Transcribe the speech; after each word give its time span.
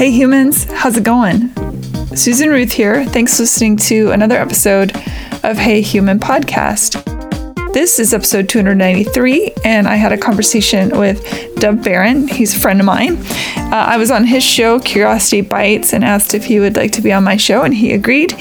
Hey 0.00 0.10
humans, 0.12 0.64
how's 0.64 0.96
it 0.96 1.04
going? 1.04 1.54
Susan 2.16 2.48
Ruth 2.48 2.72
here. 2.72 3.04
Thanks 3.04 3.36
for 3.36 3.42
listening 3.42 3.76
to 3.76 4.12
another 4.12 4.36
episode 4.36 4.96
of 5.42 5.58
Hey 5.58 5.82
Human 5.82 6.18
Podcast. 6.18 7.04
This 7.74 7.98
is 7.98 8.14
episode 8.14 8.48
293, 8.48 9.56
and 9.62 9.86
I 9.86 9.96
had 9.96 10.12
a 10.12 10.16
conversation 10.16 10.98
with 10.98 11.22
Dov 11.56 11.84
Baron. 11.84 12.28
He's 12.28 12.56
a 12.56 12.60
friend 12.60 12.80
of 12.80 12.86
mine. 12.86 13.18
Uh, 13.56 13.76
I 13.88 13.98
was 13.98 14.10
on 14.10 14.24
his 14.24 14.42
show, 14.42 14.80
Curiosity 14.80 15.42
Bites, 15.42 15.92
and 15.92 16.02
asked 16.02 16.32
if 16.32 16.46
he 16.46 16.60
would 16.60 16.76
like 16.76 16.92
to 16.92 17.02
be 17.02 17.12
on 17.12 17.22
my 17.22 17.36
show, 17.36 17.62
and 17.62 17.74
he 17.74 17.92
agreed. 17.92 18.32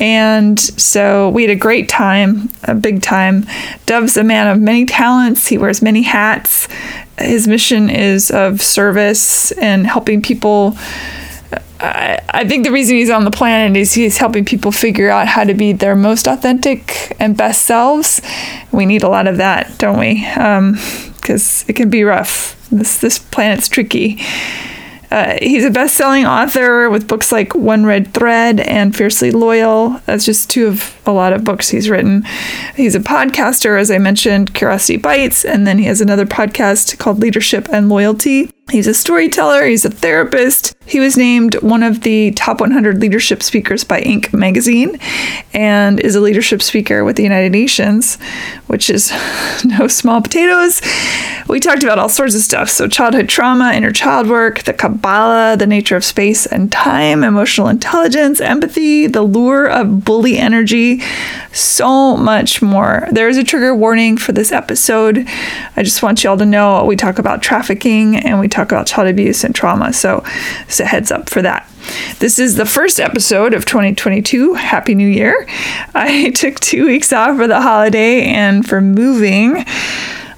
And 0.00 0.58
so 0.58 1.30
we 1.30 1.42
had 1.42 1.52
a 1.52 1.56
great 1.56 1.88
time, 1.88 2.50
a 2.64 2.74
big 2.74 3.00
time. 3.00 3.46
Dov's 3.86 4.16
a 4.16 4.24
man 4.24 4.48
of 4.48 4.60
many 4.60 4.84
talents, 4.84 5.46
he 5.46 5.56
wears 5.56 5.80
many 5.82 6.02
hats. 6.02 6.66
His 7.18 7.48
mission 7.48 7.88
is 7.88 8.30
of 8.30 8.62
service 8.62 9.52
and 9.52 9.86
helping 9.86 10.22
people 10.22 10.76
I, 11.80 12.20
I 12.30 12.48
think 12.48 12.64
the 12.64 12.72
reason 12.72 12.96
he's 12.96 13.10
on 13.10 13.24
the 13.24 13.30
planet 13.30 13.76
is 13.76 13.92
he's 13.92 14.16
helping 14.16 14.44
people 14.44 14.72
figure 14.72 15.10
out 15.10 15.26
how 15.26 15.44
to 15.44 15.54
be 15.54 15.72
their 15.72 15.94
most 15.94 16.26
authentic 16.26 17.14
and 17.20 17.36
best 17.36 17.62
selves. 17.62 18.20
We 18.72 18.86
need 18.86 19.02
a 19.02 19.08
lot 19.08 19.26
of 19.26 19.36
that, 19.38 19.78
don't 19.78 19.98
we? 19.98 20.24
Because 20.24 21.62
um, 21.62 21.66
it 21.68 21.76
can 21.76 21.90
be 21.90 22.04
rough. 22.04 22.54
This 22.70 22.98
this 23.00 23.18
planet's 23.18 23.68
tricky. 23.68 24.20
Uh, 25.10 25.38
he's 25.40 25.64
a 25.64 25.70
best-selling 25.70 26.26
author 26.26 26.90
with 26.90 27.08
books 27.08 27.32
like 27.32 27.54
One 27.54 27.86
Red 27.86 28.12
Thread 28.12 28.60
and 28.60 28.94
Fiercely 28.94 29.30
Loyal. 29.30 30.00
That's 30.06 30.24
just 30.24 30.50
two 30.50 30.66
of 30.66 31.00
a 31.06 31.12
lot 31.12 31.32
of 31.32 31.44
books 31.44 31.68
he's 31.68 31.88
written. 31.88 32.24
He's 32.74 32.94
a 32.94 33.00
podcaster, 33.00 33.78
as 33.78 33.90
I 33.90 33.98
mentioned, 33.98 34.54
Curiosity 34.54 34.98
Bites, 34.98 35.44
and 35.44 35.66
then 35.66 35.78
he 35.78 35.84
has 35.84 36.00
another 36.00 36.26
podcast 36.26 36.98
called 36.98 37.20
Leadership 37.20 37.68
and 37.72 37.88
Loyalty. 37.88 38.50
He's 38.70 38.86
a 38.86 38.94
storyteller, 38.94 39.64
he's 39.64 39.84
a 39.84 39.90
therapist. 39.90 40.75
He 40.86 41.00
was 41.00 41.16
named 41.16 41.56
one 41.56 41.82
of 41.82 42.02
the 42.02 42.30
top 42.32 42.60
100 42.60 43.00
leadership 43.00 43.42
speakers 43.42 43.82
by 43.82 44.00
Inc. 44.02 44.32
magazine 44.32 44.98
and 45.52 45.98
is 45.98 46.14
a 46.14 46.20
leadership 46.20 46.62
speaker 46.62 47.04
with 47.04 47.16
the 47.16 47.24
United 47.24 47.50
Nations, 47.50 48.16
which 48.68 48.88
is 48.88 49.12
no 49.64 49.88
small 49.88 50.22
potatoes. 50.22 50.80
We 51.48 51.60
talked 51.60 51.82
about 51.82 51.98
all 51.98 52.08
sorts 52.08 52.34
of 52.34 52.40
stuff. 52.40 52.70
So, 52.70 52.88
childhood 52.88 53.28
trauma, 53.28 53.72
inner 53.72 53.92
child 53.92 54.28
work, 54.28 54.62
the 54.62 54.72
Kabbalah, 54.72 55.56
the 55.56 55.66
nature 55.66 55.96
of 55.96 56.04
space 56.04 56.46
and 56.46 56.70
time, 56.70 57.24
emotional 57.24 57.68
intelligence, 57.68 58.40
empathy, 58.40 59.06
the 59.06 59.22
lure 59.22 59.66
of 59.66 60.04
bully 60.04 60.38
energy, 60.38 61.02
so 61.52 62.16
much 62.16 62.62
more. 62.62 63.06
There 63.10 63.28
is 63.28 63.36
a 63.38 63.44
trigger 63.44 63.74
warning 63.74 64.16
for 64.16 64.32
this 64.32 64.52
episode. 64.52 65.26
I 65.76 65.82
just 65.82 66.02
want 66.02 66.22
you 66.22 66.30
all 66.30 66.36
to 66.36 66.46
know 66.46 66.84
we 66.84 66.96
talk 66.96 67.18
about 67.18 67.42
trafficking 67.42 68.16
and 68.16 68.40
we 68.40 68.48
talk 68.48 68.70
about 68.72 68.86
child 68.86 69.08
abuse 69.08 69.44
and 69.44 69.54
trauma. 69.54 69.92
So, 69.92 70.24
a 70.80 70.84
heads 70.84 71.10
up 71.10 71.28
for 71.28 71.42
that. 71.42 71.68
This 72.18 72.38
is 72.38 72.56
the 72.56 72.66
first 72.66 72.98
episode 72.98 73.54
of 73.54 73.64
2022. 73.64 74.54
Happy 74.54 74.94
New 74.94 75.08
Year. 75.08 75.46
I 75.94 76.30
took 76.30 76.60
two 76.60 76.86
weeks 76.86 77.12
off 77.12 77.36
for 77.36 77.46
the 77.46 77.60
holiday 77.60 78.24
and 78.24 78.66
for 78.66 78.80
moving. 78.80 79.64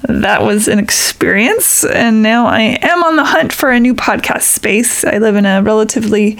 That 0.03 0.43
was 0.43 0.67
an 0.67 0.79
experience, 0.79 1.83
and 1.83 2.23
now 2.23 2.45
I 2.47 2.79
am 2.81 3.03
on 3.03 3.17
the 3.17 3.25
hunt 3.25 3.51
for 3.51 3.69
a 3.69 3.79
new 3.79 3.93
podcast 3.93 4.43
space. 4.43 5.03
I 5.03 5.17
live 5.17 5.35
in 5.35 5.45
a 5.45 5.61
relatively 5.61 6.37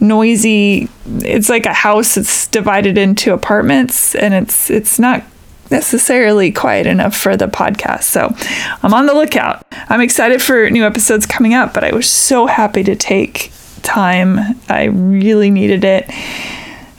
noisy, 0.00 0.88
it's 1.06 1.48
like 1.48 1.66
a 1.66 1.72
house 1.72 2.14
that's 2.14 2.46
divided 2.46 2.96
into 2.96 3.34
apartments, 3.34 4.14
and 4.14 4.32
it's 4.34 4.70
it's 4.70 4.98
not 4.98 5.24
necessarily 5.72 6.52
quiet 6.52 6.86
enough 6.86 7.16
for 7.16 7.36
the 7.36 7.46
podcast. 7.46 8.04
So 8.04 8.34
I'm 8.82 8.94
on 8.94 9.06
the 9.06 9.14
lookout. 9.14 9.66
I'm 9.88 10.00
excited 10.00 10.40
for 10.40 10.70
new 10.70 10.84
episodes 10.84 11.26
coming 11.26 11.54
up, 11.54 11.74
but 11.74 11.82
I 11.82 11.92
was 11.92 12.08
so 12.08 12.46
happy 12.46 12.84
to 12.84 12.94
take 12.94 13.50
time. 13.82 14.38
I 14.68 14.84
really 14.84 15.50
needed 15.50 15.84
it. 15.84 16.08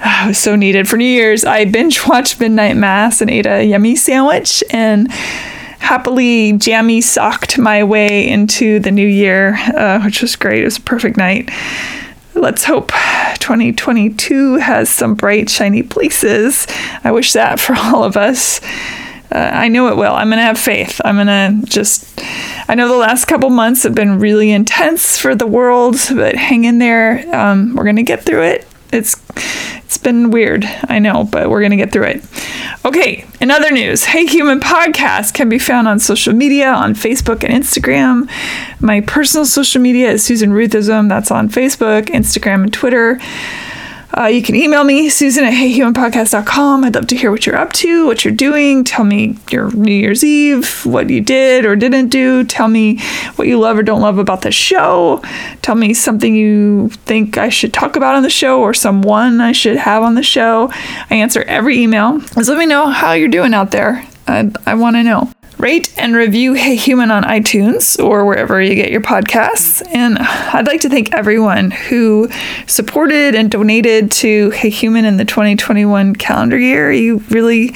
It 0.05 0.27
was 0.27 0.37
so 0.37 0.57
needed. 0.57 0.89
For 0.89 0.97
New 0.97 1.05
Year's, 1.05 1.45
I 1.45 1.63
binge 1.63 2.05
watched 2.05 2.37
Midnight 2.37 2.75
Mass 2.75 3.21
and 3.21 3.31
ate 3.31 3.45
a 3.45 3.63
yummy 3.63 3.95
sandwich 3.95 4.61
and 4.69 5.09
happily 5.79 6.53
jammy 6.53 6.99
socked 6.99 7.57
my 7.57 7.85
way 7.85 8.27
into 8.27 8.79
the 8.79 8.91
new 8.91 9.07
year, 9.07 9.55
uh, 9.75 10.01
which 10.01 10.21
was 10.21 10.35
great. 10.35 10.61
It 10.61 10.65
was 10.65 10.77
a 10.77 10.81
perfect 10.81 11.15
night. 11.15 11.49
Let's 12.35 12.63
hope 12.63 12.91
2022 13.39 14.55
has 14.55 14.89
some 14.89 15.13
bright, 15.13 15.49
shiny 15.49 15.83
places. 15.83 16.65
I 17.03 17.11
wish 17.11 17.33
that 17.33 17.59
for 17.59 17.75
all 17.75 18.03
of 18.03 18.17
us. 18.17 18.59
Uh, 19.31 19.51
I 19.53 19.67
know 19.67 19.87
it 19.89 19.97
will. 19.97 20.13
I'm 20.13 20.29
going 20.29 20.37
to 20.37 20.43
have 20.43 20.57
faith. 20.57 20.99
I'm 21.05 21.15
going 21.15 21.27
to 21.27 21.67
just. 21.67 22.21
I 22.67 22.75
know 22.75 22.87
the 22.87 22.95
last 22.95 23.25
couple 23.25 23.49
months 23.49 23.83
have 23.83 23.93
been 23.93 24.19
really 24.19 24.51
intense 24.51 25.17
for 25.17 25.35
the 25.35 25.47
world, 25.47 25.97
but 26.13 26.35
hang 26.35 26.65
in 26.65 26.79
there. 26.79 27.23
Um, 27.35 27.75
we're 27.75 27.83
going 27.83 27.97
to 27.97 28.03
get 28.03 28.23
through 28.23 28.43
it. 28.43 28.67
It's 28.93 29.15
it's 29.85 29.97
been 29.97 30.31
weird, 30.31 30.65
I 30.87 30.99
know, 30.99 31.23
but 31.23 31.49
we're 31.49 31.61
gonna 31.61 31.75
get 31.75 31.91
through 31.91 32.05
it. 32.05 32.23
Okay, 32.85 33.25
in 33.41 33.51
other 33.51 33.71
news, 33.71 34.05
Hey 34.05 34.25
Human 34.25 34.59
podcast 34.59 35.33
can 35.33 35.49
be 35.49 35.59
found 35.59 35.87
on 35.87 35.99
social 35.99 36.33
media 36.33 36.69
on 36.71 36.93
Facebook 36.93 37.43
and 37.43 37.53
Instagram. 37.53 38.29
My 38.79 39.01
personal 39.01 39.45
social 39.45 39.81
media 39.81 40.11
is 40.11 40.23
Susan 40.23 40.51
Ruthism. 40.51 41.09
That's 41.09 41.31
on 41.31 41.49
Facebook, 41.49 42.05
Instagram, 42.05 42.63
and 42.63 42.73
Twitter. 42.73 43.19
Uh, 44.15 44.25
you 44.25 44.43
can 44.43 44.55
email 44.55 44.83
me, 44.83 45.09
Susan 45.09 45.43
at 45.43 45.53
heyhumanpodcast.com. 45.53 46.83
I'd 46.83 46.93
love 46.93 47.07
to 47.07 47.15
hear 47.15 47.31
what 47.31 47.47
you're 47.47 47.55
up 47.55 47.73
to, 47.73 48.05
what 48.05 48.23
you're 48.23 48.33
doing. 48.33 48.83
Tell 48.83 49.03
me 49.03 49.37
your 49.49 49.71
New 49.71 49.91
Year's 49.91 50.23
Eve, 50.23 50.85
what 50.85 51.09
you 51.09 51.19
did 51.19 51.65
or 51.65 51.75
didn't 51.75 52.09
do. 52.09 52.43
Tell 52.43 52.67
me 52.67 52.99
what 53.37 53.47
you 53.47 53.59
love 53.59 53.77
or 53.77 53.83
don't 53.83 54.01
love 54.01 54.19
about 54.19 54.43
the 54.43 54.51
show. 54.51 55.19
Tell 55.63 55.73
me 55.73 55.95
something 55.95 56.35
you 56.35 56.89
think 56.89 57.39
I 57.39 57.49
should 57.49 57.73
talk 57.73 57.95
about 57.95 58.15
on 58.15 58.21
the 58.21 58.29
show 58.29 58.61
or 58.61 58.75
someone 58.75 59.41
I 59.41 59.51
should 59.51 59.77
have 59.77 60.03
on 60.03 60.13
the 60.13 60.23
show. 60.23 60.69
I 61.09 61.15
answer 61.15 61.41
every 61.43 61.79
email. 61.79 62.19
Just 62.19 62.49
let 62.49 62.59
me 62.59 62.67
know 62.67 62.89
how 62.89 63.13
you're 63.13 63.29
doing 63.29 63.55
out 63.55 63.71
there. 63.71 64.07
I, 64.27 64.51
I 64.67 64.75
want 64.75 64.95
to 64.95 65.03
know. 65.03 65.31
Rate 65.63 65.97
and 65.97 66.13
review 66.13 66.51
Hey 66.63 66.75
Human 66.75 67.09
on 67.09 67.23
iTunes 67.23 67.97
or 67.97 68.25
wherever 68.25 68.61
you 68.61 68.75
get 68.75 68.91
your 68.91 68.99
podcasts. 68.99 69.81
And 69.93 70.17
I'd 70.19 70.67
like 70.67 70.81
to 70.81 70.89
thank 70.89 71.13
everyone 71.13 71.71
who 71.71 72.27
supported 72.67 73.33
and 73.33 73.49
donated 73.49 74.11
to 74.11 74.49
Hey 74.49 74.69
Human 74.69 75.05
in 75.05 75.15
the 75.15 75.23
2021 75.23 76.17
calendar 76.17 76.59
year. 76.59 76.91
You 76.91 77.19
really 77.29 77.71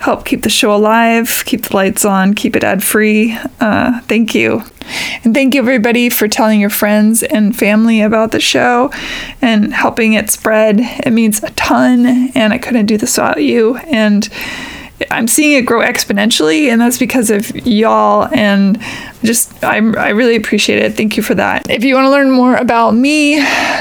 help 0.00 0.24
keep 0.24 0.42
the 0.42 0.48
show 0.48 0.74
alive, 0.74 1.44
keep 1.44 1.62
the 1.62 1.76
lights 1.76 2.04
on, 2.04 2.34
keep 2.34 2.56
it 2.56 2.64
ad 2.64 2.82
free. 2.82 3.38
Uh, 3.60 4.00
thank 4.00 4.34
you. 4.34 4.64
And 5.22 5.32
thank 5.32 5.54
you, 5.54 5.60
everybody, 5.60 6.10
for 6.10 6.26
telling 6.26 6.58
your 6.60 6.70
friends 6.70 7.22
and 7.22 7.56
family 7.56 8.02
about 8.02 8.32
the 8.32 8.40
show 8.40 8.90
and 9.40 9.72
helping 9.72 10.14
it 10.14 10.28
spread. 10.28 10.80
It 10.80 11.12
means 11.12 11.40
a 11.44 11.50
ton, 11.50 12.32
and 12.34 12.52
I 12.52 12.58
couldn't 12.58 12.86
do 12.86 12.98
this 12.98 13.16
without 13.16 13.44
you. 13.44 13.76
And 13.76 14.28
I'm 15.10 15.28
seeing 15.28 15.56
it 15.56 15.62
grow 15.62 15.80
exponentially, 15.80 16.68
and 16.68 16.80
that's 16.80 16.98
because 16.98 17.30
of 17.30 17.54
y'all. 17.66 18.28
And 18.32 18.80
just, 19.22 19.62
I, 19.62 19.76
I 19.76 20.10
really 20.10 20.36
appreciate 20.36 20.82
it. 20.82 20.94
Thank 20.94 21.16
you 21.16 21.22
for 21.22 21.34
that. 21.34 21.70
If 21.70 21.84
you 21.84 21.94
want 21.94 22.06
to 22.06 22.10
learn 22.10 22.30
more 22.30 22.56
about 22.56 22.94
me, 22.94 23.36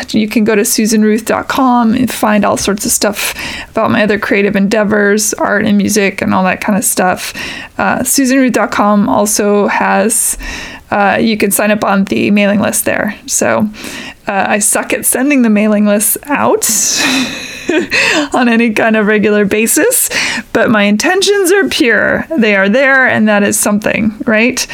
you 0.09 0.27
can 0.27 0.43
go 0.43 0.55
to 0.55 0.61
susanruth.com 0.61 1.93
and 1.93 2.11
find 2.11 2.45
all 2.45 2.57
sorts 2.57 2.85
of 2.85 2.91
stuff 2.91 3.33
about 3.69 3.91
my 3.91 4.03
other 4.03 4.19
creative 4.19 4.55
endeavors, 4.55 5.33
art 5.35 5.65
and 5.65 5.77
music, 5.77 6.21
and 6.21 6.33
all 6.33 6.43
that 6.43 6.61
kind 6.61 6.77
of 6.77 6.83
stuff. 6.83 7.33
Uh, 7.79 7.99
susanruth.com 7.99 9.09
also 9.09 9.67
has, 9.67 10.37
uh, 10.91 11.17
you 11.19 11.37
can 11.37 11.51
sign 11.51 11.71
up 11.71 11.83
on 11.83 12.05
the 12.05 12.31
mailing 12.31 12.59
list 12.59 12.85
there. 12.85 13.19
So 13.25 13.69
uh, 14.27 14.45
I 14.47 14.59
suck 14.59 14.93
at 14.93 15.05
sending 15.05 15.41
the 15.41 15.49
mailing 15.49 15.85
list 15.85 16.17
out. 16.23 16.65
on 18.33 18.47
any 18.47 18.73
kind 18.73 18.95
of 18.95 19.07
regular 19.07 19.43
basis, 19.43 20.09
but 20.53 20.69
my 20.69 20.83
intentions 20.83 21.51
are 21.51 21.67
pure. 21.67 22.25
They 22.37 22.55
are 22.55 22.69
there, 22.69 23.05
and 23.05 23.27
that 23.27 23.43
is 23.43 23.59
something, 23.59 24.13
right? 24.25 24.65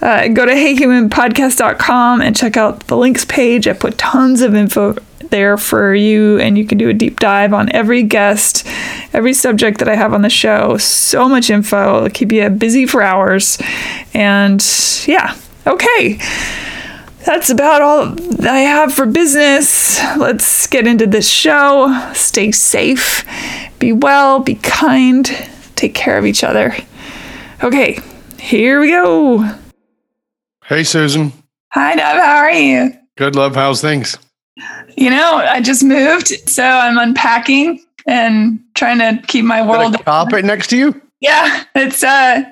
Uh, 0.00 0.28
go 0.28 0.46
to 0.46 0.52
heyhumanpodcast.com 0.52 2.20
and 2.22 2.36
check 2.36 2.56
out 2.56 2.86
the 2.86 2.96
links 2.96 3.24
page. 3.24 3.66
I 3.66 3.72
put 3.72 3.98
tons 3.98 4.42
of 4.42 4.54
info 4.54 4.96
there 5.30 5.56
for 5.56 5.94
you, 5.94 6.38
and 6.38 6.58
you 6.58 6.66
can 6.66 6.78
do 6.78 6.88
a 6.88 6.94
deep 6.94 7.18
dive 7.20 7.52
on 7.52 7.70
every 7.72 8.02
guest, 8.02 8.66
every 9.12 9.32
subject 9.32 9.78
that 9.78 9.88
I 9.88 9.96
have 9.96 10.12
on 10.12 10.22
the 10.22 10.30
show. 10.30 10.76
So 10.76 11.28
much 11.28 11.50
info. 11.50 11.98
It'll 11.98 12.10
keep 12.10 12.32
you 12.32 12.48
busy 12.50 12.86
for 12.86 13.02
hours. 13.02 13.58
And 14.14 14.64
yeah, 15.06 15.36
okay 15.66 16.18
that's 17.24 17.50
about 17.50 17.82
all 17.82 18.16
I 18.48 18.60
have 18.60 18.92
for 18.92 19.06
business. 19.06 20.02
Let's 20.16 20.66
get 20.66 20.86
into 20.86 21.06
this 21.06 21.28
show. 21.28 22.10
Stay 22.14 22.50
safe, 22.50 23.24
be 23.78 23.92
well, 23.92 24.40
be 24.40 24.54
kind, 24.56 25.26
take 25.76 25.94
care 25.94 26.18
of 26.18 26.26
each 26.26 26.42
other. 26.42 26.74
Okay, 27.62 27.98
here 28.38 28.80
we 28.80 28.90
go. 28.90 29.48
Hey, 30.64 30.84
Susan. 30.84 31.32
Hi, 31.72 31.94
Deb. 31.94 32.16
How 32.16 32.36
are 32.38 32.52
you? 32.52 32.92
Good, 33.16 33.36
love. 33.36 33.54
How's 33.54 33.80
things? 33.80 34.16
You 34.96 35.10
know, 35.10 35.36
I 35.36 35.60
just 35.60 35.82
moved, 35.82 36.28
so 36.48 36.64
I'm 36.64 36.98
unpacking 36.98 37.84
and 38.06 38.60
trying 38.74 38.98
to 38.98 39.24
keep 39.26 39.44
my 39.44 39.66
world. 39.66 39.94
A 39.94 39.98
carpet 40.02 40.44
next 40.44 40.68
to 40.68 40.76
you? 40.76 41.00
Yeah, 41.20 41.64
it's 41.74 42.02
uh, 42.02 42.42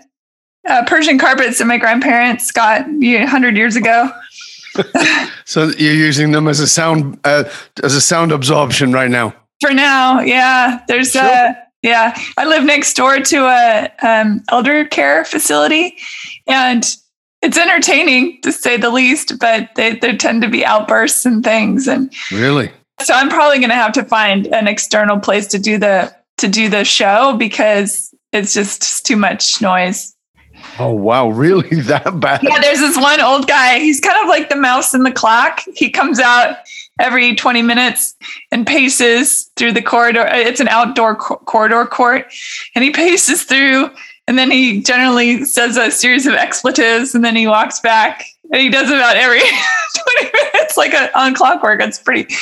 uh, 0.68 0.84
Persian 0.86 1.18
carpets 1.18 1.58
that 1.58 1.66
my 1.66 1.78
grandparents 1.78 2.52
got 2.52 2.86
100 2.86 3.56
years 3.56 3.76
ago 3.76 4.10
so 5.44 5.68
you're 5.78 5.94
using 5.94 6.32
them 6.32 6.48
as 6.48 6.60
a 6.60 6.66
sound 6.66 7.18
uh, 7.24 7.44
as 7.82 7.94
a 7.94 8.00
sound 8.00 8.32
absorption 8.32 8.92
right 8.92 9.10
now. 9.10 9.34
For 9.60 9.72
now, 9.72 10.20
yeah. 10.20 10.82
There's 10.88 11.12
Sure. 11.12 11.22
a 11.22 11.56
yeah. 11.82 12.16
I 12.36 12.44
live 12.44 12.64
next 12.64 12.94
door 12.94 13.18
to 13.20 13.36
a 13.46 13.90
um, 14.02 14.42
elder 14.50 14.84
care 14.84 15.24
facility, 15.24 15.96
and 16.46 16.84
it's 17.42 17.56
entertaining 17.58 18.40
to 18.42 18.52
say 18.52 18.76
the 18.76 18.90
least. 18.90 19.38
But 19.38 19.70
they, 19.76 19.96
there 19.96 20.16
tend 20.16 20.42
to 20.42 20.48
be 20.48 20.64
outbursts 20.64 21.24
and 21.26 21.42
things, 21.44 21.86
and 21.88 22.12
Really? 22.32 22.70
so 23.00 23.14
I'm 23.14 23.28
probably 23.28 23.58
going 23.58 23.70
to 23.70 23.76
have 23.76 23.92
to 23.92 24.04
find 24.04 24.46
an 24.48 24.66
external 24.68 25.18
place 25.20 25.46
to 25.48 25.58
do 25.58 25.78
the 25.78 26.14
to 26.38 26.48
do 26.48 26.68
the 26.68 26.84
show 26.84 27.36
because 27.36 28.14
it's 28.32 28.54
just 28.54 29.04
too 29.06 29.16
much 29.16 29.60
noise. 29.60 30.14
Oh 30.78 30.92
wow, 30.92 31.28
really 31.44 31.80
that 31.82 32.18
bad? 32.20 32.42
Yeah, 32.42 32.60
there's 32.60 32.80
this 32.80 32.96
one 32.96 33.20
old 33.20 33.46
guy. 33.46 33.78
He's 33.78 34.00
kind 34.00 34.18
of 34.22 34.28
like 34.28 34.48
the 34.48 34.56
mouse 34.56 34.94
in 34.94 35.02
the 35.04 35.12
clock. 35.12 35.60
He 35.74 35.90
comes 35.90 36.18
out 36.20 36.56
every 37.00 37.36
20 37.36 37.62
minutes 37.62 38.16
and 38.50 38.66
paces 38.66 39.50
through 39.56 39.72
the 39.72 39.82
corridor. 39.82 40.26
It's 40.32 40.58
an 40.60 40.66
outdoor 40.66 41.14
co- 41.14 41.36
corridor 41.36 41.84
court, 41.86 42.26
and 42.74 42.82
he 42.84 42.90
paces 42.90 43.44
through. 43.44 43.90
And 44.28 44.38
then 44.38 44.50
he 44.50 44.82
generally 44.82 45.44
says 45.44 45.78
a 45.78 45.90
series 45.90 46.26
of 46.26 46.34
expletives, 46.34 47.14
and 47.14 47.24
then 47.24 47.34
he 47.34 47.46
walks 47.46 47.80
back. 47.80 48.24
And 48.52 48.60
he 48.60 48.68
does 48.68 48.88
about 48.90 49.16
every 49.16 49.40
20 50.20 50.30
minutes, 50.52 50.76
like 50.76 50.92
a, 50.92 51.18
on 51.18 51.34
clockwork. 51.34 51.80
It's 51.80 51.98
pretty, 51.98 52.32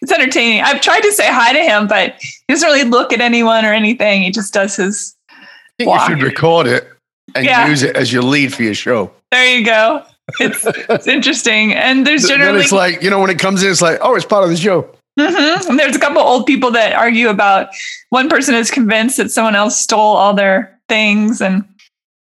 it's 0.00 0.10
entertaining. 0.10 0.62
I've 0.62 0.80
tried 0.80 1.00
to 1.02 1.12
say 1.12 1.26
hi 1.28 1.52
to 1.52 1.60
him, 1.60 1.86
but 1.86 2.14
he 2.20 2.34
doesn't 2.48 2.66
really 2.66 2.84
look 2.84 3.12
at 3.12 3.20
anyone 3.20 3.64
or 3.66 3.72
anything. 3.72 4.22
He 4.22 4.30
just 4.30 4.52
does 4.54 4.76
his. 4.76 5.14
I 5.30 5.44
think 5.78 5.92
you 5.92 6.06
should 6.06 6.22
record 6.22 6.66
it 6.66 6.88
and 7.34 7.44
Yeah. 7.44 7.68
use 7.68 7.82
it 7.82 7.94
as 7.96 8.10
your 8.12 8.22
lead 8.22 8.52
for 8.54 8.62
your 8.62 8.74
show. 8.74 9.10
There 9.30 9.58
you 9.58 9.64
go. 9.64 10.02
It's, 10.40 10.64
it's 10.66 11.06
interesting. 11.06 11.74
And 11.74 12.06
there's 12.06 12.22
Then 12.22 12.38
generally 12.38 12.60
it's 12.62 12.72
like 12.72 13.02
you 13.02 13.10
know 13.10 13.20
when 13.20 13.30
it 13.30 13.38
comes 13.38 13.62
in, 13.62 13.70
it's 13.70 13.82
like 13.82 13.98
oh, 14.00 14.14
it's 14.14 14.24
part 14.24 14.42
of 14.42 14.50
the 14.50 14.56
show. 14.56 14.88
Hmm 15.18 15.68
And 15.68 15.78
there's 15.78 15.96
a 15.96 16.00
couple 16.00 16.20
old 16.20 16.46
people 16.46 16.70
that 16.72 16.94
argue 16.94 17.28
about 17.28 17.68
one 18.10 18.28
person 18.28 18.54
is 18.54 18.70
convinced 18.70 19.16
that 19.16 19.30
someone 19.30 19.54
else 19.54 19.78
stole 19.78 20.16
all 20.16 20.34
their 20.34 20.78
things 20.88 21.40
and 21.40 21.64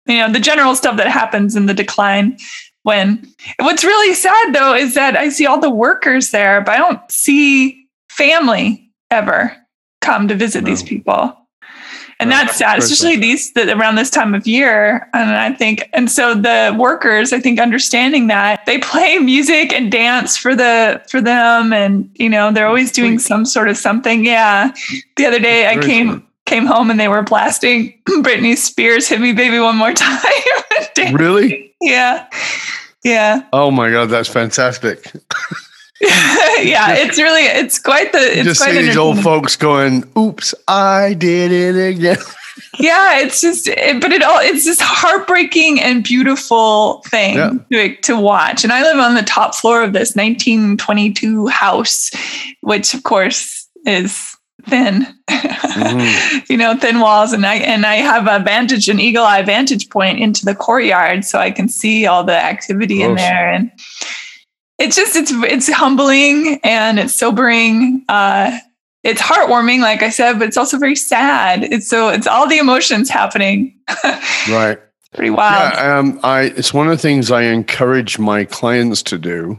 you 0.06 0.16
know 0.16 0.32
the 0.32 0.40
general 0.40 0.74
stuff 0.74 0.96
that 0.96 1.08
happens 1.08 1.54
in 1.54 1.66
the 1.66 1.74
decline 1.74 2.38
when 2.82 3.26
what's 3.58 3.84
really 3.84 4.14
sad 4.14 4.54
though 4.54 4.74
is 4.74 4.94
that 4.94 5.16
I 5.16 5.28
see 5.28 5.46
all 5.46 5.60
the 5.60 5.70
workers 5.70 6.30
there, 6.30 6.62
but 6.62 6.74
I 6.74 6.78
don't 6.78 7.00
see 7.12 7.86
family 8.10 8.90
ever 9.10 9.54
come 10.00 10.28
to 10.28 10.34
visit 10.34 10.64
these 10.64 10.82
people. 10.82 11.36
And 12.20 12.32
that's 12.32 12.56
sad, 12.56 12.76
that's 12.80 12.90
especially 12.90 13.16
these 13.16 13.52
that 13.52 13.68
around 13.68 13.94
this 13.94 14.10
time 14.10 14.34
of 14.34 14.44
year. 14.46 15.08
And 15.14 15.30
I 15.30 15.52
think, 15.52 15.88
and 15.92 16.10
so 16.10 16.34
the 16.34 16.74
workers, 16.76 17.32
I 17.32 17.38
think, 17.38 17.60
understanding 17.60 18.26
that 18.26 18.66
they 18.66 18.78
play 18.78 19.18
music 19.18 19.72
and 19.72 19.90
dance 19.92 20.36
for 20.36 20.56
the 20.56 21.00
for 21.08 21.20
them, 21.20 21.72
and 21.72 22.10
you 22.14 22.28
know 22.28 22.50
they're 22.50 22.66
always 22.66 22.90
doing 22.90 23.20
some 23.20 23.44
sort 23.44 23.68
of 23.68 23.76
something. 23.76 24.24
Yeah. 24.24 24.72
The 25.16 25.26
other 25.26 25.38
day, 25.38 25.68
I 25.68 25.78
came 25.78 26.26
came 26.44 26.66
home 26.66 26.90
and 26.90 26.98
they 26.98 27.08
were 27.08 27.22
blasting 27.22 27.94
Britney 28.08 28.56
Spears 28.56 29.06
"Hit 29.06 29.20
Me, 29.20 29.32
Baby, 29.32 29.60
One 29.60 29.76
More 29.76 29.92
Time." 29.94 30.18
Really? 31.12 31.72
yeah, 31.80 32.26
yeah, 33.04 33.42
Oh 33.52 33.70
my 33.70 33.90
god, 33.90 34.06
that's 34.06 34.28
fantastic. 34.28 35.12
yeah. 36.00 36.94
It's 36.94 37.18
really, 37.18 37.42
it's 37.42 37.78
quite 37.78 38.12
the. 38.12 38.18
It's 38.18 38.44
just 38.44 38.60
quite 38.60 38.74
see 38.74 38.82
these 38.82 38.96
old 38.96 39.20
folks 39.20 39.56
going, 39.56 40.04
"Oops, 40.16 40.54
I 40.66 41.14
did 41.14 41.52
it 41.52 41.96
again." 41.96 42.16
yeah 42.80 43.18
it's 43.20 43.40
just 43.40 43.66
it, 43.66 44.00
but 44.00 44.12
it 44.12 44.22
all 44.22 44.38
it's 44.40 44.64
this 44.64 44.80
heartbreaking 44.80 45.80
and 45.80 46.04
beautiful 46.04 47.02
thing 47.06 47.36
Yeah. 47.36 47.52
to, 47.72 47.96
to 48.02 48.20
watch 48.20 48.62
and 48.62 48.72
i 48.72 48.82
live 48.82 48.98
on 48.98 49.14
the 49.14 49.22
top 49.22 49.54
floor 49.54 49.82
of 49.82 49.92
this 49.92 50.14
1922 50.14 51.46
house 51.48 52.10
which 52.60 52.94
of 52.94 53.02
course 53.04 53.68
is 53.86 54.36
thin 54.68 55.06
Mm-hmm. 55.28 56.38
you 56.52 56.56
know 56.56 56.76
thin 56.76 57.00
walls 57.00 57.32
and 57.32 57.46
i 57.46 57.54
and 57.56 57.86
i 57.86 57.96
have 57.96 58.26
a 58.26 58.42
vantage 58.44 58.88
an 58.88 58.98
eagle 59.00 59.24
eye 59.24 59.42
vantage 59.42 59.88
point 59.90 60.18
into 60.18 60.44
the 60.44 60.54
courtyard 60.54 61.24
so 61.24 61.38
i 61.38 61.50
can 61.50 61.68
see 61.68 62.06
all 62.06 62.24
the 62.24 62.36
activity 62.36 63.02
in 63.02 63.14
there 63.14 63.50
and 63.52 63.70
it's 64.78 64.96
just 64.96 65.16
it's 65.16 65.32
it's 65.32 65.70
humbling 65.72 66.60
and 66.62 66.98
it's 66.98 67.14
sobering 67.14 68.04
uh 68.08 68.56
it's 69.04 69.20
heartwarming 69.20 69.80
like 69.80 70.02
i 70.02 70.08
said 70.10 70.38
but 70.38 70.48
it's 70.48 70.56
also 70.56 70.78
very 70.78 70.96
sad 70.96 71.64
it's 71.64 71.88
so 71.88 72.08
it's 72.08 72.26
all 72.26 72.48
the 72.48 72.58
emotions 72.58 73.08
happening 73.10 73.74
Right. 74.50 74.78
pretty 75.14 75.30
wild 75.30 75.72
Yeah, 75.74 75.98
um, 75.98 76.20
I 76.22 76.42
it's 76.56 76.72
one 76.74 76.86
of 76.86 76.92
the 76.92 77.02
things 77.02 77.30
I 77.30 77.42
encourage 77.42 78.18
my 78.18 78.44
clients 78.44 79.02
to 79.04 79.18
do, 79.18 79.58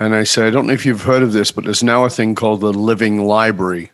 and 0.00 0.14
I 0.14 0.24
say 0.24 0.46
I 0.46 0.50
don't 0.50 0.66
know 0.66 0.72
if 0.72 0.86
you've 0.86 1.02
heard 1.02 1.22
of 1.22 1.32
this, 1.32 1.50
but 1.52 1.64
there's 1.64 1.82
now 1.82 2.04
a 2.04 2.10
thing 2.10 2.34
called 2.34 2.60
the 2.60 2.72
Living 2.72 3.24
Library. 3.24 3.90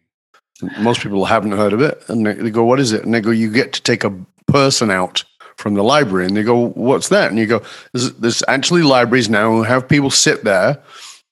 Most 0.79 1.01
people 1.01 1.25
haven't 1.25 1.53
heard 1.53 1.73
of 1.73 1.81
it, 1.81 2.01
and 2.09 2.25
they, 2.25 2.35
they 2.35 2.51
go, 2.51 2.65
"What 2.65 2.79
is 2.79 2.93
it?" 2.93 3.05
And 3.05 3.13
they 3.13 3.21
go, 3.21 3.31
"You 3.31 3.51
get 3.51 3.73
to 3.73 3.83
take 3.83 4.05
a 4.05 4.13
person 4.47 4.91
out 4.91 5.25
from 5.57 5.75
the 5.75 5.85
library," 5.85 6.27
and 6.27 6.37
they 6.37 6.43
go, 6.43 6.69
"What's 6.69 7.09
that?" 7.09 7.31
And 7.31 7.39
you 7.39 7.47
go, 7.47 7.63
"There's, 7.93 8.13
there's 8.15 8.43
actually 8.49 8.83
libraries 8.83 9.29
now 9.29 9.51
who 9.51 9.63
have 9.63 9.89
people 9.89 10.11
sit 10.11 10.45
there." 10.45 10.79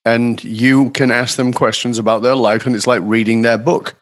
And 0.04 0.42
you 0.42 0.90
can 0.90 1.12
ask 1.12 1.36
them 1.36 1.52
questions 1.52 1.96
about 1.96 2.22
their 2.22 2.34
life, 2.34 2.66
and 2.66 2.74
it's 2.74 2.88
like 2.88 3.02
reading 3.04 3.42
their 3.42 3.58
book. 3.58 3.94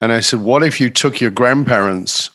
And 0.00 0.12
I 0.12 0.20
said, 0.20 0.40
What 0.40 0.62
if 0.62 0.80
you 0.80 0.90
took 0.90 1.20
your 1.20 1.30
grandparents 1.30 2.30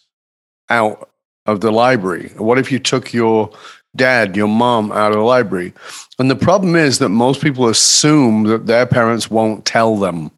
out 0.70 1.10
of 1.46 1.62
the 1.62 1.72
library? 1.72 2.32
What 2.38 2.60
if 2.60 2.72
you 2.72 2.80
took 2.80 3.14
your 3.14 3.52
dad, 3.96 4.36
your 4.36 4.48
mom 4.48 4.92
out 4.92 5.12
of 5.12 5.18
the 5.18 5.24
library? 5.24 5.74
And 6.20 6.30
the 6.30 6.36
problem 6.36 6.76
is 6.76 7.00
that 7.00 7.10
most 7.10 7.42
people 7.42 7.68
assume 7.68 8.44
that 8.44 8.66
their 8.66 8.86
parents 8.86 9.32
won't 9.32 9.66
tell 9.66 9.96
them. 9.98 10.32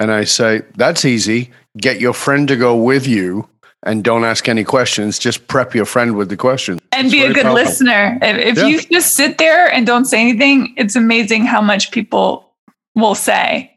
And 0.00 0.10
I 0.10 0.24
say, 0.24 0.62
that's 0.76 1.04
easy. 1.04 1.52
Get 1.76 2.00
your 2.00 2.12
friend 2.12 2.48
to 2.48 2.56
go 2.56 2.76
with 2.76 3.06
you 3.06 3.48
and 3.84 4.02
don't 4.02 4.24
ask 4.24 4.48
any 4.48 4.64
questions. 4.64 5.18
Just 5.18 5.46
prep 5.46 5.74
your 5.74 5.84
friend 5.84 6.16
with 6.16 6.28
the 6.28 6.36
questions. 6.36 6.80
and 6.92 7.06
It's 7.06 7.14
be 7.14 7.22
a 7.22 7.32
good 7.32 7.42
powerful. 7.44 7.54
listener 7.64 8.18
if, 8.22 8.36
if 8.38 8.56
Yeah. 8.58 8.66
you 8.66 8.80
just 8.80 9.14
sit 9.14 9.38
there 9.38 9.66
and 9.72 9.86
don't 9.86 10.04
say 10.06 10.20
anything 10.20 10.72
it's 10.76 10.96
amazing 10.96 11.44
how 11.44 11.60
much 11.60 11.90
people 11.90 12.52
will 12.94 13.14
say 13.16 13.70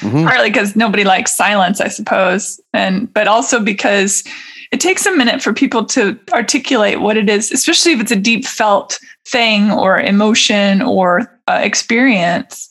Mhm. 0.00 0.26
partly 0.26 0.50
because 0.50 0.76
nobody 0.76 1.02
likes 1.04 1.34
silence 1.34 1.80
i 1.80 1.88
suppose 1.88 2.60
and 2.74 3.12
but 3.14 3.26
also 3.26 3.58
because 3.60 4.22
it 4.70 4.80
takes 4.80 5.06
a 5.06 5.12
minute 5.16 5.40
for 5.42 5.52
people 5.54 5.84
to 5.86 6.18
articulate 6.34 7.00
what 7.00 7.16
it 7.16 7.28
is 7.30 7.50
especially 7.52 7.92
if 7.92 8.00
it's 8.00 8.12
a 8.12 8.16
deep 8.30 8.44
felt 8.46 8.98
thing 9.26 9.70
or 9.72 9.98
emotion 9.98 10.82
or 10.82 11.08
uh, 11.48 11.60
experience 11.62 12.70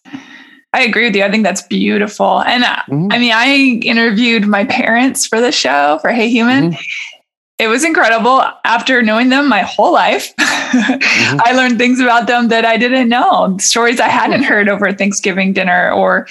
i 0.78 0.82
agree 0.90 1.06
with 1.08 1.16
you. 1.16 1.24
I 1.28 1.32
think 1.32 1.44
that's 1.44 1.64
beautiful. 1.64 2.42
And 2.54 2.64
uh, 2.64 2.82
Mhm. 2.90 3.14
i 3.14 3.18
mean 3.24 3.34
i 3.34 3.48
interviewed 3.94 4.44
my 4.58 4.64
parents 4.66 5.20
for 5.30 5.40
the 5.42 5.52
show 5.52 5.98
for 6.02 6.10
hey 6.12 6.30
human. 6.30 6.76
It 7.60 7.70
was 7.70 7.84
incredible. 7.84 8.44
After 8.76 9.02
knowing 9.02 9.30
them 9.30 9.50
my 9.50 9.64
whole 9.74 9.92
life 10.06 10.26
i 11.48 11.52
learned 11.56 11.78
things 11.80 12.00
about 12.00 12.28
them 12.28 12.50
that 12.50 12.66
i 12.74 12.76
didn't 12.78 13.10
know. 13.10 13.58
Stories 13.60 14.00
i 14.00 14.10
hadn't 14.20 14.44
heard 14.52 14.68
over 14.70 14.92
thanksgiving 14.94 15.54
dinner 15.54 15.92
or 15.92 16.28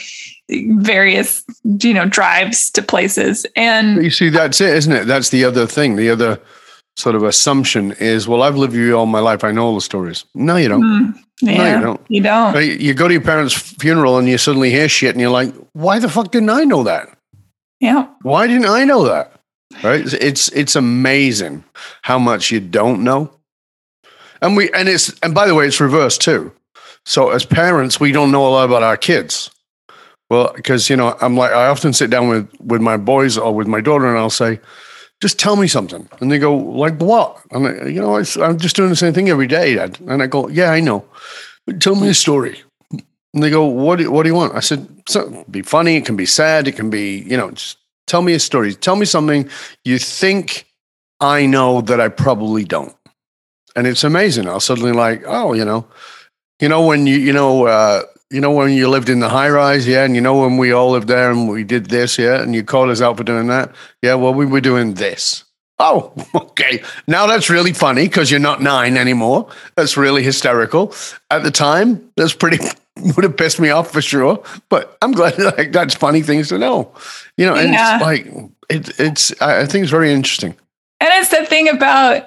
various 0.92 1.42
you 1.82 1.92
know 1.96 2.06
drives 2.06 2.70
to 2.70 2.80
places. 2.82 3.44
And 3.56 3.86
you 4.04 4.10
see, 4.10 4.28
that's 4.30 4.60
it, 4.60 4.72
isn't 4.76 4.92
it? 4.92 5.04
That's 5.06 5.30
the 5.30 5.42
other 5.44 5.66
thing. 5.66 5.96
The 5.96 6.10
other 6.10 6.38
sort 6.96 7.14
of 7.14 7.22
assumption 7.22 7.92
is, 7.92 8.26
well, 8.26 8.42
I've 8.42 8.56
lived 8.56 8.72
with 8.72 8.80
you 8.82 8.96
all 8.96 9.06
my 9.06 9.20
life. 9.20 9.44
I 9.44 9.52
know 9.52 9.66
all 9.66 9.74
the 9.74 9.80
stories. 9.80 10.24
No, 10.34 10.56
you 10.56 10.68
don't. 10.68 10.82
mm, 10.82 11.14
yeah, 11.42 11.76
you 11.78 11.82
don't. 11.84 12.00
you 12.08 12.22
don't? 12.22 12.80
You 12.80 12.94
go 12.94 13.06
to 13.08 13.14
your 13.14 13.22
parents' 13.22 13.52
funeral 13.54 14.18
and 14.18 14.28
you 14.28 14.38
suddenly 14.38 14.70
hear 14.70 14.88
shit 14.88 15.10
and 15.14 15.20
you're 15.20 15.30
like, 15.30 15.52
why 15.74 15.98
the 15.98 16.08
fuck 16.08 16.30
didn't 16.30 16.50
I 16.50 16.64
know 16.64 16.82
that? 16.84 17.08
yeah 17.80 18.06
Why 18.22 18.46
didn't 18.46 18.66
I 18.66 18.84
know 18.84 19.04
that? 19.04 19.32
Right? 19.82 20.00
It's- 20.00 20.14
It's 20.14 20.48
it's 20.48 20.76
amazing 20.76 21.64
how 22.02 22.18
much 22.18 22.50
you 22.50 22.60
don't 22.60 23.04
know. 23.04 23.30
And 24.40 24.56
we 24.56 24.70
and 24.72 24.88
it's 24.88 25.12
and 25.22 25.34
by 25.34 25.46
the 25.46 25.54
way, 25.54 25.66
it's 25.66 25.80
reversed 25.80 26.22
too. 26.22 26.52
So 27.04 27.30
as 27.30 27.44
parents, 27.44 28.00
we 28.00 28.12
don't 28.12 28.30
know 28.32 28.46
a 28.46 28.50
lot 28.50 28.64
about 28.64 28.82
our 28.82 28.96
kids. 28.96 29.50
Well, 30.30 30.52
because 30.56 30.88
you 30.90 30.96
know, 30.96 31.16
I'm 31.20 31.36
like 31.36 31.52
I 31.52 31.66
often 31.68 31.92
sit 31.92 32.08
down 32.10 32.28
with 32.28 32.48
with 32.60 32.80
my 32.80 32.96
boys 32.96 33.36
or 33.36 33.54
with 33.54 33.66
my 33.66 33.80
daughter 33.82 34.06
and 34.08 34.16
I'll 34.18 34.30
say, 34.30 34.58
just 35.20 35.38
tell 35.38 35.56
me 35.56 35.66
something. 35.66 36.08
And 36.20 36.30
they 36.30 36.38
go, 36.38 36.54
like 36.56 36.99
what? 37.00 37.40
And 37.50 37.66
I, 37.66 37.87
you 37.87 38.00
know, 38.00 38.16
I'm 38.16 38.58
just 38.58 38.76
doing 38.76 38.90
the 38.90 38.96
same 38.96 39.14
thing 39.14 39.28
every 39.28 39.46
day, 39.46 39.75
Dad. 39.75 39.99
And 40.06 40.23
I 40.23 40.26
go, 40.26 40.49
yeah, 40.49 40.70
I 40.70 40.80
know. 40.80 41.04
But 41.66 41.80
tell 41.80 41.94
me 41.94 42.08
a 42.08 42.14
story. 42.14 42.62
And 42.90 43.42
they 43.42 43.50
go, 43.50 43.64
what 43.64 43.99
do, 43.99 44.11
what 44.11 44.23
do 44.23 44.28
you 44.28 44.35
want? 44.35 44.54
I 44.54 44.61
said, 44.61 44.88
so, 45.08 45.44
be 45.50 45.62
funny. 45.62 45.96
It 45.96 46.06
can 46.06 46.16
be 46.16 46.26
sad. 46.26 46.68
It 46.68 46.76
can 46.76 46.90
be, 46.90 47.18
you 47.18 47.37
know, 47.37 47.50
just 47.50 47.78
tell 48.06 48.23
me 48.23 48.35
a 48.35 48.40
story. 48.40 48.75
Tell 48.75 48.96
me 48.96 49.04
something 49.04 49.49
you 49.85 49.99
think 49.99 50.66
I 51.20 51.46
know 51.46 51.80
that 51.82 52.00
I 52.00 52.08
probably 52.08 52.64
don't. 52.64 52.94
And 53.75 53.87
it's 53.87 54.04
amazing. 54.04 54.49
I'll 54.49 54.61
suddenly 54.61 54.92
like, 54.92 55.23
oh, 55.26 55.52
you 55.52 55.64
know, 55.64 55.87
you 56.61 56.68
know, 56.68 56.87
when 56.87 57.06
you, 57.06 57.16
you 57.16 57.32
know, 57.32 57.66
uh, 57.66 58.02
you 58.30 58.40
know, 58.40 58.50
when 58.50 58.73
you 58.73 58.88
lived 58.88 59.09
in 59.09 59.21
the 59.21 59.28
high 59.28 59.49
rise, 59.49 59.87
yeah, 59.87 60.04
and 60.04 60.14
you 60.14 60.21
know, 60.21 60.40
when 60.40 60.56
we 60.56 60.73
all 60.73 60.90
lived 60.90 61.09
there 61.09 61.30
and 61.30 61.49
we 61.49 61.64
did 61.64 61.87
this, 61.87 62.18
yeah, 62.18 62.42
and 62.42 62.54
you 62.54 62.64
called 62.64 62.90
us 62.90 63.00
out 63.00 63.16
for 63.16 63.25
doing 63.25 63.47
that, 63.49 63.75
yeah, 64.02 64.14
well, 64.14 64.35
we 64.35 64.47
were 64.47 64.61
doing 64.61 64.95
this. 64.95 65.45
Oh, 65.78 66.12
okay. 66.35 66.83
Now 67.06 67.26
that's 67.26 67.50
really 67.50 67.73
funny 67.73 68.04
because 68.09 68.30
you're 68.30 68.40
not 68.40 68.62
nine 68.62 68.97
anymore. 68.97 69.49
That's 69.76 69.97
really 69.97 70.23
hysterical. 70.23 70.95
At 71.30 71.42
the 71.42 71.50
time, 71.50 72.11
that's 72.16 72.33
pretty 72.33 72.59
would 72.97 73.25
have 73.25 73.37
pissed 73.37 73.61
me 73.61 73.68
off 73.71 73.92
for 73.92 74.00
sure. 74.00 74.42
But 74.71 74.97
I'm 75.02 75.12
glad 75.12 75.38
like 75.59 75.73
that's 75.73 75.95
funny 75.95 76.23
things 76.23 76.49
to 76.49 76.59
know. 76.59 76.92
You 77.37 77.47
know, 77.47 77.54
and 77.54 77.73
Yeah. 77.73 77.97
it's 77.97 78.02
like 78.04 78.26
it, 78.71 78.99
it's 79.00 79.42
I 79.42 79.61
I 79.61 79.66
think 79.66 79.83
it's 79.83 79.90
very 79.90 80.12
interesting. 80.12 80.56
And 80.99 81.11
it's 81.21 81.28
the 81.28 81.45
thing 81.45 81.68
about 81.68 82.26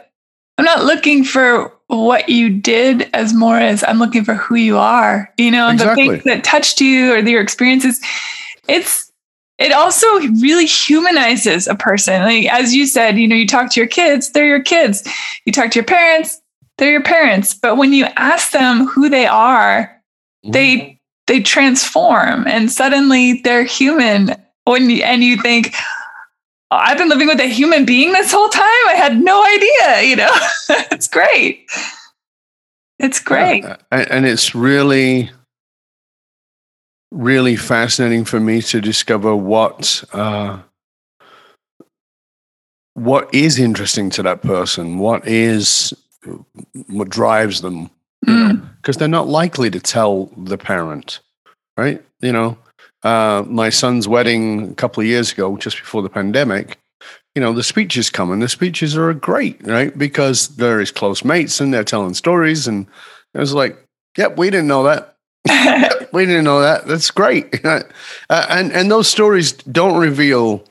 I'm 0.60 0.66
not 0.66 0.84
looking 0.84 1.24
for 1.24 1.74
what 1.88 2.28
you 2.28 2.50
did 2.50 3.10
as 3.14 3.34
more 3.34 3.58
as 3.58 3.82
I'm 3.82 3.98
looking 3.98 4.26
for 4.26 4.34
who 4.34 4.56
you 4.56 4.78
are. 4.78 5.34
You 5.38 5.52
know, 5.52 5.70
Exactly. 5.70 6.04
the 6.04 6.12
things 6.12 6.24
that 6.26 6.44
touched 6.44 6.82
you 6.82 7.14
or 7.14 7.20
your 7.20 7.42
experiences. 7.42 8.02
It's 8.68 9.10
it 9.58 9.72
also 9.72 10.08
really 10.42 10.66
humanizes 10.66 11.68
a 11.68 11.76
person. 11.76 12.24
Like 12.24 12.46
as 12.48 12.76
you 12.76 12.88
said, 12.88 13.18
you 13.18 13.26
know, 13.26 13.36
you 13.36 13.48
talk 13.48 13.72
to 13.72 13.80
your 13.80 13.88
kids, 13.88 14.32
they're 14.32 14.46
your 14.46 14.62
kids. 14.62 15.08
You 15.46 15.54
talk 15.54 15.72
to 15.72 15.80
your 15.80 15.86
parents, 15.86 16.42
they're 16.78 16.92
your 16.92 17.04
parents. 17.04 17.54
But 17.54 17.78
when 17.78 17.94
you 17.94 18.06
ask 18.18 18.52
them 18.52 18.86
who 18.86 19.08
they 19.08 19.28
are, 19.28 19.84
mm-hmm. 20.44 20.52
they 20.52 21.00
they 21.28 21.40
transform 21.40 22.46
and 22.48 22.70
suddenly 22.70 23.42
they're 23.44 23.64
human 23.64 24.36
when 24.66 24.90
you, 24.90 25.04
and 25.04 25.24
you 25.24 25.38
think 25.42 25.74
"Oh, 25.74 25.99
i've 26.72 26.98
been 26.98 27.10
living 27.10 27.28
with 27.28 27.40
a 27.40 27.48
human 27.48 27.86
being 27.86 28.12
this 28.14 28.32
whole 28.32 28.50
time. 28.50 28.64
I 28.88 28.94
had 28.96 29.20
no 29.20 29.44
idea 29.44 30.10
you 30.10 30.16
know? 30.16 30.32
It's 30.92 31.08
great. 31.08 31.70
It's 33.00 33.20
great. 33.20 33.64
and, 33.92 34.26
it's 34.26 34.54
really, 34.54 35.32
really 37.12 37.56
fascinating 37.56 38.26
for 38.26 38.40
me 38.40 38.62
to 38.64 38.82
discover 38.82 39.36
what 39.36 40.04
uh, 40.12 40.60
what 42.96 43.34
is 43.34 43.58
interesting 43.58 44.10
to 44.12 44.24
that 44.24 44.42
person, 44.42 44.98
what 45.00 45.26
is 45.26 45.94
what 46.88 47.10
drives 47.10 47.62
them, 47.62 47.90
Mm, 48.28 48.70
because 48.78 48.98
they're 48.98 49.08
not 49.08 49.28
likely 49.28 49.70
to 49.70 49.80
tell 49.80 50.26
the 50.36 50.58
parent, 50.58 51.22
right? 51.78 52.04
You 52.20 52.34
know, 52.34 52.58
uh, 53.04 53.44
my 53.48 53.70
son's 53.70 54.08
wedding 54.08 54.72
a 54.72 54.74
couple 54.76 55.02
of 55.02 55.08
years 55.08 55.32
ago, 55.32 55.58
just 55.58 55.78
before 55.78 56.02
the 56.02 56.10
pandemic. 56.10 56.78
You 57.36 57.42
know, 57.42 57.54
the 57.54 57.64
speeches 57.64 58.10
come 58.10 58.32
and 58.32 58.42
the 58.42 58.50
speeches 58.50 58.98
are 58.98 59.14
great, 59.14 59.66
right? 59.66 59.96
Because 59.98 60.50
they're 60.56 60.80
his 60.80 60.92
close 60.92 61.24
mates 61.24 61.62
and 61.62 61.74
they're 61.74 61.84
telling 61.84 62.14
stories. 62.14 62.68
And 62.68 62.88
it 63.34 63.40
was 63.40 63.54
like, 63.54 63.78
yep, 64.18 64.38
we 64.38 64.50
didn't 64.50 64.68
know 64.68 64.84
that. 64.84 65.16
we 66.12 66.26
didn't 66.26 66.44
know 66.44 66.62
that. 66.62 66.88
That's 66.88 67.12
great. 67.12 67.64
uh, 67.66 67.84
and 68.30 68.72
and 68.74 68.92
those 68.92 69.08
stories 69.08 69.54
don't 69.54 70.00
reveal 70.00 70.66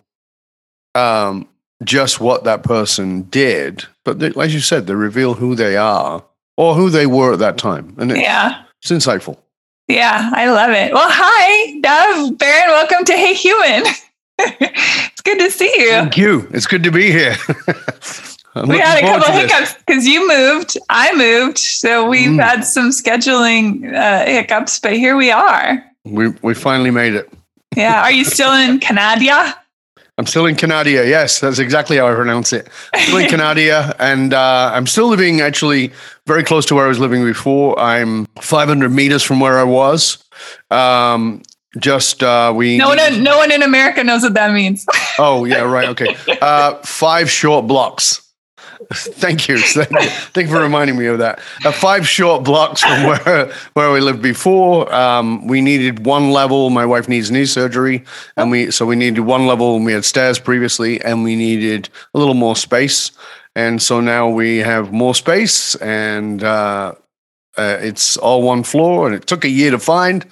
um, 0.94 1.48
just 1.84 2.20
what 2.20 2.44
that 2.44 2.64
person 2.64 3.22
did, 3.22 3.84
but 4.04 4.18
they, 4.18 4.32
as 4.38 4.52
you 4.52 4.60
said, 4.60 4.86
they 4.86 4.94
reveal 4.94 5.34
who 5.34 5.54
they 5.54 5.76
are 5.76 6.24
or 6.56 6.74
who 6.74 6.90
they 6.90 7.06
were 7.06 7.32
at 7.32 7.38
that 7.38 7.56
time, 7.56 7.94
and 7.98 8.10
yeah 8.10 8.64
it's 8.82 8.90
insightful. 8.90 9.38
Yeah 9.88 10.30
i 10.34 10.50
love 10.50 10.70
it 10.70 10.92
well 10.92 11.08
hi 11.10 11.80
Dov 11.80 12.36
Baron 12.38 12.68
welcome 12.70 13.04
to 13.06 13.12
hey 13.14 13.34
human 13.34 13.84
it's 14.38 15.20
good 15.22 15.38
to 15.38 15.50
see 15.50 15.72
you 15.78 15.90
Thank 15.90 16.16
you. 16.16 16.46
It's 16.52 16.66
good 16.66 16.82
to 16.84 16.90
be 16.90 17.10
here. 17.10 17.34
We 18.66 18.78
had 18.78 18.98
a 18.98 19.02
couple 19.02 19.32
hiccups 19.34 19.74
because 19.86 20.04
you 20.06 20.26
moved 20.26 20.76
i 20.90 21.14
moved 21.14 21.58
so 21.58 22.08
we've 22.08 22.30
Mm. 22.30 22.42
had 22.42 22.64
some 22.64 22.90
scheduling 22.90 23.94
uh, 23.94 24.24
hiccups 24.26 24.80
but 24.80 24.94
here 24.94 25.16
we 25.16 25.30
are 25.30 25.84
We 26.04 26.28
we 26.42 26.54
finally 26.54 26.90
made 26.90 27.14
it. 27.14 27.28
yeah 27.76 28.02
are 28.02 28.10
you 28.10 28.24
still 28.24 28.52
in 28.52 28.80
canada 28.86 29.54
I'm 30.18 30.26
still 30.26 30.46
in 30.46 30.56
Canada. 30.56 30.90
Yes, 30.90 31.38
that's 31.38 31.60
exactly 31.60 31.96
how 31.96 32.08
I 32.08 32.14
pronounce 32.14 32.52
it. 32.52 32.68
Still 32.96 33.18
in 33.18 33.28
Canada, 33.30 33.94
and 34.00 34.34
uh, 34.34 34.72
I'm 34.74 34.86
still 34.86 35.06
living 35.06 35.40
actually 35.40 35.92
very 36.26 36.42
close 36.42 36.66
to 36.66 36.74
where 36.74 36.84
I 36.84 36.88
was 36.88 36.98
living 36.98 37.24
before. 37.24 37.78
I'm 37.78 38.26
500 38.40 38.90
meters 38.90 39.22
from 39.22 39.38
where 39.38 39.58
I 39.60 39.62
was. 39.62 40.18
Um, 40.72 41.42
just 41.78 42.24
uh, 42.24 42.52
we. 42.54 42.78
No 42.78 42.88
one, 42.88 42.98
in, 42.98 43.22
no 43.22 43.38
one 43.38 43.52
in 43.52 43.62
America 43.62 44.02
knows 44.02 44.22
what 44.22 44.34
that 44.34 44.52
means. 44.52 44.84
Oh 45.20 45.44
yeah, 45.44 45.62
right. 45.62 45.88
Okay, 45.90 46.16
uh, 46.42 46.74
five 46.82 47.30
short 47.30 47.68
blocks. 47.68 48.27
Thank 48.94 49.48
you. 49.48 49.58
Thank 49.58 49.90
you. 49.90 50.08
Thank 50.32 50.48
for 50.48 50.60
reminding 50.60 50.96
me 50.96 51.06
of 51.06 51.18
that. 51.18 51.40
Uh, 51.64 51.72
five 51.72 52.08
short 52.08 52.44
blocks 52.44 52.82
from 52.82 53.02
where 53.06 53.52
where 53.74 53.90
we 53.90 54.00
lived 54.00 54.22
before. 54.22 54.92
Um, 54.94 55.46
we 55.46 55.60
needed 55.60 56.06
one 56.06 56.30
level. 56.30 56.70
My 56.70 56.86
wife 56.86 57.08
needs 57.08 57.30
knee 57.30 57.46
surgery, 57.46 58.04
and 58.36 58.50
we 58.50 58.70
so 58.70 58.86
we 58.86 58.96
needed 58.96 59.20
one 59.20 59.46
level. 59.46 59.76
And 59.76 59.84
we 59.84 59.92
had 59.92 60.04
stairs 60.04 60.38
previously, 60.38 61.00
and 61.02 61.24
we 61.24 61.34
needed 61.34 61.88
a 62.14 62.18
little 62.18 62.34
more 62.34 62.54
space. 62.56 63.10
And 63.56 63.82
so 63.82 64.00
now 64.00 64.28
we 64.28 64.58
have 64.58 64.92
more 64.92 65.14
space, 65.14 65.74
and 65.76 66.44
uh, 66.44 66.94
uh, 67.56 67.78
it's 67.80 68.16
all 68.16 68.42
one 68.42 68.62
floor. 68.62 69.06
And 69.06 69.16
it 69.16 69.26
took 69.26 69.44
a 69.44 69.48
year 69.48 69.72
to 69.72 69.78
find, 69.80 70.24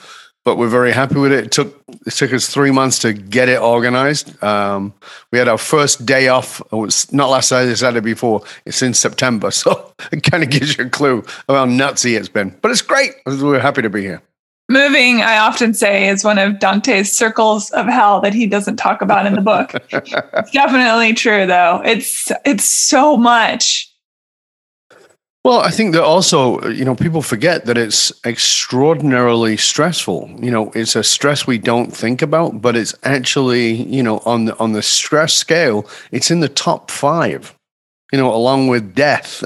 but 0.47 0.59
we're 0.59 0.69
very 0.69 0.93
happy 0.93 1.17
with 1.17 1.33
it. 1.33 1.47
It 1.47 1.51
took 1.51 1.83
it 2.07 2.13
took 2.13 2.33
us 2.33 2.47
three 2.49 2.71
months 2.71 3.01
to 3.01 3.13
get 3.13 3.49
it 3.49 3.61
organized. 3.61 4.41
Um, 4.45 4.95
we 5.33 5.41
had 5.41 5.49
our 5.49 5.59
first 5.59 6.07
day 6.07 6.29
off. 6.29 6.61
It 6.61 6.77
was 6.77 7.13
not 7.13 7.31
last 7.31 7.49
Saturday, 7.49 7.75
Saturday 7.75 8.05
before. 8.05 8.43
It's 8.65 8.81
in 8.81 8.95
September, 8.95 9.51
so 9.63 9.93
it 10.13 10.23
kind 10.23 10.45
of 10.45 10.51
gives 10.51 10.79
you 10.79 10.85
a 10.87 10.89
clue 10.89 11.19
of 11.49 11.57
how 11.57 11.67
nutsy 11.67 12.17
it's 12.17 12.29
been. 12.29 12.57
But 12.63 12.71
it's 12.71 12.81
great. 12.81 13.11
We're 13.27 13.59
happy 13.59 13.83
to 13.83 13.91
be 13.91 14.03
here. 14.03 14.23
Moving, 14.69 15.21
I 15.21 15.39
often 15.39 15.75
say, 15.75 16.09
is 16.09 16.23
one 16.23 16.39
of 16.39 16.61
Dante's 16.61 17.13
circles 17.13 17.71
of 17.71 17.87
hell 17.87 18.21
that 18.21 18.33
he 18.33 18.47
doesn't 18.47 18.77
talk 18.77 19.03
about 19.03 19.27
in 19.27 19.35
the 19.35 19.41
book. 19.41 19.73
it's 19.91 20.51
definitely 20.53 21.13
true, 21.13 21.47
though. 21.47 21.83
It's 21.85 22.31
it's 22.45 22.65
so 22.65 23.17
much. 23.17 23.86
Well, 25.47 25.61
I 25.61 25.71
think 25.71 25.93
that 25.93 26.03
also, 26.03 26.61
you 26.71 26.85
know, 26.85 26.97
people 26.97 27.23
forget 27.23 27.67
that 27.67 27.79
it's 27.79 28.13
extraordinarily 28.27 29.57
stressful. 29.57 30.29
You 30.43 30.51
know, 30.51 30.73
it's 30.75 30.97
a 30.97 31.05
stress 31.05 31.47
we 31.47 31.57
don't 31.57 31.97
think 31.97 32.21
about, 32.21 32.61
but 32.61 32.75
it's 32.75 32.97
actually, 33.05 33.75
you 33.75 34.03
know, 34.03 34.19
on 34.25 34.47
the 34.47 34.59
on 34.59 34.73
the 34.73 34.83
stress 34.83 35.35
scale, 35.35 35.89
it's 36.11 36.33
in 36.33 36.41
the 36.41 36.49
top 36.49 36.91
five. 36.91 37.55
You 38.11 38.19
know, 38.19 38.35
along 38.35 38.67
with 38.67 38.93
death. 38.97 39.45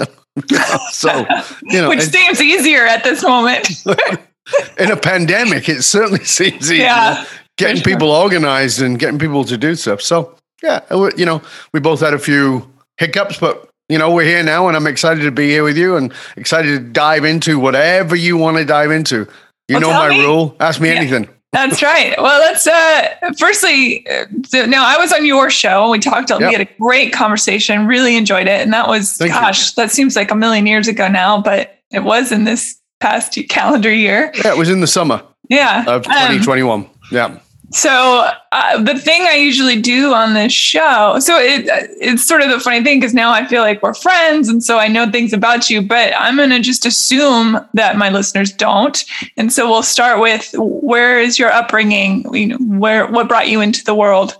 so, 0.91 1.27
you 1.65 1.79
know, 1.79 1.89
which 1.89 2.01
seems 2.01 2.41
easier 2.41 2.87
at 2.87 3.03
this 3.03 3.21
moment. 3.21 3.69
in 4.79 4.89
a 4.89 4.97
pandemic, 4.97 5.69
it 5.69 5.83
certainly 5.83 6.25
seems 6.25 6.71
easier. 6.71 6.85
Yeah, 6.85 7.25
getting 7.59 7.75
sure. 7.75 7.93
people 7.93 8.09
organized 8.09 8.81
and 8.81 8.97
getting 8.97 9.19
people 9.19 9.43
to 9.43 9.55
do 9.55 9.75
stuff. 9.75 10.01
So, 10.01 10.35
yeah, 10.63 10.81
you 11.15 11.27
know, 11.27 11.43
we 11.73 11.79
both 11.79 11.99
had 11.99 12.15
a 12.15 12.19
few 12.19 12.67
hiccups, 12.97 13.37
but 13.37 13.70
you 13.91 13.97
know, 13.97 14.11
we're 14.11 14.23
here 14.25 14.41
now, 14.43 14.67
and 14.67 14.77
I'm 14.77 14.87
excited 14.87 15.21
to 15.23 15.31
be 15.31 15.49
here 15.49 15.63
with 15.63 15.77
you, 15.77 15.95
and 15.97 16.13
excited 16.37 16.69
to 16.77 16.79
dive 16.79 17.25
into 17.25 17.59
whatever 17.59 18.15
you 18.15 18.37
want 18.37 18.57
to 18.57 18.65
dive 18.65 18.91
into. 18.91 19.27
You 19.67 19.79
Well, 19.79 19.81
know 19.81 19.89
my 19.91 20.09
me. 20.09 20.23
rule. 20.25 20.55
Ask 20.59 20.79
me 20.81 20.89
Yeah. 20.89 20.95
anything. 20.95 21.29
That's 21.53 21.83
right. 21.83 22.15
Well, 22.17 22.39
let's 22.39 22.65
uh 22.65 23.07
firstly 23.37 24.05
uh, 24.09 24.23
so 24.45 24.65
now 24.65 24.85
I 24.85 24.97
was 24.97 25.11
on 25.11 25.25
your 25.25 25.49
show 25.49 25.83
and 25.83 25.91
we 25.91 25.99
talked 25.99 26.29
Yep. 26.29 26.39
we 26.39 26.45
had 26.53 26.61
a 26.61 26.67
great 26.79 27.11
conversation, 27.11 27.87
really 27.87 28.15
enjoyed 28.15 28.47
it. 28.47 28.61
And 28.61 28.71
that 28.73 28.87
was 28.87 29.17
Thank 29.17 29.33
you. 29.33 29.39
gosh, 29.39 29.73
that 29.73 29.91
seems 29.91 30.15
like 30.15 30.31
a 30.31 30.35
million 30.35 30.65
years 30.65 30.87
ago 30.87 31.09
now, 31.09 31.41
but 31.41 31.77
it 31.91 32.03
was 32.05 32.31
in 32.31 32.45
this 32.45 32.77
past 33.01 33.37
calendar 33.49 33.91
year. 33.93 34.31
Yeah, 34.35 34.51
it 34.53 34.57
was 34.57 34.69
in 34.69 34.79
the 34.79 34.87
summer 34.87 35.21
Yeah. 35.49 35.81
of 35.87 36.07
Um, 36.07 36.13
2021. 36.13 36.85
yeah. 37.11 37.31
So 37.71 38.29
uh, 38.51 38.83
the 38.83 38.99
thing 38.99 39.21
I 39.23 39.35
usually 39.35 39.81
do 39.81 40.13
on 40.13 40.33
this 40.33 40.51
show, 40.51 41.17
so 41.19 41.37
it 41.39 41.65
it's 41.99 42.25
sort 42.25 42.41
of 42.41 42.49
the 42.49 42.59
funny 42.59 42.83
thing 42.83 42.99
because 42.99 43.13
now 43.13 43.31
I 43.31 43.47
feel 43.47 43.61
like 43.61 43.81
we're 43.81 43.93
friends, 43.93 44.49
and 44.49 44.61
so 44.61 44.77
I 44.77 44.89
know 44.89 45.09
things 45.09 45.31
about 45.31 45.69
you. 45.69 45.81
But 45.81 46.13
I'm 46.17 46.35
going 46.35 46.49
to 46.49 46.59
just 46.59 46.85
assume 46.85 47.65
that 47.73 47.97
my 47.97 48.09
listeners 48.09 48.51
don't, 48.51 49.03
and 49.37 49.53
so 49.53 49.69
we'll 49.69 49.83
start 49.83 50.19
with 50.19 50.53
where 50.57 51.19
is 51.19 51.39
your 51.39 51.49
upbringing? 51.49 52.25
You 52.33 52.47
know, 52.47 52.57
where 52.57 53.07
what 53.07 53.29
brought 53.29 53.47
you 53.47 53.61
into 53.61 53.83
the 53.85 53.95
world? 53.95 54.37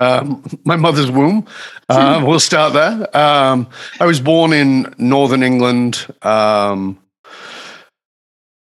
Um, 0.00 0.44
my 0.64 0.76
mother's 0.76 1.10
womb. 1.10 1.46
Uh, 1.88 2.22
we'll 2.26 2.40
start 2.40 2.72
there. 2.72 3.16
Um, 3.16 3.68
I 4.00 4.06
was 4.06 4.20
born 4.20 4.52
in 4.52 4.94
northern 4.98 5.42
England, 5.42 6.06
um, 6.22 6.98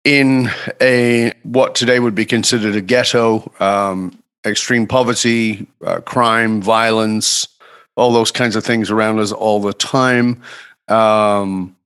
in 0.05 0.51
a 0.81 1.33
what 1.43 1.75
today 1.75 1.99
would 1.99 2.15
be 2.15 2.27
considered 2.27 2.77
a 2.77 2.81
ghetto. 2.81 3.51
Um, 3.61 4.19
extreme 4.47 4.87
poverty, 4.87 5.67
uh, 5.85 6.01
crime, 6.01 6.61
violence, 6.61 7.49
all 7.97 8.13
those 8.13 8.31
kinds 8.31 8.57
of 8.57 8.65
things 8.65 8.91
around 8.91 9.19
us 9.19 9.33
all 9.33 9.61
the 9.61 9.73
time. 9.73 10.43
Um, 10.89 11.77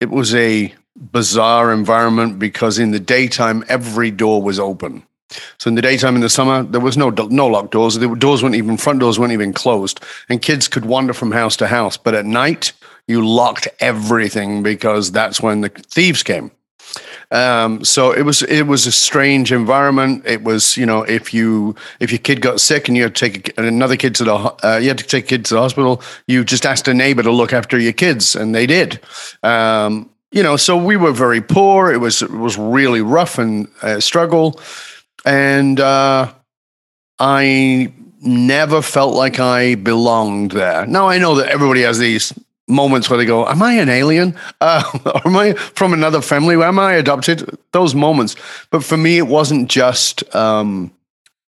it 0.00 0.10
was 0.10 0.34
a 0.34 0.74
bizarre 0.96 1.72
environment 1.72 2.38
because 2.38 2.78
in 2.78 2.90
the 2.90 3.00
daytime 3.00 3.64
every 3.68 4.10
door 4.10 4.42
was 4.42 4.58
open. 4.58 5.02
So 5.58 5.68
in 5.68 5.74
the 5.74 5.82
daytime 5.82 6.14
in 6.14 6.22
the 6.22 6.30
summer, 6.30 6.62
there 6.62 6.80
was 6.80 6.96
no 6.96 7.10
no 7.10 7.46
locked 7.46 7.72
doors. 7.72 7.96
The 7.96 8.14
doors 8.14 8.42
weren't 8.42 8.54
even 8.54 8.76
front 8.76 9.00
doors 9.00 9.18
weren't 9.18 9.32
even 9.32 9.52
closed, 9.52 10.00
and 10.28 10.40
kids 10.40 10.68
could 10.68 10.86
wander 10.86 11.12
from 11.12 11.32
house 11.32 11.56
to 11.58 11.66
house. 11.66 11.98
But 11.98 12.14
at 12.14 12.24
night, 12.24 12.72
you 13.06 13.26
locked 13.26 13.68
everything 13.80 14.62
because 14.62 15.12
that's 15.12 15.42
when 15.42 15.60
the 15.60 15.68
thieves 15.68 16.22
came. 16.22 16.50
Um, 17.30 17.84
so 17.84 18.12
it 18.12 18.22
was 18.22 18.42
it 18.42 18.62
was 18.62 18.86
a 18.86 18.92
strange 18.92 19.52
environment. 19.52 20.24
It 20.24 20.44
was 20.44 20.76
you 20.76 20.86
know 20.86 21.02
if 21.02 21.34
you 21.34 21.74
if 22.00 22.10
your 22.10 22.18
kid 22.18 22.40
got 22.40 22.60
sick 22.60 22.88
and 22.88 22.96
you 22.96 23.02
had 23.02 23.14
to 23.14 23.30
take 23.30 23.58
another 23.58 23.96
kid 23.96 24.14
to 24.16 24.24
the 24.24 24.34
uh, 24.34 24.78
you 24.80 24.88
had 24.88 24.98
to 24.98 25.06
take 25.06 25.24
a 25.24 25.28
kid 25.28 25.44
to 25.46 25.54
the 25.54 25.60
hospital, 25.60 26.02
you 26.26 26.42
just 26.42 26.64
asked 26.64 26.88
a 26.88 26.94
neighbor 26.94 27.22
to 27.22 27.30
look 27.30 27.52
after 27.52 27.78
your 27.78 27.92
kids, 27.92 28.34
and 28.34 28.54
they 28.54 28.66
did. 28.66 29.00
Um, 29.42 30.10
you 30.30 30.42
know, 30.42 30.56
so 30.56 30.76
we 30.76 30.96
were 30.96 31.12
very 31.12 31.42
poor. 31.42 31.92
It 31.92 31.98
was 31.98 32.22
it 32.22 32.30
was 32.30 32.56
really 32.56 33.02
rough 33.02 33.38
and 33.38 33.68
uh, 33.82 34.00
struggle, 34.00 34.58
and 35.26 35.78
uh, 35.80 36.32
I 37.18 37.92
never 38.20 38.80
felt 38.82 39.14
like 39.14 39.38
I 39.38 39.74
belonged 39.74 40.52
there. 40.52 40.86
Now 40.86 41.08
I 41.08 41.18
know 41.18 41.34
that 41.36 41.48
everybody 41.48 41.82
has 41.82 41.98
these 41.98 42.32
moments 42.68 43.08
where 43.08 43.16
they 43.16 43.24
go, 43.24 43.46
"Am 43.46 43.62
I 43.62 43.74
an 43.74 43.88
alien? 43.88 44.36
Uh, 44.60 44.82
am 45.24 45.36
I 45.36 45.54
from 45.54 45.92
another 45.92 46.20
family? 46.20 46.56
Am 46.56 46.78
I 46.78 46.94
adopted?" 46.94 47.58
Those 47.72 47.94
moments, 47.94 48.36
but 48.70 48.84
for 48.84 48.96
me, 48.96 49.18
it 49.18 49.26
wasn't 49.26 49.70
just 49.70 50.22
um, 50.34 50.90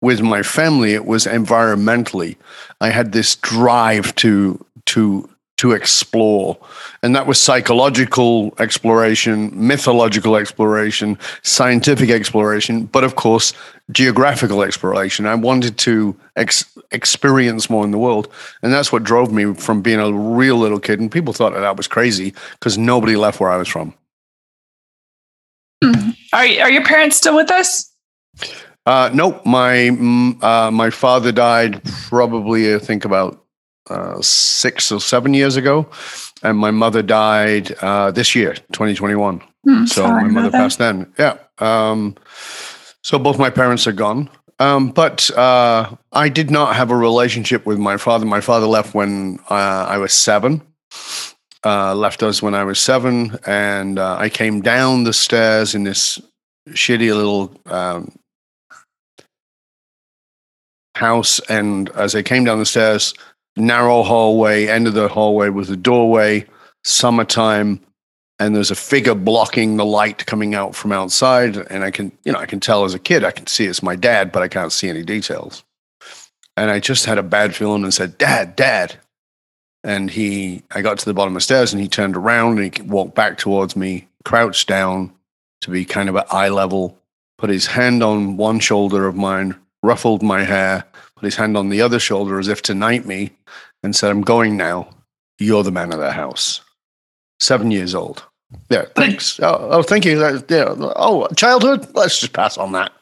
with 0.00 0.20
my 0.20 0.42
family; 0.42 0.94
it 0.94 1.06
was 1.06 1.26
environmentally. 1.26 2.37
I 2.80 2.90
had 2.90 3.12
this 3.12 3.37
drive 3.37 4.14
to 4.16 4.64
to 4.87 5.28
to 5.56 5.72
explore. 5.72 6.58
And 7.02 7.16
that 7.16 7.26
was 7.26 7.40
psychological 7.40 8.54
exploration, 8.58 9.50
mythological 9.54 10.36
exploration, 10.36 11.18
scientific 11.42 12.10
exploration, 12.10 12.84
but 12.84 13.04
of 13.04 13.16
course, 13.16 13.52
geographical 13.90 14.62
exploration. 14.62 15.26
I 15.26 15.34
wanted 15.34 15.78
to 15.78 16.14
ex- 16.36 16.76
experience 16.90 17.70
more 17.70 17.84
in 17.84 17.90
the 17.90 17.98
world. 17.98 18.30
And 18.62 18.72
that's 18.72 18.92
what 18.92 19.02
drove 19.02 19.32
me 19.32 19.54
from 19.54 19.80
being 19.80 20.00
a 20.00 20.12
real 20.12 20.56
little 20.56 20.80
kid. 20.80 21.00
And 21.00 21.10
people 21.10 21.32
thought 21.32 21.54
that 21.54 21.64
I 21.64 21.72
was 21.72 21.88
crazy 21.88 22.34
because 22.52 22.76
nobody 22.76 23.16
left 23.16 23.40
where 23.40 23.50
I 23.50 23.56
was 23.56 23.68
from. 23.68 23.94
Hmm. 25.82 26.10
Are, 26.32 26.40
are 26.40 26.70
your 26.70 26.84
parents 26.84 27.16
still 27.16 27.36
with 27.36 27.50
us? 27.50 27.92
Uh, 28.84 29.10
nope. 29.12 29.44
My, 29.46 29.88
uh, 30.42 30.70
my 30.70 30.90
father 30.90 31.32
died 31.32 31.82
probably, 32.08 32.75
I 32.75 32.78
think, 32.78 33.04
about 33.04 33.45
uh, 33.90 34.21
six 34.21 34.90
or 34.90 35.00
seven 35.00 35.35
years 35.35 35.57
ago, 35.57 35.88
and 36.43 36.59
my 36.59 36.71
mother 36.71 37.02
died 37.02 37.73
uh, 37.81 38.11
this 38.11 38.35
year, 38.35 38.55
2021. 38.73 39.43
Mm, 39.66 39.88
so 39.88 40.07
my 40.07 40.28
mother 40.28 40.50
passed 40.50 40.78
then. 40.78 41.12
Yeah. 41.19 41.38
Um, 41.59 42.16
so 43.02 43.19
both 43.19 43.38
my 43.38 43.50
parents 43.50 43.87
are 43.87 43.93
gone. 43.93 44.31
Um, 44.59 44.90
but 44.90 45.31
uh, 45.37 45.95
I 46.12 46.28
did 46.28 46.50
not 46.50 46.76
have 46.76 46.90
a 46.90 46.97
relationship 46.97 47.66
with 47.66 47.78
my 47.78 47.97
father. 47.97 48.25
My 48.25 48.40
father 48.40 48.66
left 48.66 48.95
when 48.95 49.38
uh, 49.50 49.87
I 49.88 49.99
was 49.99 50.12
seven. 50.12 50.62
Uh, 51.64 51.95
left 51.95 52.23
us 52.23 52.43
when 52.43 52.55
I 52.55 52.62
was 52.62 52.78
seven, 52.78 53.38
and 53.45 53.99
uh, 53.99 54.16
I 54.19 54.28
came 54.28 54.61
down 54.61 55.05
the 55.05 55.12
stairs 55.12 55.75
in 55.75 55.83
this 55.83 56.21
shitty 56.71 57.14
little 57.14 57.52
um, 57.66 58.12
house. 60.95 61.40
And 61.49 61.90
as 61.90 62.14
I 62.14 62.23
came 62.23 62.45
down 62.45 62.61
the 62.61 62.66
stairs, 62.66 63.14
narrow 63.56 64.02
hallway, 64.02 64.66
end 64.66 64.86
of 64.86 64.94
the 64.94 65.08
hallway 65.08 65.48
was 65.48 65.70
a 65.70 65.76
doorway, 65.76 66.46
summertime, 66.84 67.80
and 68.38 68.54
there's 68.54 68.70
a 68.70 68.76
figure 68.76 69.14
blocking 69.14 69.76
the 69.76 69.84
light 69.84 70.26
coming 70.26 70.54
out 70.54 70.75
from 70.75 70.92
outside. 70.92 71.56
And 71.56 71.82
I 71.82 71.90
can, 71.90 72.12
you 72.25 72.32
know, 72.32 72.38
I 72.38 72.46
can 72.46 72.60
tell 72.60 72.84
as 72.84 72.94
a 72.94 72.98
kid, 72.98 73.25
I 73.25 73.30
can 73.30 73.46
see 73.46 73.66
it's 73.66 73.82
my 73.82 73.96
dad, 73.96 74.30
but 74.30 74.42
I 74.42 74.48
can't 74.48 74.72
see 74.72 74.88
any 74.88 75.02
details. 75.02 75.64
And 76.56 76.70
I 76.70 76.80
just 76.80 77.06
had 77.06 77.18
a 77.18 77.22
bad 77.22 77.54
feeling 77.54 77.82
and 77.82 77.92
said, 77.92 78.18
Dad, 78.18 78.56
Dad. 78.56 78.96
And 79.84 80.10
he, 80.10 80.62
I 80.70 80.82
got 80.82 80.98
to 80.98 81.04
the 81.04 81.14
bottom 81.14 81.34
of 81.34 81.38
the 81.38 81.42
stairs 81.42 81.72
and 81.72 81.80
he 81.80 81.88
turned 81.88 82.16
around 82.16 82.58
and 82.58 82.76
he 82.76 82.82
walked 82.82 83.14
back 83.14 83.38
towards 83.38 83.76
me, 83.76 84.08
crouched 84.25 84.68
down 84.68 85.12
to 85.60 85.70
be 85.70 85.84
kind 85.84 86.08
of 86.08 86.16
at 86.16 86.32
eye 86.32 86.48
level, 86.48 86.98
put 87.38 87.50
his 87.50 87.66
hand 87.66 88.02
on 88.02 88.36
one 88.36 88.58
shoulder 88.58 89.06
of 89.06 89.14
mine, 89.14 89.54
ruffled 89.82 90.22
my 90.22 90.44
hair, 90.44 90.84
put 91.16 91.25
his 91.25 91.37
hand 91.37 91.56
on 91.56 91.70
the 91.70 91.82
other 91.82 91.99
shoulder 91.99 92.38
as 92.38 92.49
if 92.49 92.62
to 92.62 92.75
knight 92.75 93.06
me, 93.06 93.32
and 93.82 93.96
said, 93.96 94.11
I'm 94.11 94.23
going 94.23 94.56
now. 94.56 94.88
You're 95.38 95.62
the 95.62 95.73
man 95.73 95.92
of 95.92 95.99
the 95.99 96.12
house. 96.12 96.61
Seven 97.40 97.70
years 97.70 97.94
old. 97.94 98.25
Yeah, 98.70 98.85
thanks. 98.94 99.38
Oh, 99.40 99.68
oh 99.70 99.83
thank 99.83 100.05
you. 100.05 100.20
yeah. 100.20 100.74
Oh, 100.79 101.26
childhood? 101.37 101.87
Let's 101.94 102.20
just 102.20 102.33
pass 102.33 102.57
on 102.57 102.72
that. 102.72 102.92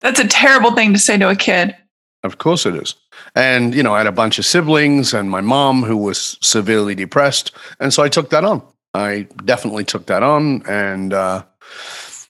That's 0.00 0.20
a 0.20 0.28
terrible 0.28 0.72
thing 0.72 0.92
to 0.92 0.98
say 0.98 1.18
to 1.18 1.28
a 1.28 1.36
kid. 1.36 1.76
Of 2.24 2.38
course 2.38 2.66
it 2.66 2.74
is. 2.74 2.94
And, 3.34 3.74
you 3.74 3.82
know, 3.82 3.94
I 3.94 3.98
had 3.98 4.06
a 4.06 4.12
bunch 4.12 4.38
of 4.38 4.46
siblings 4.46 5.12
and 5.12 5.30
my 5.30 5.40
mom 5.40 5.82
who 5.82 5.96
was 5.96 6.38
severely 6.40 6.94
depressed. 6.94 7.52
And 7.80 7.92
so 7.92 8.02
I 8.02 8.08
took 8.08 8.30
that 8.30 8.44
on. 8.44 8.62
I 8.94 9.26
definitely 9.44 9.84
took 9.84 10.06
that 10.06 10.22
on. 10.22 10.62
And, 10.66 11.12
uh, 11.12 11.44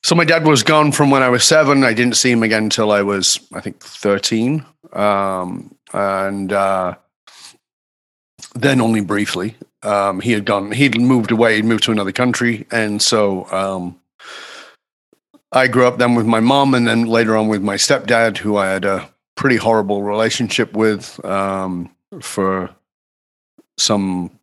so 0.02 0.14
my 0.14 0.24
dad 0.24 0.46
was 0.46 0.62
gone 0.62 0.92
from 0.92 1.10
when 1.10 1.22
I 1.22 1.28
was 1.28 1.44
seven. 1.44 1.84
I 1.84 1.92
didn't 1.92 2.16
see 2.16 2.30
him 2.30 2.42
again 2.42 2.64
until 2.64 2.90
I 2.90 3.02
was, 3.02 3.38
I 3.52 3.60
think, 3.60 3.78
13. 3.80 4.64
Um, 4.92 5.74
and 5.92 6.52
uh, 6.52 6.94
then 8.54 8.80
only 8.80 9.00
briefly. 9.00 9.56
Um, 9.82 10.20
he 10.20 10.32
had 10.32 10.44
gone, 10.44 10.72
he'd 10.72 11.00
moved 11.00 11.30
away, 11.30 11.56
he'd 11.56 11.64
moved 11.64 11.84
to 11.84 11.92
another 11.92 12.12
country. 12.12 12.66
And 12.70 13.02
so 13.02 13.50
um, 13.50 14.00
I 15.50 15.66
grew 15.66 15.86
up 15.86 15.98
then 15.98 16.14
with 16.14 16.26
my 16.26 16.40
mom 16.40 16.74
and 16.74 16.86
then 16.86 17.06
later 17.06 17.36
on 17.36 17.48
with 17.48 17.62
my 17.62 17.76
stepdad, 17.76 18.38
who 18.38 18.56
I 18.56 18.68
had 18.68 18.84
a 18.84 19.08
pretty 19.34 19.56
horrible 19.56 20.02
relationship 20.02 20.72
with 20.74 21.22
um, 21.24 21.90
for 22.20 22.70
some 23.78 24.38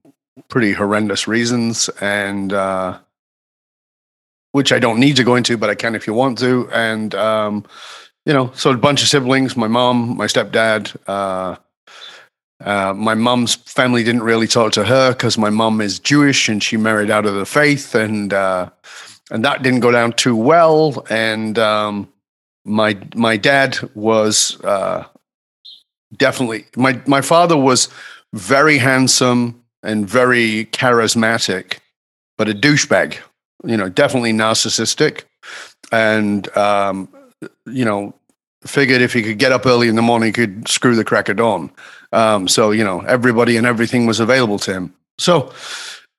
pretty 0.50 0.74
horrendous 0.74 1.28
reasons. 1.28 1.90
And, 2.02 2.52
uh, 2.52 3.00
which 4.52 4.72
I 4.72 4.80
don't 4.80 5.00
need 5.00 5.16
to 5.18 5.24
go 5.24 5.36
into, 5.36 5.58
but 5.58 5.70
I 5.70 5.76
can 5.76 5.96
if 5.96 6.08
you 6.08 6.14
want 6.14 6.38
to. 6.40 6.70
And 6.72 7.14
um, 7.16 7.66
you 8.30 8.36
know, 8.36 8.52
so 8.54 8.70
a 8.70 8.78
bunch 8.78 9.02
of 9.02 9.08
siblings, 9.08 9.58
my 9.58 9.68
mom, 9.68 10.16
my 10.16 10.28
stepdad. 10.28 10.96
Uh, 11.08 11.56
uh, 12.64 12.94
my 12.94 13.16
mom's 13.16 13.56
family 13.56 14.04
didn't 14.04 14.22
really 14.22 14.46
talk 14.46 14.72
to 14.74 14.84
her 14.84 15.14
because 15.14 15.36
my 15.36 15.50
mom 15.50 15.82
is 15.82 15.98
Jewish 15.98 16.48
and 16.48 16.62
she 16.62 16.78
married 16.78 17.10
out 17.10 17.26
of 17.26 17.34
the 17.34 17.46
faith, 17.48 17.96
and 17.96 18.32
uh, 18.32 18.70
and 19.32 19.44
that 19.44 19.64
didn't 19.64 19.80
go 19.80 19.90
down 19.90 20.14
too 20.14 20.36
well. 20.36 21.04
And 21.10 21.58
um, 21.58 22.08
my 22.66 23.00
my 23.16 23.36
dad 23.36 23.80
was 23.96 24.64
uh, 24.64 25.06
definitely 26.16 26.68
my 26.76 27.02
my 27.08 27.22
father 27.22 27.58
was 27.58 27.90
very 28.34 28.78
handsome 28.78 29.64
and 29.82 30.08
very 30.08 30.66
charismatic, 30.66 31.80
but 32.38 32.48
a 32.48 32.54
douchebag 32.54 33.18
you 33.66 33.76
know, 33.76 33.90
definitely 33.90 34.34
narcissistic, 34.34 35.24
and 35.92 36.56
um, 36.56 37.10
you 37.66 37.86
know, 37.86 38.14
figured 38.64 39.02
if 39.02 39.14
he 39.14 39.24
could 39.24 39.40
get 39.40 39.52
up 39.52 39.66
early 39.66 39.88
in 39.88 39.96
the 39.96 40.02
morning, 40.02 40.28
he 40.28 40.34
could 40.34 40.68
screw 40.68 40.96
the 40.96 41.06
crack 41.06 41.30
of 41.30 41.38
dawn. 41.38 41.72
Um, 42.12 42.48
so 42.48 42.72
you 42.72 42.84
know, 42.84 43.02
everybody 43.02 43.58
and 43.58 43.66
everything 43.66 44.06
was 44.06 44.20
available 44.20 44.60
to 44.60 44.74
him. 44.74 44.94
So. 45.18 45.54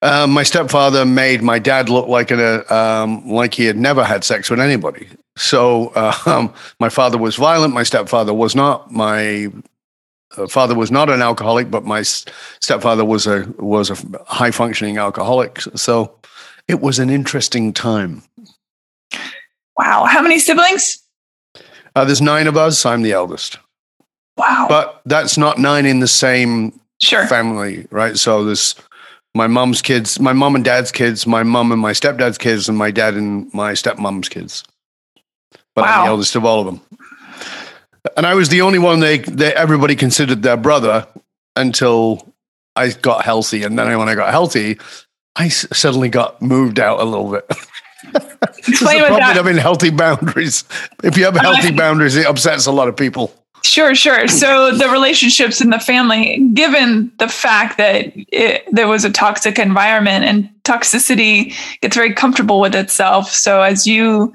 Um, 0.03 0.31
my 0.31 0.44
stepfather 0.44 1.05
made 1.05 1.42
my 1.42 1.59
dad 1.59 1.90
look 1.90 2.09
like 2.09 2.31
a 2.31 2.74
um, 2.74 3.29
like 3.29 3.53
he 3.53 3.66
had 3.66 3.76
never 3.76 4.03
had 4.03 4.24
sex 4.24 4.48
with 4.48 4.59
anybody. 4.59 5.07
So 5.37 5.88
uh, 5.88 6.48
my 6.81 6.88
father 6.88 7.18
was 7.18 7.37
violent. 7.37 7.74
My 7.74 7.83
stepfather 7.83 8.33
was 8.33 8.55
not. 8.55 8.90
My 8.90 9.53
uh, 10.37 10.46
father 10.46 10.74
was 10.74 10.90
not 10.90 11.11
an 11.11 11.22
alcoholic, 11.22 11.70
but 11.70 11.85
my 11.85 12.03
stepfather 12.03 13.05
was 13.05 13.26
a 13.26 13.46
was 13.59 13.90
a 13.90 13.96
high 14.26 14.50
functioning 14.50 14.98
alcoholic. 14.98 15.61
So 15.74 16.14
it 16.68 16.81
was 16.81 16.98
an 16.98 17.11
interesting 17.11 17.72
time. 17.72 18.22
Wow. 19.76 20.05
How 20.05 20.22
many 20.22 20.38
siblings? 20.38 20.99
Uh, 21.94 22.05
there's 22.05 22.22
nine 22.22 22.46
of 22.46 22.57
us. 22.57 22.87
I'm 22.87 23.03
the 23.03 23.12
eldest. 23.12 23.59
Wow. 24.37 24.66
But 24.68 25.03
that's 25.05 25.37
not 25.37 25.59
nine 25.59 25.87
in 25.87 26.00
the 26.00 26.09
same 26.09 26.79
sure. 27.00 27.26
family, 27.26 27.87
right? 27.90 28.16
So 28.16 28.44
there's 28.44 28.74
my 29.35 29.46
mom's 29.46 29.83
kids, 29.83 30.18
my 30.18 30.33
mom 30.33 30.55
and 30.55 30.64
dad's 30.64 30.90
kids, 30.90 31.26
my 31.26 31.42
mom 31.42 31.72
and 31.72 31.81
my 31.81 31.92
stepdad's 31.92 32.38
kids, 32.38 32.68
and 32.68 32.76
my 32.76 32.90
dad 32.90 33.14
and 33.14 33.53
my 33.55 33.72
stepmom's 33.72 34.29
kids. 34.29 34.64
But 35.74 35.83
wow. 35.83 36.00
I'm 36.00 36.05
the 36.05 36.09
eldest 36.09 36.37
of 36.37 36.44
all 36.44 36.61
of 36.61 36.66
them. 36.66 36.81
And 38.16 38.26
I 38.26 38.35
was 38.35 38.48
the 38.48 38.62
only 38.62 38.79
one 38.79 39.00
they, 39.00 39.18
they 39.18 39.53
everybody 39.55 39.94
considered 39.94 40.42
their 40.42 40.57
brother 40.57 41.07
until 41.55 42.26
I 42.74 42.90
got 42.90 43.24
healthy. 43.24 43.62
And 43.62 43.79
then 43.79 43.96
when 43.98 44.09
I 44.09 44.14
got 44.14 44.31
healthy, 44.31 44.79
I 45.37 45.48
suddenly 45.48 46.09
got 46.09 46.40
moved 46.40 46.81
out 46.81 47.00
a 47.00 47.05
little 47.05 47.31
bit. 47.31 47.46
Explain 48.68 49.02
what 49.02 49.20
that. 49.20 49.36
having 49.36 49.56
healthy 49.56 49.90
boundaries. 49.90 50.64
If 51.02 51.16
you 51.16 51.24
have 51.24 51.36
healthy 51.36 51.72
boundaries, 51.72 52.16
it 52.16 52.26
upsets 52.26 52.66
a 52.66 52.72
lot 52.72 52.88
of 52.88 52.96
people. 52.96 53.32
Sure, 53.62 53.94
sure. 53.94 54.26
So 54.26 54.74
the 54.74 54.88
relationships 54.88 55.60
in 55.60 55.70
the 55.70 55.78
family, 55.78 56.48
given 56.54 57.12
the 57.18 57.28
fact 57.28 57.76
that 57.76 58.12
it, 58.14 58.64
there 58.72 58.88
was 58.88 59.04
a 59.04 59.10
toxic 59.10 59.58
environment 59.58 60.24
and 60.24 60.48
toxicity 60.64 61.54
gets 61.80 61.94
very 61.94 62.14
comfortable 62.14 62.60
with 62.60 62.74
itself. 62.74 63.30
So 63.30 63.60
as 63.60 63.86
you 63.86 64.32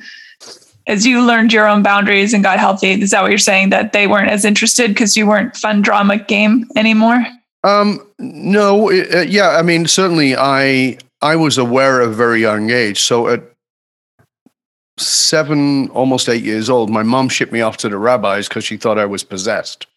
as 0.87 1.05
you 1.05 1.25
learned 1.25 1.51
your 1.51 1.67
own 1.67 1.81
boundaries 1.81 2.33
and 2.33 2.43
got 2.43 2.59
healthy, 2.59 2.91
is 3.01 3.09
that 3.11 3.23
what 3.23 3.31
you're 3.31 3.39
saying? 3.39 3.71
That 3.71 3.91
they 3.91 4.05
weren't 4.05 4.29
as 4.29 4.45
interested 4.45 4.91
because 4.91 5.17
you 5.17 5.25
weren't 5.25 5.55
fun 5.55 5.81
drama 5.81 6.19
game 6.19 6.65
anymore? 6.75 7.25
Um, 7.63 8.05
no, 8.19 8.91
uh, 8.91 9.25
yeah, 9.27 9.57
I 9.57 9.63
mean, 9.63 9.87
certainly, 9.87 10.35
I 10.35 10.99
I 11.23 11.35
was 11.35 11.57
aware 11.57 12.01
of 12.01 12.11
a 12.11 12.13
very 12.13 12.41
young 12.41 12.69
age. 12.69 13.01
So 13.01 13.27
at 13.27 13.41
seven, 14.97 15.89
almost 15.89 16.29
eight 16.29 16.43
years 16.43 16.69
old, 16.69 16.89
my 16.89 17.03
mom 17.03 17.29
shipped 17.29 17.51
me 17.51 17.61
off 17.61 17.77
to 17.77 17.89
the 17.89 17.97
rabbis 17.97 18.47
because 18.47 18.63
she 18.63 18.77
thought 18.77 18.99
I 18.99 19.05
was 19.05 19.23
possessed. 19.23 19.87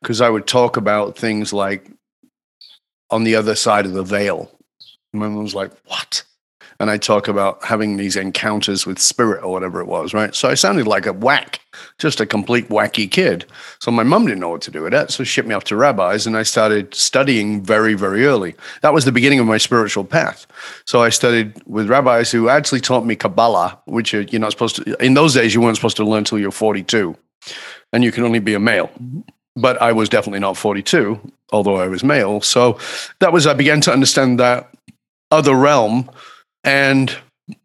Because 0.00 0.20
I 0.20 0.30
would 0.30 0.46
talk 0.46 0.76
about 0.76 1.16
things 1.16 1.52
like 1.52 1.90
on 3.10 3.24
the 3.24 3.34
other 3.34 3.54
side 3.54 3.86
of 3.86 3.92
the 3.92 4.02
veil. 4.02 4.50
My 5.12 5.28
mom 5.28 5.42
was 5.42 5.54
like, 5.54 5.72
What? 5.86 6.22
And 6.80 6.90
I 6.90 6.96
talk 6.96 7.28
about 7.28 7.62
having 7.62 7.96
these 7.96 8.16
encounters 8.16 8.86
with 8.86 8.98
spirit 8.98 9.44
or 9.44 9.52
whatever 9.52 9.80
it 9.80 9.86
was, 9.86 10.12
right? 10.12 10.34
So 10.34 10.48
I 10.48 10.54
sounded 10.54 10.86
like 10.86 11.06
a 11.06 11.12
whack, 11.12 11.60
just 11.98 12.20
a 12.20 12.26
complete 12.26 12.68
wacky 12.70 13.08
kid. 13.08 13.44
So 13.80 13.90
my 13.90 14.02
mom 14.02 14.26
didn't 14.26 14.40
know 14.40 14.48
what 14.48 14.62
to 14.62 14.70
do 14.70 14.82
with 14.82 14.92
that. 14.92 15.10
So 15.10 15.22
she 15.22 15.30
shipped 15.30 15.48
me 15.48 15.54
off 15.54 15.64
to 15.64 15.76
rabbis 15.76 16.26
and 16.26 16.36
I 16.36 16.42
started 16.42 16.94
studying 16.94 17.62
very, 17.62 17.94
very 17.94 18.24
early. 18.24 18.54
That 18.80 18.94
was 18.94 19.04
the 19.04 19.12
beginning 19.12 19.38
of 19.38 19.46
my 19.46 19.58
spiritual 19.58 20.04
path. 20.04 20.46
So 20.86 21.02
I 21.02 21.10
studied 21.10 21.62
with 21.66 21.88
rabbis 21.88 22.32
who 22.32 22.48
actually 22.48 22.80
taught 22.80 23.04
me 23.04 23.14
Kabbalah, 23.14 23.78
which 23.84 24.14
uh, 24.14 24.24
you're 24.30 24.40
not 24.40 24.50
supposed 24.50 24.76
to, 24.76 25.04
in 25.04 25.14
those 25.14 25.34
days, 25.34 25.54
you 25.54 25.60
weren't 25.60 25.76
supposed 25.76 25.98
to 25.98 26.04
learn 26.04 26.18
until 26.18 26.38
you're 26.38 26.50
42 26.50 27.14
and 27.92 28.02
you 28.02 28.10
can 28.10 28.24
only 28.24 28.40
be 28.40 28.54
a 28.54 28.60
male 28.60 28.90
but 29.56 29.80
I 29.82 29.92
was 29.92 30.08
definitely 30.08 30.40
not 30.40 30.56
42, 30.56 31.20
although 31.52 31.76
I 31.76 31.88
was 31.88 32.04
male. 32.04 32.40
So 32.40 32.78
that 33.18 33.32
was, 33.32 33.46
I 33.46 33.54
began 33.54 33.80
to 33.82 33.92
understand 33.92 34.38
that 34.38 34.72
other 35.30 35.54
realm 35.54 36.10
and 36.64 37.16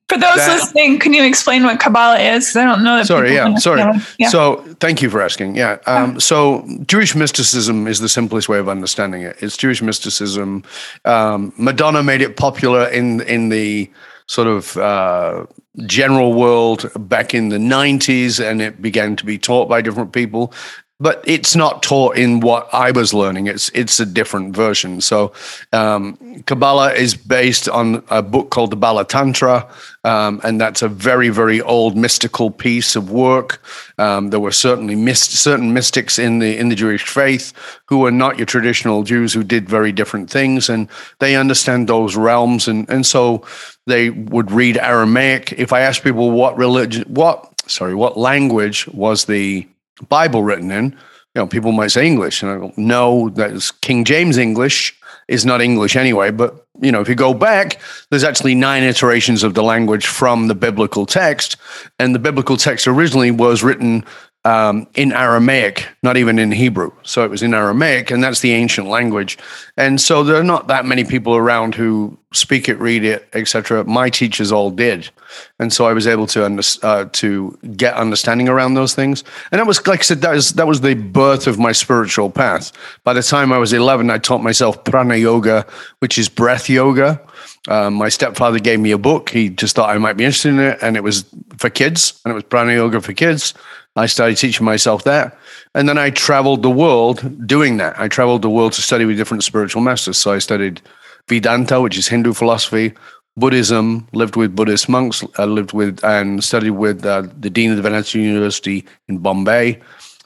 for 0.08 0.20
those 0.20 0.36
that, 0.36 0.60
listening, 0.60 1.00
can 1.00 1.14
you 1.14 1.24
explain 1.24 1.64
what 1.64 1.80
Kabbalah 1.80 2.20
is? 2.20 2.46
Because 2.46 2.56
I 2.58 2.66
don't 2.66 2.84
know 2.84 2.98
that. 2.98 3.08
Sorry, 3.08 3.34
yeah, 3.34 3.56
sorry. 3.56 3.82
Yeah. 4.20 4.30
So, 4.30 4.58
thank 4.80 5.02
you 5.02 5.10
for 5.10 5.22
asking. 5.22 5.56
Yeah. 5.56 5.78
Um, 5.88 6.20
so, 6.20 6.68
Jewish 6.86 7.16
mysticism 7.16 7.88
is 7.88 8.00
the 8.00 8.10
simplest 8.10 8.48
way 8.48 8.60
of 8.60 8.70
understanding 8.70 9.24
it. 9.24 9.36
It's 9.40 9.58
Jewish 9.58 9.82
mysticism. 9.82 10.64
Um, 11.06 11.54
Madonna 11.58 12.04
made 12.04 12.22
it 12.22 12.38
popular 12.38 12.88
in 12.88 13.22
in 13.22 13.50
the 13.50 13.92
sort 14.28 14.48
of 14.48 14.78
uh, 14.78 15.46
general 15.86 16.34
world 16.34 16.92
back 16.98 17.34
in 17.34 17.50
the 17.50 17.58
90s, 17.58 18.44
and 18.44 18.62
it 18.62 18.82
began 18.82 19.16
to 19.16 19.26
be 19.26 19.38
taught 19.38 19.68
by 19.70 19.82
different 19.82 20.14
people 20.14 20.54
but 21.00 21.22
it's 21.28 21.58
not 21.58 21.84
taught 21.84 22.16
in 22.16 22.40
what 22.40 22.70
I 22.74 22.92
was 22.92 23.14
learning. 23.14 23.48
It's 23.48 23.70
it's 23.70 24.00
a 24.00 24.06
different 24.06 24.56
version. 24.56 25.02
So 25.02 25.34
um, 25.74 26.44
Kabbalah 26.46 26.94
is 26.94 27.16
based 27.16 27.68
on 27.68 28.02
a 28.10 28.22
book 28.22 28.50
called 28.50 28.70
the 28.70 28.78
Bala 28.78 29.04
Tantra, 29.04 29.68
um, 30.06 30.40
and 30.46 30.60
that's 30.60 30.82
a 30.82 30.88
very 30.88 31.28
very 31.28 31.62
old 31.62 31.98
mystical 31.98 32.50
piece 32.50 32.96
of 32.96 33.12
work. 33.12 33.62
Um, 33.98 34.30
there 34.30 34.40
were 34.40 34.54
certainly 34.54 35.14
certain 35.16 35.74
mystics 35.74 36.18
in 36.18 36.40
the 36.40 36.58
in 36.58 36.70
the 36.70 36.76
Jewish 36.76 37.04
faith 37.04 37.52
who 37.88 38.00
were 38.00 38.12
not 38.12 38.38
your 38.38 38.46
traditional 38.46 39.04
Jews 39.04 39.34
who 39.34 39.44
did 39.44 39.68
very 39.68 39.92
different 39.92 40.30
things, 40.30 40.70
and 40.70 40.88
they 41.20 41.36
understand 41.36 41.90
those 41.90 42.16
realms, 42.16 42.70
and 42.70 42.90
and 42.90 43.06
so 43.06 43.46
they 43.86 44.12
would 44.12 44.50
read 44.50 44.78
Aramaic. 44.78 45.52
If 45.58 45.74
I 45.74 45.82
ask 45.82 46.02
people 46.02 46.32
what 46.32 46.58
religion, 46.58 47.04
what 47.10 47.52
sorry, 47.70 47.96
what 47.96 48.18
language 48.18 48.88
was 48.88 49.26
the 49.26 49.68
Bible 50.10 50.44
written 50.44 50.72
in, 50.72 50.86
you 50.92 51.42
know, 51.42 51.48
people 51.48 51.72
might 51.72 51.92
say 51.92 52.06
English, 52.06 52.42
and 52.42 52.52
I 52.52 52.58
go, 52.58 52.74
no, 52.78 53.30
that's 53.30 53.72
King 53.72 54.06
James 54.06 54.38
English 54.38 54.98
is 55.28 55.46
not 55.46 55.62
English 55.62 55.96
anyway. 55.96 56.32
But 56.32 56.66
you 56.82 56.92
know, 56.92 57.02
if 57.02 57.10
you 57.10 57.16
go 57.16 57.34
back, 57.34 57.80
there's 58.10 58.24
actually 58.24 58.56
nine 58.56 58.84
iterations 58.84 59.44
of 59.44 59.54
the 59.54 59.64
language 59.64 60.06
from 60.06 60.48
the 60.48 60.56
biblical 60.56 61.06
text, 61.06 61.58
and 62.00 62.14
the 62.16 62.20
biblical 62.20 62.58
text 62.58 62.88
originally 62.88 63.32
was 63.32 63.64
written 63.64 64.06
um, 64.46 64.86
in 64.94 65.12
Aramaic, 65.12 65.88
not 66.04 66.18
even 66.18 66.38
in 66.38 66.52
Hebrew. 66.52 66.92
So 67.02 67.26
it 67.26 67.32
was 67.32 67.42
in 67.42 67.56
Aramaic, 67.56 68.12
and 68.12 68.24
that's 68.24 68.42
the 68.42 68.52
ancient 68.52 68.88
language. 68.88 69.40
And 69.76 70.00
so 70.00 70.24
there 70.24 70.36
are 70.36 70.44
not 70.44 70.68
that 70.68 70.86
many 70.86 71.04
people 71.04 71.36
around 71.36 71.74
who 71.74 72.16
speak 72.32 72.70
it, 72.70 72.78
read 72.80 73.04
it, 73.04 73.28
etc. 73.34 73.84
My 73.86 74.10
teachers 74.12 74.52
all 74.52 74.70
did, 74.70 75.10
and 75.58 75.74
so 75.74 75.88
I 75.88 75.94
was 75.94 76.06
able 76.06 76.28
to 76.28 76.46
under, 76.46 76.62
uh, 76.84 77.06
to 77.14 77.58
get 77.76 77.96
understanding 77.96 78.48
around 78.48 78.76
those 78.76 78.94
things. 78.94 79.24
And 79.52 79.60
that 79.60 79.66
was, 79.66 79.86
like 79.88 80.02
I 80.02 80.04
said, 80.04 80.22
that 80.22 80.36
was 80.36 80.54
that 80.54 80.68
was 80.68 80.82
the 80.82 80.94
birth 80.94 81.48
of 81.48 81.58
my 81.58 81.72
spiritual 81.72 82.30
path. 82.30 82.72
By 83.04 83.14
the 83.14 83.24
time 83.24 83.52
I 83.52 83.58
was 83.58 83.74
eleven, 83.74 84.12
I 84.12 84.20
taught 84.20 84.44
myself 84.44 84.84
prana 84.84 85.16
yoga, 85.16 85.66
which 86.00 86.20
is 86.20 86.30
breath 86.30 86.70
yoga. 86.70 87.20
Um, 87.68 87.96
my 87.96 88.10
stepfather 88.10 88.60
gave 88.60 88.80
me 88.80 88.92
a 88.92 88.98
book. 89.00 89.32
He 89.32 89.50
just 89.50 89.76
thought 89.76 89.90
I 89.90 89.98
might 89.98 90.18
be 90.18 90.24
interested 90.24 90.50
in 90.50 90.60
it, 90.60 90.78
and 90.84 90.96
it 90.96 91.02
was 91.02 91.26
for 91.58 91.72
kids, 91.72 92.22
and 92.24 92.32
it 92.32 92.36
was 92.36 92.44
prana 92.44 92.74
yoga 92.74 93.02
for 93.02 93.14
kids. 93.14 93.56
I 93.96 94.08
started 94.08 94.38
teaching 94.38 94.66
myself 94.66 95.04
that. 95.06 95.38
And 95.74 95.88
then 95.88 95.98
I 95.98 96.10
traveled 96.10 96.64
the 96.64 96.70
world 96.70 97.48
doing 97.48 97.78
that. 97.78 97.98
I 97.98 98.08
traveled 98.08 98.42
the 98.42 98.50
world 98.50 98.74
to 98.74 98.82
study 98.82 99.06
with 99.06 99.18
different 99.18 99.44
spiritual 99.44 99.82
masters. 99.82 100.18
So 100.18 100.34
I 100.34 100.40
studied 100.40 100.82
Vedanta, 101.28 101.82
which 101.82 101.98
is 101.98 102.08
Hindu 102.08 102.34
philosophy, 102.34 102.94
Buddhism, 103.38 104.08
lived 104.14 104.36
with 104.36 104.56
Buddhist 104.56 104.88
monks, 104.88 105.24
I 105.38 105.46
lived 105.46 105.74
with 105.74 106.04
and 106.04 106.44
studied 106.44 106.72
with 106.72 107.06
uh, 107.06 107.24
the 107.38 107.50
Dean 107.50 107.72
of 107.72 107.78
the 107.78 107.84
Vedanta 107.84 108.18
University 108.18 108.86
in 109.10 109.18
Bombay. 109.18 109.82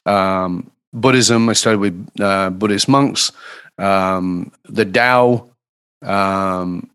Um, 0.06 0.70
Buddhism, 0.94 1.50
I 1.50 1.54
studied 1.54 1.80
with 1.80 2.10
uh, 2.20 2.52
Buddhist 2.52 2.88
monks. 2.88 3.32
Um, 3.80 4.52
the 4.66 4.86
Tao, 4.86 5.50
um, 6.04 6.90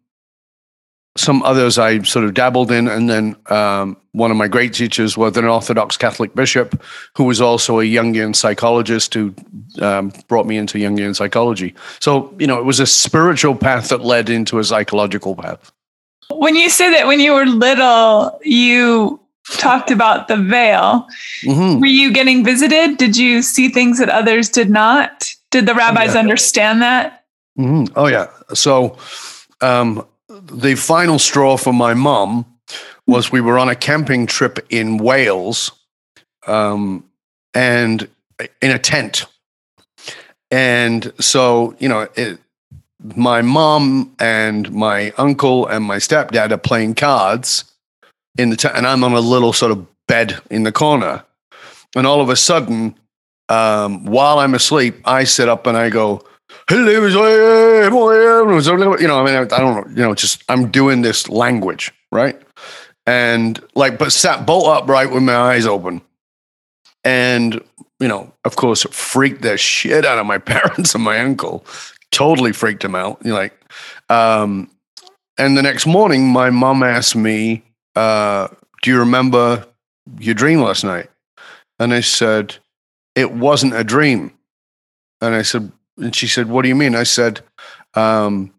some 1.16 1.42
others 1.44 1.78
I 1.78 2.02
sort 2.02 2.24
of 2.24 2.34
dabbled 2.34 2.72
in, 2.72 2.88
and 2.88 3.08
then 3.08 3.36
um, 3.46 3.96
one 4.12 4.30
of 4.30 4.36
my 4.36 4.48
great 4.48 4.74
teachers 4.74 5.16
was 5.16 5.36
an 5.36 5.44
Orthodox 5.44 5.96
Catholic 5.96 6.34
bishop 6.34 6.82
who 7.16 7.24
was 7.24 7.40
also 7.40 7.78
a 7.78 7.84
Jungian 7.84 8.34
psychologist 8.34 9.14
who 9.14 9.32
um, 9.80 10.12
brought 10.26 10.46
me 10.46 10.56
into 10.56 10.78
Jungian 10.78 11.14
psychology. 11.14 11.74
So 12.00 12.34
you 12.38 12.46
know, 12.46 12.58
it 12.58 12.64
was 12.64 12.80
a 12.80 12.86
spiritual 12.86 13.54
path 13.54 13.90
that 13.90 14.00
led 14.00 14.28
into 14.28 14.58
a 14.58 14.64
psychological 14.64 15.36
path. 15.36 15.72
When 16.30 16.56
you 16.56 16.68
say 16.68 16.90
that 16.90 17.06
when 17.06 17.20
you 17.20 17.32
were 17.32 17.46
little, 17.46 18.38
you 18.42 19.20
talked 19.52 19.92
about 19.92 20.26
the 20.26 20.36
veil. 20.36 21.06
Mm-hmm. 21.42 21.80
Were 21.80 21.86
you 21.86 22.12
getting 22.12 22.44
visited? 22.44 22.96
Did 22.96 23.16
you 23.16 23.42
see 23.42 23.68
things 23.68 23.98
that 23.98 24.08
others 24.08 24.48
did 24.48 24.68
not? 24.68 25.30
Did 25.50 25.66
the 25.66 25.74
rabbis 25.74 26.14
yeah. 26.14 26.20
understand 26.20 26.82
that? 26.82 27.24
Mm-hmm. 27.56 27.92
Oh 27.94 28.08
yeah. 28.08 28.26
So. 28.52 28.98
Um, 29.60 30.04
the 30.42 30.74
final 30.74 31.18
straw 31.18 31.56
for 31.56 31.72
my 31.72 31.94
mom 31.94 32.46
was 33.06 33.30
we 33.30 33.40
were 33.40 33.58
on 33.58 33.68
a 33.68 33.74
camping 33.74 34.26
trip 34.26 34.64
in 34.70 34.96
Wales 34.96 35.70
um, 36.46 37.04
and 37.52 38.08
in 38.60 38.70
a 38.70 38.78
tent. 38.78 39.26
And 40.50 41.12
so, 41.20 41.74
you 41.78 41.88
know, 41.88 42.08
it, 42.16 42.38
my 43.16 43.42
mom 43.42 44.14
and 44.18 44.72
my 44.72 45.12
uncle 45.18 45.66
and 45.66 45.84
my 45.84 45.96
stepdad 45.96 46.50
are 46.50 46.58
playing 46.58 46.94
cards 46.94 47.64
in 48.38 48.50
the 48.50 48.56
tent, 48.56 48.76
and 48.76 48.86
I'm 48.86 49.04
on 49.04 49.12
a 49.12 49.20
little 49.20 49.52
sort 49.52 49.72
of 49.72 49.86
bed 50.06 50.40
in 50.50 50.62
the 50.62 50.72
corner. 50.72 51.24
And 51.94 52.06
all 52.06 52.20
of 52.20 52.28
a 52.28 52.36
sudden, 52.36 52.98
um, 53.48 54.04
while 54.06 54.38
I'm 54.38 54.54
asleep, 54.54 54.96
I 55.04 55.24
sit 55.24 55.48
up 55.48 55.66
and 55.66 55.76
I 55.76 55.90
go, 55.90 56.24
you 59.00 59.08
know, 59.08 59.20
I 59.20 59.24
mean, 59.24 59.34
I 59.34 59.44
don't 59.44 59.74
know, 59.74 59.84
you 59.90 60.02
know, 60.02 60.14
just 60.14 60.42
I'm 60.48 60.70
doing 60.70 61.02
this 61.02 61.28
language, 61.28 61.92
right? 62.12 62.40
And 63.06 63.60
like, 63.74 63.98
but 63.98 64.12
sat 64.12 64.46
bolt 64.46 64.66
upright 64.66 65.10
with 65.10 65.22
my 65.22 65.34
eyes 65.34 65.66
open. 65.66 66.00
And, 67.04 67.60
you 68.00 68.08
know, 68.08 68.32
of 68.44 68.56
course, 68.56 68.84
freaked 68.84 69.42
the 69.42 69.58
shit 69.58 70.06
out 70.06 70.18
of 70.18 70.26
my 70.26 70.38
parents 70.52 70.94
and 70.94 71.04
my 71.04 71.18
uncle. 71.20 71.64
Totally 72.10 72.52
freaked 72.52 72.82
them 72.82 72.94
out. 72.94 73.20
You 73.24 73.34
like, 73.34 73.52
um, 74.08 74.70
and 75.36 75.56
the 75.56 75.62
next 75.62 75.86
morning, 75.86 76.28
my 76.28 76.50
mom 76.50 76.82
asked 76.82 77.16
me, 77.16 77.64
uh, 77.96 78.48
Do 78.82 78.90
you 78.90 79.00
remember 79.00 79.66
your 80.18 80.34
dream 80.34 80.60
last 80.60 80.84
night? 80.84 81.10
And 81.78 81.92
I 81.92 82.00
said, 82.00 82.56
It 83.14 83.32
wasn't 83.32 83.74
a 83.74 83.84
dream. 83.84 84.32
And 85.20 85.34
I 85.34 85.42
said, 85.42 85.72
and 85.98 86.14
she 86.14 86.26
said, 86.26 86.48
What 86.48 86.62
do 86.62 86.68
you 86.68 86.74
mean? 86.74 86.94
I 86.94 87.04
said, 87.04 87.40
um, 87.94 88.52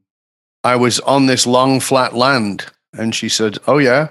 I 0.63 0.76
was 0.76 1.00
on 1.02 1.26
this 1.26 1.45
long 1.45 1.80
flat 1.80 2.15
land. 2.15 2.65
And 2.93 3.13
she 3.13 3.30
said, 3.30 3.58
Oh, 3.67 3.78
yeah. 3.78 4.10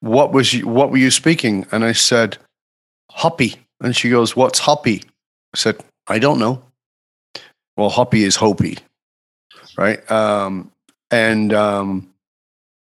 What 0.00 0.32
was 0.32 0.52
you, 0.54 0.66
what 0.66 0.90
were 0.90 0.96
you 0.96 1.10
speaking? 1.10 1.66
And 1.70 1.84
I 1.84 1.92
said, 1.92 2.38
Hoppy. 3.10 3.56
And 3.80 3.94
she 3.94 4.10
goes, 4.10 4.34
What's 4.34 4.60
Hoppy? 4.60 5.02
I 5.54 5.58
said, 5.58 5.82
I 6.08 6.18
don't 6.18 6.38
know. 6.38 6.62
Well, 7.76 7.90
Hoppy 7.90 8.24
is 8.24 8.36
Hopi, 8.36 8.78
right? 9.76 10.10
Um, 10.10 10.70
and 11.10 11.52
um, 11.52 12.11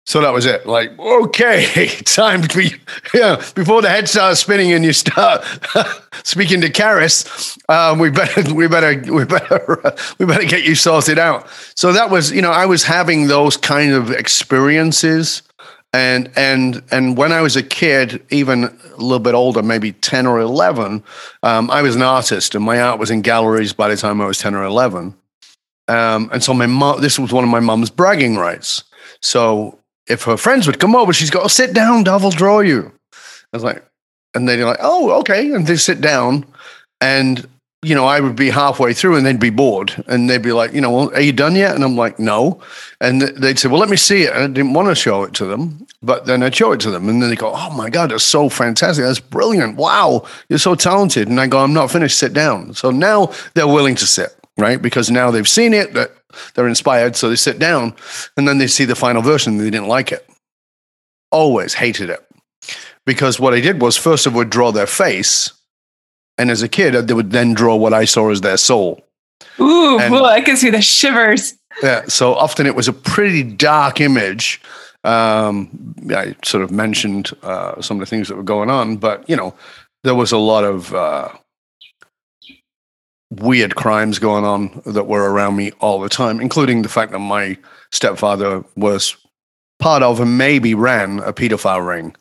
so 0.04 0.20
that 0.20 0.32
was 0.32 0.46
it. 0.46 0.66
Like, 0.66 0.98
okay, 0.98 1.86
time 2.04 2.42
to 2.42 2.56
be, 2.56 2.74
yeah, 3.14 3.36
before 3.54 3.82
the 3.82 3.88
head 3.88 4.08
starts 4.08 4.40
spinning 4.40 4.72
and 4.72 4.84
you 4.84 4.92
start 4.92 5.44
speaking 6.24 6.60
to 6.62 6.70
Karis, 6.70 7.56
um, 7.68 7.98
we 7.98 8.10
better, 8.10 8.52
we 8.54 8.66
better, 8.66 9.12
we 9.12 9.24
better, 9.24 9.86
uh, 9.86 9.96
we 10.18 10.26
better 10.26 10.44
get 10.44 10.64
you 10.64 10.74
sorted 10.74 11.18
out. 11.18 11.48
So 11.76 11.92
that 11.92 12.10
was, 12.10 12.32
you 12.32 12.42
know, 12.42 12.50
I 12.50 12.66
was 12.66 12.82
having 12.82 13.28
those 13.28 13.56
kind 13.56 13.92
of 13.92 14.10
experiences. 14.10 15.42
And, 15.94 16.30
and, 16.36 16.82
and 16.90 17.16
when 17.16 17.32
I 17.32 17.42
was 17.42 17.54
a 17.54 17.62
kid, 17.62 18.24
even 18.30 18.64
a 18.64 18.96
little 18.96 19.18
bit 19.20 19.34
older, 19.34 19.62
maybe 19.62 19.92
10 19.92 20.26
or 20.26 20.40
11, 20.40 21.04
um, 21.42 21.70
I 21.70 21.82
was 21.82 21.94
an 21.94 22.02
artist 22.02 22.54
and 22.54 22.64
my 22.64 22.80
art 22.80 22.98
was 22.98 23.10
in 23.10 23.20
galleries 23.20 23.72
by 23.72 23.88
the 23.88 23.96
time 23.96 24.20
I 24.20 24.26
was 24.26 24.38
10 24.38 24.54
or 24.54 24.64
11. 24.64 25.14
Um, 25.88 26.30
and 26.32 26.42
so 26.42 26.54
my 26.54 26.66
mom, 26.66 27.02
this 27.02 27.18
was 27.18 27.32
one 27.32 27.44
of 27.44 27.50
my 27.50 27.60
mom's 27.60 27.90
bragging 27.90 28.36
rights. 28.36 28.84
So 29.20 29.78
if 30.06 30.24
her 30.24 30.36
friends 30.36 30.66
would 30.66 30.80
come 30.80 30.96
over, 30.96 31.12
she's 31.12 31.30
got 31.30 31.42
to 31.42 31.48
sit 31.48 31.72
down, 31.72 32.04
Dov 32.04 32.22
will 32.22 32.30
draw 32.30 32.60
you. 32.60 32.92
I 33.52 33.56
was 33.56 33.64
like, 33.64 33.84
and 34.34 34.48
they're 34.48 34.64
like, 34.64 34.78
oh, 34.80 35.10
okay. 35.20 35.52
And 35.52 35.66
they 35.66 35.76
sit 35.76 36.00
down 36.00 36.46
and, 37.00 37.46
you 37.82 37.94
know, 37.94 38.06
I 38.06 38.20
would 38.20 38.36
be 38.36 38.48
halfway 38.48 38.94
through 38.94 39.16
and 39.16 39.26
they'd 39.26 39.38
be 39.38 39.50
bored 39.50 40.02
and 40.06 40.30
they'd 40.30 40.42
be 40.42 40.52
like, 40.52 40.72
you 40.72 40.80
know, 40.80 40.90
well, 40.90 41.14
are 41.14 41.20
you 41.20 41.32
done 41.32 41.54
yet? 41.54 41.74
And 41.74 41.84
I'm 41.84 41.96
like, 41.96 42.18
no. 42.18 42.60
And 43.00 43.20
they'd 43.20 43.58
say, 43.58 43.68
well, 43.68 43.80
let 43.80 43.90
me 43.90 43.96
see 43.96 44.22
it. 44.22 44.32
And 44.32 44.42
I 44.44 44.46
didn't 44.46 44.72
want 44.72 44.88
to 44.88 44.94
show 44.94 45.22
it 45.24 45.34
to 45.34 45.44
them, 45.44 45.86
but 46.02 46.24
then 46.26 46.42
I'd 46.42 46.54
show 46.54 46.72
it 46.72 46.80
to 46.80 46.90
them. 46.90 47.08
And 47.08 47.22
then 47.22 47.28
they 47.28 47.36
go, 47.36 47.52
oh 47.54 47.70
my 47.76 47.90
God, 47.90 48.10
that's 48.10 48.24
so 48.24 48.48
fantastic. 48.48 49.04
That's 49.04 49.20
brilliant. 49.20 49.76
Wow. 49.76 50.26
You're 50.48 50.58
so 50.58 50.74
talented. 50.74 51.28
And 51.28 51.38
I 51.38 51.46
go, 51.46 51.58
I'm 51.58 51.74
not 51.74 51.90
finished. 51.90 52.18
Sit 52.18 52.32
down. 52.32 52.72
So 52.72 52.90
now 52.90 53.32
they're 53.54 53.68
willing 53.68 53.96
to 53.96 54.06
sit, 54.06 54.34
right? 54.58 54.80
Because 54.80 55.10
now 55.10 55.30
they've 55.30 55.48
seen 55.48 55.74
it, 55.74 55.94
that 55.94 56.12
they're 56.54 56.68
inspired. 56.68 57.16
So 57.16 57.28
they 57.28 57.36
sit 57.36 57.58
down 57.58 57.94
and 58.36 58.46
then 58.46 58.58
they 58.58 58.66
see 58.66 58.84
the 58.84 58.94
final 58.94 59.22
version 59.22 59.54
and 59.54 59.60
they 59.60 59.70
didn't 59.70 59.88
like 59.88 60.12
it. 60.12 60.28
Always 61.30 61.74
hated 61.74 62.10
it 62.10 62.26
because 63.04 63.40
what 63.40 63.54
I 63.54 63.60
did 63.60 63.80
was 63.80 63.96
first 63.96 64.26
I 64.26 64.30
would 64.30 64.50
draw 64.50 64.72
their 64.72 64.86
face, 64.86 65.52
and 66.38 66.50
as 66.50 66.62
a 66.62 66.68
kid, 66.68 66.92
they 66.92 67.14
would 67.14 67.30
then 67.30 67.54
draw 67.54 67.76
what 67.76 67.92
I 67.92 68.04
saw 68.04 68.30
as 68.30 68.40
their 68.40 68.56
soul. 68.56 69.04
Ooh, 69.60 69.98
and, 69.98 70.14
I 70.14 70.40
can 70.40 70.56
see 70.56 70.70
the 70.70 70.82
shivers. 70.82 71.54
Yeah, 71.82 72.04
so 72.06 72.34
often 72.34 72.66
it 72.66 72.76
was 72.76 72.88
a 72.88 72.92
pretty 72.92 73.42
dark 73.42 74.00
image. 74.00 74.60
Um, 75.04 75.94
I 76.10 76.36
sort 76.44 76.62
of 76.62 76.70
mentioned 76.70 77.30
uh, 77.42 77.80
some 77.80 77.96
of 77.96 78.00
the 78.00 78.06
things 78.06 78.28
that 78.28 78.36
were 78.36 78.42
going 78.42 78.70
on, 78.70 78.96
but 78.96 79.28
you 79.28 79.36
know, 79.36 79.54
there 80.04 80.14
was 80.14 80.32
a 80.32 80.38
lot 80.38 80.64
of 80.64 80.94
uh, 80.94 81.30
weird 83.40 83.74
crimes 83.74 84.18
going 84.18 84.44
on 84.44 84.82
that 84.84 85.06
were 85.06 85.30
around 85.30 85.56
me 85.56 85.72
all 85.80 86.00
the 86.00 86.08
time, 86.08 86.40
including 86.40 86.82
the 86.82 86.88
fact 86.88 87.12
that 87.12 87.18
my 87.18 87.56
stepfather 87.90 88.64
was 88.76 89.16
part 89.78 90.02
of 90.02 90.20
and 90.20 90.38
maybe 90.38 90.74
ran 90.74 91.18
a 91.20 91.32
pedophile 91.32 91.86
ring. 91.86 92.14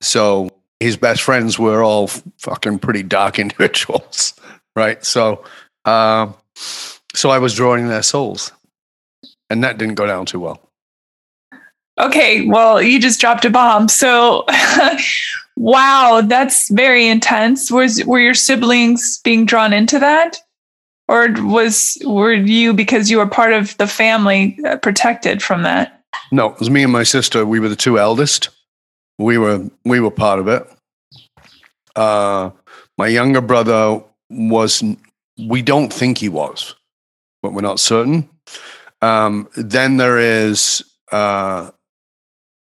So 0.00 0.50
his 0.80 0.96
best 0.96 1.22
friends 1.22 1.58
were 1.58 1.82
all 1.82 2.08
fucking 2.38 2.78
pretty 2.78 3.02
dark 3.02 3.38
individuals, 3.38 4.34
right? 4.76 5.04
So, 5.04 5.44
uh, 5.84 6.32
so 7.14 7.30
I 7.30 7.38
was 7.38 7.54
drawing 7.54 7.88
their 7.88 8.02
souls, 8.02 8.52
and 9.50 9.62
that 9.64 9.78
didn't 9.78 9.94
go 9.94 10.06
down 10.06 10.26
too 10.26 10.40
well. 10.40 10.60
Okay, 11.98 12.46
well, 12.46 12.82
you 12.82 12.98
just 13.00 13.20
dropped 13.20 13.44
a 13.44 13.50
bomb. 13.50 13.88
So, 13.88 14.44
wow, 15.56 16.22
that's 16.24 16.68
very 16.70 17.06
intense. 17.06 17.70
Was 17.70 18.04
were 18.04 18.18
your 18.18 18.34
siblings 18.34 19.20
being 19.22 19.46
drawn 19.46 19.72
into 19.72 20.00
that, 20.00 20.38
or 21.08 21.28
was 21.38 21.98
were 22.04 22.32
you 22.32 22.72
because 22.72 23.10
you 23.10 23.18
were 23.18 23.26
part 23.26 23.52
of 23.52 23.76
the 23.76 23.86
family 23.86 24.58
uh, 24.66 24.76
protected 24.76 25.42
from 25.42 25.62
that? 25.62 26.02
No, 26.32 26.50
it 26.50 26.58
was 26.58 26.70
me 26.70 26.82
and 26.82 26.92
my 26.92 27.02
sister. 27.02 27.44
We 27.44 27.60
were 27.60 27.68
the 27.68 27.76
two 27.76 27.98
eldest 27.98 28.48
we 29.18 29.38
were 29.38 29.68
we 29.84 30.00
were 30.00 30.10
part 30.10 30.40
of 30.40 30.48
it. 30.48 30.66
Uh, 31.96 32.50
my 32.98 33.06
younger 33.06 33.40
brother 33.40 34.02
was. 34.30 34.82
We 35.36 35.62
don't 35.62 35.92
think 35.92 36.18
he 36.18 36.28
was, 36.28 36.76
but 37.42 37.52
we're 37.52 37.62
not 37.62 37.80
certain. 37.80 38.28
Um, 39.02 39.48
then 39.56 39.96
there 39.96 40.18
is. 40.18 40.84
Uh, 41.10 41.70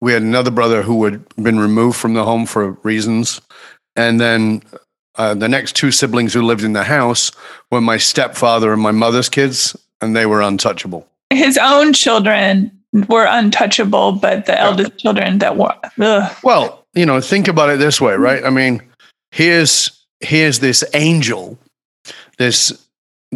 we 0.01 0.13
had 0.13 0.23
another 0.23 0.51
brother 0.51 0.83
who 0.83 1.05
had 1.05 1.27
been 1.37 1.59
removed 1.59 1.97
from 1.97 2.15
the 2.15 2.25
home 2.25 2.47
for 2.47 2.73
reasons, 2.83 3.41
and 3.95 4.21
then 4.21 4.63
uh, 5.19 5.35
the 5.35 5.49
next 5.49 5.77
two 5.77 5.91
siblings 5.91 6.35
who 6.35 6.43
lived 6.43 6.65
in 6.65 6.73
the 6.73 6.85
house 6.85 7.33
were 7.71 7.81
my 7.81 7.97
stepfather 7.97 8.73
and 8.73 8.83
my 8.83 8.93
mother's 8.93 9.29
kids, 9.29 9.77
and 10.01 10.15
they 10.15 10.27
were 10.27 10.43
untouchable. 10.43 11.07
His 11.31 11.59
own 11.59 11.93
children 11.93 12.71
were 13.09 13.27
untouchable, 13.29 14.13
but 14.13 14.47
the 14.47 14.59
eldest 14.59 14.99
children 14.99 15.39
that 15.39 15.57
were. 15.57 15.75
Ugh. 16.01 16.37
Well, 16.43 16.85
you 16.95 17.05
know, 17.05 17.21
think 17.21 17.49
about 17.49 17.71
it 17.71 17.79
this 17.79 18.01
way, 18.01 18.15
right? 18.15 18.45
I 18.45 18.51
mean, 18.51 18.83
here's 19.31 19.91
here's 20.21 20.61
this 20.61 20.85
angel, 20.95 21.59
this 22.39 22.87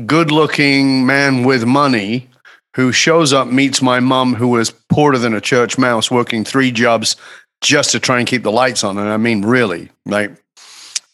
good-looking 0.06 1.04
man 1.04 1.44
with 1.44 1.66
money 1.66 2.28
who 2.76 2.92
shows 2.92 3.32
up, 3.32 3.48
meets 3.48 3.82
my 3.82 4.00
mom, 4.00 4.34
who 4.34 4.48
was 4.48 4.70
poorer 4.70 5.18
than 5.18 5.34
a 5.34 5.40
church 5.40 5.76
mouse, 5.76 6.10
working 6.10 6.44
three 6.44 6.70
jobs 6.70 7.16
just 7.60 7.90
to 7.90 8.00
try 8.00 8.18
and 8.18 8.28
keep 8.28 8.42
the 8.42 8.52
lights 8.52 8.84
on. 8.84 8.96
And 8.96 9.08
I 9.08 9.16
mean, 9.16 9.42
really, 9.42 9.90
right? 10.06 10.30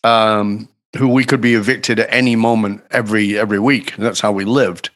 Um, 0.06 0.68
who 0.96 1.08
we 1.08 1.24
could 1.24 1.40
be 1.40 1.54
evicted 1.54 2.00
at 2.00 2.08
any 2.10 2.36
moment 2.36 2.82
every 2.90 3.38
every 3.38 3.58
week. 3.58 3.96
That's 3.96 4.20
how 4.20 4.32
we 4.32 4.44
lived 4.44 4.90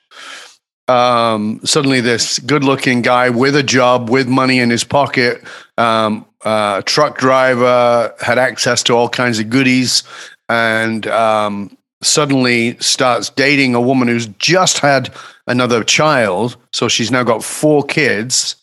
um, 0.90 1.60
suddenly 1.64 2.00
this 2.00 2.38
good 2.40 2.64
looking 2.64 3.00
guy 3.02 3.30
with 3.30 3.54
a 3.54 3.62
job, 3.62 4.10
with 4.10 4.28
money 4.28 4.58
in 4.58 4.70
his 4.70 4.84
pocket, 4.84 5.42
um, 5.78 6.26
uh, 6.44 6.82
truck 6.82 7.16
driver, 7.16 8.12
had 8.20 8.38
access 8.38 8.82
to 8.84 8.94
all 8.94 9.08
kinds 9.08 9.38
of 9.38 9.48
goodies, 9.50 10.02
and 10.48 11.06
um, 11.06 11.76
suddenly 12.02 12.76
starts 12.78 13.30
dating 13.30 13.74
a 13.74 13.80
woman 13.80 14.08
who's 14.08 14.26
just 14.26 14.78
had 14.78 15.14
another 15.46 15.84
child. 15.84 16.56
So 16.72 16.88
she's 16.88 17.10
now 17.10 17.22
got 17.22 17.44
four 17.44 17.84
kids 17.84 18.56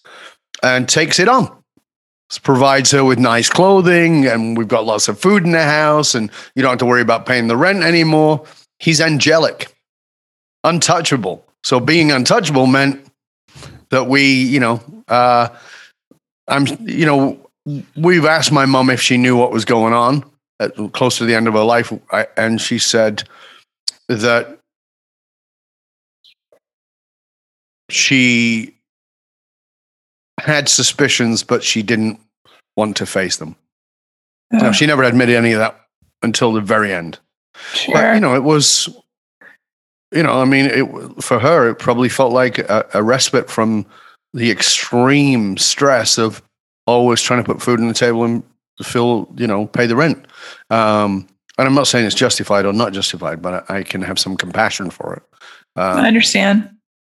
and 0.61 0.89
takes 0.89 1.19
it 1.19 1.29
on. 1.29 1.53
Provides 2.43 2.91
her 2.91 3.03
with 3.05 3.19
nice 3.19 3.49
clothing, 3.49 4.27
and 4.27 4.57
we've 4.57 4.67
got 4.67 4.85
lots 4.85 5.07
of 5.07 5.19
food 5.19 5.43
in 5.43 5.51
the 5.51 5.63
house, 5.63 6.13
and 6.13 6.29
you 6.55 6.61
don't 6.61 6.71
have 6.71 6.79
to 6.79 6.85
worry 6.85 7.01
about 7.01 7.25
paying 7.25 7.47
the 7.47 7.57
rent 7.57 7.83
anymore. 7.83 8.45
He's 8.79 8.99
angelic, 9.01 9.73
untouchable 10.63 11.47
so 11.67 11.81
being 11.81 12.13
untouchable 12.13 12.65
meant 12.65 13.05
that 13.89 14.07
we, 14.07 14.41
you 14.41 14.61
know, 14.61 14.81
uh, 15.09 15.49
I'm, 16.47 16.65
you 16.79 17.05
know, 17.05 17.49
we've 17.97 18.23
asked 18.23 18.53
my 18.53 18.65
mom 18.65 18.89
if 18.89 19.01
she 19.01 19.17
knew 19.17 19.35
what 19.35 19.51
was 19.51 19.65
going 19.65 19.91
on 19.91 20.23
at 20.61 20.73
close 20.93 21.17
to 21.17 21.25
the 21.25 21.35
end 21.35 21.49
of 21.49 21.55
her 21.55 21.63
life, 21.63 21.91
I, 22.09 22.27
and 22.37 22.61
she 22.61 22.79
said 22.79 23.27
that 24.07 24.59
she 27.89 28.76
had 30.39 30.69
suspicions, 30.69 31.43
but 31.43 31.63
she 31.63 31.81
didn't 31.83 32.19
want 32.75 32.97
to 32.97 33.05
face 33.05 33.37
them. 33.37 33.55
Uh, 34.53 34.71
she 34.71 34.85
never 34.85 35.03
admitted 35.03 35.35
any 35.35 35.51
of 35.51 35.59
that 35.59 35.79
until 36.21 36.53
the 36.53 36.61
very 36.61 36.93
end. 36.93 37.19
Sure. 37.73 37.95
But, 37.95 38.15
you 38.15 38.21
know, 38.21 38.35
it 38.35 38.43
was 38.43 38.87
you 40.11 40.23
know, 40.23 40.41
I 40.41 40.45
mean, 40.45 40.65
it, 40.65 41.23
for 41.23 41.39
her, 41.39 41.69
it 41.69 41.75
probably 41.75 42.09
felt 42.09 42.31
like 42.31 42.59
a, 42.59 42.85
a, 42.93 43.03
respite 43.03 43.49
from 43.49 43.85
the 44.33 44.51
extreme 44.51 45.57
stress 45.57 46.17
of 46.17 46.41
always 46.85 47.21
trying 47.21 47.43
to 47.43 47.53
put 47.53 47.61
food 47.61 47.79
on 47.79 47.87
the 47.87 47.93
table 47.93 48.23
and 48.23 48.43
fill, 48.83 49.33
you 49.37 49.47
know, 49.47 49.67
pay 49.67 49.85
the 49.85 49.95
rent. 49.95 50.25
Um, 50.69 51.27
and 51.57 51.67
I'm 51.67 51.73
not 51.73 51.87
saying 51.87 52.05
it's 52.05 52.15
justified 52.15 52.65
or 52.65 52.71
not 52.71 52.93
justified, 52.93 53.41
but 53.41 53.69
I, 53.69 53.79
I 53.79 53.83
can 53.83 54.01
have 54.01 54.19
some 54.19 54.37
compassion 54.37 54.89
for 54.91 55.15
it. 55.15 55.23
Uh, 55.75 55.95
I 55.97 56.07
understand. 56.07 56.69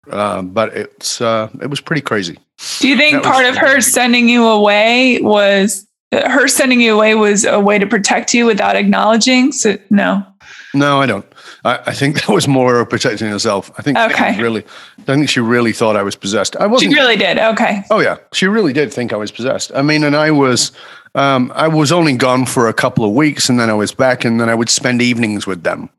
Uh, 0.09 0.41
but 0.41 0.75
it's 0.75 1.21
uh, 1.21 1.49
it 1.61 1.67
was 1.67 1.79
pretty 1.79 2.01
crazy. 2.01 2.39
Do 2.79 2.87
you 2.87 2.97
think 2.97 3.23
part 3.23 3.45
was, 3.45 3.55
of 3.55 3.57
her 3.57 3.81
sending 3.81 4.29
you 4.29 4.47
away 4.47 5.19
was 5.21 5.87
her 6.11 6.47
sending 6.47 6.81
you 6.81 6.95
away 6.95 7.15
was 7.15 7.45
a 7.45 7.59
way 7.59 7.79
to 7.79 7.87
protect 7.87 8.33
you 8.33 8.45
without 8.45 8.75
acknowledging? 8.75 9.51
So 9.51 9.77
no. 9.89 10.25
No, 10.73 11.01
I 11.01 11.05
don't. 11.05 11.25
I, 11.63 11.79
I, 11.87 11.93
think 11.93 12.15
that 12.25 12.29
was 12.29 12.47
more 12.47 12.85
protecting 12.85 13.29
herself. 13.29 13.71
I 13.77 13.81
think 13.81 13.97
okay. 13.97 14.41
really, 14.41 14.65
I 14.99 15.01
think 15.03 15.29
she 15.29 15.39
really 15.39 15.73
thought 15.73 15.95
I 15.95 16.03
was 16.03 16.15
possessed. 16.15 16.55
I 16.55 16.67
wasn't. 16.67 16.93
She 16.93 16.97
really 16.97 17.17
did. 17.17 17.37
Okay. 17.37 17.83
Oh 17.89 17.99
yeah, 17.99 18.17
she 18.33 18.47
really 18.47 18.73
did 18.73 18.93
think 18.93 19.13
I 19.13 19.17
was 19.17 19.31
possessed. 19.31 19.71
I 19.75 19.81
mean, 19.81 20.03
and 20.03 20.15
I 20.15 20.31
was, 20.31 20.71
um, 21.15 21.51
I 21.55 21.67
was 21.67 21.91
only 21.91 22.13
gone 22.13 22.45
for 22.45 22.67
a 22.67 22.73
couple 22.73 23.05
of 23.05 23.11
weeks, 23.11 23.49
and 23.49 23.59
then 23.59 23.69
I 23.69 23.73
was 23.73 23.93
back, 23.93 24.25
and 24.25 24.39
then 24.39 24.49
I 24.49 24.55
would 24.55 24.69
spend 24.69 25.01
evenings 25.01 25.45
with 25.45 25.63
them. 25.63 25.89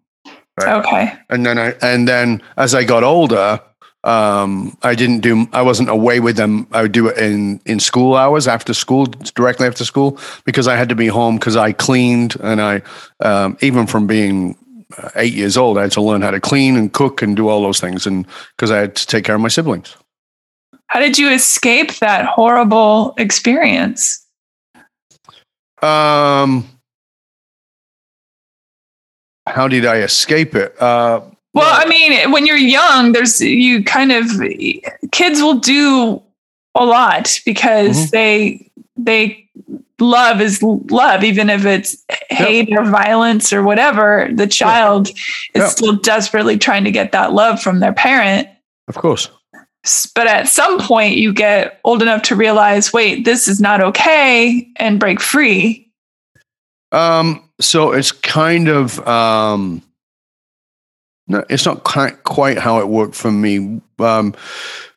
Right? 0.58 0.84
Okay. 0.84 1.12
And 1.30 1.46
then 1.46 1.58
I, 1.58 1.74
and 1.80 2.06
then 2.06 2.42
as 2.56 2.74
I 2.74 2.84
got 2.84 3.04
older, 3.04 3.60
um, 4.04 4.76
I 4.82 4.94
didn't 4.94 5.20
do. 5.20 5.46
I 5.52 5.62
wasn't 5.62 5.88
away 5.88 6.18
with 6.18 6.36
them. 6.36 6.66
I 6.72 6.82
would 6.82 6.92
do 6.92 7.08
it 7.08 7.18
in 7.18 7.60
in 7.66 7.78
school 7.78 8.16
hours 8.16 8.48
after 8.48 8.74
school, 8.74 9.06
directly 9.06 9.66
after 9.66 9.84
school, 9.84 10.18
because 10.44 10.66
I 10.66 10.76
had 10.76 10.88
to 10.88 10.94
be 10.94 11.06
home 11.06 11.36
because 11.36 11.56
I 11.56 11.72
cleaned 11.72 12.36
and 12.40 12.60
I, 12.60 12.82
um, 13.20 13.56
even 13.60 13.86
from 13.86 14.06
being 14.06 14.56
uh, 14.98 15.10
eight 15.16 15.34
years 15.34 15.56
old, 15.56 15.78
I 15.78 15.82
had 15.82 15.92
to 15.92 16.02
learn 16.02 16.22
how 16.22 16.32
to 16.32 16.40
clean 16.40 16.76
and 16.76 16.92
cook 16.92 17.22
and 17.22 17.36
do 17.36 17.48
all 17.48 17.62
those 17.62 17.78
things, 17.80 18.06
and 18.06 18.26
because 18.56 18.70
I 18.70 18.78
had 18.78 18.96
to 18.96 19.06
take 19.06 19.24
care 19.24 19.36
of 19.36 19.40
my 19.40 19.48
siblings. 19.48 19.96
How 20.88 20.98
did 20.98 21.16
you 21.16 21.30
escape 21.30 21.98
that 22.00 22.26
horrible 22.26 23.14
experience? 23.16 24.26
Um, 25.80 26.68
how 29.46 29.68
did 29.68 29.86
I 29.86 29.98
escape 29.98 30.54
it? 30.54 30.80
Uh, 30.80 31.22
well, 31.54 31.68
I 31.70 31.86
mean, 31.86 32.30
when 32.32 32.46
you're 32.46 32.56
young, 32.56 33.12
there's 33.12 33.40
you 33.40 33.84
kind 33.84 34.12
of 34.12 34.26
kids 35.10 35.42
will 35.42 35.58
do 35.58 36.22
a 36.74 36.84
lot 36.84 37.38
because 37.44 37.96
mm-hmm. 37.96 38.10
they 38.10 38.70
they 38.96 39.48
love 39.98 40.40
is 40.40 40.62
love, 40.62 41.24
even 41.24 41.50
if 41.50 41.64
it's 41.64 42.04
hate 42.30 42.68
yep. 42.68 42.80
or 42.80 42.90
violence 42.90 43.52
or 43.52 43.62
whatever. 43.62 44.28
The 44.32 44.46
child 44.46 45.08
yep. 45.08 45.16
is 45.54 45.72
still 45.72 45.96
desperately 45.96 46.58
trying 46.58 46.84
to 46.84 46.90
get 46.90 47.12
that 47.12 47.32
love 47.32 47.60
from 47.60 47.80
their 47.80 47.92
parent. 47.92 48.48
Of 48.88 48.96
course. 48.96 49.30
But 50.14 50.28
at 50.28 50.48
some 50.48 50.78
point, 50.78 51.16
you 51.16 51.32
get 51.32 51.80
old 51.84 52.02
enough 52.02 52.22
to 52.22 52.36
realize, 52.36 52.92
wait, 52.92 53.24
this 53.24 53.48
is 53.48 53.60
not 53.60 53.80
okay, 53.80 54.68
and 54.76 55.00
break 55.00 55.20
free. 55.20 55.90
Um, 56.92 57.48
so 57.60 57.92
it's 57.92 58.12
kind 58.12 58.68
of 58.68 59.06
um, 59.08 59.82
no, 61.28 61.44
it's 61.48 61.64
not 61.64 61.84
quite 61.84 62.58
how 62.58 62.80
it 62.80 62.88
worked 62.88 63.14
for 63.14 63.30
me. 63.30 63.80
Um, 63.98 64.34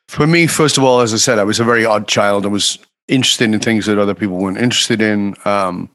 for 0.07 0.27
me, 0.27 0.47
first 0.47 0.77
of 0.77 0.83
all, 0.83 1.01
as 1.01 1.13
I 1.13 1.17
said, 1.17 1.39
I 1.39 1.43
was 1.43 1.59
a 1.59 1.63
very 1.63 1.85
odd 1.85 2.07
child. 2.07 2.45
I 2.45 2.49
was 2.49 2.79
interested 3.07 3.53
in 3.53 3.59
things 3.59 3.85
that 3.85 3.99
other 3.99 4.15
people 4.15 4.37
weren't 4.37 4.57
interested 4.57 5.01
in. 5.01 5.35
Um, 5.45 5.89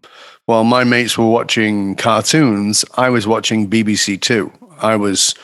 while 0.47 0.65
my 0.65 0.85
mates 0.85 1.17
were 1.17 1.29
watching 1.29 1.95
cartoons, 1.97 2.85
I 2.97 3.11
was 3.11 3.27
watching 3.27 3.69
BBC 3.69 4.21
Two. 4.21 4.53
I 4.81 4.97
was, 4.97 5.35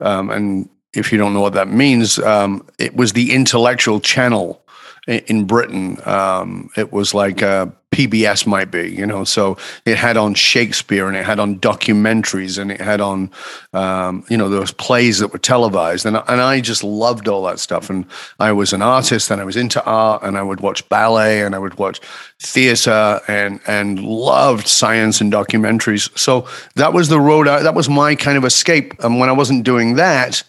um, 0.00 0.30
and 0.30 0.68
if 0.94 1.12
you 1.12 1.18
don't 1.18 1.34
know 1.34 1.40
what 1.40 1.54
that 1.54 1.68
means, 1.68 2.18
um, 2.18 2.66
it 2.78 2.96
was 2.96 3.12
the 3.12 3.34
intellectual 3.34 4.00
channel 4.00 4.62
in 5.06 5.44
Britain. 5.46 5.98
Um, 6.06 6.70
it 6.76 6.92
was 6.92 7.12
like 7.14 7.42
uh, 7.42 7.66
PBS 7.94 8.44
might 8.44 8.72
be, 8.72 8.90
you 8.90 9.06
know. 9.06 9.22
So 9.22 9.56
it 9.86 9.96
had 9.96 10.16
on 10.16 10.34
Shakespeare 10.34 11.06
and 11.06 11.16
it 11.16 11.24
had 11.24 11.38
on 11.38 11.60
documentaries 11.60 12.58
and 12.58 12.72
it 12.72 12.80
had 12.80 13.00
on, 13.00 13.30
um, 13.72 14.24
you 14.28 14.36
know, 14.36 14.48
those 14.48 14.72
plays 14.72 15.20
that 15.20 15.28
were 15.32 15.38
televised. 15.38 16.04
And, 16.04 16.16
and 16.16 16.40
I 16.40 16.60
just 16.60 16.82
loved 16.82 17.28
all 17.28 17.44
that 17.44 17.60
stuff. 17.60 17.90
And 17.90 18.04
I 18.40 18.50
was 18.50 18.72
an 18.72 18.82
artist 18.82 19.30
and 19.30 19.40
I 19.40 19.44
was 19.44 19.56
into 19.56 19.82
art 19.84 20.24
and 20.24 20.36
I 20.36 20.42
would 20.42 20.60
watch 20.60 20.88
ballet 20.88 21.42
and 21.42 21.54
I 21.54 21.58
would 21.58 21.78
watch 21.78 22.00
theater 22.42 23.20
and, 23.28 23.60
and 23.68 24.02
loved 24.02 24.66
science 24.66 25.20
and 25.20 25.32
documentaries. 25.32 26.10
So 26.18 26.48
that 26.74 26.92
was 26.92 27.08
the 27.08 27.20
road. 27.20 27.46
I, 27.46 27.62
that 27.62 27.76
was 27.76 27.88
my 27.88 28.16
kind 28.16 28.36
of 28.36 28.44
escape. 28.44 28.94
And 29.04 29.20
when 29.20 29.28
I 29.28 29.32
wasn't 29.32 29.62
doing 29.62 29.94
that, 29.94 30.42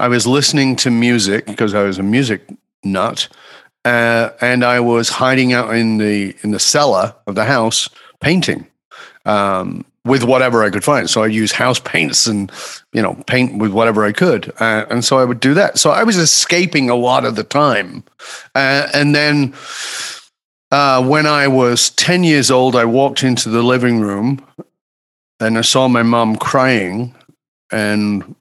I 0.00 0.08
was 0.08 0.26
listening 0.26 0.74
to 0.76 0.90
music 0.90 1.46
because 1.46 1.74
I 1.74 1.84
was 1.84 2.00
a 2.00 2.02
music 2.02 2.42
nut 2.82 3.28
uh, 3.84 4.30
and 4.40 4.64
I 4.64 4.80
was 4.80 5.08
hiding 5.08 5.52
out 5.52 5.74
in 5.74 5.98
the 5.98 6.34
in 6.42 6.50
the 6.50 6.58
cellar 6.58 7.14
of 7.26 7.34
the 7.34 7.44
house 7.44 7.88
painting 8.20 8.66
um, 9.24 9.84
with 10.04 10.24
whatever 10.24 10.64
I 10.64 10.70
could 10.70 10.84
find. 10.84 11.08
So 11.08 11.22
I'd 11.22 11.32
use 11.32 11.52
house 11.52 11.78
paints 11.78 12.26
and 12.26 12.50
you 12.92 13.02
know 13.02 13.14
paint 13.26 13.58
with 13.58 13.72
whatever 13.72 14.04
I 14.04 14.12
could, 14.12 14.52
uh, 14.60 14.86
and 14.90 15.04
so 15.04 15.18
I 15.18 15.24
would 15.24 15.40
do 15.40 15.54
that. 15.54 15.78
So 15.78 15.90
I 15.90 16.02
was 16.02 16.16
escaping 16.16 16.90
a 16.90 16.94
lot 16.94 17.24
of 17.24 17.36
the 17.36 17.44
time, 17.44 18.04
uh, 18.54 18.88
and 18.92 19.14
then. 19.14 19.54
Uh, 20.70 21.02
when 21.02 21.24
I 21.24 21.48
was 21.48 21.88
10 21.88 22.24
years 22.24 22.50
old, 22.50 22.76
I 22.76 22.84
walked 22.84 23.22
into 23.22 23.48
the 23.48 23.62
living 23.62 24.00
room 24.00 24.46
and 25.40 25.56
I 25.56 25.62
saw 25.62 25.88
my 25.88 26.02
mom 26.02 26.36
crying. 26.36 27.14
And 27.70 28.34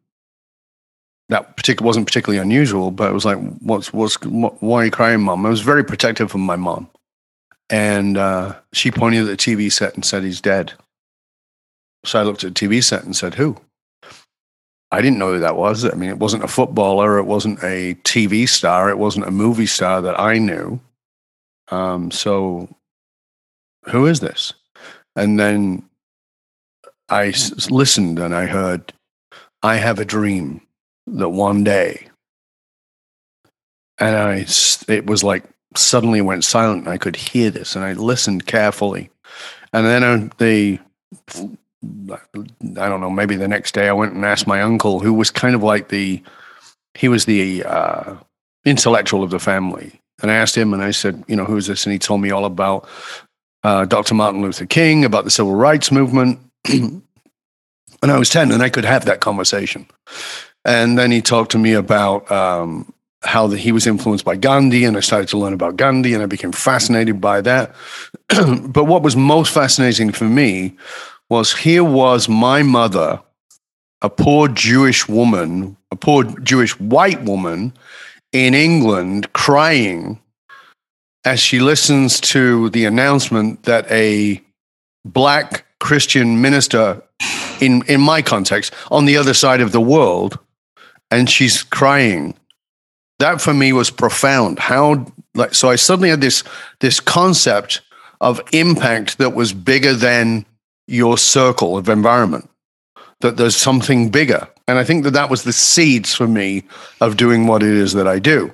that 1.29 1.57
particular 1.57 1.85
wasn't 1.85 2.07
particularly 2.07 2.41
unusual, 2.41 2.91
but 2.91 3.09
it 3.09 3.13
was 3.13 3.25
like, 3.25 3.37
what's 3.59 3.91
what's 3.93 4.19
what, 4.21 4.61
why 4.61 4.81
are 4.81 4.85
you 4.85 4.91
crying, 4.91 5.21
mom? 5.21 5.45
I 5.45 5.49
was 5.49 5.61
very 5.61 5.83
protective 5.83 6.33
of 6.33 6.39
my 6.39 6.55
mom, 6.55 6.89
and 7.69 8.17
uh, 8.17 8.55
she 8.73 8.91
pointed 8.91 9.27
at 9.27 9.37
the 9.37 9.37
TV 9.37 9.71
set 9.71 9.95
and 9.95 10.05
said, 10.05 10.23
"He's 10.23 10.41
dead." 10.41 10.73
So 12.05 12.19
I 12.19 12.23
looked 12.23 12.43
at 12.43 12.55
the 12.55 12.67
TV 12.67 12.83
set 12.83 13.03
and 13.03 13.15
said, 13.15 13.35
"Who?" 13.35 13.57
I 14.91 15.01
didn't 15.01 15.19
know 15.19 15.33
who 15.33 15.39
that 15.39 15.57
was. 15.57 15.83
I 15.83 15.95
mean, 15.95 16.09
it 16.09 16.19
wasn't 16.19 16.45
a 16.45 16.47
footballer, 16.47 17.17
it 17.17 17.25
wasn't 17.25 17.61
a 17.61 17.95
TV 18.05 18.47
star, 18.47 18.89
it 18.89 18.97
wasn't 18.97 19.27
a 19.27 19.31
movie 19.31 19.65
star 19.65 20.01
that 20.01 20.19
I 20.19 20.37
knew. 20.37 20.79
Um, 21.69 22.09
so, 22.09 22.69
who 23.87 24.05
is 24.05 24.21
this? 24.21 24.53
And 25.15 25.37
then 25.37 25.83
I 27.09 27.27
s- 27.27 27.69
listened 27.69 28.17
and 28.17 28.33
I 28.33 28.45
heard, 28.45 28.93
I 29.61 29.75
have 29.75 29.99
a 29.99 30.05
dream 30.05 30.61
that 31.07 31.29
one 31.29 31.63
day, 31.63 32.07
and 33.97 34.15
I, 34.15 34.45
it 34.87 35.05
was 35.05 35.23
like 35.23 35.43
suddenly 35.75 36.21
went 36.21 36.43
silent. 36.43 36.85
And 36.85 36.89
I 36.89 36.97
could 36.97 37.15
hear 37.15 37.49
this, 37.49 37.75
and 37.75 37.83
I 37.83 37.93
listened 37.93 38.45
carefully, 38.45 39.09
and 39.73 39.85
then 39.85 40.03
uh, 40.03 40.29
they, 40.37 40.79
I 41.35 42.89
don't 42.89 43.01
know, 43.01 43.09
maybe 43.09 43.35
the 43.35 43.47
next 43.47 43.73
day 43.73 43.87
I 43.87 43.93
went 43.93 44.13
and 44.13 44.25
asked 44.25 44.47
my 44.47 44.61
uncle, 44.61 44.99
who 44.99 45.13
was 45.13 45.31
kind 45.31 45.55
of 45.55 45.63
like 45.63 45.89
the, 45.89 46.21
he 46.93 47.07
was 47.07 47.25
the 47.25 47.63
uh, 47.63 48.15
intellectual 48.65 49.23
of 49.23 49.31
the 49.31 49.39
family, 49.39 49.99
and 50.21 50.31
I 50.31 50.35
asked 50.35 50.57
him, 50.57 50.73
and 50.73 50.83
I 50.83 50.91
said, 50.91 51.23
you 51.27 51.35
know, 51.35 51.45
who's 51.45 51.67
this? 51.67 51.85
And 51.85 51.93
he 51.93 51.99
told 51.99 52.21
me 52.21 52.31
all 52.31 52.45
about 52.45 52.87
uh, 53.63 53.85
Dr. 53.85 54.15
Martin 54.15 54.41
Luther 54.41 54.65
King, 54.65 55.05
about 55.05 55.23
the 55.23 55.31
civil 55.31 55.53
rights 55.53 55.91
movement. 55.91 56.39
and 56.71 57.01
I 58.01 58.17
was 58.17 58.29
10 58.29 58.51
and 58.51 58.63
I 58.63 58.69
could 58.69 58.85
have 58.85 59.05
that 59.05 59.19
conversation. 59.19 59.87
And 60.67 60.97
then 60.97 61.11
he 61.11 61.21
talked 61.21 61.51
to 61.53 61.57
me 61.57 61.71
about 61.71 62.29
um, 62.29 62.93
how 63.23 63.47
the, 63.47 63.55
he 63.55 63.71
was 63.71 63.87
influenced 63.87 64.25
by 64.25 64.35
Gandhi, 64.35 64.83
and 64.83 64.97
I 64.97 64.99
started 64.99 65.29
to 65.29 65.37
learn 65.37 65.53
about 65.53 65.77
Gandhi, 65.77 66.13
and 66.13 66.21
I 66.21 66.25
became 66.25 66.51
fascinated 66.51 67.21
by 67.21 67.39
that. 67.39 67.73
but 68.27 68.83
what 68.83 69.01
was 69.01 69.15
most 69.15 69.53
fascinating 69.53 70.11
for 70.11 70.25
me 70.25 70.75
was 71.29 71.55
here 71.55 71.85
was 71.85 72.27
my 72.27 72.63
mother, 72.63 73.21
a 74.01 74.09
poor 74.09 74.49
Jewish 74.49 75.07
woman, 75.07 75.77
a 75.89 75.95
poor 75.95 76.25
Jewish 76.41 76.77
white 76.81 77.23
woman 77.23 77.71
in 78.33 78.53
England, 78.53 79.31
crying 79.31 80.19
as 81.23 81.39
she 81.39 81.59
listens 81.59 82.19
to 82.19 82.69
the 82.71 82.83
announcement 82.83 83.63
that 83.63 83.89
a 83.89 84.43
black 85.05 85.65
Christian 85.79 86.41
minister 86.41 87.01
in 87.61 87.83
in 87.87 88.01
my 88.01 88.21
context 88.21 88.73
on 88.91 89.05
the 89.05 89.15
other 89.15 89.33
side 89.33 89.61
of 89.61 89.71
the 89.71 89.81
world 89.81 90.37
and 91.11 91.29
she's 91.29 91.63
crying. 91.63 92.35
That 93.19 93.41
for 93.41 93.53
me 93.53 93.73
was 93.73 93.89
profound. 93.89 94.59
How 94.59 95.05
like 95.37 95.53
so 95.53 95.69
i 95.69 95.75
suddenly 95.75 96.09
had 96.09 96.21
this 96.21 96.43
this 96.79 96.99
concept 96.99 97.81
of 98.19 98.41
impact 98.51 99.19
that 99.19 99.35
was 99.35 99.53
bigger 99.53 99.93
than 99.93 100.45
your 100.87 101.17
circle 101.17 101.77
of 101.77 101.87
environment 101.87 102.49
that 103.19 103.37
there's 103.37 103.55
something 103.55 104.09
bigger. 104.09 104.47
And 104.67 104.77
i 104.77 104.83
think 104.83 105.03
that 105.03 105.11
that 105.11 105.29
was 105.29 105.43
the 105.43 105.53
seeds 105.53 106.13
for 106.13 106.27
me 106.27 106.63
of 106.99 107.15
doing 107.15 107.47
what 107.47 107.63
it 107.63 107.69
is 107.69 107.93
that 107.93 108.07
i 108.07 108.19
do. 108.19 108.51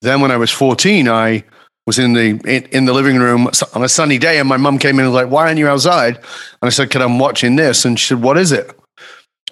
Then 0.00 0.20
when 0.20 0.30
i 0.30 0.36
was 0.36 0.50
14 0.50 1.08
i 1.08 1.44
was 1.86 1.98
in 1.98 2.14
the 2.14 2.40
in, 2.46 2.64
in 2.72 2.84
the 2.86 2.94
living 2.94 3.18
room 3.18 3.48
on 3.74 3.84
a 3.84 3.88
sunny 3.88 4.18
day 4.18 4.38
and 4.38 4.48
my 4.48 4.56
mum 4.56 4.78
came 4.78 4.98
in 4.98 5.04
and 5.04 5.12
was 5.12 5.22
like 5.22 5.30
why 5.30 5.46
aren't 5.46 5.58
you 5.58 5.68
outside? 5.68 6.16
And 6.16 6.24
i 6.62 6.70
said 6.70 6.90
"Cause 6.90 7.02
i'm 7.02 7.18
watching 7.18 7.56
this. 7.56 7.84
And 7.84 7.98
she 7.98 8.08
said 8.08 8.22
what 8.22 8.38
is 8.38 8.52
it 8.52 8.70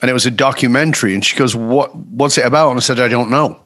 and 0.02 0.10
it 0.10 0.14
was 0.14 0.26
a 0.26 0.30
documentary. 0.30 1.14
And 1.14 1.24
she 1.24 1.36
goes, 1.36 1.56
"What? 1.56 1.94
What's 1.96 2.36
it 2.36 2.44
about?" 2.44 2.70
And 2.70 2.78
I 2.78 2.80
said, 2.80 3.00
"I 3.00 3.08
don't 3.08 3.30
know." 3.30 3.64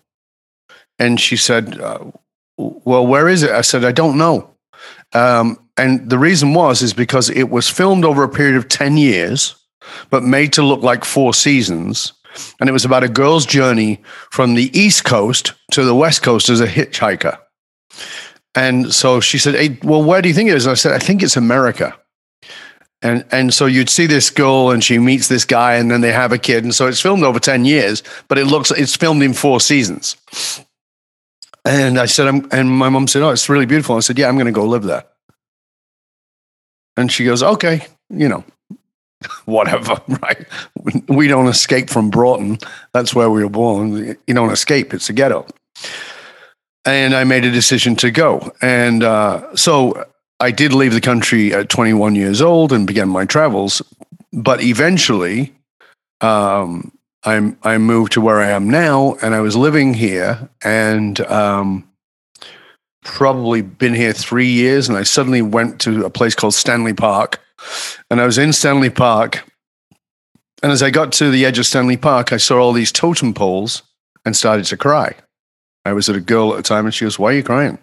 And 0.99 1.19
she 1.21 1.37
said, 1.37 1.81
uh, 1.81 1.99
"Well, 2.57 3.07
where 3.07 3.29
is 3.29 3.43
it?" 3.43 3.51
I 3.51 3.63
said, 3.63 3.85
"I 3.85 3.93
don't 3.93 4.19
know." 4.19 4.51
Um, 5.13 5.59
and 5.77 6.09
the 6.09 6.19
reason 6.19 6.55
was 6.55 6.83
is 6.83 6.93
because 6.93 7.31
it 7.31 7.51
was 7.51 7.69
filmed 7.69 8.05
over 8.05 8.23
a 8.23 8.29
period 8.29 8.57
of 8.57 8.69
ten 8.69 8.97
years, 8.97 9.57
but 10.11 10.23
made 10.23 10.53
to 10.53 10.63
look 10.63 10.83
like 10.83 11.05
four 11.05 11.35
seasons. 11.35 12.13
And 12.61 12.69
it 12.69 12.73
was 12.73 12.85
about 12.85 13.03
a 13.05 13.09
girl's 13.09 13.47
journey 13.47 14.03
from 14.31 14.55
the 14.55 14.71
East 14.79 15.05
Coast 15.05 15.55
to 15.71 15.85
the 15.85 15.95
West 15.95 16.23
Coast 16.23 16.51
as 16.51 16.61
a 16.61 16.67
hitchhiker. 16.67 17.39
And 18.55 18.93
so 18.93 19.21
she 19.21 19.39
said, 19.39 19.55
hey, 19.55 19.79
Well, 19.83 20.03
where 20.03 20.21
do 20.21 20.29
you 20.29 20.35
think 20.35 20.51
it 20.51 20.57
is? 20.57 20.67
And 20.67 20.73
I 20.73 20.75
said, 20.75 20.93
I 20.93 20.99
think 20.99 21.23
it's 21.23 21.37
America 21.37 21.99
and 23.03 23.25
and 23.31 23.53
so 23.53 23.67
you'd 23.67 23.91
see 23.91 24.07
this 24.07 24.31
girl 24.31 24.71
and 24.71 24.83
she 24.83 24.99
meets 24.99 25.29
this 25.29 25.45
guy 25.45 25.75
and 25.75 25.91
then 25.91 26.01
they 26.01 26.13
have 26.13 26.33
a 26.33 26.39
kid. 26.39 26.65
And 26.65 26.75
so 26.75 26.87
it's 26.87 27.01
filmed 27.01 27.23
over 27.23 27.39
10 27.39 27.65
years 27.65 28.03
but 28.29 28.39
it 28.39 28.47
looks 28.47 28.71
it's 28.71 28.97
filmed 28.97 29.23
in 29.23 29.35
four 29.35 29.61
seasons. 29.61 30.17
And 31.65 31.99
i 31.99 32.07
said 32.07 32.29
I'm, 32.29 32.49
and 32.53 32.71
my 32.71 32.89
mom 32.89 33.09
said 33.09 33.23
oh 33.23 33.31
it's 33.31 33.49
really 33.49 33.67
beautiful. 33.67 33.97
I 33.97 34.01
said 34.01 34.19
yeah 34.19 34.29
i'm 34.29 34.37
going 34.37 34.47
to 34.47 34.53
go 34.53 34.65
live 34.65 34.85
there. 34.85 35.05
And 36.97 37.11
she 37.13 37.25
goes 37.25 37.43
okay 37.43 37.87
you 38.11 38.29
know 38.29 38.45
whatever 39.45 40.01
right? 40.23 40.47
We 41.09 41.29
don't 41.29 41.49
escape 41.49 41.91
from 41.91 42.11
broughton. 42.11 42.59
That's 42.93 43.15
where 43.15 43.31
we 43.31 43.43
were 43.43 43.51
born. 43.51 44.17
You 44.27 44.35
don't 44.35 44.53
escape. 44.53 44.95
It's 44.95 45.11
a 45.11 45.13
ghetto. 45.13 45.47
And 46.85 47.15
i 47.15 47.25
made 47.25 47.45
a 47.45 47.51
decision 47.51 47.97
to 47.97 48.11
go. 48.13 48.53
And 48.63 49.03
uh, 49.03 49.57
so 49.57 50.07
I 50.39 50.51
did 50.51 50.73
leave 50.73 50.93
the 50.93 51.01
country 51.01 51.55
at 51.55 51.69
21 51.69 52.15
years 52.15 52.43
old 52.43 52.73
and 52.73 52.87
began 52.87 53.09
my 53.09 53.25
travels, 53.25 53.81
but 54.33 54.63
eventually 54.63 55.55
um, 56.21 56.93
I, 57.25 57.55
I 57.63 57.79
moved 57.79 58.13
to 58.13 58.21
where 58.21 58.41
I 58.41 58.51
am 58.51 58.69
now, 58.69 59.17
and 59.23 59.35
I 59.35 59.41
was 59.41 59.57
living 59.57 59.95
here 59.95 60.49
and 60.63 61.19
um, 61.23 61.89
probably 63.03 63.63
been 63.63 63.95
here 63.95 64.13
three 64.13 64.49
years. 64.49 64.89
And 64.89 64.99
I 64.99 65.03
suddenly 65.05 65.43
went 65.43 65.81
to 65.83 66.05
a 66.05 66.11
place 66.11 66.35
called 66.35 66.55
Stanley 66.55 66.93
Park, 66.93 67.41
and 68.11 68.21
I 68.21 68.27
was 68.27 68.37
in 68.39 68.53
Stanley 68.53 68.91
Park. 68.91 69.45
And 70.63 70.73
as 70.73 70.83
I 70.83 70.91
got 70.91 71.13
to 71.13 71.31
the 71.31 71.45
edge 71.45 71.59
of 71.59 71.67
Stanley 71.67 71.97
Park, 71.97 72.33
I 72.33 72.39
saw 72.39 72.61
all 72.61 72.73
these 72.73 72.93
totem 72.93 73.35
poles 73.35 73.83
and 74.25 74.37
started 74.37 74.65
to 74.67 74.77
cry. 74.77 75.15
I 75.85 75.93
was 75.93 76.09
at 76.09 76.17
a 76.17 76.21
girl 76.21 76.53
at 76.53 76.57
the 76.57 76.63
time, 76.63 76.85
and 76.85 76.95
she 76.95 77.05
goes, 77.05 77.19
"Why 77.19 77.31
are 77.31 77.37
you 77.37 77.43
crying?" 77.43 77.79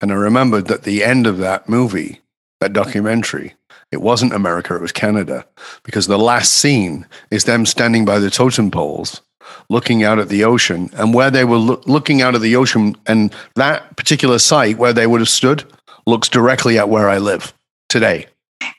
And 0.00 0.12
I 0.12 0.14
remembered 0.14 0.66
that 0.66 0.84
the 0.84 1.04
end 1.04 1.26
of 1.26 1.38
that 1.38 1.68
movie, 1.68 2.20
that 2.60 2.72
documentary, 2.72 3.54
it 3.92 4.00
wasn't 4.00 4.32
America, 4.32 4.74
it 4.74 4.80
was 4.80 4.92
Canada. 4.92 5.46
Because 5.82 6.06
the 6.06 6.18
last 6.18 6.52
scene 6.54 7.06
is 7.30 7.44
them 7.44 7.66
standing 7.66 8.04
by 8.04 8.18
the 8.18 8.30
totem 8.30 8.70
poles, 8.70 9.20
looking 9.68 10.02
out 10.04 10.18
at 10.18 10.28
the 10.28 10.44
ocean. 10.44 10.90
And 10.94 11.12
where 11.12 11.30
they 11.30 11.44
were 11.44 11.56
lo- 11.56 11.82
looking 11.86 12.22
out 12.22 12.34
at 12.34 12.40
the 12.40 12.56
ocean, 12.56 12.96
and 13.06 13.34
that 13.56 13.96
particular 13.96 14.38
site 14.38 14.78
where 14.78 14.92
they 14.92 15.06
would 15.06 15.20
have 15.20 15.28
stood 15.28 15.64
looks 16.06 16.28
directly 16.28 16.78
at 16.78 16.88
where 16.88 17.08
I 17.08 17.18
live 17.18 17.52
today. 17.88 18.26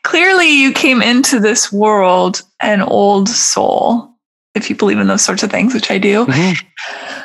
clearly 0.03 0.49
you 0.49 0.71
came 0.71 1.01
into 1.01 1.39
this 1.39 1.71
world 1.71 2.41
an 2.61 2.81
old 2.81 3.27
soul, 3.29 4.09
if 4.55 4.69
you 4.69 4.75
believe 4.75 4.99
in 4.99 5.07
those 5.07 5.21
sorts 5.21 5.43
of 5.43 5.51
things, 5.51 5.73
which 5.73 5.91
I 5.91 5.97
do. 5.97 6.25
Mm-hmm. 6.25 7.17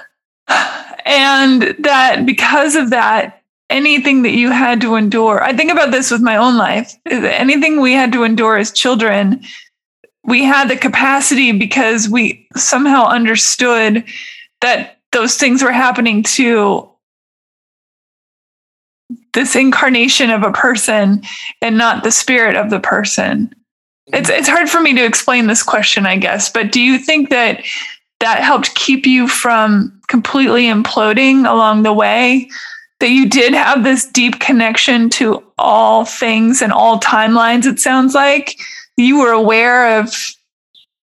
And 1.08 1.62
that 1.78 2.26
because 2.26 2.74
of 2.74 2.90
that, 2.90 3.35
anything 3.70 4.22
that 4.22 4.32
you 4.32 4.50
had 4.50 4.80
to 4.82 4.94
endure, 4.94 5.42
I 5.42 5.52
think 5.52 5.70
about 5.70 5.90
this 5.90 6.10
with 6.10 6.22
my 6.22 6.36
own 6.36 6.56
life, 6.56 6.94
anything 7.06 7.80
we 7.80 7.92
had 7.92 8.12
to 8.12 8.24
endure 8.24 8.56
as 8.56 8.70
children, 8.70 9.42
we 10.24 10.44
had 10.44 10.68
the 10.68 10.76
capacity 10.76 11.52
because 11.52 12.08
we 12.08 12.46
somehow 12.56 13.06
understood 13.06 14.04
that 14.60 14.98
those 15.12 15.36
things 15.36 15.62
were 15.62 15.72
happening 15.72 16.22
to 16.22 16.88
this 19.34 19.54
incarnation 19.54 20.30
of 20.30 20.42
a 20.42 20.52
person 20.52 21.22
and 21.62 21.78
not 21.78 22.02
the 22.02 22.10
spirit 22.10 22.56
of 22.56 22.70
the 22.70 22.80
person. 22.80 23.46
Mm-hmm. 23.46 24.14
It's 24.14 24.30
it's 24.30 24.48
hard 24.48 24.68
for 24.68 24.80
me 24.80 24.94
to 24.94 25.04
explain 25.04 25.46
this 25.46 25.62
question, 25.62 26.06
I 26.06 26.16
guess, 26.16 26.50
but 26.50 26.72
do 26.72 26.80
you 26.80 26.98
think 26.98 27.30
that 27.30 27.62
that 28.20 28.42
helped 28.42 28.74
keep 28.74 29.06
you 29.06 29.28
from 29.28 30.00
completely 30.08 30.64
imploding 30.64 31.48
along 31.48 31.82
the 31.82 31.92
way? 31.92 32.48
That 33.00 33.10
you 33.10 33.28
did 33.28 33.52
have 33.52 33.84
this 33.84 34.06
deep 34.06 34.40
connection 34.40 35.10
to 35.10 35.42
all 35.58 36.04
things 36.04 36.62
and 36.62 36.72
all 36.72 36.98
timelines, 36.98 37.66
it 37.66 37.78
sounds 37.78 38.14
like. 38.14 38.56
You 38.96 39.20
were 39.20 39.32
aware 39.32 39.98
of 40.00 40.14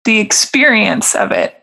the 0.05 0.19
experience 0.19 1.15
of 1.15 1.31
it. 1.31 1.57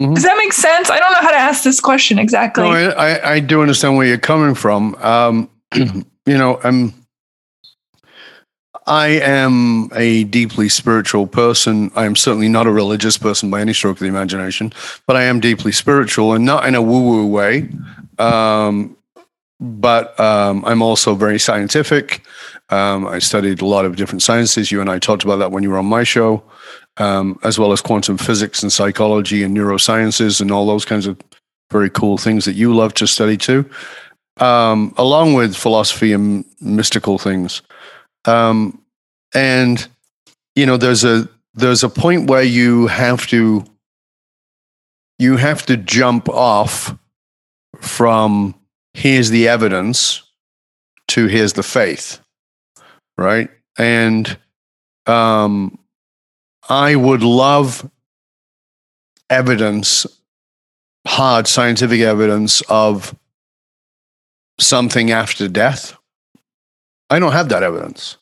Mm-hmm. 0.00 0.14
Does 0.14 0.24
that 0.24 0.36
make 0.36 0.52
sense? 0.52 0.90
I 0.90 0.98
don't 0.98 1.12
know 1.12 1.20
how 1.20 1.30
to 1.30 1.36
ask 1.36 1.62
this 1.62 1.80
question 1.80 2.18
exactly. 2.18 2.64
No, 2.64 2.70
I, 2.70 3.34
I 3.34 3.40
do 3.40 3.60
understand 3.60 3.96
where 3.96 4.06
you're 4.06 4.18
coming 4.18 4.54
from. 4.54 4.94
Um, 4.96 5.50
you 5.74 6.04
know, 6.26 6.60
I'm 6.62 6.94
I 8.86 9.08
am 9.08 9.90
a 9.94 10.24
deeply 10.24 10.68
spiritual 10.68 11.26
person. 11.26 11.90
I 11.94 12.06
am 12.06 12.16
certainly 12.16 12.48
not 12.48 12.66
a 12.66 12.72
religious 12.72 13.18
person 13.18 13.50
by 13.50 13.60
any 13.60 13.72
stroke 13.72 13.96
of 13.96 14.00
the 14.00 14.06
imagination, 14.06 14.72
but 15.06 15.16
I 15.16 15.24
am 15.24 15.38
deeply 15.38 15.70
spiritual 15.70 16.32
and 16.32 16.44
not 16.44 16.66
in 16.66 16.74
a 16.74 16.82
woo 16.82 17.02
woo 17.02 17.26
way. 17.26 17.68
Um, 18.18 18.96
but 19.60 20.18
um, 20.18 20.64
I'm 20.64 20.82
also 20.82 21.14
very 21.14 21.38
scientific. 21.38 22.22
Um, 22.70 23.06
I 23.06 23.18
studied 23.18 23.60
a 23.60 23.66
lot 23.66 23.84
of 23.84 23.96
different 23.96 24.22
sciences. 24.22 24.72
You 24.72 24.80
and 24.80 24.90
I 24.90 24.98
talked 24.98 25.24
about 25.24 25.36
that 25.36 25.52
when 25.52 25.62
you 25.62 25.70
were 25.70 25.78
on 25.78 25.86
my 25.86 26.04
show, 26.04 26.42
um, 26.96 27.38
as 27.42 27.58
well 27.58 27.72
as 27.72 27.80
quantum 27.80 28.16
physics 28.16 28.62
and 28.62 28.72
psychology 28.72 29.42
and 29.42 29.56
neurosciences 29.56 30.40
and 30.40 30.50
all 30.50 30.66
those 30.66 30.84
kinds 30.84 31.06
of 31.06 31.20
very 31.70 31.90
cool 31.90 32.18
things 32.18 32.44
that 32.46 32.54
you 32.54 32.74
love 32.74 32.94
to 32.94 33.06
study 33.06 33.36
too 33.36 33.68
um, 34.40 34.94
along 34.96 35.34
with 35.34 35.54
philosophy 35.54 36.12
and 36.12 36.44
mystical 36.60 37.18
things. 37.18 37.62
Um, 38.24 38.82
and 39.34 39.86
you 40.56 40.66
know, 40.66 40.76
there's 40.76 41.04
a 41.04 41.28
there's 41.54 41.84
a 41.84 41.88
point 41.88 42.28
where 42.28 42.42
you 42.42 42.86
have 42.88 43.26
to 43.28 43.64
you 45.18 45.36
have 45.36 45.64
to 45.66 45.76
jump 45.76 46.28
off 46.28 46.96
from 47.80 48.54
here's 49.00 49.30
the 49.30 49.48
evidence 49.48 50.22
to 51.08 51.26
here's 51.26 51.54
the 51.54 51.62
faith, 51.62 52.20
right? 53.16 53.48
And 53.78 54.36
um, 55.06 55.78
I 56.68 56.96
would 56.96 57.22
love 57.22 57.90
evidence, 59.30 60.06
hard 61.06 61.48
scientific 61.48 62.02
evidence 62.02 62.60
of 62.68 63.16
something 64.58 65.10
after 65.10 65.48
death. 65.48 65.96
I 67.08 67.18
don't 67.18 67.32
have 67.32 67.48
that 67.48 67.62
evidence. 67.62 68.18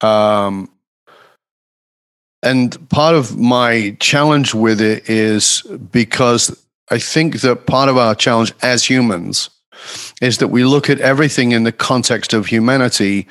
Um, 0.00 0.72
and 2.42 2.88
part 2.88 3.14
of 3.14 3.38
my 3.38 3.96
challenge 4.00 4.54
with 4.54 4.80
it 4.80 5.08
is 5.08 5.62
because 5.92 6.66
I 6.90 6.98
think 6.98 7.42
that 7.42 7.66
part 7.66 7.88
of 7.88 7.96
our 7.96 8.16
challenge 8.16 8.52
as 8.60 8.82
humans 8.82 9.50
is 10.20 10.38
that 10.38 10.48
we 10.48 10.64
look 10.64 10.90
at 10.90 11.00
everything 11.00 11.52
in 11.52 11.64
the 11.64 11.72
context 11.72 12.32
of 12.32 12.46
humanity 12.46 13.26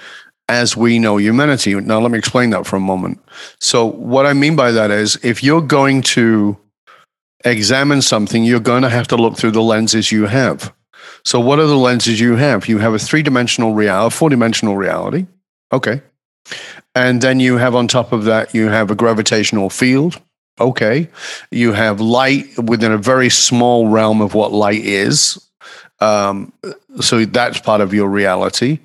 as 0.47 0.75
we 0.75 0.99
know 0.99 1.17
humanity. 1.17 1.75
Now, 1.75 1.99
let 1.99 2.11
me 2.11 2.17
explain 2.17 2.49
that 2.49 2.65
for 2.65 2.75
a 2.75 2.81
moment. 2.81 3.19
So, 3.59 3.85
what 3.85 4.25
I 4.25 4.33
mean 4.33 4.55
by 4.55 4.71
that 4.71 4.91
is 4.91 5.17
if 5.23 5.43
you're 5.43 5.61
going 5.61 6.01
to 6.01 6.57
examine 7.45 8.01
something, 8.01 8.43
you're 8.43 8.59
going 8.59 8.81
to 8.81 8.89
have 8.89 9.07
to 9.09 9.15
look 9.15 9.37
through 9.37 9.51
the 9.51 9.61
lenses 9.61 10.11
you 10.11 10.25
have. 10.25 10.73
So, 11.23 11.39
what 11.39 11.59
are 11.59 11.67
the 11.67 11.77
lenses 11.77 12.19
you 12.19 12.35
have? 12.35 12.67
You 12.67 12.79
have 12.79 12.93
a 12.93 12.99
three 12.99 13.21
dimensional 13.21 13.73
reality, 13.73 14.15
four 14.15 14.29
dimensional 14.29 14.75
reality. 14.75 15.27
Okay. 15.71 16.01
And 16.95 17.21
then 17.21 17.39
you 17.39 17.57
have 17.57 17.75
on 17.75 17.87
top 17.87 18.11
of 18.11 18.25
that, 18.25 18.53
you 18.55 18.67
have 18.67 18.89
a 18.89 18.95
gravitational 18.95 19.69
field. 19.69 20.19
Okay. 20.59 21.07
You 21.51 21.73
have 21.73 22.01
light 22.01 22.57
within 22.57 22.91
a 22.91 22.97
very 22.97 23.29
small 23.29 23.87
realm 23.87 24.21
of 24.21 24.33
what 24.33 24.51
light 24.51 24.83
is. 24.83 25.48
Um, 26.01 26.53
so 27.01 27.25
that's 27.25 27.59
part 27.59 27.81
of 27.81 27.93
your 27.93 28.09
reality. 28.09 28.79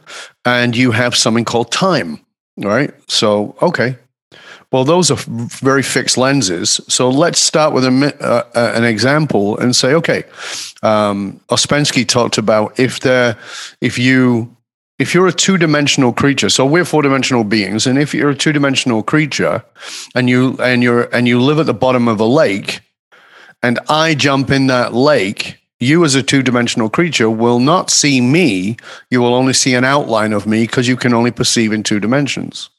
And 0.44 0.76
you 0.76 0.90
have 0.92 1.14
something 1.14 1.44
called 1.44 1.70
time. 1.70 2.20
Right. 2.56 2.92
So, 3.08 3.56
okay. 3.60 3.96
Well, 4.70 4.84
those 4.84 5.10
are 5.10 5.18
very 5.26 5.82
fixed 5.82 6.18
lenses. 6.18 6.80
So 6.88 7.08
let's 7.08 7.38
start 7.38 7.72
with 7.72 7.84
a, 7.84 8.16
uh, 8.20 8.42
uh, 8.58 8.72
an 8.74 8.84
example 8.84 9.56
and 9.58 9.74
say, 9.74 9.94
okay, 9.94 10.24
um, 10.82 11.40
Ouspensky 11.48 12.06
talked 12.06 12.38
about 12.38 12.78
if 12.78 13.00
there, 13.00 13.36
if 13.80 13.98
you, 13.98 14.56
if 14.98 15.14
you're 15.14 15.26
a 15.26 15.32
two-dimensional 15.32 16.12
creature, 16.12 16.48
so 16.48 16.64
we're 16.66 16.84
four-dimensional 16.84 17.44
beings, 17.44 17.86
and 17.86 17.98
if 17.98 18.14
you're 18.14 18.30
a 18.30 18.34
two-dimensional 18.34 19.02
creature, 19.02 19.64
and 20.14 20.28
you 20.30 20.56
and 20.60 20.84
you're 20.84 21.12
and 21.14 21.26
you 21.26 21.40
live 21.40 21.58
at 21.58 21.66
the 21.66 21.74
bottom 21.74 22.06
of 22.06 22.20
a 22.20 22.24
lake, 22.24 22.80
and 23.62 23.80
I 23.88 24.14
jump 24.14 24.50
in 24.50 24.68
that 24.68 24.94
lake, 24.94 25.58
you 25.85 26.05
as 26.05 26.14
a 26.14 26.22
two-dimensional 26.22 26.91
creature 26.91 27.30
will 27.30 27.59
not 27.59 27.91
see 27.91 28.20
me. 28.20 28.76
You 29.11 29.20
will 29.20 29.35
only 29.35 29.53
see 29.53 29.74
an 29.74 29.85
outline 29.85 30.32
of 30.32 30.47
me 30.47 30.62
because 30.62 30.89
you 30.89 30.97
can 30.97 31.14
only 31.14 31.30
perceive 31.30 31.72
in 31.72 31.82
two 31.82 32.01
dimensions. 32.01 32.70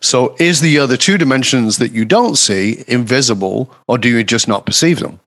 So, 0.00 0.36
is 0.38 0.60
the 0.60 0.78
other 0.78 0.96
two 0.96 1.16
dimensions 1.16 1.78
that 1.78 1.92
you 1.92 2.04
don't 2.04 2.36
see 2.36 2.84
invisible, 2.86 3.74
or 3.88 3.96
do 3.96 4.08
you 4.08 4.22
just 4.22 4.46
not 4.46 4.66
perceive 4.66 5.00
them? 5.00 5.20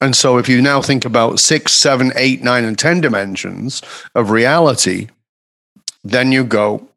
And 0.00 0.14
so, 0.14 0.38
if 0.38 0.48
you 0.48 0.62
now 0.62 0.80
think 0.80 1.04
about 1.04 1.40
six, 1.40 1.72
seven, 1.72 2.12
eight, 2.14 2.42
nine, 2.42 2.64
and 2.64 2.78
10 2.78 3.00
dimensions 3.00 3.82
of 4.14 4.30
reality, 4.30 5.08
then 6.04 6.30
you 6.30 6.44
go, 6.44 6.88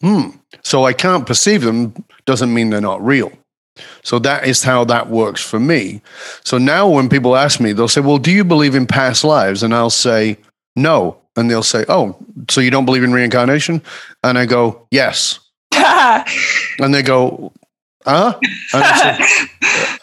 hmm, 0.00 0.30
so 0.62 0.84
I 0.84 0.92
can't 0.92 1.26
perceive 1.26 1.62
them 1.62 1.94
doesn't 2.24 2.52
mean 2.52 2.70
they're 2.70 2.80
not 2.80 3.04
real. 3.04 3.32
So 4.02 4.18
that 4.20 4.46
is 4.46 4.62
how 4.62 4.84
that 4.84 5.08
works 5.08 5.42
for 5.42 5.60
me. 5.60 6.02
So 6.44 6.58
now 6.58 6.88
when 6.88 7.08
people 7.08 7.36
ask 7.36 7.60
me, 7.60 7.72
they'll 7.72 7.88
say, 7.88 8.00
Well, 8.00 8.18
do 8.18 8.30
you 8.30 8.44
believe 8.44 8.74
in 8.74 8.86
past 8.86 9.24
lives? 9.24 9.62
And 9.62 9.74
I'll 9.74 9.90
say, 9.90 10.38
No. 10.76 11.18
And 11.36 11.50
they'll 11.50 11.62
say, 11.62 11.84
Oh, 11.88 12.16
so 12.48 12.60
you 12.60 12.70
don't 12.70 12.84
believe 12.84 13.04
in 13.04 13.12
reincarnation? 13.12 13.82
And 14.22 14.38
I 14.38 14.46
go, 14.46 14.86
Yes. 14.90 15.40
and 15.74 16.94
they 16.94 17.02
go, 17.02 17.52
huh? 18.04 18.38
And 18.72 18.84
I, 18.84 19.18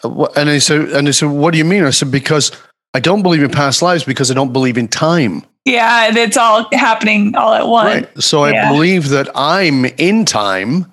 said, 0.04 0.28
and 0.36 0.50
I 0.50 0.58
said, 0.58 0.80
and 0.90 1.08
I 1.08 1.10
said, 1.10 1.30
what 1.30 1.52
do 1.52 1.58
you 1.58 1.64
mean? 1.64 1.84
I 1.84 1.90
said, 1.90 2.10
because 2.10 2.52
I 2.94 3.00
don't 3.00 3.22
believe 3.22 3.42
in 3.42 3.50
past 3.50 3.82
lives 3.82 4.04
because 4.04 4.30
I 4.30 4.34
don't 4.34 4.52
believe 4.52 4.78
in 4.78 4.88
time. 4.88 5.42
Yeah, 5.64 6.16
it's 6.16 6.36
all 6.36 6.68
happening 6.72 7.34
all 7.34 7.52
at 7.52 7.66
once. 7.66 8.06
Right. 8.06 8.22
So 8.22 8.46
yeah. 8.46 8.68
I 8.68 8.72
believe 8.72 9.08
that 9.08 9.28
I'm 9.34 9.84
in 9.84 10.24
time 10.24 10.90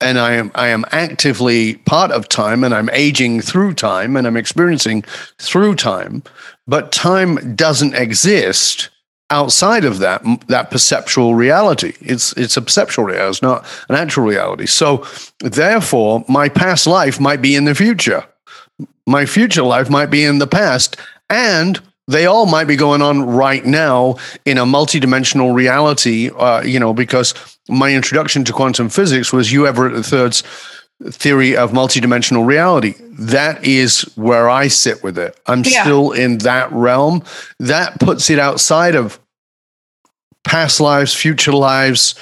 and 0.00 0.18
I 0.18 0.32
am 0.32 0.50
I 0.54 0.68
am 0.68 0.84
actively 0.92 1.76
part 1.76 2.10
of 2.10 2.28
time 2.28 2.64
and 2.64 2.74
I'm 2.74 2.90
aging 2.90 3.40
through 3.40 3.74
time 3.74 4.16
and 4.16 4.26
I'm 4.26 4.36
experiencing 4.36 5.02
through 5.38 5.76
time, 5.76 6.22
but 6.66 6.92
time 6.92 7.54
doesn't 7.54 7.94
exist 7.94 8.90
outside 9.30 9.84
of 9.84 9.98
that 9.98 10.22
that 10.48 10.70
perceptual 10.70 11.34
reality. 11.34 11.94
It's 12.00 12.32
it's 12.34 12.56
a 12.56 12.62
perceptual 12.62 13.04
reality, 13.04 13.30
it's 13.30 13.42
not 13.42 13.66
an 13.88 13.96
actual 13.96 14.24
reality. 14.24 14.66
So 14.66 15.06
therefore, 15.40 16.24
my 16.28 16.48
past 16.48 16.86
life 16.86 17.20
might 17.20 17.42
be 17.42 17.54
in 17.54 17.64
the 17.64 17.74
future. 17.74 18.24
My 19.06 19.26
future 19.26 19.62
life 19.62 19.90
might 19.90 20.06
be 20.06 20.24
in 20.24 20.38
the 20.38 20.46
past, 20.46 20.96
and 21.28 21.80
they 22.10 22.26
all 22.26 22.46
might 22.46 22.64
be 22.64 22.76
going 22.76 23.02
on 23.02 23.22
right 23.22 23.64
now 23.64 24.16
in 24.44 24.58
a 24.58 24.64
multidimensional 24.64 25.54
reality. 25.54 26.30
Uh, 26.30 26.62
you 26.62 26.80
know, 26.80 26.92
because 26.92 27.34
my 27.68 27.92
introduction 27.94 28.44
to 28.44 28.52
quantum 28.52 28.88
physics 28.88 29.32
was 29.32 29.52
Hugh 29.52 29.66
Everett 29.66 30.12
III's 30.12 30.42
theory 31.08 31.56
of 31.56 31.70
multidimensional 31.70 32.46
reality. 32.46 32.94
That 33.18 33.64
is 33.64 34.02
where 34.16 34.50
I 34.50 34.68
sit 34.68 35.02
with 35.02 35.18
it. 35.18 35.38
I'm 35.46 35.62
yeah. 35.64 35.82
still 35.82 36.12
in 36.12 36.38
that 36.38 36.70
realm. 36.72 37.22
That 37.58 37.98
puts 38.00 38.28
it 38.28 38.38
outside 38.38 38.94
of 38.94 39.18
past 40.44 40.80
lives, 40.80 41.14
future 41.14 41.52
lives, 41.52 42.14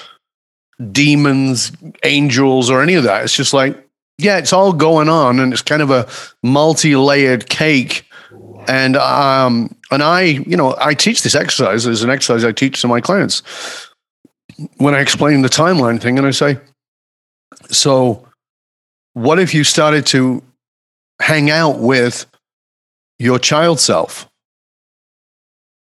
demons, 0.92 1.72
angels, 2.04 2.70
or 2.70 2.82
any 2.82 2.94
of 2.94 3.04
that. 3.04 3.24
It's 3.24 3.34
just 3.34 3.52
like, 3.52 3.84
yeah, 4.18 4.38
it's 4.38 4.52
all 4.52 4.72
going 4.72 5.08
on, 5.08 5.38
and 5.38 5.52
it's 5.52 5.62
kind 5.62 5.82
of 5.82 5.90
a 5.90 6.08
multi-layered 6.42 7.48
cake. 7.48 8.04
And 8.68 8.96
um, 8.96 9.74
and 9.90 10.02
I, 10.02 10.22
you 10.22 10.56
know, 10.56 10.76
I 10.78 10.94
teach 10.94 11.22
this 11.22 11.34
exercise 11.34 11.86
as 11.86 12.02
an 12.02 12.10
exercise 12.10 12.44
I 12.44 12.52
teach 12.52 12.80
to 12.82 12.88
my 12.88 13.00
clients 13.00 13.42
when 14.76 14.94
I 14.94 15.00
explain 15.00 15.42
the 15.42 15.48
timeline 15.48 16.00
thing, 16.00 16.18
and 16.18 16.26
I 16.26 16.30
say, 16.32 16.58
So, 17.70 18.28
what 19.14 19.38
if 19.38 19.54
you 19.54 19.64
started 19.64 20.06
to 20.06 20.42
hang 21.20 21.50
out 21.50 21.78
with 21.78 22.26
your 23.18 23.38
child 23.38 23.80
self? 23.80 24.28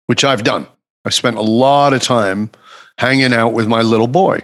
Which 0.07 0.25
I've 0.25 0.45
done. 0.45 0.66
I 1.05 1.11
spent 1.11 1.37
a 1.37 1.43
lot 1.43 1.93
of 1.95 2.03
time 2.03 2.51
hanging 2.99 3.33
out 3.33 3.55
with 3.55 3.66
my 3.66 3.83
little 3.83 4.09
boy. 4.09 4.41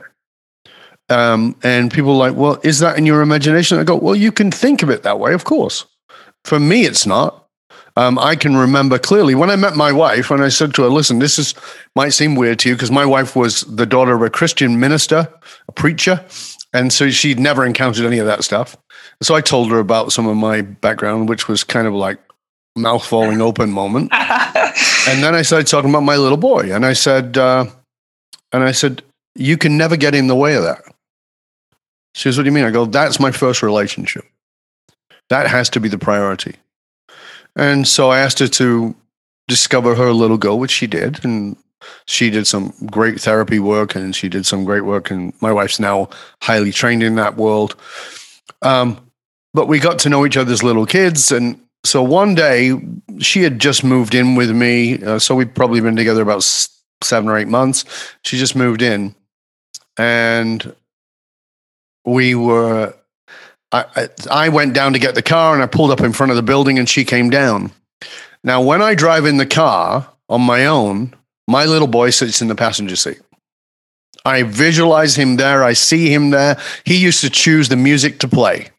Um, 1.11 1.57
and 1.63 1.93
people 1.93 2.13
are 2.13 2.31
like, 2.31 2.37
well, 2.37 2.59
is 2.63 2.79
that 2.79 2.97
in 2.97 3.05
your 3.05 3.21
imagination? 3.21 3.79
I 3.79 3.85
go, 3.85 3.97
well, 3.97 4.15
you 4.15 4.33
can 4.33 4.51
think 4.51 4.83
of 4.83 4.89
it 4.89 5.03
that 5.03 5.19
way, 5.19 5.35
of 5.35 5.45
course. 5.45 5.85
For 6.45 6.59
me, 6.59 6.85
it's 6.85 7.07
not. 7.07 7.44
Um, 7.97 8.19
I 8.19 8.35
can 8.35 8.57
remember 8.57 8.99
clearly 8.99 9.35
when 9.35 9.51
I 9.51 9.57
met 9.57 9.77
my 9.77 9.93
wife, 9.93 10.31
and 10.31 10.43
I 10.43 10.49
said 10.49 10.75
to 10.75 10.83
her, 10.83 10.89
"Listen, 10.89 11.21
this 11.21 11.39
is 11.39 11.55
might 11.95 12.11
seem 12.11 12.35
weird 12.35 12.59
to 12.61 12.69
you 12.69 12.75
because 12.75 12.91
my 12.91 13.07
wife 13.07 13.37
was 13.37 13.63
the 13.63 13.87
daughter 13.87 14.15
of 14.15 14.23
a 14.23 14.31
Christian 14.31 14.81
minister, 14.81 15.29
a 15.69 15.73
preacher, 15.73 16.25
and 16.73 16.93
so 16.93 17.11
she'd 17.11 17.39
never 17.39 17.65
encountered 17.65 18.05
any 18.05 18.19
of 18.19 18.27
that 18.27 18.43
stuff. 18.43 18.77
So 19.23 19.35
I 19.35 19.41
told 19.41 19.71
her 19.71 19.79
about 19.79 20.13
some 20.13 20.27
of 20.27 20.37
my 20.37 20.63
background, 20.63 21.29
which 21.29 21.47
was 21.47 21.63
kind 21.63 21.87
of 21.87 21.95
like 21.95 22.19
mouth 22.75 23.07
falling 23.07 23.41
open 23.41 23.71
moment. 23.71 24.13
and 24.13 25.23
then 25.23 25.35
I 25.37 25.43
started 25.43 25.69
talking 25.69 25.91
about 25.91 26.03
my 26.03 26.17
little 26.17 26.37
boy, 26.37 26.75
and 26.75 26.85
I 26.85 26.95
said, 26.95 27.39
uh, 27.39 27.67
and 28.53 28.65
I 28.65 28.73
said, 28.73 29.03
you 29.37 29.57
can 29.57 29.77
never 29.77 29.97
get 29.97 30.15
in 30.15 30.27
the 30.27 30.37
way 30.37 30.55
of 30.57 30.65
that. 30.65 30.83
She 32.15 32.23
says, 32.23 32.37
"What 32.37 32.45
do 32.45 32.49
you 32.49 32.53
mean?" 32.53 32.65
I 32.65 32.71
go, 32.71 32.87
"That's 32.87 33.19
my 33.19 33.33
first 33.33 33.63
relationship. 33.63 34.25
That 35.29 35.49
has 35.49 35.69
to 35.71 35.81
be 35.81 35.89
the 35.89 35.99
priority." 35.99 36.57
And 37.57 37.87
so 37.87 38.11
I 38.11 38.21
asked 38.21 38.39
her 38.41 38.49
to 38.49 38.95
discover 39.49 39.95
her 39.95 40.13
little 40.13 40.39
girl, 40.39 40.59
which 40.59 40.71
she 40.71 40.87
did. 40.87 41.25
And 41.25 41.57
she 42.07 42.31
did 42.31 42.47
some 42.47 42.73
great 42.91 43.21
therapy 43.21 43.59
work 43.59 43.95
and 43.95 44.15
she 44.15 44.29
did 44.29 44.47
some 44.47 44.65
great 44.65 44.83
work. 44.83 45.11
And 45.11 45.33
my 45.41 45.53
wife's 45.53 45.79
now 45.79 46.09
highly 46.43 46.73
trained 46.73 47.03
in 47.03 47.17
that 47.17 47.37
world. 47.37 47.77
Um, 48.63 48.99
but 49.53 49.69
we 49.69 49.79
got 49.79 49.99
to 50.01 50.09
know 50.09 50.27
each 50.27 50.37
other's 50.37 50.63
little 50.63 50.87
kids. 50.87 51.31
And 51.31 51.61
so 51.85 52.03
one 52.03 52.35
day 52.35 52.73
she 53.21 53.43
had 53.43 53.59
just 53.59 53.85
moved 53.85 54.15
in 54.15 54.35
with 54.35 54.51
me. 54.51 55.03
Uh, 55.03 55.19
so 55.19 55.35
we'd 55.35 55.55
probably 55.55 55.81
been 55.81 55.97
together 55.97 56.23
about 56.23 56.43
seven 57.03 57.29
or 57.29 57.37
eight 57.37 57.49
months. 57.49 57.85
She 58.25 58.39
just 58.39 58.57
moved 58.57 58.83
in. 58.83 59.15
And 59.97 60.75
we 62.05 62.35
were 62.35 62.95
I, 63.75 64.09
I 64.31 64.49
went 64.51 64.73
down 64.73 64.93
to 64.93 64.99
get 64.99 65.15
the 65.15 65.23
car 65.23 65.55
and 65.55 65.63
I 65.63 65.67
pulled 65.67 65.91
up 65.91 66.01
in 66.01 66.13
front 66.13 66.31
of 66.31 66.37
the 66.37 66.43
building 66.43 66.79
and 66.79 66.89
she 66.89 67.05
came 67.05 67.29
down. 67.29 67.73
Now, 68.45 68.63
when 68.63 68.81
I 68.81 68.95
drive 68.95 69.27
in 69.27 69.39
the 69.39 69.47
car 69.47 70.09
on 70.29 70.43
my 70.43 70.67
own, 70.67 71.15
my 71.49 71.65
little 71.65 71.89
boy 71.89 72.11
sits 72.11 72.41
in 72.41 72.49
the 72.49 72.55
passenger 72.55 72.95
seat. 72.95 73.21
I 74.25 74.43
visualize 74.45 75.17
him 75.17 75.37
there. 75.37 75.65
I 75.65 75.73
see 75.73 76.13
him 76.13 76.31
there. 76.31 76.59
He 76.85 76.97
used 76.97 77.21
to 77.23 77.31
choose 77.31 77.69
the 77.69 77.77
music 77.77 78.21
to 78.21 78.29
play. 78.29 78.71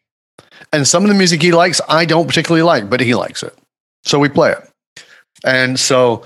And 0.72 0.88
some 0.88 1.04
of 1.04 1.08
the 1.08 1.14
music 1.14 1.42
he 1.42 1.52
likes, 1.52 1.80
I 1.88 2.04
don't 2.04 2.26
particularly 2.26 2.62
like, 2.62 2.90
but 2.90 3.00
he 3.00 3.14
likes 3.14 3.42
it. 3.42 3.56
So 4.04 4.18
we 4.18 4.28
play 4.28 4.52
it. 4.52 5.04
And 5.44 5.78
so 5.78 6.24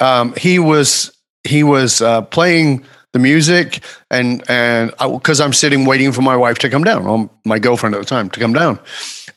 um, 0.00 0.34
he 0.36 0.58
was 0.58 1.16
he 1.44 1.62
was 1.62 2.02
uh, 2.02 2.22
playing 2.22 2.84
the 3.12 3.18
music 3.18 3.82
and 4.10 4.42
and 4.48 4.92
because 4.98 5.40
I'm 5.40 5.52
sitting 5.52 5.84
waiting 5.84 6.12
for 6.12 6.22
my 6.22 6.36
wife 6.36 6.58
to 6.58 6.70
come 6.70 6.84
down, 6.84 7.06
or 7.06 7.30
my 7.44 7.58
girlfriend 7.58 7.94
at 7.94 8.00
the 8.00 8.06
time 8.06 8.30
to 8.30 8.40
come 8.40 8.52
down, 8.52 8.78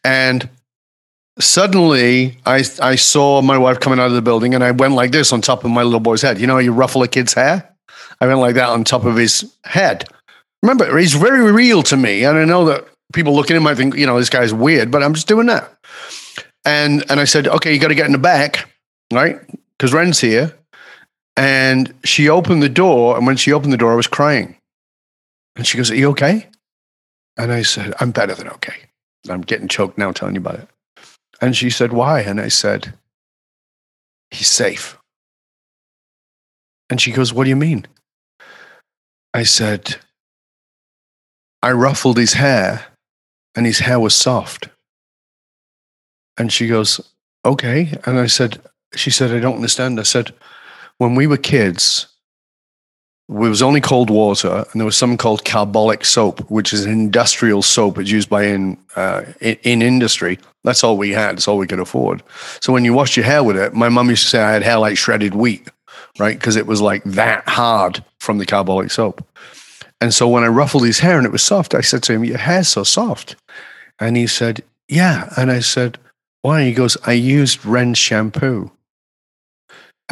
and 0.04 0.50
suddenly 1.40 2.38
I 2.46 2.64
I 2.82 2.96
saw 2.96 3.42
my 3.42 3.58
wife 3.58 3.80
coming 3.80 4.00
out 4.00 4.08
of 4.08 4.14
the 4.14 4.22
building, 4.22 4.54
and 4.54 4.64
I 4.64 4.72
went 4.72 4.94
like 4.94 5.12
this 5.12 5.34
on 5.34 5.42
top 5.42 5.64
of 5.64 5.72
my 5.72 5.84
little 5.84 6.00
boy's 6.00 6.22
head. 6.22 6.40
You 6.40 6.48
know, 6.48 6.60
you 6.60 6.72
ruffle 6.72 7.04
a 7.04 7.08
kid's 7.08 7.34
hair. 7.34 7.70
I 8.22 8.28
went 8.28 8.40
like 8.40 8.56
that 8.56 8.70
on 8.70 8.84
top 8.84 9.06
of 9.06 9.16
his 9.16 9.54
head. 9.66 10.08
Remember, 10.62 10.98
he's 10.98 11.14
very 11.14 11.52
real 11.52 11.84
to 11.84 11.98
me, 11.98 12.24
and 12.24 12.38
I 12.38 12.46
know 12.46 12.66
that 12.66 12.88
people 13.14 13.36
looking 13.36 13.56
at 13.56 13.58
him 13.58 13.64
might 13.64 13.78
think, 13.78 13.96
you 13.96 14.06
know, 14.06 14.18
this 14.18 14.30
guy's 14.30 14.54
weird, 14.54 14.92
but 14.92 15.04
I'm 15.04 15.14
just 15.14 15.28
doing 15.28 15.48
that. 15.48 15.72
And 16.66 17.04
and 17.10 17.20
I 17.20 17.26
said, 17.26 17.48
okay, 17.48 17.74
you 17.74 17.80
got 17.80 17.90
to 17.90 17.96
get 17.96 18.06
in 18.06 18.12
the 18.12 18.18
back, 18.18 18.70
right? 19.12 19.40
Because 19.78 19.94
Ren's 19.94 20.20
here. 20.20 20.54
And 21.36 21.94
she 22.04 22.30
opened 22.30 22.62
the 22.62 22.70
door. 22.70 23.18
And 23.18 23.26
when 23.26 23.38
she 23.38 23.54
opened 23.54 23.74
the 23.74 23.78
door, 23.78 23.92
I 23.92 23.96
was 23.96 24.08
crying. 24.08 24.58
And 25.56 25.66
she 25.66 25.78
goes, 25.78 25.92
Are 25.92 25.96
you 25.96 26.10
okay? 26.12 26.48
And 27.38 27.52
I 27.52 27.64
said, 27.64 27.94
I'm 28.00 28.12
better 28.12 28.36
than 28.36 28.50
okay. 28.50 28.76
I'm 29.30 29.42
getting 29.42 29.68
choked 29.68 29.98
now 29.98 30.12
telling 30.12 30.36
you 30.36 30.42
about 30.42 30.60
it. 30.60 30.68
And 31.42 31.56
she 31.56 31.70
said, 31.70 31.94
Why? 31.94 32.22
And 32.22 32.40
I 32.40 32.50
said, 32.50 32.94
He's 34.32 34.50
safe. 34.50 34.98
And 36.90 37.02
she 37.02 37.12
goes, 37.12 37.34
What 37.34 37.46
do 37.46 37.50
you 37.50 37.56
mean? 37.56 37.86
I 39.34 39.44
said, 39.44 39.96
I 41.62 41.72
ruffled 41.72 42.18
his 42.18 42.34
hair 42.34 42.86
and 43.56 43.66
his 43.66 43.80
hair 43.80 44.00
was 44.00 44.14
soft. 44.14 44.70
And 46.38 46.52
she 46.52 46.68
goes, 46.68 47.00
Okay. 47.46 47.98
And 48.06 48.20
I 48.20 48.28
said, 48.28 48.62
She 48.96 49.10
said, 49.10 49.32
I 49.32 49.40
don't 49.40 49.56
understand. 49.56 50.00
I 50.00 50.04
said, 50.04 50.34
when 50.98 51.16
we 51.16 51.28
were 51.28 51.38
kids, 51.38 52.08
it 53.30 53.34
was 53.34 53.62
only 53.62 53.82
cold 53.82 54.10
water, 54.10 54.66
and 54.72 54.80
there 54.80 54.86
was 54.86 54.98
something 54.98 55.18
called 55.18 55.46
carbolic 55.46 56.06
soap, 56.06 56.40
which 56.52 56.74
is 56.74 56.86
an 56.86 56.92
industrial 56.92 57.62
soap. 57.62 57.98
It's 57.98 58.12
used 58.12 58.30
by 58.30 58.44
in, 58.44 58.78
uh, 58.96 59.24
in, 59.40 59.58
in 59.64 59.82
industry. 59.82 60.40
That's 60.64 60.84
all 60.84 60.98
we 60.98 61.12
had. 61.12 61.38
That's 61.38 61.48
all 61.48 61.58
we 61.58 61.68
could 61.68 61.80
afford. 61.80 62.22
So 62.62 62.74
when 62.74 62.86
you 62.86 62.94
washed 62.94 63.18
your 63.18 63.26
hair 63.26 63.44
with 63.44 63.58
it, 63.58 63.74
my 63.74 63.90
mum 63.90 64.10
used 64.10 64.24
to 64.24 64.30
say 64.30 64.42
I 64.42 64.52
had 64.52 64.64
hair 64.64 64.78
like 64.78 64.98
shredded 64.98 65.36
wheat, 65.36 65.68
right? 66.20 66.38
Because 66.38 66.56
it 66.56 66.68
was 66.68 66.82
like 66.82 67.04
that 67.06 67.48
hard 67.48 68.04
from 68.20 68.38
the 68.38 68.46
carbolic 68.46 68.92
soap. 68.92 69.26
And 70.00 70.14
so 70.14 70.28
when 70.28 70.44
I 70.44 70.48
ruffled 70.48 70.86
his 70.86 71.00
hair 71.00 71.18
and 71.18 71.26
it 71.26 71.32
was 71.32 71.44
soft, 71.44 71.74
I 71.74 71.82
said 71.82 72.04
to 72.04 72.14
him, 72.14 72.26
"Your 72.26 72.38
hair's 72.38 72.68
so 72.68 72.84
soft," 72.84 73.38
and 74.00 74.18
he 74.18 74.28
said, 74.28 74.62
"Yeah." 74.90 75.34
And 75.38 75.50
I 75.50 75.60
said, 75.60 75.98
"Why?" 76.42 76.66
He 76.66 76.74
goes, 76.74 76.98
"I 77.06 77.14
used 77.14 77.66
Ren 77.66 77.94
shampoo." 77.94 78.70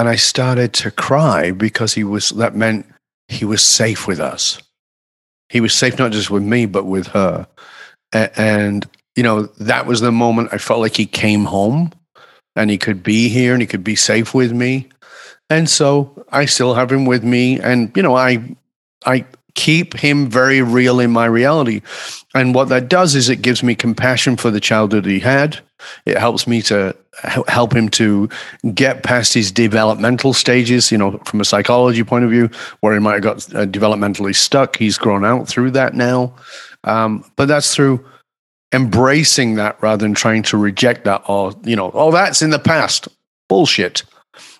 And 0.01 0.09
I 0.09 0.15
started 0.15 0.73
to 0.73 0.89
cry 0.89 1.51
because 1.51 1.93
he 1.93 2.03
was, 2.03 2.31
that 2.31 2.55
meant 2.55 2.87
he 3.27 3.45
was 3.45 3.61
safe 3.63 4.07
with 4.07 4.19
us. 4.19 4.59
He 5.49 5.61
was 5.61 5.75
safe 5.75 5.99
not 5.99 6.11
just 6.11 6.31
with 6.31 6.41
me, 6.41 6.65
but 6.65 6.85
with 6.85 7.05
her. 7.09 7.45
And, 8.11 8.89
you 9.15 9.21
know, 9.21 9.43
that 9.59 9.85
was 9.85 10.01
the 10.01 10.11
moment 10.11 10.49
I 10.53 10.57
felt 10.57 10.79
like 10.79 10.95
he 10.95 11.05
came 11.05 11.45
home 11.45 11.91
and 12.55 12.71
he 12.71 12.79
could 12.79 13.03
be 13.03 13.29
here 13.29 13.53
and 13.53 13.61
he 13.61 13.67
could 13.67 13.83
be 13.83 13.95
safe 13.95 14.33
with 14.33 14.51
me. 14.51 14.89
And 15.51 15.69
so 15.69 16.25
I 16.31 16.45
still 16.45 16.73
have 16.73 16.91
him 16.91 17.05
with 17.05 17.23
me. 17.23 17.59
And, 17.59 17.95
you 17.95 18.01
know, 18.01 18.15
I, 18.15 18.55
I 19.05 19.23
keep 19.53 19.93
him 19.93 20.31
very 20.31 20.63
real 20.63 20.99
in 20.99 21.11
my 21.11 21.27
reality. 21.27 21.83
And 22.33 22.55
what 22.55 22.69
that 22.69 22.89
does 22.89 23.13
is 23.13 23.29
it 23.29 23.43
gives 23.43 23.61
me 23.61 23.75
compassion 23.75 24.35
for 24.35 24.49
the 24.49 24.59
childhood 24.59 25.05
he 25.05 25.19
had. 25.19 25.59
It 26.05 26.17
helps 26.17 26.47
me 26.47 26.61
to 26.63 26.95
help 27.23 27.75
him 27.75 27.89
to 27.89 28.29
get 28.73 29.03
past 29.03 29.33
his 29.33 29.51
developmental 29.51 30.33
stages, 30.33 30.91
you 30.91 30.97
know, 30.97 31.17
from 31.25 31.41
a 31.41 31.45
psychology 31.45 32.03
point 32.03 32.25
of 32.25 32.31
view, 32.31 32.49
where 32.79 32.93
he 32.93 32.99
might 32.99 33.13
have 33.13 33.23
got 33.23 33.55
uh, 33.55 33.65
developmentally 33.65 34.35
stuck. 34.35 34.77
He's 34.77 34.97
grown 34.97 35.25
out 35.25 35.47
through 35.47 35.71
that 35.71 35.93
now. 35.93 36.33
Um, 36.83 37.29
but 37.35 37.47
that's 37.47 37.75
through 37.75 38.03
embracing 38.73 39.55
that 39.55 39.81
rather 39.81 40.01
than 40.03 40.13
trying 40.13 40.43
to 40.43 40.57
reject 40.57 41.03
that 41.03 41.21
or, 41.27 41.53
you 41.63 41.75
know, 41.75 41.91
oh, 41.93 42.11
that's 42.11 42.41
in 42.41 42.49
the 42.49 42.59
past. 42.59 43.07
Bullshit. 43.49 44.03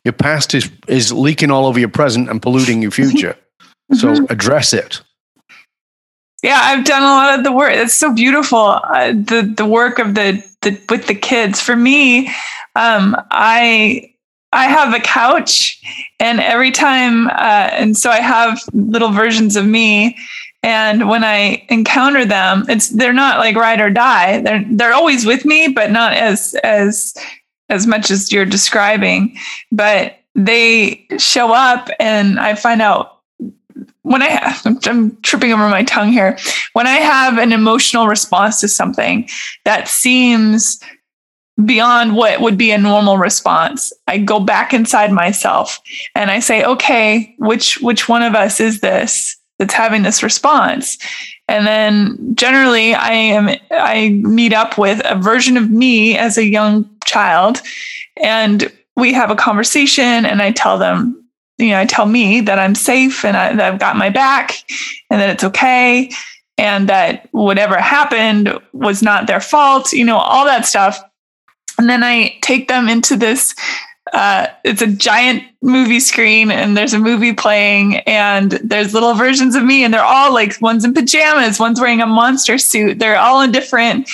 Your 0.04 0.14
past 0.14 0.54
is, 0.54 0.70
is 0.88 1.14
leaking 1.14 1.52
all 1.52 1.66
over 1.66 1.80
your 1.80 1.90
present 1.90 2.30
and 2.30 2.42
polluting 2.42 2.82
your 2.82 2.92
future. 2.92 3.38
so 3.94 4.10
mm-hmm. 4.10 4.26
address 4.30 4.74
it. 4.74 5.02
Yeah, 6.44 6.60
I've 6.60 6.86
done 6.86 7.04
a 7.04 7.06
lot 7.06 7.38
of 7.38 7.44
the 7.44 7.52
work. 7.52 7.74
It's 7.74 7.94
so 7.94 8.14
beautiful. 8.14 8.60
Uh, 8.60 9.12
the 9.12 9.54
the 9.56 9.66
work 9.66 10.00
of 10.00 10.16
the 10.16 10.44
the 10.62 10.80
with 10.90 11.08
the 11.08 11.16
kids. 11.16 11.62
For 11.62 11.76
me, 11.76 12.28
um, 12.76 13.16
I 13.32 14.14
I 14.54 14.66
have 14.66 14.94
a 14.94 15.00
couch, 15.00 15.82
and 16.20 16.40
every 16.40 16.72
time, 16.72 17.28
uh, 17.28 17.70
and 17.74 17.96
so 17.98 18.10
I 18.10 18.20
have 18.20 18.60
little 18.74 19.12
versions 19.12 19.56
of 19.56 19.66
me. 19.66 20.18
And 20.64 21.10
when 21.10 21.24
I 21.24 21.66
encounter 21.70 22.24
them, 22.24 22.66
it's 22.70 22.90
they're 22.90 23.14
not 23.14 23.40
like 23.40 23.56
ride 23.56 23.82
or 23.82 23.90
die. 23.90 24.42
They're 24.42 24.64
they're 24.70 24.94
always 24.94 25.26
with 25.26 25.46
me, 25.46 25.70
but 25.70 25.92
not 25.92 26.14
as 26.14 26.54
as 26.64 27.16
as 27.70 27.88
much 27.88 28.12
as 28.12 28.32
you're 28.32 28.46
describing. 28.46 29.36
But 29.72 30.20
they 30.36 31.08
show 31.18 31.54
up, 31.54 31.90
and 32.00 32.40
I 32.40 32.56
find 32.56 32.82
out 32.82 33.21
when 34.04 34.22
I 34.22 34.30
have, 34.30 34.86
I'm 34.88 35.20
tripping 35.22 35.54
over 35.54 35.70
my 35.70 35.84
tongue 35.84 36.12
here. 36.12 36.38
When 36.74 36.88
I 36.88 36.96
have 36.96 37.38
an 37.38 37.52
emotional 37.52 38.08
response 38.08 38.60
to 38.62 38.68
something 38.68 39.30
that 39.66 39.88
seems 39.88 40.80
beyond 41.66 42.16
what 42.16 42.42
would 42.42 42.58
be 42.58 42.72
a 42.72 42.78
normal 42.78 43.18
response, 43.18 43.94
I 44.08 44.18
go 44.18 44.40
back 44.40 44.74
inside 44.74 45.12
myself 45.12 45.80
and 46.16 46.32
I 46.32 46.40
say, 46.40 46.64
okay, 46.64 47.36
which 47.38 47.80
which 47.82 48.10
one 48.10 48.24
of 48.24 48.34
us 48.34 48.60
is 48.60 48.82
this 48.82 49.38
that's 49.60 49.74
having 49.74 50.02
this 50.02 50.24
response? 50.24 50.98
And 51.48 51.68
then 51.68 52.36
generally 52.36 52.96
I 52.96 53.12
am 53.12 53.56
I 53.72 54.10
meet 54.24 54.54
up 54.54 54.78
with 54.78 55.02
a 55.06 55.16
version 55.16 55.58
of 55.58 55.70
me 55.70 56.18
as 56.18 56.38
a 56.38 56.46
young 56.46 56.90
child 57.06 57.62
and 58.18 58.72
we 58.96 59.14
have 59.14 59.30
a 59.30 59.36
conversation 59.36 60.26
and 60.26 60.42
I 60.42 60.52
tell 60.52 60.78
them 60.78 61.21
you 61.62 61.70
know, 61.70 61.80
I 61.80 61.86
tell 61.86 62.06
me 62.06 62.42
that 62.42 62.60
I'm 62.60 62.76
safe 62.76 63.24
and 63.24 63.38
I, 63.38 63.56
that 63.56 63.74
I've 63.74 63.80
got 63.80 63.96
my 63.96 64.10
back 64.10 64.54
and 65.10 65.22
that 65.22 65.30
it's 65.30 65.44
okay. 65.44 66.12
and 66.58 66.90
that 66.90 67.28
whatever 67.32 67.78
happened 67.80 68.58
was 68.74 69.02
not 69.02 69.28
their 69.28 69.40
fault, 69.40 69.94
you 69.94 70.06
know, 70.06 70.18
all 70.18 70.46
that 70.46 70.66
stuff. 70.66 71.00
And 71.78 71.90
then 71.90 72.04
I 72.04 72.38
take 72.42 72.68
them 72.68 72.90
into 72.90 73.16
this 73.16 73.56
uh, 74.14 74.48
it's 74.64 74.82
a 74.82 74.88
giant 74.88 75.44
movie 75.62 76.00
screen 76.00 76.52
and 76.52 76.76
there's 76.76 76.94
a 76.94 77.00
movie 77.00 77.34
playing 77.34 77.98
and 78.00 78.52
there's 78.64 78.94
little 78.94 79.14
versions 79.14 79.56
of 79.56 79.64
me 79.64 79.84
and 79.84 79.94
they're 79.94 80.04
all 80.04 80.34
like 80.34 80.60
one's 80.60 80.84
in 80.84 80.94
pajamas 80.94 81.60
one's 81.60 81.80
wearing 81.80 82.02
a 82.02 82.06
monster 82.06 82.58
suit 82.58 83.00
they're 83.00 83.18
all 83.18 83.42
in 83.42 83.52
different 83.52 84.10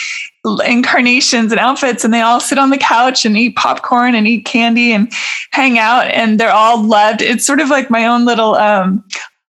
incarnations 0.60 1.52
and 1.52 1.60
outfits 1.60 2.04
and 2.04 2.14
they 2.14 2.22
all 2.22 2.39
sit 2.39 2.58
on 2.58 2.70
the 2.70 2.78
couch 2.78 3.26
and 3.26 3.38
eat 3.38 3.56
popcorn 3.56 4.16
and 4.16 4.28
eat 4.28 4.45
candy 4.45 4.91
and 4.91 5.12
hang 5.52 5.78
out 5.78 6.08
and 6.08 6.39
they're 6.39 6.52
all 6.52 6.82
loved. 6.84 7.22
It's 7.22 7.45
sort 7.45 7.60
of 7.60 7.70
like 7.70 7.89
my 7.89 8.06
own 8.06 8.26
little 8.26 8.56
um, 8.56 9.04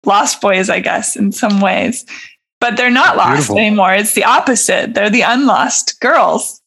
lost 0.05 0.40
boys 0.40 0.70
i 0.70 0.80
guess 0.80 1.16
in 1.16 1.32
some 1.32 1.61
ways. 1.61 2.05
But 2.61 2.76
they're 2.76 2.90
not 2.90 3.16
lost 3.16 3.32
beautiful. 3.32 3.59
anymore. 3.59 3.94
It's 3.94 4.14
the 4.14 4.24
opposite. 4.24 4.94
They're 4.94 5.11
the 5.11 5.22
unlost 5.22 6.01
girls. 6.01 6.61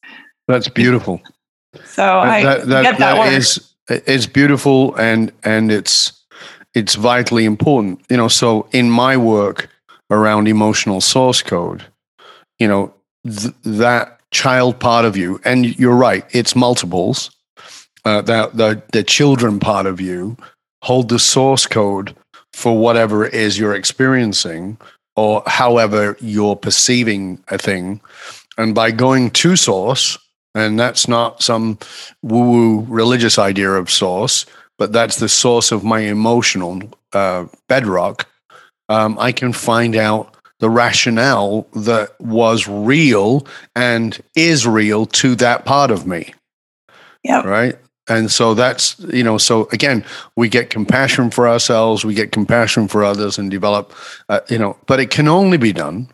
That's 0.48 0.70
beautiful. 0.70 1.22
So 1.86 2.20
I 2.20 2.44
that, 2.44 2.68
that, 2.68 2.84
that, 2.84 3.00
that 3.00 3.34
is 3.34 3.74
it's 3.90 4.26
beautiful 4.26 4.96
and 4.96 5.32
and 5.44 5.72
it's 5.72 6.14
it's 6.74 6.96
vitally 6.96 7.46
important. 7.46 8.02
You 8.10 8.18
know, 8.18 8.28
so 8.30 8.68
in 8.72 8.90
my 8.90 9.18
work 9.18 9.70
around 10.10 10.48
emotional 10.48 11.02
source 11.02 11.42
code, 11.42 11.86
you 12.60 12.68
know, 12.68 12.94
th- 13.26 13.54
that 13.64 14.21
child 14.32 14.80
part 14.80 15.06
of 15.06 15.16
you, 15.16 15.40
and 15.46 15.78
you're 15.80 15.96
right, 15.96 16.26
it's 16.32 16.56
multiples. 16.56 17.32
Uh, 18.04 18.22
that 18.22 18.58
the 18.58 18.82
the 18.94 19.04
children 19.04 19.60
part 19.60 19.86
of 19.86 20.02
you 20.02 20.36
hold 20.82 21.10
the 21.10 21.20
source 21.20 21.68
code 21.68 22.16
for 22.54 22.78
whatever 22.78 23.26
it 23.26 23.34
is 23.34 23.60
you're 23.60 23.76
experiencing 23.76 24.78
or 25.16 25.44
however 25.46 26.18
you're 26.20 26.56
perceiving 26.56 27.44
a 27.50 27.58
thing. 27.58 28.02
And 28.58 28.74
by 28.74 28.92
going 28.92 29.30
to 29.32 29.56
source, 29.56 30.18
and 30.56 30.80
that's 30.80 31.08
not 31.08 31.44
some 31.44 31.78
woo 32.24 32.50
woo 32.50 32.86
religious 32.90 33.38
idea 33.38 33.72
of 33.72 33.92
source, 33.92 34.46
but 34.78 34.92
that's 34.92 35.18
the 35.18 35.30
source 35.30 35.72
of 35.72 35.84
my 35.84 36.00
emotional 36.00 36.82
uh, 37.14 37.46
bedrock. 37.68 38.28
Um, 38.90 39.18
I 39.20 39.32
can 39.32 39.54
find 39.54 39.96
out 39.96 40.36
the 40.62 40.70
rationale 40.70 41.68
that 41.74 42.20
was 42.22 42.68
real 42.68 43.46
and 43.76 44.22
is 44.36 44.68
real 44.68 45.08
to 45.08 45.36
that 45.36 45.66
part 45.66 45.90
of 45.90 46.06
me. 46.06 46.34
Yeah. 47.24 47.42
Right. 47.42 47.78
And 48.08 48.32
so 48.32 48.54
that's, 48.54 49.00
you 49.12 49.24
know, 49.24 49.38
so 49.38 49.68
again, 49.72 50.06
we 50.36 50.50
get 50.50 50.70
compassion 50.70 51.32
for 51.32 51.48
ourselves, 51.48 52.06
we 52.06 52.14
get 52.14 52.32
compassion 52.32 52.88
for 52.88 53.04
others 53.04 53.38
and 53.38 53.50
develop, 53.50 53.92
uh, 54.30 54.42
you 54.50 54.58
know, 54.58 54.78
but 54.86 55.00
it 55.00 55.10
can 55.10 55.28
only 55.28 55.58
be 55.58 55.74
done, 55.74 56.08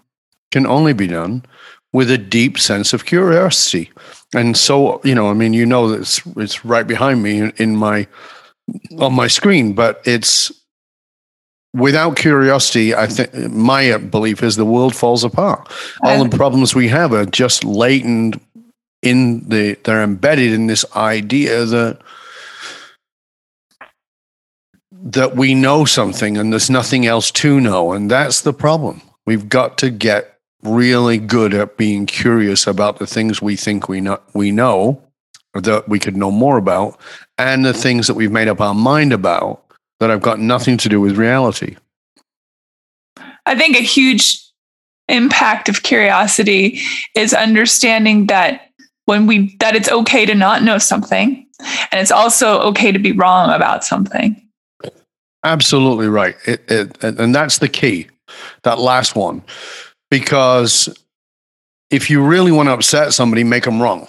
can 0.52 0.66
only 0.66 0.94
be 0.94 1.08
done 1.08 1.44
with 1.92 2.10
a 2.10 2.18
deep 2.18 2.58
sense 2.58 2.94
of 2.94 3.06
curiosity 3.06 3.92
and 4.36 4.58
so 4.58 5.00
you 5.04 5.16
know 5.16 5.30
i 5.30 5.34
mean 5.34 5.54
you 5.54 5.66
know 5.66 5.90
it's 5.90 6.22
it's 6.36 6.66
right 6.66 6.86
behind 6.86 7.24
me 7.24 7.40
in, 7.40 7.54
in 7.58 7.76
my 7.76 8.06
on 9.00 9.14
my 9.14 9.28
screen 9.28 9.72
but 9.72 10.02
it's 10.06 10.52
without 11.78 12.16
curiosity 12.16 12.94
i 12.96 13.08
think 13.08 13.34
my 13.52 13.92
uh, 13.92 13.98
belief 13.98 14.44
is 14.44 14.56
the 14.56 14.66
world 14.66 14.96
falls 14.96 15.24
apart. 15.24 15.68
All 16.04 16.24
the 16.24 16.34
uh. 16.34 16.38
problems 16.38 16.76
we 16.76 16.88
have 16.90 17.14
are 17.14 17.26
just 17.26 17.64
latent 17.64 18.42
in 19.02 19.48
the 19.48 19.78
they're 19.84 20.04
embedded 20.04 20.54
in 20.54 20.68
this 20.68 20.86
idea 20.96 21.66
that 21.66 22.02
that 24.92 25.36
we 25.36 25.54
know 25.54 25.86
something 25.86 26.38
and 26.38 26.52
there's 26.52 26.70
nothing 26.70 27.06
else 27.06 27.32
to 27.32 27.60
know 27.60 27.92
and 27.92 28.10
that's 28.10 28.42
the 28.42 28.54
problem. 28.54 29.02
We've 29.26 29.50
got 29.50 29.78
to 29.80 29.90
get 29.90 30.40
really 30.64 31.18
good 31.18 31.54
at 31.54 31.78
being 31.78 32.06
curious 32.06 32.66
about 32.66 32.98
the 32.98 33.08
things 33.08 33.42
we 33.42 33.56
think 33.56 33.88
we 33.88 34.02
know, 34.02 34.20
we 34.34 34.52
know 34.52 35.02
that 35.54 35.88
we 35.88 36.00
could 36.00 36.18
know 36.18 36.32
more 36.32 36.58
about 36.58 37.00
and 37.38 37.64
the 37.64 37.74
things 37.74 38.08
that 38.08 38.16
we've 38.16 38.32
made 38.32 38.48
up 38.48 38.60
our 38.60 38.74
mind 38.74 39.14
about 39.14 39.64
that 40.00 40.10
have 40.10 40.22
got 40.22 40.40
nothing 40.40 40.78
to 40.78 40.90
do 40.90 41.02
with 41.02 41.18
reality. 41.18 41.76
I 43.46 43.56
think 43.58 43.78
a 43.78 43.82
huge 43.82 44.44
impact 45.08 45.70
of 45.70 45.84
curiosity 45.84 46.80
is 47.16 47.34
understanding 47.34 48.28
that 48.28 48.70
when 49.06 49.26
we 49.26 49.56
that 49.60 49.76
it's 49.76 49.90
okay 49.90 50.26
to 50.26 50.36
not 50.36 50.64
know 50.64 50.78
something 50.78 51.48
and 51.92 52.02
it's 52.02 52.12
also 52.12 52.60
okay 52.60 52.92
to 52.92 53.00
be 53.00 53.14
wrong 53.14 53.50
about 53.52 53.84
something. 53.84 54.42
Absolutely 55.44 56.08
right. 56.08 56.36
It, 56.46 56.62
it, 56.70 57.04
and 57.04 57.34
that's 57.34 57.60
the 57.60 57.70
key. 57.70 58.08
That 58.64 58.80
last 58.80 59.16
one 59.16 59.44
because 60.12 60.90
if 61.90 62.10
you 62.10 62.24
really 62.24 62.52
want 62.52 62.68
to 62.68 62.74
upset 62.74 63.14
somebody, 63.14 63.44
make 63.44 63.64
them 63.64 63.82
wrong, 63.82 64.08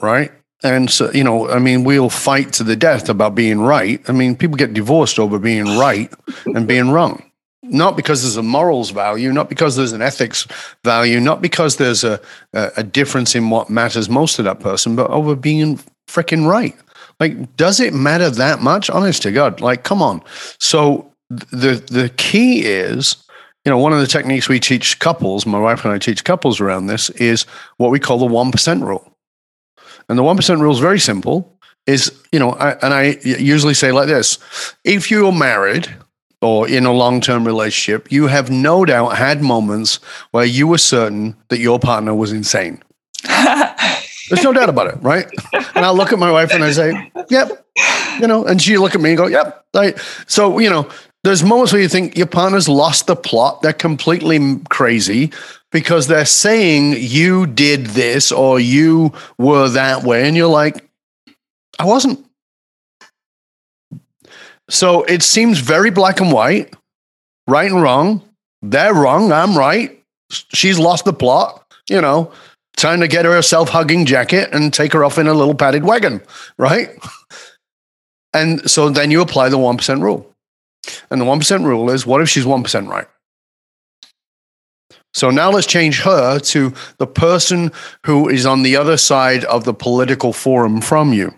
right? 0.00 0.30
And 0.64 0.90
so, 0.90 1.12
you 1.12 1.22
know, 1.22 1.48
I 1.50 1.58
mean, 1.58 1.84
we'll 1.84 2.08
fight 2.08 2.54
to 2.54 2.64
the 2.64 2.74
death 2.74 3.10
about 3.10 3.34
being 3.34 3.60
right. 3.60 4.00
I 4.08 4.12
mean, 4.12 4.34
people 4.34 4.56
get 4.56 4.72
divorced 4.72 5.18
over 5.18 5.38
being 5.38 5.78
right 5.78 6.10
and 6.46 6.66
being 6.66 6.90
wrong. 6.90 7.22
Not 7.62 7.96
because 7.96 8.22
there's 8.22 8.36
a 8.36 8.42
morals 8.42 8.90
value, 8.90 9.30
not 9.32 9.48
because 9.48 9.76
there's 9.76 9.92
an 9.92 10.02
ethics 10.02 10.46
value, 10.82 11.20
not 11.20 11.42
because 11.42 11.76
there's 11.76 12.02
a, 12.02 12.20
a, 12.52 12.82
difference 12.82 13.34
in 13.34 13.48
what 13.48 13.70
matters 13.70 14.08
most 14.08 14.36
to 14.36 14.42
that 14.42 14.60
person, 14.60 14.96
but 14.96 15.10
over 15.10 15.34
being 15.34 15.78
freaking 16.06 16.46
right. 16.46 16.76
Like, 17.20 17.56
does 17.56 17.80
it 17.80 17.94
matter 17.94 18.28
that 18.28 18.60
much? 18.60 18.90
Honest 18.90 19.22
to 19.22 19.32
God, 19.32 19.60
like, 19.60 19.82
come 19.82 20.02
on. 20.02 20.22
So 20.58 21.10
the 21.30 21.82
the 21.90 22.10
key 22.16 22.64
is 22.64 23.16
you 23.64 23.70
know, 23.70 23.78
one 23.78 23.94
of 23.94 24.00
the 24.00 24.06
techniques 24.06 24.48
we 24.48 24.60
teach 24.60 24.98
couples, 24.98 25.46
my 25.46 25.58
wife 25.58 25.84
and 25.84 25.94
I 25.94 25.98
teach 25.98 26.24
couples 26.24 26.60
around 26.60 26.86
this, 26.86 27.08
is 27.10 27.44
what 27.78 27.90
we 27.90 27.98
call 27.98 28.18
the 28.18 28.26
1% 28.26 28.86
rule. 28.86 29.13
And 30.08 30.18
the 30.18 30.22
1% 30.22 30.60
rule 30.60 30.72
is 30.72 30.80
very 30.80 31.00
simple 31.00 31.50
is, 31.86 32.12
you 32.32 32.38
know, 32.38 32.52
I, 32.52 32.72
and 32.82 32.94
I 32.94 33.18
usually 33.24 33.74
say 33.74 33.92
like 33.92 34.08
this 34.08 34.38
if 34.84 35.10
you're 35.10 35.32
married 35.32 35.88
or 36.40 36.68
in 36.68 36.84
a 36.84 36.92
long 36.92 37.20
term 37.20 37.46
relationship, 37.46 38.10
you 38.12 38.26
have 38.26 38.50
no 38.50 38.84
doubt 38.84 39.16
had 39.16 39.42
moments 39.42 39.96
where 40.30 40.44
you 40.44 40.66
were 40.68 40.78
certain 40.78 41.36
that 41.48 41.58
your 41.58 41.78
partner 41.78 42.14
was 42.14 42.32
insane. 42.32 42.82
There's 44.28 44.42
no 44.42 44.52
doubt 44.52 44.70
about 44.70 44.86
it, 44.88 44.96
right? 45.02 45.26
And 45.52 45.84
I'll 45.84 45.94
look 45.94 46.12
at 46.12 46.18
my 46.18 46.30
wife 46.30 46.50
and 46.52 46.64
I 46.64 46.70
say, 46.72 47.12
yep, 47.28 47.66
you 48.20 48.26
know, 48.26 48.44
and 48.44 48.60
she 48.60 48.78
look 48.78 48.94
at 48.94 49.00
me 49.00 49.10
and 49.10 49.18
go, 49.18 49.26
yep. 49.26 49.66
Right. 49.74 49.98
So, 50.26 50.58
you 50.58 50.70
know, 50.70 50.88
there's 51.24 51.42
moments 51.42 51.72
where 51.72 51.82
you 51.82 51.88
think 51.88 52.16
your 52.16 52.26
partner's 52.26 52.68
lost 52.68 53.06
the 53.06 53.16
plot. 53.16 53.62
They're 53.62 53.72
completely 53.72 54.60
crazy 54.68 55.32
because 55.74 56.06
they're 56.06 56.24
saying 56.24 56.94
you 56.98 57.48
did 57.48 57.86
this 57.86 58.30
or 58.30 58.60
you 58.60 59.12
were 59.38 59.68
that 59.70 60.04
way. 60.04 60.28
And 60.28 60.36
you're 60.36 60.46
like, 60.46 60.88
I 61.80 61.84
wasn't. 61.84 62.24
So 64.70 65.02
it 65.02 65.24
seems 65.24 65.58
very 65.58 65.90
black 65.90 66.20
and 66.20 66.30
white, 66.30 66.72
right 67.48 67.68
and 67.68 67.82
wrong. 67.82 68.22
They're 68.62 68.94
wrong. 68.94 69.32
I'm 69.32 69.58
right. 69.58 70.00
She's 70.30 70.78
lost 70.78 71.06
the 71.06 71.12
plot, 71.12 71.66
you 71.90 72.00
know, 72.00 72.30
trying 72.76 73.00
to 73.00 73.08
get 73.08 73.24
her 73.24 73.36
a 73.36 73.42
self 73.42 73.68
hugging 73.68 74.06
jacket 74.06 74.50
and 74.52 74.72
take 74.72 74.92
her 74.92 75.04
off 75.04 75.18
in 75.18 75.26
a 75.26 75.34
little 75.34 75.56
padded 75.56 75.82
wagon, 75.82 76.22
right? 76.56 76.90
And 78.32 78.70
so 78.70 78.90
then 78.90 79.10
you 79.10 79.20
apply 79.20 79.48
the 79.48 79.58
1% 79.58 80.02
rule. 80.02 80.30
And 81.10 81.20
the 81.20 81.24
1% 81.24 81.64
rule 81.64 81.90
is 81.90 82.06
what 82.06 82.20
if 82.20 82.28
she's 82.28 82.44
1% 82.44 82.88
right? 82.88 83.08
So 85.14 85.30
now 85.30 85.50
let's 85.50 85.66
change 85.66 86.00
her 86.00 86.40
to 86.40 86.74
the 86.98 87.06
person 87.06 87.70
who 88.04 88.28
is 88.28 88.46
on 88.46 88.62
the 88.62 88.76
other 88.76 88.96
side 88.96 89.44
of 89.44 89.64
the 89.64 89.72
political 89.72 90.32
forum 90.32 90.80
from 90.80 91.12
you, 91.12 91.32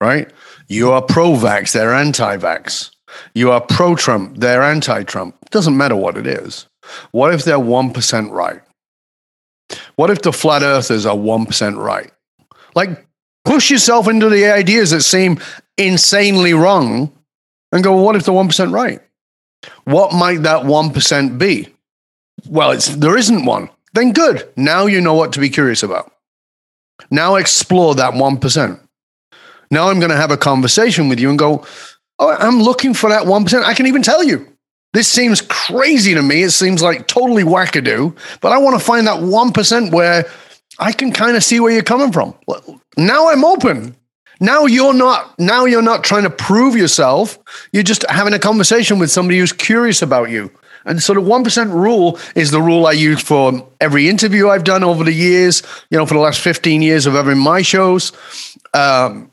right? 0.00 0.30
You 0.68 0.92
are 0.92 1.02
pro 1.02 1.32
vax, 1.32 1.72
they're 1.72 1.94
anti 1.94 2.36
vax. 2.36 2.90
You 3.34 3.50
are 3.50 3.60
pro 3.60 3.96
Trump, 3.96 4.36
they're 4.38 4.62
anti 4.62 5.02
Trump. 5.02 5.34
Doesn't 5.50 5.76
matter 5.76 5.96
what 5.96 6.16
it 6.16 6.28
is. 6.28 6.68
What 7.10 7.34
if 7.34 7.44
they're 7.44 7.58
1% 7.58 8.30
right? 8.30 8.62
What 9.96 10.10
if 10.10 10.22
the 10.22 10.32
flat 10.32 10.62
earthers 10.62 11.06
are 11.06 11.16
1% 11.16 11.76
right? 11.76 12.12
Like, 12.74 13.06
push 13.44 13.70
yourself 13.70 14.08
into 14.08 14.28
the 14.28 14.46
ideas 14.46 14.90
that 14.90 15.02
seem 15.02 15.40
insanely 15.76 16.54
wrong 16.54 17.12
and 17.72 17.82
go, 17.82 17.94
well, 17.94 18.04
what 18.04 18.16
if 18.16 18.24
the 18.24 18.32
1% 18.32 18.72
right? 18.72 19.00
What 19.84 20.12
might 20.12 20.42
that 20.42 20.64
1% 20.64 21.38
be? 21.38 21.68
Well, 22.48 22.70
it's, 22.72 22.88
there 22.88 23.16
isn't 23.16 23.44
one. 23.44 23.70
Then 23.94 24.12
good. 24.12 24.48
Now 24.56 24.86
you 24.86 25.00
know 25.00 25.14
what 25.14 25.32
to 25.32 25.40
be 25.40 25.50
curious 25.50 25.82
about. 25.82 26.12
Now 27.10 27.36
explore 27.36 27.94
that 27.96 28.14
1%. 28.14 28.80
Now 29.70 29.88
I'm 29.88 29.98
going 29.98 30.10
to 30.10 30.16
have 30.16 30.30
a 30.30 30.36
conversation 30.36 31.08
with 31.08 31.20
you 31.20 31.30
and 31.30 31.38
go, 31.38 31.64
oh, 32.18 32.36
I'm 32.38 32.60
looking 32.60 32.94
for 32.94 33.10
that 33.10 33.24
1%. 33.24 33.62
I 33.64 33.74
can 33.74 33.86
even 33.86 34.02
tell 34.02 34.22
you. 34.22 34.46
This 34.92 35.06
seems 35.06 35.40
crazy 35.42 36.14
to 36.14 36.22
me. 36.22 36.42
It 36.42 36.50
seems 36.50 36.82
like 36.82 37.06
totally 37.06 37.44
wackadoo, 37.44 38.16
but 38.40 38.52
I 38.52 38.58
want 38.58 38.78
to 38.78 38.84
find 38.84 39.06
that 39.06 39.20
1% 39.20 39.92
where 39.92 40.24
I 40.80 40.92
can 40.92 41.12
kind 41.12 41.36
of 41.36 41.44
see 41.44 41.60
where 41.60 41.72
you're 41.72 41.82
coming 41.82 42.10
from. 42.10 42.34
Now 42.96 43.28
I'm 43.28 43.44
open. 43.44 43.94
Now 44.40 44.64
you're 44.64 44.94
not 44.94 45.38
now 45.38 45.66
you're 45.66 45.82
not 45.82 46.02
trying 46.02 46.22
to 46.22 46.30
prove 46.30 46.74
yourself. 46.74 47.38
You're 47.72 47.82
just 47.82 48.04
having 48.08 48.32
a 48.32 48.38
conversation 48.38 48.98
with 48.98 49.10
somebody 49.10 49.38
who's 49.38 49.52
curious 49.52 50.00
about 50.00 50.30
you. 50.30 50.50
And 50.84 51.02
so 51.02 51.14
the 51.14 51.20
1% 51.20 51.72
rule 51.72 52.18
is 52.34 52.50
the 52.50 52.60
rule 52.60 52.86
I 52.86 52.92
use 52.92 53.20
for 53.20 53.66
every 53.80 54.08
interview 54.08 54.48
I've 54.48 54.64
done 54.64 54.82
over 54.82 55.04
the 55.04 55.12
years, 55.12 55.62
you 55.90 55.98
know, 55.98 56.06
for 56.06 56.14
the 56.14 56.20
last 56.20 56.40
15 56.40 56.82
years 56.82 57.06
of 57.06 57.14
having 57.14 57.38
my 57.38 57.62
shows. 57.62 58.12
Um, 58.72 59.30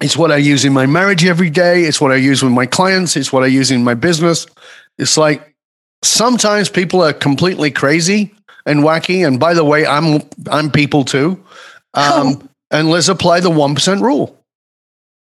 it's 0.00 0.16
what 0.16 0.32
I 0.32 0.36
use 0.36 0.64
in 0.64 0.72
my 0.72 0.86
marriage 0.86 1.24
every 1.24 1.50
day. 1.50 1.84
It's 1.84 2.00
what 2.00 2.12
I 2.12 2.16
use 2.16 2.42
with 2.42 2.52
my 2.52 2.66
clients. 2.66 3.16
It's 3.16 3.32
what 3.32 3.44
I 3.44 3.46
use 3.46 3.70
in 3.70 3.84
my 3.84 3.94
business. 3.94 4.46
It's 4.98 5.16
like 5.16 5.54
sometimes 6.02 6.68
people 6.68 7.02
are 7.02 7.12
completely 7.12 7.70
crazy 7.70 8.34
and 8.66 8.80
wacky. 8.80 9.26
And 9.26 9.38
by 9.38 9.54
the 9.54 9.64
way, 9.64 9.86
I'm 9.86 10.22
I'm 10.50 10.70
people 10.70 11.04
too. 11.04 11.42
Um, 11.94 12.40
oh. 12.42 12.48
And 12.70 12.90
let's 12.90 13.08
apply 13.08 13.40
the 13.40 13.50
one 13.50 13.74
percent 13.74 14.02
rule. 14.02 14.38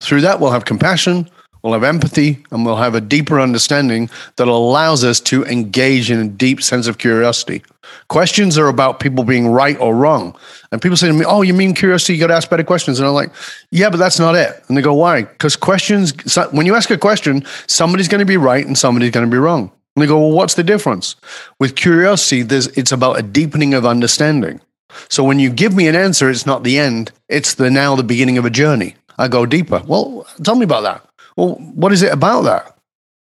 Through 0.01 0.21
that, 0.21 0.39
we'll 0.39 0.51
have 0.51 0.65
compassion, 0.65 1.29
we'll 1.66 1.74
have 1.74 1.84
empathy, 1.84 2.45
and 2.51 2.63
we'll 2.63 2.76
have 2.76 2.93
a 2.93 3.01
deeper 3.01 3.41
understanding 3.41 4.07
that 4.36 4.47
allows 4.47 5.03
us 5.03 5.20
to 5.20 5.43
engage 5.45 6.11
in 6.11 6.20
a 6.20 6.28
deep 6.28 6.61
sense 6.61 6.86
of 6.86 6.99
curiosity. 6.99 7.63
Questions 8.07 8.55
are 8.59 8.68
about 8.68 8.99
people 8.99 9.24
being 9.24 9.47
right 9.47 9.76
or 9.80 9.95
wrong. 9.95 10.38
And 10.72 10.80
people 10.80 10.95
say 10.95 11.07
to 11.07 11.13
me, 11.13 11.26
Oh, 11.26 11.41
you 11.41 11.55
mean 11.55 11.74
curiosity? 11.74 12.13
You 12.13 12.20
got 12.20 12.28
to 12.28 12.36
ask 12.36 12.51
better 12.51 12.63
questions. 12.63 12.99
And 12.99 13.07
I'm 13.07 13.16
like, 13.16 13.32
Yeah, 13.72 13.89
but 13.89 13.97
that's 13.97 14.20
not 14.20 14.36
it. 14.36 14.63
And 14.68 14.78
they 14.78 14.84
go, 14.84 14.93
Why? 14.93 15.24
Because 15.24 15.55
questions, 15.55 16.13
when 16.51 16.68
you 16.68 16.76
ask 16.76 16.91
a 16.91 16.99
question, 16.99 17.43
somebody's 17.68 18.07
going 18.07 18.20
to 18.20 18.26
be 18.26 18.38
right 18.38 18.66
and 18.66 18.78
somebody's 18.78 19.11
going 19.11 19.26
to 19.26 19.32
be 19.32 19.39
wrong. 19.39 19.72
And 19.95 20.03
they 20.03 20.07
go, 20.07 20.20
Well, 20.20 20.32
what's 20.32 20.53
the 20.53 20.63
difference? 20.63 21.16
With 21.59 21.76
curiosity, 21.76 22.43
there's, 22.43 22.68
it's 22.78 22.91
about 22.91 23.18
a 23.18 23.24
deepening 23.24 23.74
of 23.74 23.88
understanding. 23.88 24.61
So 25.09 25.24
when 25.24 25.39
you 25.39 25.49
give 25.49 25.76
me 25.76 25.88
an 25.88 25.95
answer, 25.95 26.30
it's 26.30 26.45
not 26.45 26.63
the 26.63 26.78
end, 26.78 27.11
it's 27.28 27.55
the 27.55 27.72
now 27.72 27.95
the 27.95 28.03
beginning 28.03 28.38
of 28.38 28.45
a 28.45 28.51
journey. 28.51 28.95
I 29.18 29.30
go 29.30 29.47
deeper. 29.47 29.82
Well, 29.88 30.28
tell 30.43 30.55
me 30.55 30.66
about 30.66 30.82
that. 30.82 31.05
Well, 31.38 31.55
what 31.55 31.91
is 31.91 32.01
it 32.01 32.13
about 32.13 32.41
that? 32.41 32.77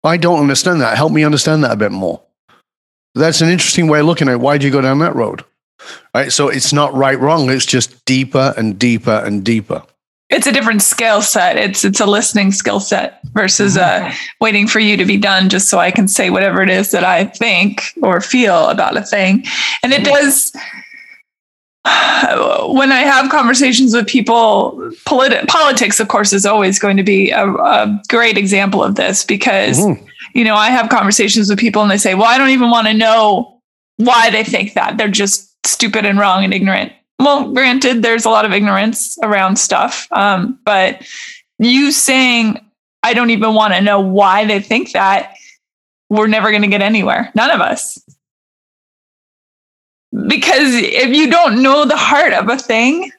I 0.03 0.17
don't 0.17 0.39
understand 0.39 0.81
that. 0.81 0.97
Help 0.97 1.11
me 1.11 1.23
understand 1.23 1.63
that 1.63 1.71
a 1.71 1.75
bit 1.75 1.91
more. 1.91 2.21
That's 3.15 3.41
an 3.41 3.49
interesting 3.49 3.87
way 3.87 3.99
of 3.99 4.05
looking 4.05 4.27
at 4.27 4.35
it. 4.35 4.39
Why'd 4.39 4.63
you 4.63 4.71
go 4.71 4.81
down 4.81 4.99
that 4.99 5.15
road? 5.15 5.43
Right. 6.13 6.31
So 6.31 6.49
it's 6.49 6.73
not 6.73 6.93
right, 6.93 7.19
wrong. 7.19 7.49
It's 7.49 7.65
just 7.65 8.03
deeper 8.05 8.53
and 8.57 8.77
deeper 8.77 9.23
and 9.25 9.43
deeper. 9.43 9.83
It's 10.29 10.45
a 10.45 10.51
different 10.51 10.83
skill 10.83 11.23
set. 11.23 11.57
It's 11.57 11.83
it's 11.83 11.99
a 11.99 12.05
listening 12.05 12.51
skill 12.51 12.79
set 12.79 13.19
versus 13.33 13.77
uh, 13.77 14.13
waiting 14.39 14.67
for 14.67 14.79
you 14.79 14.95
to 14.95 15.05
be 15.05 15.17
done 15.17 15.49
just 15.49 15.69
so 15.69 15.79
I 15.79 15.89
can 15.89 16.07
say 16.07 16.29
whatever 16.29 16.61
it 16.61 16.69
is 16.69 16.91
that 16.91 17.03
I 17.03 17.25
think 17.25 17.81
or 18.03 18.21
feel 18.21 18.67
about 18.69 18.95
a 18.95 19.01
thing. 19.01 19.45
And 19.81 19.91
it 19.91 20.03
does 20.03 20.55
when 21.85 22.91
I 22.91 23.03
have 23.05 23.31
conversations 23.31 23.93
with 23.93 24.07
people, 24.07 24.73
politi- 25.05 25.47
politics, 25.47 25.99
of 25.99 26.07
course, 26.07 26.33
is 26.33 26.45
always 26.45 26.77
going 26.77 26.97
to 26.97 27.03
be 27.03 27.31
a, 27.31 27.47
a 27.47 28.01
great 28.09 28.37
example 28.37 28.83
of 28.83 28.95
this 28.95 29.23
because, 29.23 29.79
mm-hmm. 29.79 30.05
you 30.33 30.43
know, 30.43 30.55
I 30.55 30.69
have 30.69 30.89
conversations 30.89 31.49
with 31.49 31.59
people 31.59 31.81
and 31.81 31.89
they 31.89 31.97
say, 31.97 32.15
well, 32.15 32.25
I 32.25 32.37
don't 32.37 32.49
even 32.49 32.69
want 32.69 32.87
to 32.87 32.93
know 32.93 33.61
why 33.97 34.29
they 34.29 34.43
think 34.43 34.73
that. 34.73 34.97
They're 34.97 35.07
just 35.07 35.55
stupid 35.65 36.05
and 36.05 36.19
wrong 36.19 36.43
and 36.43 36.53
ignorant. 36.53 36.91
Well, 37.17 37.51
granted, 37.51 38.01
there's 38.01 38.25
a 38.25 38.29
lot 38.29 38.45
of 38.45 38.51
ignorance 38.51 39.17
around 39.23 39.57
stuff. 39.57 40.07
Um, 40.11 40.59
but 40.65 41.05
you 41.59 41.91
saying, 41.91 42.65
I 43.03 43.13
don't 43.13 43.29
even 43.29 43.53
want 43.53 43.73
to 43.73 43.81
know 43.81 43.99
why 43.99 44.45
they 44.45 44.59
think 44.59 44.91
that, 44.91 45.33
we're 46.09 46.27
never 46.27 46.49
going 46.49 46.63
to 46.63 46.67
get 46.67 46.81
anywhere. 46.81 47.31
None 47.35 47.51
of 47.51 47.61
us 47.61 47.99
because 50.27 50.73
if 50.73 51.15
you 51.15 51.29
don't 51.29 51.61
know 51.61 51.85
the 51.85 51.97
heart 51.97 52.33
of 52.33 52.49
a 52.49 52.57
thing 52.57 53.11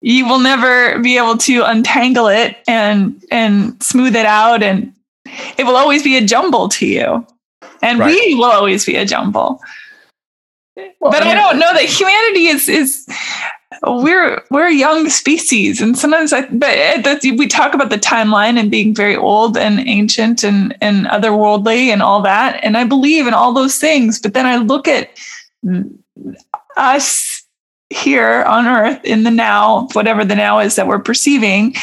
you 0.00 0.26
will 0.28 0.38
never 0.38 0.98
be 0.98 1.16
able 1.16 1.38
to 1.38 1.62
untangle 1.62 2.26
it 2.26 2.56
and 2.68 3.22
and 3.30 3.82
smooth 3.82 4.14
it 4.14 4.26
out 4.26 4.62
and 4.62 4.92
it 5.56 5.64
will 5.64 5.76
always 5.76 6.02
be 6.02 6.16
a 6.16 6.24
jumble 6.24 6.68
to 6.68 6.86
you 6.86 7.26
and 7.82 7.98
right. 7.98 8.08
we 8.08 8.34
will 8.34 8.44
always 8.44 8.84
be 8.84 8.96
a 8.96 9.04
jumble 9.04 9.60
well, 10.76 11.12
but 11.12 11.22
I 11.22 11.34
don't 11.34 11.56
uh, 11.56 11.58
know 11.58 11.72
that 11.72 11.84
humanity 11.84 12.46
is 12.46 12.68
is 12.68 13.06
we're 13.86 14.42
we're 14.50 14.66
a 14.66 14.74
young 14.74 15.08
species 15.08 15.80
and 15.80 15.96
sometimes 15.96 16.32
I 16.32 16.42
but 16.48 17.22
we 17.22 17.46
talk 17.46 17.74
about 17.74 17.90
the 17.90 17.96
timeline 17.96 18.58
and 18.58 18.70
being 18.70 18.94
very 18.94 19.16
old 19.16 19.56
and 19.56 19.80
ancient 19.80 20.42
and 20.42 20.76
and 20.80 21.06
otherworldly 21.06 21.88
and 21.88 22.02
all 22.02 22.20
that 22.22 22.58
and 22.62 22.76
I 22.76 22.84
believe 22.84 23.26
in 23.26 23.34
all 23.34 23.52
those 23.52 23.78
things 23.78 24.18
but 24.18 24.34
then 24.34 24.46
I 24.46 24.56
look 24.56 24.88
at 24.88 25.10
us 26.76 27.44
here 27.90 28.42
on 28.44 28.66
earth 28.66 29.04
in 29.04 29.22
the 29.22 29.30
now, 29.30 29.88
whatever 29.92 30.24
the 30.24 30.34
now 30.34 30.58
is 30.58 30.76
that 30.76 30.86
we're 30.86 30.98
perceiving. 30.98 31.74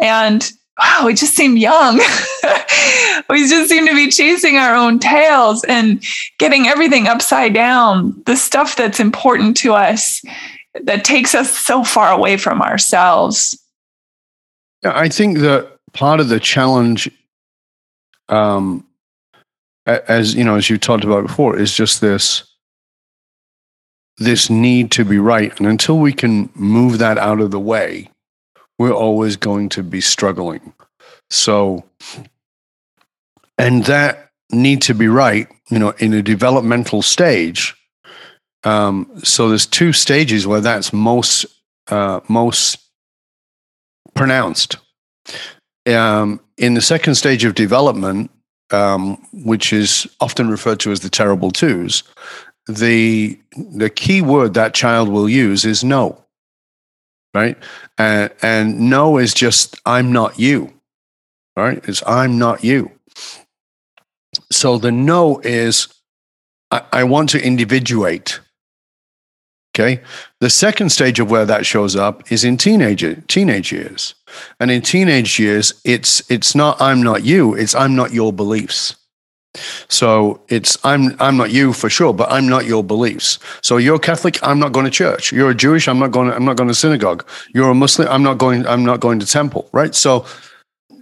And 0.00 0.50
wow, 0.78 1.02
we 1.06 1.14
just 1.14 1.34
seem 1.34 1.56
young. 1.56 1.96
we 3.28 3.48
just 3.48 3.68
seem 3.68 3.86
to 3.86 3.94
be 3.94 4.10
chasing 4.10 4.56
our 4.56 4.74
own 4.74 4.98
tails 4.98 5.64
and 5.64 6.02
getting 6.38 6.66
everything 6.66 7.06
upside 7.06 7.54
down. 7.54 8.20
The 8.26 8.36
stuff 8.36 8.76
that's 8.76 9.00
important 9.00 9.56
to 9.58 9.74
us 9.74 10.22
that 10.84 11.04
takes 11.04 11.34
us 11.34 11.56
so 11.56 11.84
far 11.84 12.10
away 12.10 12.36
from 12.36 12.62
ourselves. 12.62 13.58
I 14.84 15.08
think 15.08 15.38
that 15.38 15.76
part 15.92 16.18
of 16.18 16.28
the 16.28 16.40
challenge, 16.40 17.10
um, 18.28 18.84
as 19.86 20.34
you 20.34 20.44
know, 20.44 20.56
as 20.56 20.70
you 20.70 20.78
talked 20.78 21.04
about 21.04 21.26
before, 21.26 21.56
is 21.56 21.72
just 21.72 22.00
this 22.00 22.44
this 24.18 24.50
need 24.50 24.90
to 24.92 25.04
be 25.04 25.18
right. 25.18 25.56
And 25.58 25.66
until 25.66 25.98
we 25.98 26.12
can 26.12 26.50
move 26.54 26.98
that 26.98 27.18
out 27.18 27.40
of 27.40 27.50
the 27.50 27.60
way, 27.60 28.10
we're 28.78 28.92
always 28.92 29.36
going 29.36 29.68
to 29.70 29.82
be 29.82 30.00
struggling. 30.00 30.74
So, 31.30 31.84
and 33.58 33.84
that 33.84 34.30
need 34.50 34.82
to 34.82 34.94
be 34.94 35.08
right, 35.08 35.48
you 35.70 35.78
know, 35.78 35.90
in 35.98 36.12
a 36.12 36.22
developmental 36.22 37.02
stage. 37.02 37.74
Um, 38.64 39.10
so 39.24 39.48
there's 39.48 39.66
two 39.66 39.92
stages 39.92 40.46
where 40.46 40.60
that's 40.60 40.92
most 40.92 41.46
uh, 41.88 42.20
most 42.28 42.78
pronounced. 44.14 44.76
Um, 45.86 46.40
in 46.56 46.74
the 46.74 46.80
second 46.80 47.16
stage 47.16 47.44
of 47.44 47.54
development, 47.54 48.30
um, 48.70 49.16
which 49.32 49.72
is 49.72 50.06
often 50.20 50.48
referred 50.48 50.80
to 50.80 50.92
as 50.92 51.00
the 51.00 51.10
terrible 51.10 51.50
twos, 51.50 52.04
the 52.66 53.38
the 53.56 53.90
key 53.90 54.22
word 54.22 54.54
that 54.54 54.74
child 54.74 55.08
will 55.08 55.28
use 55.28 55.64
is 55.64 55.82
no 55.82 56.18
right? 57.34 57.56
And 57.98 58.30
and 58.42 58.90
no 58.90 59.18
is 59.18 59.34
just 59.34 59.80
i'm 59.86 60.12
not 60.12 60.38
you 60.38 60.72
right? 61.56 61.82
It's 61.86 62.02
i'm 62.06 62.38
not 62.38 62.64
you. 62.64 62.90
So 64.50 64.78
the 64.78 64.92
no 64.92 65.40
is 65.40 65.88
I, 66.70 66.82
I 66.92 67.04
want 67.04 67.30
to 67.30 67.44
individuate 67.44 68.40
okay? 69.74 70.02
The 70.40 70.50
second 70.50 70.90
stage 70.90 71.18
of 71.18 71.30
where 71.30 71.46
that 71.46 71.64
shows 71.64 71.96
up 71.96 72.30
is 72.30 72.44
in 72.44 72.56
teenage 72.56 73.04
teenage 73.26 73.72
years. 73.72 74.14
And 74.60 74.70
in 74.70 74.82
teenage 74.82 75.38
years 75.38 75.74
it's 75.84 76.30
it's 76.30 76.54
not 76.54 76.80
i'm 76.80 77.02
not 77.02 77.24
you 77.24 77.54
it's 77.54 77.74
i'm 77.74 77.94
not 77.94 78.12
your 78.12 78.32
beliefs 78.32 78.96
so 79.88 80.40
it's 80.48 80.78
I'm 80.84 81.14
I'm 81.20 81.36
not 81.36 81.50
you 81.50 81.72
for 81.72 81.90
sure, 81.90 82.14
but 82.14 82.30
I'm 82.32 82.48
not 82.48 82.64
your 82.64 82.82
beliefs. 82.82 83.38
So 83.62 83.76
you're 83.76 83.98
Catholic, 83.98 84.38
I'm 84.42 84.58
not 84.58 84.72
going 84.72 84.84
to 84.84 84.90
church. 84.90 85.32
You're 85.32 85.50
a 85.50 85.54
Jewish, 85.54 85.88
I'm 85.88 85.98
not 85.98 86.10
going 86.10 86.30
to, 86.30 86.34
I'm 86.34 86.44
not 86.44 86.56
going 86.56 86.68
to 86.68 86.74
synagogue. 86.74 87.26
You're 87.54 87.70
a 87.70 87.74
Muslim, 87.74 88.08
I'm 88.08 88.22
not 88.22 88.38
going 88.38 88.66
I'm 88.66 88.84
not 88.84 89.00
going 89.00 89.20
to 89.20 89.26
temple, 89.26 89.68
right? 89.72 89.94
So 89.94 90.24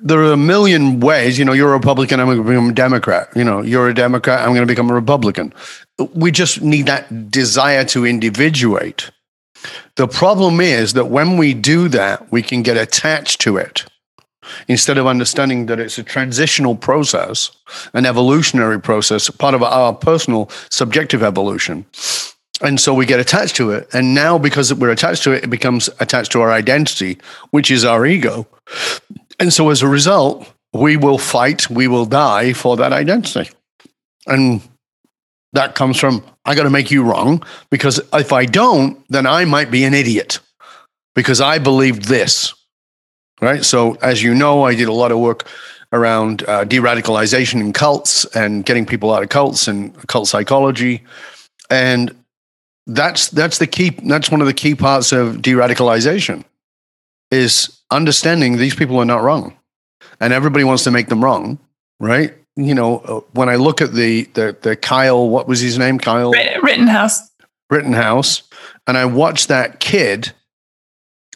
there 0.03 0.19
are 0.21 0.33
a 0.33 0.37
million 0.37 1.01
ways, 1.01 1.39
you 1.39 1.45
know, 1.45 1.53
you're 1.53 1.71
a 1.71 1.77
Republican, 1.77 2.21
I'm 2.21 2.27
going 2.27 2.39
to 2.39 2.45
become 2.45 2.71
a 2.71 2.73
Democrat. 2.73 3.29
You 3.37 3.45
know, 3.45 3.61
you're 3.61 3.89
a 3.89 3.95
Democrat, 3.95 4.41
I'm 4.41 4.55
going 4.55 4.67
to 4.67 4.73
become 4.73 4.91
a 4.91 4.95
Republican. 4.95 5.53
We 6.15 6.31
just 6.31 6.63
need 6.63 6.87
that 6.87 7.31
desire 7.31 7.85
to 7.87 8.07
individuate. 8.07 9.11
The 9.97 10.09
problem 10.09 10.61
is 10.61 10.95
that 10.95 11.07
when 11.09 11.37
we 11.37 11.53
do 11.53 11.89
that, 11.89 12.33
we 12.33 12.41
can 12.43 12.63
get 12.63 12.79
attached 12.79 13.43
to 13.43 13.59
it 13.59 13.85
instead 14.69 14.99
of 14.99 15.07
understanding 15.07 15.67
that 15.67 15.81
it's 15.81 15.99
a 15.99 16.03
transitional 16.03 16.75
process, 16.75 17.51
an 17.95 18.07
evolutionary 18.07 18.81
process, 18.81 19.31
part 19.31 19.55
of 19.55 19.63
our 19.63 19.93
personal 19.93 20.51
subjective 20.71 21.23
evolution. 21.23 21.85
And 22.63 22.79
so 22.79 22.93
we 22.93 23.07
get 23.07 23.21
attached 23.21 23.57
to 23.57 23.71
it. 23.71 23.89
And 23.95 24.15
now, 24.15 24.39
because 24.39 24.73
we're 24.75 24.91
attached 24.91 25.23
to 25.25 25.33
it, 25.33 25.45
it 25.45 25.51
becomes 25.51 25.89
attached 25.99 26.33
to 26.33 26.43
our 26.43 26.53
identity, 26.53 27.19
which 27.51 27.71
is 27.71 27.85
our 27.85 28.05
ego. 28.05 28.47
And 29.39 29.53
so 29.53 29.71
as 29.71 29.83
a 29.83 29.89
result, 29.89 30.47
we 30.73 30.97
will 30.97 31.19
fight, 31.19 31.71
we 31.71 31.89
will 31.89 32.05
die 32.05 32.53
for 32.53 32.77
that 32.77 32.93
identity. 32.93 33.51
And 34.27 34.61
that 35.53 35.75
comes 35.75 35.99
from, 35.99 36.25
I 36.45 36.55
got 36.55 36.65
to 36.65 36.71
make 36.71 36.91
you 36.91 37.03
wrong 37.03 37.43
because 37.71 38.01
if 38.13 38.33
I 38.33 38.45
don't, 38.45 39.03
then 39.09 39.27
I 39.27 39.45
might 39.45 39.71
be 39.71 39.85
an 39.85 39.95
idiot 39.95 40.39
because 41.15 41.41
I 41.41 41.59
believed 41.59 42.05
this 42.05 42.55
right? 43.41 43.65
So, 43.65 43.95
as 44.03 44.23
you 44.23 44.35
know, 44.35 44.65
I 44.65 44.75
did 44.75 44.89
a 44.89 44.93
lot 44.93 45.13
of 45.13 45.19
work 45.19 45.47
around 45.93 46.45
uh, 46.49 46.65
de 46.65 46.79
radicalization 46.79 47.61
in 47.61 47.73
cults 47.73 48.25
and 48.37 48.65
getting 48.65 48.87
people 48.87 49.13
out 49.13 49.23
of 49.23 49.29
cults 49.29 49.67
and 49.67 49.95
cult 50.07 50.29
psychology. 50.29 51.03
And 51.69 52.15
that's 52.87 53.29
that's 53.29 53.59
the 53.59 53.67
key 53.67 53.91
that's 54.05 54.31
one 54.31 54.41
of 54.41 54.47
the 54.47 54.55
key 54.55 54.75
parts 54.75 55.13
of 55.13 55.43
de-radicalization 55.43 56.45
is 57.31 57.81
understanding 57.91 58.57
these 58.57 58.75
people 58.75 58.99
are 58.99 59.05
not 59.05 59.23
wrong 59.23 59.57
and 60.19 60.33
everybody 60.33 60.65
wants 60.65 60.83
to 60.85 60.91
make 60.91 61.09
them 61.09 61.23
wrong 61.23 61.59
right 62.01 62.35
you 62.57 62.75
know, 62.75 62.99
uh, 62.99 63.21
when 63.33 63.49
I 63.49 63.57
look 63.57 63.81
at 63.81 63.93
the 63.93 64.25
the 64.35 64.57
the 64.61 64.77
Kyle, 64.77 65.29
what 65.29 65.49
was 65.49 65.61
his 65.61 65.79
name? 65.79 65.99
Kyle 65.99 66.33
Rittenhouse. 66.63 67.31
Rittenhouse, 67.71 68.43
and 68.87 68.99
I 68.99 69.05
watch 69.05 69.47
that 69.47 69.81
kid, 69.81 70.33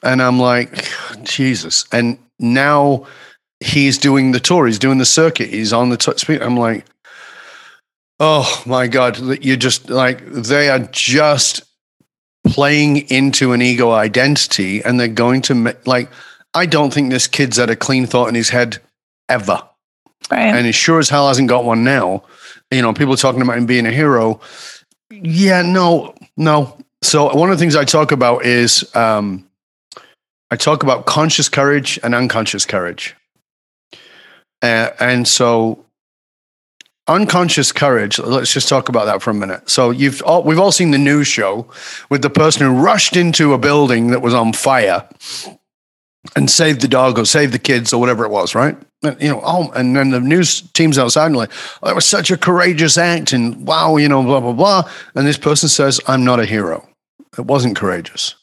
and 0.04 0.22
I'm 0.22 0.38
like, 0.38 0.88
Jesus. 1.22 1.86
And 1.92 2.18
now 2.38 3.06
he's 3.60 3.98
doing 3.98 4.32
the 4.32 4.40
tour. 4.40 4.66
He's 4.66 4.78
doing 4.78 4.98
the 4.98 5.04
circuit. 5.04 5.48
He's 5.48 5.72
on 5.72 5.88
the 5.88 5.96
touch 5.96 6.20
speed. 6.20 6.42
I'm 6.42 6.56
like, 6.56 6.84
oh 8.20 8.62
my 8.66 8.86
god, 8.86 9.44
You're 9.44 9.56
just 9.56 9.90
like 9.90 10.24
they 10.26 10.68
are 10.68 10.80
just 10.80 11.62
playing 12.46 13.08
into 13.08 13.52
an 13.52 13.62
ego 13.62 13.90
identity, 13.92 14.82
and 14.82 15.00
they're 15.00 15.08
going 15.08 15.42
to 15.42 15.76
like. 15.86 16.10
I 16.56 16.66
don't 16.66 16.94
think 16.94 17.10
this 17.10 17.26
kid's 17.26 17.56
had 17.56 17.68
a 17.68 17.74
clean 17.74 18.06
thought 18.06 18.28
in 18.28 18.36
his 18.36 18.50
head 18.50 18.78
ever. 19.28 19.60
Right. 20.30 20.54
And 20.54 20.66
he 20.66 20.70
sure 20.70 21.00
as 21.00 21.08
hell 21.08 21.26
hasn't 21.26 21.48
got 21.48 21.64
one 21.64 21.82
now. 21.82 22.22
You 22.70 22.80
know, 22.80 22.94
people 22.94 23.16
talking 23.16 23.42
about 23.42 23.58
him 23.58 23.66
being 23.66 23.86
a 23.86 23.90
hero. 23.90 24.40
Yeah, 25.10 25.62
no, 25.62 26.14
no. 26.36 26.78
So 27.02 27.34
one 27.34 27.50
of 27.50 27.58
the 27.58 27.60
things 27.60 27.74
I 27.74 27.84
talk 27.84 28.12
about 28.12 28.44
is 28.44 28.94
um, 28.94 29.48
I 30.50 30.56
talk 30.56 30.82
about 30.82 31.06
conscious 31.06 31.48
courage 31.48 31.98
and 32.02 32.14
unconscious 32.14 32.64
courage. 32.64 33.16
Uh, 34.62 34.90
and 34.98 35.26
so 35.28 35.84
unconscious 37.06 37.70
courage 37.70 38.18
let's 38.18 38.50
just 38.50 38.66
talk 38.66 38.88
about 38.88 39.04
that 39.04 39.20
for 39.20 39.28
a 39.28 39.34
minute 39.34 39.68
so 39.68 39.90
you've 39.90 40.22
all, 40.22 40.42
we've 40.42 40.58
all 40.58 40.72
seen 40.72 40.90
the 40.90 40.96
news 40.96 41.26
show 41.26 41.68
with 42.08 42.22
the 42.22 42.30
person 42.30 42.66
who 42.66 42.82
rushed 42.82 43.14
into 43.14 43.52
a 43.52 43.58
building 43.58 44.06
that 44.06 44.22
was 44.22 44.32
on 44.32 44.54
fire 44.54 45.06
and 46.36 46.50
saved 46.50 46.80
the 46.80 46.88
dog 46.88 47.18
or 47.18 47.24
saved 47.24 47.52
the 47.52 47.58
kids 47.58 47.92
or 47.92 48.00
whatever 48.00 48.24
it 48.24 48.30
was, 48.30 48.54
right? 48.54 48.76
And, 49.02 49.20
you 49.20 49.28
know, 49.28 49.40
oh, 49.44 49.70
and 49.74 49.94
then 49.96 50.10
the 50.10 50.20
news 50.20 50.62
teams 50.72 50.98
outside 50.98 51.26
and 51.26 51.36
like, 51.36 51.50
oh, 51.82 51.88
that 51.88 51.94
was 51.94 52.06
such 52.06 52.30
a 52.30 52.36
courageous 52.36 52.96
act, 52.96 53.32
and 53.32 53.66
wow, 53.66 53.96
you 53.96 54.08
know, 54.08 54.22
blah 54.22 54.40
blah 54.40 54.52
blah. 54.52 54.90
And 55.14 55.26
this 55.26 55.38
person 55.38 55.68
says, 55.68 56.00
"I'm 56.06 56.24
not 56.24 56.40
a 56.40 56.46
hero. 56.46 56.88
It 57.36 57.44
wasn't 57.46 57.76
courageous." 57.76 58.34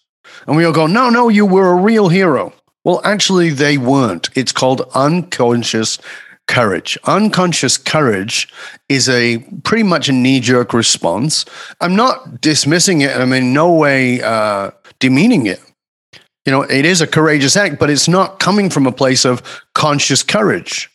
And 0.47 0.55
we 0.55 0.65
all 0.65 0.73
go, 0.73 0.87
"No, 0.87 1.09
no, 1.09 1.29
you 1.29 1.45
were 1.45 1.71
a 1.71 1.75
real 1.75 2.09
hero." 2.09 2.53
Well, 2.83 3.01
actually, 3.03 3.49
they 3.51 3.77
weren't. 3.77 4.29
It's 4.35 4.51
called 4.51 4.89
unconscious 4.95 5.99
courage. 6.47 6.97
Unconscious 7.05 7.77
courage 7.77 8.51
is 8.89 9.07
a 9.07 9.37
pretty 9.63 9.83
much 9.83 10.09
a 10.09 10.11
knee 10.11 10.39
jerk 10.39 10.73
response. 10.73 11.45
I'm 11.79 11.95
not 11.95 12.41
dismissing 12.41 13.01
it. 13.01 13.15
I'm 13.15 13.33
in 13.33 13.53
no 13.53 13.71
way 13.73 14.21
uh, 14.21 14.71
demeaning 14.99 15.45
it 15.45 15.61
you 16.45 16.51
know, 16.51 16.63
it 16.63 16.85
is 16.85 17.01
a 17.01 17.07
courageous 17.07 17.55
act, 17.55 17.77
but 17.79 17.89
it's 17.89 18.07
not 18.07 18.39
coming 18.39 18.69
from 18.69 18.87
a 18.87 18.91
place 18.91 19.25
of 19.25 19.63
conscious 19.73 20.23
courage. 20.23 20.89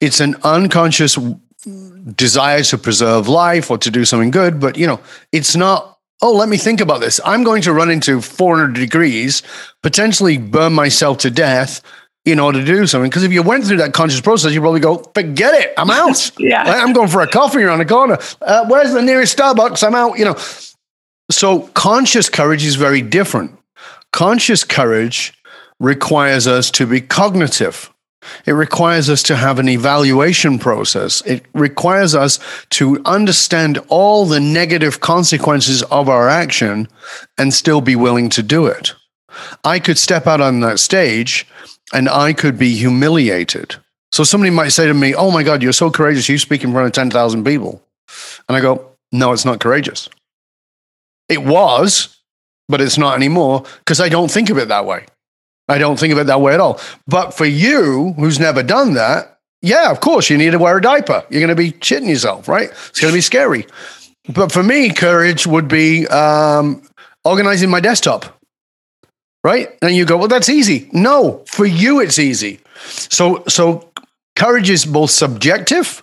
It's 0.00 0.20
an 0.20 0.36
unconscious 0.42 1.18
desire 2.14 2.62
to 2.64 2.78
preserve 2.78 3.28
life 3.28 3.70
or 3.70 3.78
to 3.78 3.90
do 3.90 4.04
something 4.04 4.30
good, 4.30 4.60
but 4.60 4.76
you 4.76 4.86
know, 4.86 5.00
it's 5.32 5.56
not 5.56 5.98
oh, 6.22 6.32
let 6.32 6.48
me 6.48 6.56
think 6.56 6.80
about 6.80 7.00
this. 7.00 7.20
I'm 7.24 7.44
going 7.44 7.62
to 7.62 7.72
run 7.72 7.90
into 7.90 8.20
400 8.20 8.74
degrees, 8.74 9.42
potentially 9.82 10.38
burn 10.38 10.72
myself 10.72 11.18
to 11.18 11.30
death 11.30 11.82
in 12.24 12.38
order 12.38 12.60
to 12.60 12.64
do 12.64 12.86
something. 12.86 13.08
Because 13.08 13.22
if 13.22 13.32
you 13.32 13.42
went 13.42 13.64
through 13.64 13.78
that 13.78 13.92
conscious 13.94 14.20
process, 14.20 14.52
you 14.52 14.60
probably 14.60 14.80
go, 14.80 14.98
forget 15.14 15.54
it, 15.54 15.72
I'm 15.78 15.90
out. 15.90 16.30
yeah. 16.38 16.62
I'm 16.64 16.92
going 16.92 17.08
for 17.08 17.22
a 17.22 17.26
coffee 17.26 17.62
around 17.62 17.78
the 17.78 17.86
corner. 17.86 18.18
Uh, 18.42 18.66
where's 18.68 18.92
the 18.92 19.02
nearest 19.02 19.36
Starbucks? 19.36 19.86
I'm 19.86 19.94
out, 19.94 20.18
you 20.18 20.24
know. 20.24 20.36
So 21.30 21.60
conscious 21.68 22.28
courage 22.28 22.64
is 22.64 22.76
very 22.76 23.02
different. 23.02 23.56
Conscious 24.12 24.64
courage 24.64 25.32
requires 25.78 26.46
us 26.46 26.70
to 26.72 26.86
be 26.86 27.00
cognitive. 27.00 27.90
It 28.46 28.52
requires 28.52 29.08
us 29.08 29.22
to 29.24 29.36
have 29.36 29.58
an 29.58 29.68
evaluation 29.68 30.58
process. 30.58 31.22
It 31.22 31.44
requires 31.54 32.14
us 32.14 32.38
to 32.70 33.00
understand 33.04 33.78
all 33.88 34.26
the 34.26 34.40
negative 34.40 35.00
consequences 35.00 35.82
of 35.84 36.08
our 36.08 36.28
action 36.28 36.88
and 37.38 37.54
still 37.54 37.80
be 37.80 37.96
willing 37.96 38.28
to 38.30 38.42
do 38.42 38.66
it. 38.66 38.94
I 39.64 39.78
could 39.78 39.98
step 39.98 40.26
out 40.26 40.40
on 40.40 40.60
that 40.60 40.80
stage 40.80 41.46
and 41.92 42.08
I 42.08 42.32
could 42.32 42.58
be 42.58 42.74
humiliated. 42.74 43.76
So 44.12 44.24
somebody 44.24 44.50
might 44.50 44.70
say 44.70 44.86
to 44.86 44.94
me, 44.94 45.14
Oh 45.14 45.30
my 45.30 45.42
God, 45.42 45.62
you're 45.62 45.72
so 45.72 45.90
courageous. 45.90 46.28
You 46.28 46.38
speak 46.38 46.64
in 46.64 46.72
front 46.72 46.86
of 46.86 46.92
10,000 46.92 47.44
people. 47.44 47.82
And 48.48 48.56
I 48.56 48.60
go, 48.60 48.96
No, 49.12 49.32
it's 49.32 49.44
not 49.44 49.60
courageous. 49.60 50.08
It 51.28 51.42
was, 51.44 52.18
but 52.68 52.80
it's 52.80 52.98
not 52.98 53.16
anymore 53.16 53.64
because 53.78 54.00
I 54.00 54.08
don't 54.08 54.30
think 54.30 54.50
of 54.50 54.58
it 54.58 54.68
that 54.68 54.84
way. 54.84 55.06
I 55.68 55.78
don't 55.78 55.98
think 55.98 56.12
of 56.12 56.18
it 56.18 56.26
that 56.26 56.40
way 56.40 56.54
at 56.54 56.60
all. 56.60 56.80
But 57.06 57.32
for 57.32 57.44
you, 57.44 58.14
who's 58.14 58.40
never 58.40 58.62
done 58.62 58.94
that, 58.94 59.38
yeah, 59.62 59.90
of 59.90 60.00
course, 60.00 60.30
you 60.30 60.38
need 60.38 60.50
to 60.50 60.58
wear 60.58 60.78
a 60.78 60.82
diaper. 60.82 61.24
You're 61.30 61.40
going 61.40 61.48
to 61.48 61.54
be 61.54 61.72
shitting 61.72 62.08
yourself, 62.08 62.48
right? 62.48 62.70
It's 62.70 63.00
going 63.00 63.12
to 63.12 63.16
be 63.16 63.20
scary. 63.20 63.66
But 64.28 64.52
for 64.52 64.62
me, 64.62 64.90
courage 64.90 65.46
would 65.46 65.68
be 65.68 66.06
um, 66.08 66.82
organizing 67.24 67.70
my 67.70 67.80
desktop, 67.80 68.40
right? 69.44 69.68
And 69.82 69.94
you 69.94 70.04
go, 70.04 70.16
well, 70.16 70.28
that's 70.28 70.48
easy. 70.48 70.88
No, 70.92 71.44
for 71.46 71.66
you, 71.66 72.00
it's 72.00 72.18
easy. 72.18 72.60
So, 72.84 73.44
so 73.48 73.90
courage 74.36 74.70
is 74.70 74.86
both 74.86 75.10
subjective 75.10 76.02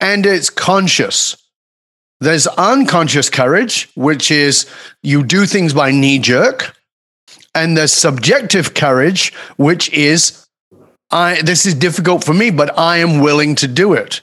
and 0.00 0.24
it's 0.24 0.50
conscious. 0.50 1.36
There's 2.20 2.46
unconscious 2.46 3.28
courage, 3.28 3.90
which 3.96 4.30
is 4.30 4.66
you 5.02 5.24
do 5.24 5.44
things 5.44 5.74
by 5.74 5.90
knee 5.90 6.18
jerk. 6.18 6.76
And 7.54 7.76
there's 7.76 7.92
subjective 7.92 8.74
courage, 8.74 9.34
which 9.56 9.90
is 9.90 10.46
I 11.10 11.42
this 11.42 11.66
is 11.66 11.74
difficult 11.74 12.24
for 12.24 12.34
me, 12.34 12.50
but 12.50 12.76
I 12.78 12.98
am 12.98 13.20
willing 13.20 13.54
to 13.56 13.68
do 13.68 13.92
it. 13.92 14.22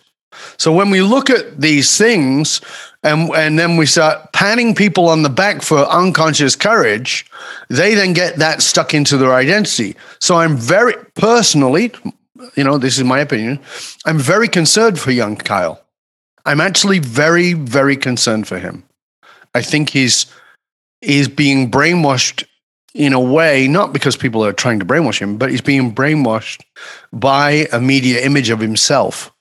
So 0.58 0.74
when 0.74 0.90
we 0.90 1.02
look 1.02 1.30
at 1.30 1.60
these 1.60 1.98
things 1.98 2.62
and, 3.04 3.30
and 3.32 3.58
then 3.58 3.78
we 3.78 3.86
start 3.86 4.32
patting 4.34 4.76
people 4.76 5.08
on 5.08 5.24
the 5.24 5.30
back 5.30 5.62
for 5.62 5.80
unconscious 5.80 6.56
courage, 6.56 7.26
they 7.70 7.94
then 7.94 8.14
get 8.14 8.38
that 8.38 8.62
stuck 8.62 8.94
into 8.94 9.18
their 9.18 9.34
identity. 9.34 9.96
So 10.20 10.36
I'm 10.36 10.58
very 10.58 10.94
personally, 11.16 11.92
you 12.56 12.64
know, 12.64 12.78
this 12.78 12.98
is 12.98 13.04
my 13.04 13.20
opinion, 13.20 13.60
I'm 14.06 14.20
very 14.20 14.48
concerned 14.48 15.00
for 15.00 15.12
young 15.12 15.36
Kyle. 15.36 15.82
I'm 16.46 16.62
actually 16.62 17.00
very, 17.00 17.54
very 17.54 17.98
concerned 17.98 18.48
for 18.48 18.60
him. 18.60 18.84
I 19.54 19.62
think 19.62 19.90
he's 19.90 20.26
he's 21.02 21.28
being 21.28 21.72
brainwashed 21.72 22.46
in 22.94 23.14
a 23.14 23.20
way, 23.20 23.68
not 23.68 23.94
because 23.94 24.18
people 24.18 24.44
are 24.44 24.54
trying 24.54 24.80
to 24.80 24.86
brainwash 24.86 25.20
him, 25.20 25.38
but 25.38 25.52
he's 25.52 25.62
being 25.62 25.94
brainwashed 25.94 26.62
by 27.14 27.68
a 27.72 27.80
media 27.80 28.24
image 28.24 28.50
of 28.50 28.60
himself. 28.60 29.32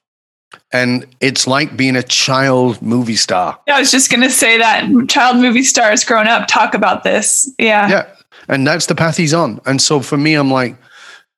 And 0.72 1.06
it's 1.20 1.46
like 1.46 1.76
being 1.76 1.96
a 1.96 2.02
child 2.02 2.80
movie 2.82 3.16
star. 3.16 3.58
Yeah, 3.66 3.76
I 3.76 3.80
was 3.80 3.90
just 3.90 4.10
going 4.10 4.22
to 4.22 4.30
say 4.30 4.58
that 4.58 4.90
child 5.08 5.38
movie 5.38 5.62
stars 5.62 6.04
growing 6.04 6.26
up 6.26 6.46
talk 6.46 6.74
about 6.74 7.04
this. 7.04 7.50
Yeah. 7.58 7.88
Yeah. 7.88 8.06
And 8.48 8.66
that's 8.66 8.86
the 8.86 8.94
path 8.94 9.16
he's 9.16 9.34
on. 9.34 9.60
And 9.66 9.80
so 9.80 10.00
for 10.00 10.16
me, 10.16 10.34
I'm 10.34 10.50
like, 10.50 10.76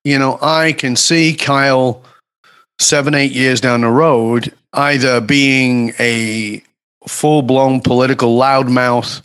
you 0.04 0.18
know, 0.18 0.38
I 0.40 0.72
can 0.72 0.96
see 0.96 1.34
Kyle 1.34 2.02
seven, 2.78 3.14
eight 3.14 3.32
years 3.32 3.60
down 3.60 3.82
the 3.82 3.88
road 3.88 4.52
either 4.72 5.20
being 5.20 5.92
a 5.98 6.62
full 7.06 7.42
blown 7.42 7.80
political 7.80 8.38
loudmouth 8.38 9.22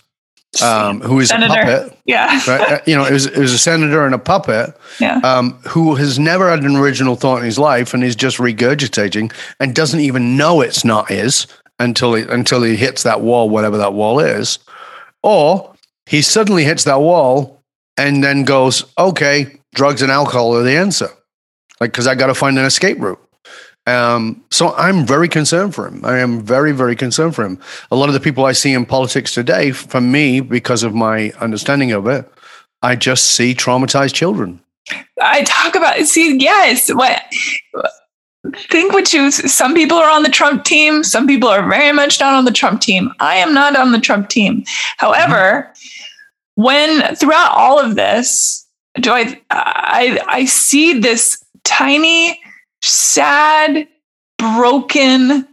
um, 0.61 1.01
who 1.01 1.19
is 1.19 1.29
senator. 1.29 1.53
a 1.53 1.65
puppet. 1.65 1.99
Yeah. 2.05 2.41
right? 2.47 2.71
Uh, 2.73 2.79
you 2.85 2.95
know, 2.95 3.05
it 3.05 3.13
was, 3.13 3.25
it 3.25 3.37
was 3.37 3.53
a 3.53 3.57
senator 3.57 4.05
and 4.05 4.13
a 4.13 4.19
puppet 4.19 4.75
yeah. 4.99 5.19
um, 5.23 5.53
who 5.67 5.95
has 5.95 6.19
never 6.19 6.49
had 6.49 6.63
an 6.63 6.75
original 6.75 7.15
thought 7.15 7.39
in 7.39 7.45
his 7.45 7.59
life 7.59 7.93
and 7.93 8.03
is 8.03 8.15
just 8.15 8.37
regurgitating 8.37 9.33
and 9.59 9.75
doesn't 9.75 9.99
even 9.99 10.37
know 10.37 10.61
it's 10.61 10.85
not 10.85 11.09
his 11.09 11.47
until 11.79 12.13
he, 12.13 12.23
until 12.23 12.63
he 12.63 12.75
hits 12.75 13.03
that 13.03 13.21
wall, 13.21 13.49
whatever 13.49 13.77
that 13.77 13.93
wall 13.93 14.19
is. 14.19 14.59
Or 15.23 15.73
he 16.05 16.21
suddenly 16.21 16.63
hits 16.63 16.83
that 16.83 17.01
wall 17.01 17.63
and 17.97 18.23
then 18.23 18.43
goes, 18.43 18.85
okay, 18.97 19.59
drugs 19.73 20.01
and 20.01 20.11
alcohol 20.11 20.55
are 20.55 20.63
the 20.63 20.77
answer. 20.77 21.09
Like, 21.79 21.91
because 21.91 22.07
I 22.07 22.15
got 22.15 22.27
to 22.27 22.35
find 22.35 22.57
an 22.57 22.65
escape 22.65 22.99
route. 22.99 23.19
Um, 23.87 24.43
so 24.49 24.73
I'm 24.75 25.05
very 25.05 25.29
concerned 25.29 25.75
for 25.75 25.87
him. 25.87 26.03
I 26.03 26.17
am 26.17 26.41
very, 26.41 26.71
very 26.71 26.95
concerned 26.95 27.35
for 27.35 27.45
him. 27.45 27.59
A 27.91 27.95
lot 27.95 28.09
of 28.09 28.13
the 28.13 28.19
people 28.19 28.45
I 28.45 28.51
see 28.51 28.73
in 28.73 28.85
politics 28.85 29.33
today, 29.33 29.71
for 29.71 30.01
me, 30.01 30.39
because 30.39 30.83
of 30.83 30.95
my 30.95 31.31
understanding 31.39 31.91
of 31.91 32.07
it, 32.07 32.29
I 32.81 32.95
just 32.95 33.27
see 33.27 33.53
traumatized 33.53 34.13
children. 34.13 34.59
I 35.21 35.43
talk 35.43 35.75
about 35.75 35.97
see, 36.05 36.37
yes, 36.37 36.93
what 36.93 37.21
think 38.69 38.93
what 38.93 39.11
you 39.13 39.31
some 39.31 39.73
people 39.73 39.97
are 39.97 40.09
on 40.09 40.23
the 40.23 40.29
Trump 40.29 40.63
team, 40.63 41.03
some 41.03 41.25
people 41.27 41.49
are 41.49 41.67
very 41.67 41.91
much 41.91 42.19
not 42.19 42.33
on 42.33 42.45
the 42.45 42.51
Trump 42.51 42.81
team. 42.81 43.11
I 43.19 43.35
am 43.35 43.53
not 43.53 43.75
on 43.75 43.91
the 43.91 43.99
Trump 43.99 44.29
team. 44.29 44.63
However, 44.97 45.71
mm-hmm. 45.71 46.63
when 46.63 47.15
throughout 47.15 47.51
all 47.55 47.79
of 47.79 47.95
this, 47.95 48.67
do 48.99 49.11
I 49.11 49.41
I 49.49 50.19
I 50.27 50.45
see 50.45 50.99
this 50.99 51.43
tiny 51.63 52.39
sad, 52.87 53.87
broken 54.37 55.47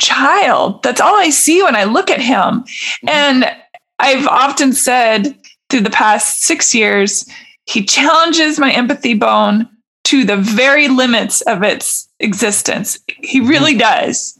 child. 0.00 0.82
That's 0.82 1.00
all 1.00 1.16
I 1.16 1.30
see 1.30 1.62
when 1.62 1.76
I 1.76 1.84
look 1.84 2.10
at 2.10 2.20
him. 2.20 2.62
Mm-hmm. 2.62 3.08
And 3.08 3.56
I've 3.98 4.26
often 4.26 4.72
said 4.72 5.36
through 5.70 5.80
the 5.80 5.90
past 5.90 6.42
six 6.42 6.74
years, 6.74 7.28
he 7.66 7.84
challenges 7.84 8.58
my 8.58 8.72
empathy 8.72 9.14
bone 9.14 9.68
to 10.04 10.24
the 10.24 10.36
very 10.36 10.88
limits 10.88 11.42
of 11.42 11.62
its 11.62 12.08
existence. 12.20 12.98
He 13.22 13.40
really 13.40 13.76
does. 13.76 14.38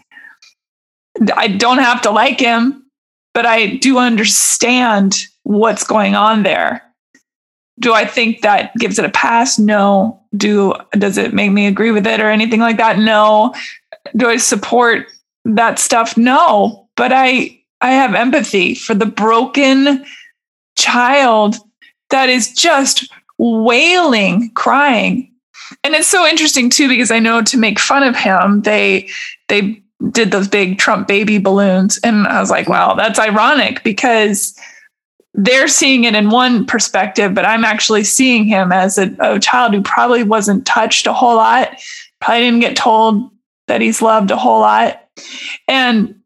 I 1.37 1.49
don't 1.49 1.79
have 1.79 2.01
to 2.03 2.11
like 2.11 2.41
him, 2.41 2.87
but 3.35 3.45
I 3.45 3.77
do 3.77 3.99
understand 3.99 5.17
what's 5.43 5.85
going 5.85 6.15
on 6.15 6.43
there. 6.43 6.83
Do 7.79 7.95
I 7.95 8.05
think 8.05 8.43
that 8.43 8.75
gives 8.77 8.99
it 8.99 9.05
a 9.05 9.11
pass? 9.11 9.59
No. 9.59 10.21
Do 10.37 10.75
does 10.93 11.17
it 11.17 11.33
make 11.33 11.53
me 11.53 11.67
agree 11.67 11.91
with 11.91 12.07
it 12.07 12.21
or 12.21 12.31
anything 12.31 12.61
like 12.61 12.77
that? 12.79 12.99
No. 12.99 13.55
Do 14.17 14.29
I 14.29 14.37
support 14.37 15.07
that 15.45 15.79
stuff? 15.79 16.17
No. 16.17 16.89
But 16.97 17.13
I 17.13 17.61
I 17.81 17.93
have 17.93 18.15
empathy 18.15 18.75
for 18.75 18.95
the 18.95 19.07
broken 19.07 20.05
child 20.77 21.57
that 22.11 22.29
is 22.29 22.53
just 22.53 23.11
wailing, 23.39 24.51
crying. 24.55 25.33
And 25.85 25.95
it's 25.95 26.09
so 26.09 26.27
interesting 26.27 26.71
too 26.71 26.89
because 26.89 27.11
I 27.11 27.19
know 27.19 27.43
to 27.43 27.57
make 27.57 27.79
fun 27.79 28.03
of 28.03 28.17
him, 28.17 28.63
they 28.63 29.09
they 29.49 29.83
did 30.11 30.31
those 30.31 30.49
big 30.49 30.79
Trump 30.79 31.09
baby 31.09 31.39
balloons 31.39 31.99
and 32.05 32.27
I 32.27 32.41
was 32.41 32.51
like, 32.51 32.69
wow, 32.69 32.95
that's 32.95 33.19
ironic 33.19 33.83
because 33.83 34.55
they're 35.39 35.69
seeing 35.69 36.03
it 36.03 36.17
in 36.17 36.31
one 36.31 36.67
perspective, 36.67 37.33
but 37.33 37.45
I'm 37.45 37.65
actually 37.65 38.03
seeing 38.03 38.45
him 38.45 38.73
as 38.73 38.99
a, 38.99 39.15
a 39.21 39.39
child 39.39 39.73
who 39.73 39.83
probably 39.83 40.25
wasn't 40.25 40.67
touched 40.67 41.07
a 41.07 41.13
whole 41.13 41.37
lot, 41.37 41.79
probably 42.21 42.41
didn't 42.41 42.61
get 42.61 42.77
told 42.77 43.31
that 43.69 43.81
he's 43.81 44.03
loved 44.03 44.33
a 44.33 44.37
whole 44.37 44.61
lot. 44.61 45.01
And 45.69 46.17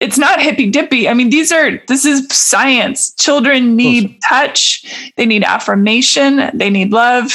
it's 0.00 0.16
not 0.16 0.40
hippy 0.40 0.70
dippy. 0.70 1.10
I 1.10 1.14
mean, 1.14 1.28
these 1.28 1.52
are 1.52 1.78
this 1.88 2.06
is 2.06 2.26
science. 2.32 3.12
Children 3.16 3.76
need 3.76 4.18
touch, 4.26 5.12
they 5.18 5.26
need 5.26 5.44
affirmation, 5.44 6.50
they 6.54 6.70
need 6.70 6.90
love. 6.90 7.30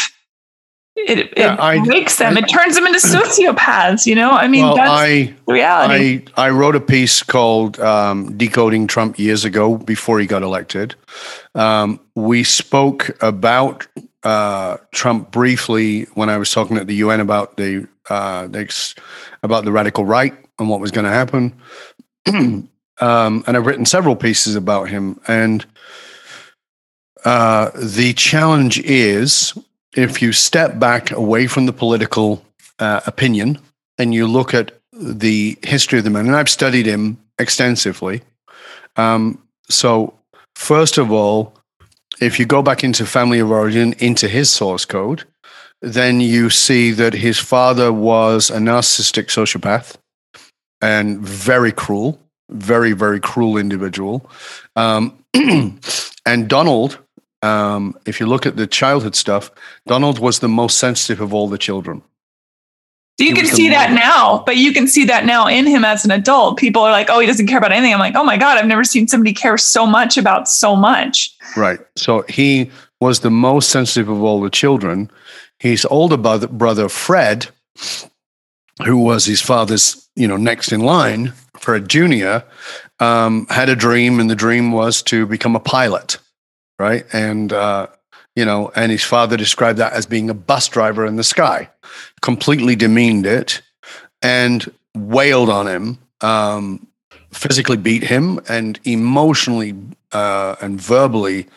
It, 0.99 1.33
yeah, 1.37 1.53
it 1.53 1.59
I, 1.59 1.79
makes 1.83 2.17
them. 2.17 2.35
I, 2.35 2.39
it 2.39 2.49
turns 2.49 2.75
them 2.75 2.87
into 2.87 2.99
sociopaths. 3.07 4.05
You 4.05 4.15
know, 4.15 4.31
I 4.31 4.47
mean, 4.47 4.65
well, 4.65 4.75
that's 4.75 4.89
I, 4.89 5.33
reality. 5.47 6.25
I 6.35 6.47
I 6.47 6.49
wrote 6.49 6.75
a 6.75 6.81
piece 6.81 7.21
called 7.23 7.79
um, 7.79 8.35
"Decoding 8.35 8.87
Trump" 8.87 9.19
years 9.19 9.45
ago 9.45 9.77
before 9.77 10.19
he 10.19 10.25
got 10.25 10.41
elected. 10.41 10.95
Um, 11.55 11.99
we 12.15 12.43
spoke 12.43 13.15
about 13.21 13.87
uh, 14.23 14.77
Trump 14.91 15.31
briefly 15.31 16.03
when 16.15 16.29
I 16.29 16.37
was 16.37 16.51
talking 16.51 16.77
at 16.77 16.87
the 16.87 16.95
UN 16.95 17.19
about 17.19 17.55
the, 17.55 17.87
uh, 18.09 18.47
about 19.41 19.63
the 19.63 19.71
radical 19.71 20.05
right 20.05 20.35
and 20.59 20.69
what 20.69 20.81
was 20.81 20.91
going 20.91 21.05
to 21.05 21.11
happen. 21.11 21.55
um, 22.27 22.67
and 22.99 23.57
I've 23.57 23.65
written 23.65 23.85
several 23.85 24.17
pieces 24.17 24.55
about 24.55 24.89
him. 24.89 25.19
And 25.27 25.65
uh, 27.23 27.71
the 27.75 28.13
challenge 28.13 28.79
is 28.79 29.57
if 29.95 30.21
you 30.21 30.31
step 30.31 30.79
back 30.79 31.11
away 31.11 31.47
from 31.47 31.65
the 31.65 31.73
political 31.73 32.43
uh, 32.79 33.01
opinion 33.05 33.59
and 33.97 34.13
you 34.13 34.27
look 34.27 34.53
at 34.53 34.71
the 34.93 35.57
history 35.63 35.99
of 35.99 36.03
the 36.03 36.09
man, 36.09 36.27
and 36.27 36.35
I've 36.35 36.49
studied 36.49 36.85
him 36.85 37.17
extensively. 37.39 38.21
Um, 38.95 39.41
so, 39.69 40.13
first 40.55 40.97
of 40.97 41.11
all, 41.11 41.53
if 42.19 42.39
you 42.39 42.45
go 42.45 42.61
back 42.61 42.83
into 42.83 43.05
family 43.05 43.39
of 43.39 43.51
origin, 43.51 43.93
into 43.99 44.27
his 44.27 44.49
source 44.49 44.85
code, 44.85 45.23
then 45.81 46.19
you 46.19 46.49
see 46.49 46.91
that 46.91 47.13
his 47.13 47.37
father 47.37 47.93
was 47.93 48.49
a 48.49 48.57
narcissistic 48.57 49.25
sociopath 49.25 49.95
and 50.81 51.19
very 51.19 51.71
cruel, 51.71 52.19
very, 52.49 52.93
very 52.93 53.19
cruel 53.19 53.57
individual. 53.57 54.29
Um, 54.75 55.23
and 56.25 56.47
Donald, 56.47 56.97
um, 57.41 57.97
if 58.05 58.19
you 58.19 58.25
look 58.25 58.45
at 58.45 58.55
the 58.55 58.67
childhood 58.67 59.15
stuff, 59.15 59.51
Donald 59.85 60.19
was 60.19 60.39
the 60.39 60.47
most 60.47 60.77
sensitive 60.77 61.21
of 61.21 61.33
all 61.33 61.47
the 61.47 61.57
children. 61.57 62.01
You 63.19 63.29
he 63.29 63.33
can 63.33 63.47
see 63.47 63.69
that 63.69 63.91
now, 63.91 64.43
but 64.45 64.57
you 64.57 64.71
can 64.71 64.87
see 64.87 65.05
that 65.05 65.25
now 65.25 65.47
in 65.47 65.65
him 65.65 65.83
as 65.83 66.05
an 66.05 66.11
adult. 66.11 66.59
People 66.59 66.83
are 66.83 66.91
like, 66.91 67.09
oh, 67.09 67.19
he 67.19 67.25
doesn't 67.25 67.47
care 67.47 67.57
about 67.57 67.71
anything. 67.71 67.91
I'm 67.91 67.99
like, 67.99 68.15
oh 68.15 68.23
my 68.23 68.37
God, 68.37 68.59
I've 68.59 68.67
never 68.67 68.83
seen 68.83 69.07
somebody 69.07 69.33
care 69.33 69.57
so 69.57 69.87
much 69.87 70.17
about 70.17 70.47
so 70.47 70.75
much. 70.75 71.35
Right. 71.55 71.79
So 71.95 72.23
he 72.29 72.69
was 72.99 73.21
the 73.21 73.31
most 73.31 73.71
sensitive 73.71 74.07
of 74.07 74.21
all 74.21 74.39
the 74.39 74.51
children. 74.51 75.09
His 75.57 75.83
older 75.85 76.17
brother, 76.17 76.47
brother 76.47 76.89
Fred, 76.89 77.47
who 78.85 78.97
was 78.97 79.25
his 79.25 79.41
father's, 79.41 80.07
you 80.15 80.27
know, 80.27 80.37
next 80.37 80.71
in 80.71 80.81
line, 80.81 81.33
Fred 81.59 81.89
Jr., 81.89 82.39
um, 82.99 83.47
had 83.49 83.69
a 83.69 83.75
dream, 83.75 84.19
and 84.19 84.29
the 84.29 84.35
dream 84.35 84.71
was 84.71 85.01
to 85.03 85.25
become 85.25 85.55
a 85.55 85.59
pilot, 85.59 86.17
right? 86.79 87.05
And 87.13 87.51
uh, 87.53 87.87
you 88.35 88.45
know, 88.45 88.71
and 88.75 88.91
his 88.91 89.03
father 89.03 89.37
described 89.37 89.79
that 89.79 89.93
as 89.93 90.05
being 90.05 90.29
a 90.29 90.33
bus 90.33 90.67
driver 90.67 91.05
in 91.05 91.15
the 91.15 91.23
sky, 91.23 91.69
completely 92.21 92.75
demeaned 92.75 93.25
it, 93.25 93.61
and 94.21 94.71
wailed 94.95 95.49
on 95.49 95.67
him, 95.67 95.97
um, 96.21 96.87
physically 97.31 97.77
beat 97.77 98.03
him, 98.03 98.39
and 98.47 98.79
emotionally 98.83 99.75
uh, 100.11 100.55
and 100.61 100.79
verbally 100.79 101.47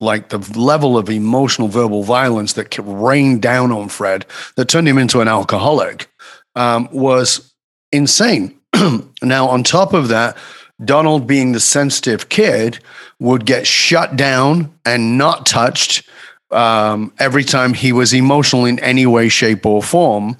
like 0.00 0.28
the 0.28 0.38
level 0.58 0.96
of 0.96 1.10
emotional 1.10 1.68
verbal 1.68 2.04
violence 2.04 2.52
that 2.52 2.78
rained 2.78 3.42
down 3.42 3.72
on 3.72 3.88
Fred 3.88 4.24
that 4.54 4.68
turned 4.68 4.88
him 4.88 4.98
into 4.98 5.20
an 5.20 5.28
alcoholic 5.28 6.08
um, 6.54 6.88
was 6.92 7.52
insane. 7.90 8.58
now, 9.22 9.48
on 9.48 9.62
top 9.64 9.92
of 9.92 10.08
that, 10.08 10.36
Donald, 10.84 11.26
being 11.26 11.52
the 11.52 11.60
sensitive 11.60 12.28
kid, 12.28 12.78
would 13.18 13.44
get 13.44 13.66
shut 13.66 14.16
down 14.16 14.72
and 14.84 15.18
not 15.18 15.46
touched 15.46 16.08
um, 16.50 17.12
every 17.18 17.44
time 17.44 17.74
he 17.74 17.92
was 17.92 18.14
emotional 18.14 18.64
in 18.64 18.78
any 18.80 19.06
way, 19.06 19.28
shape, 19.28 19.66
or 19.66 19.82
form. 19.82 20.36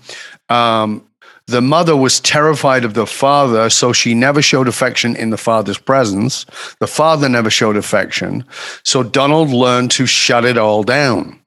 Um, 0.48 1.04
the 1.48 1.62
mother 1.62 1.96
was 1.96 2.20
terrified 2.20 2.84
of 2.84 2.92
the 2.92 3.06
father, 3.06 3.70
so 3.70 3.92
she 3.92 4.12
never 4.12 4.42
showed 4.42 4.68
affection 4.68 5.16
in 5.16 5.30
the 5.30 5.38
father's 5.38 5.78
presence. 5.78 6.44
The 6.78 6.86
father 6.86 7.28
never 7.28 7.48
showed 7.48 7.76
affection. 7.76 8.44
So 8.84 9.02
Donald 9.02 9.48
learned 9.48 9.90
to 9.92 10.04
shut 10.04 10.44
it 10.44 10.58
all 10.58 10.82
down. 10.82 11.40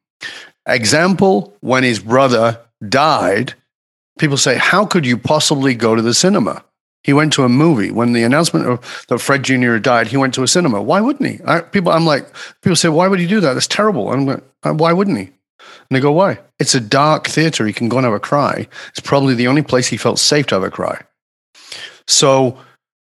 Example 0.66 1.56
when 1.62 1.84
his 1.84 2.00
brother 2.00 2.60
died, 2.90 3.54
people 4.18 4.38
say, 4.38 4.58
How 4.58 4.88
could 4.88 5.06
you 5.06 5.18
possibly 5.18 5.76
go 5.76 5.96
to 5.96 6.02
the 6.02 6.16
cinema? 6.16 6.64
He 7.04 7.14
went 7.14 7.34
to 7.34 7.44
a 7.44 7.50
movie. 7.50 7.92
When 7.92 8.14
the 8.14 8.24
announcement 8.24 8.68
of 8.68 9.06
that 9.08 9.20
Fred 9.20 9.44
Jr. 9.44 9.78
died, 9.78 10.08
he 10.08 10.18
went 10.18 10.34
to 10.36 10.44
a 10.44 10.48
cinema. 10.48 10.82
Why 10.82 11.02
wouldn't 11.02 11.30
he? 11.30 11.40
I, 11.46 11.62
people, 11.62 11.92
I'm 11.92 12.06
like, 12.06 12.28
people 12.62 12.76
say, 12.76 12.90
why 12.90 13.08
would 13.08 13.20
he 13.20 13.28
do 13.28 13.40
that? 13.40 13.54
That's 13.54 13.68
terrible. 13.68 14.12
I'm 14.12 14.26
like, 14.26 14.44
uh, 14.64 14.74
why 14.74 14.94
wouldn't 14.94 15.18
he? 15.18 15.26
And 15.26 15.96
they 15.96 16.00
go, 16.00 16.12
why? 16.12 16.40
It's 16.60 16.76
a 16.76 16.80
dark 16.80 17.28
theater. 17.28 17.66
He 17.66 17.74
can 17.74 17.90
go 17.90 17.98
and 17.98 18.06
have 18.06 18.14
a 18.14 18.20
cry. 18.20 18.68
It's 18.90 19.00
probably 19.00 19.34
the 19.34 19.48
only 19.48 19.64
place 19.64 19.88
he 19.88 19.98
felt 19.98 20.20
safe 20.20 20.48
to 20.48 20.56
have 20.56 20.64
a 20.64 20.72
cry. 20.72 21.02
So 22.08 22.58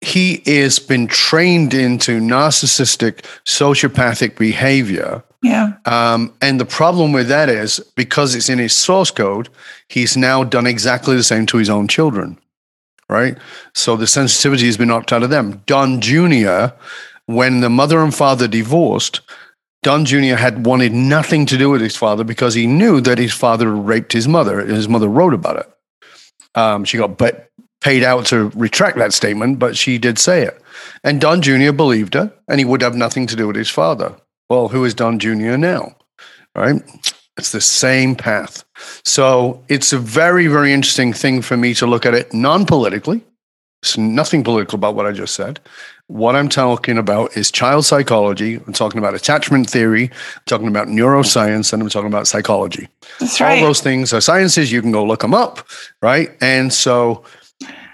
he 0.01 0.43
has 0.45 0.79
been 0.79 1.07
trained 1.07 1.73
into 1.73 2.19
narcissistic, 2.19 3.23
sociopathic 3.45 4.37
behavior 4.37 5.23
yeah. 5.43 5.73
Um, 5.85 6.33
and 6.41 6.59
the 6.59 6.65
problem 6.65 7.11
with 7.11 7.27
that 7.27 7.49
is 7.49 7.79
because 7.95 8.35
it's 8.35 8.49
in 8.49 8.59
his 8.59 8.73
source 8.73 9.11
code, 9.11 9.49
he's 9.87 10.17
now 10.17 10.43
done 10.43 10.65
exactly 10.65 11.15
the 11.15 11.23
same 11.23 11.45
to 11.47 11.57
his 11.57 11.69
own 11.69 11.87
children, 11.87 12.37
right? 13.09 13.37
So 13.73 13.95
the 13.95 14.07
sensitivity 14.07 14.65
has 14.65 14.77
been 14.77 14.87
knocked 14.87 15.13
out 15.13 15.23
of 15.23 15.29
them. 15.29 15.63
Don 15.65 16.01
Jr., 16.01 16.67
when 17.25 17.61
the 17.61 17.69
mother 17.69 18.01
and 18.01 18.13
father 18.13 18.47
divorced, 18.47 19.21
Don 19.83 20.05
Jr. 20.05 20.35
had 20.35 20.65
wanted 20.65 20.93
nothing 20.93 21.45
to 21.45 21.57
do 21.57 21.69
with 21.69 21.81
his 21.81 21.95
father 21.95 22.23
because 22.23 22.53
he 22.53 22.67
knew 22.67 22.99
that 23.01 23.17
his 23.17 23.33
father 23.33 23.73
raped 23.73 24.11
his 24.11 24.27
mother. 24.27 24.65
His 24.65 24.89
mother 24.89 25.07
wrote 25.07 25.33
about 25.33 25.57
it. 25.57 25.69
Um, 26.55 26.83
she 26.83 26.97
got 26.97 27.17
but 27.17 27.51
paid 27.81 28.03
out 28.03 28.25
to 28.27 28.49
retract 28.55 28.97
that 28.97 29.13
statement, 29.13 29.59
but 29.59 29.77
she 29.77 29.97
did 29.97 30.17
say 30.17 30.43
it. 30.43 30.59
And 31.03 31.21
Don 31.21 31.41
Jr. 31.41 31.71
believed 31.71 32.15
her, 32.15 32.33
and 32.47 32.59
he 32.59 32.65
would 32.65 32.81
have 32.81 32.95
nothing 32.95 33.27
to 33.27 33.35
do 33.35 33.47
with 33.47 33.55
his 33.55 33.69
father. 33.69 34.15
Well, 34.49 34.69
who 34.69 34.83
is 34.83 34.93
Don 34.93 35.19
Jr. 35.19 35.57
now? 35.57 35.95
Right? 36.55 36.81
It's 37.37 37.51
the 37.51 37.61
same 37.61 38.15
path. 38.15 38.63
So 39.05 39.63
it's 39.69 39.93
a 39.93 39.97
very, 39.97 40.47
very 40.47 40.73
interesting 40.73 41.13
thing 41.13 41.41
for 41.41 41.55
me 41.55 41.73
to 41.75 41.85
look 41.85 42.05
at 42.05 42.13
it 42.13 42.33
non 42.33 42.65
politically. 42.65 43.23
It's 43.83 43.97
nothing 43.97 44.43
political 44.43 44.75
about 44.75 44.95
what 44.95 45.05
I 45.05 45.11
just 45.11 45.35
said. 45.35 45.59
What 46.07 46.35
I'm 46.35 46.49
talking 46.49 46.97
about 46.97 47.37
is 47.37 47.51
child 47.51 47.85
psychology. 47.85 48.55
I'm 48.55 48.73
talking 48.73 48.97
about 48.97 49.13
attachment 49.13 49.69
theory. 49.69 50.05
I'm 50.05 50.41
talking 50.45 50.67
about 50.67 50.87
neuroscience, 50.87 51.73
and 51.73 51.81
I'm 51.81 51.89
talking 51.89 52.07
about 52.07 52.27
psychology. 52.27 52.87
That's 53.19 53.39
right. 53.39 53.59
All 53.59 53.67
those 53.67 53.81
things 53.81 54.13
are 54.13 54.21
sciences. 54.21 54.71
You 54.71 54.81
can 54.81 54.91
go 54.91 55.05
look 55.05 55.19
them 55.19 55.33
up, 55.33 55.67
right? 56.01 56.35
And 56.41 56.73
so 56.73 57.23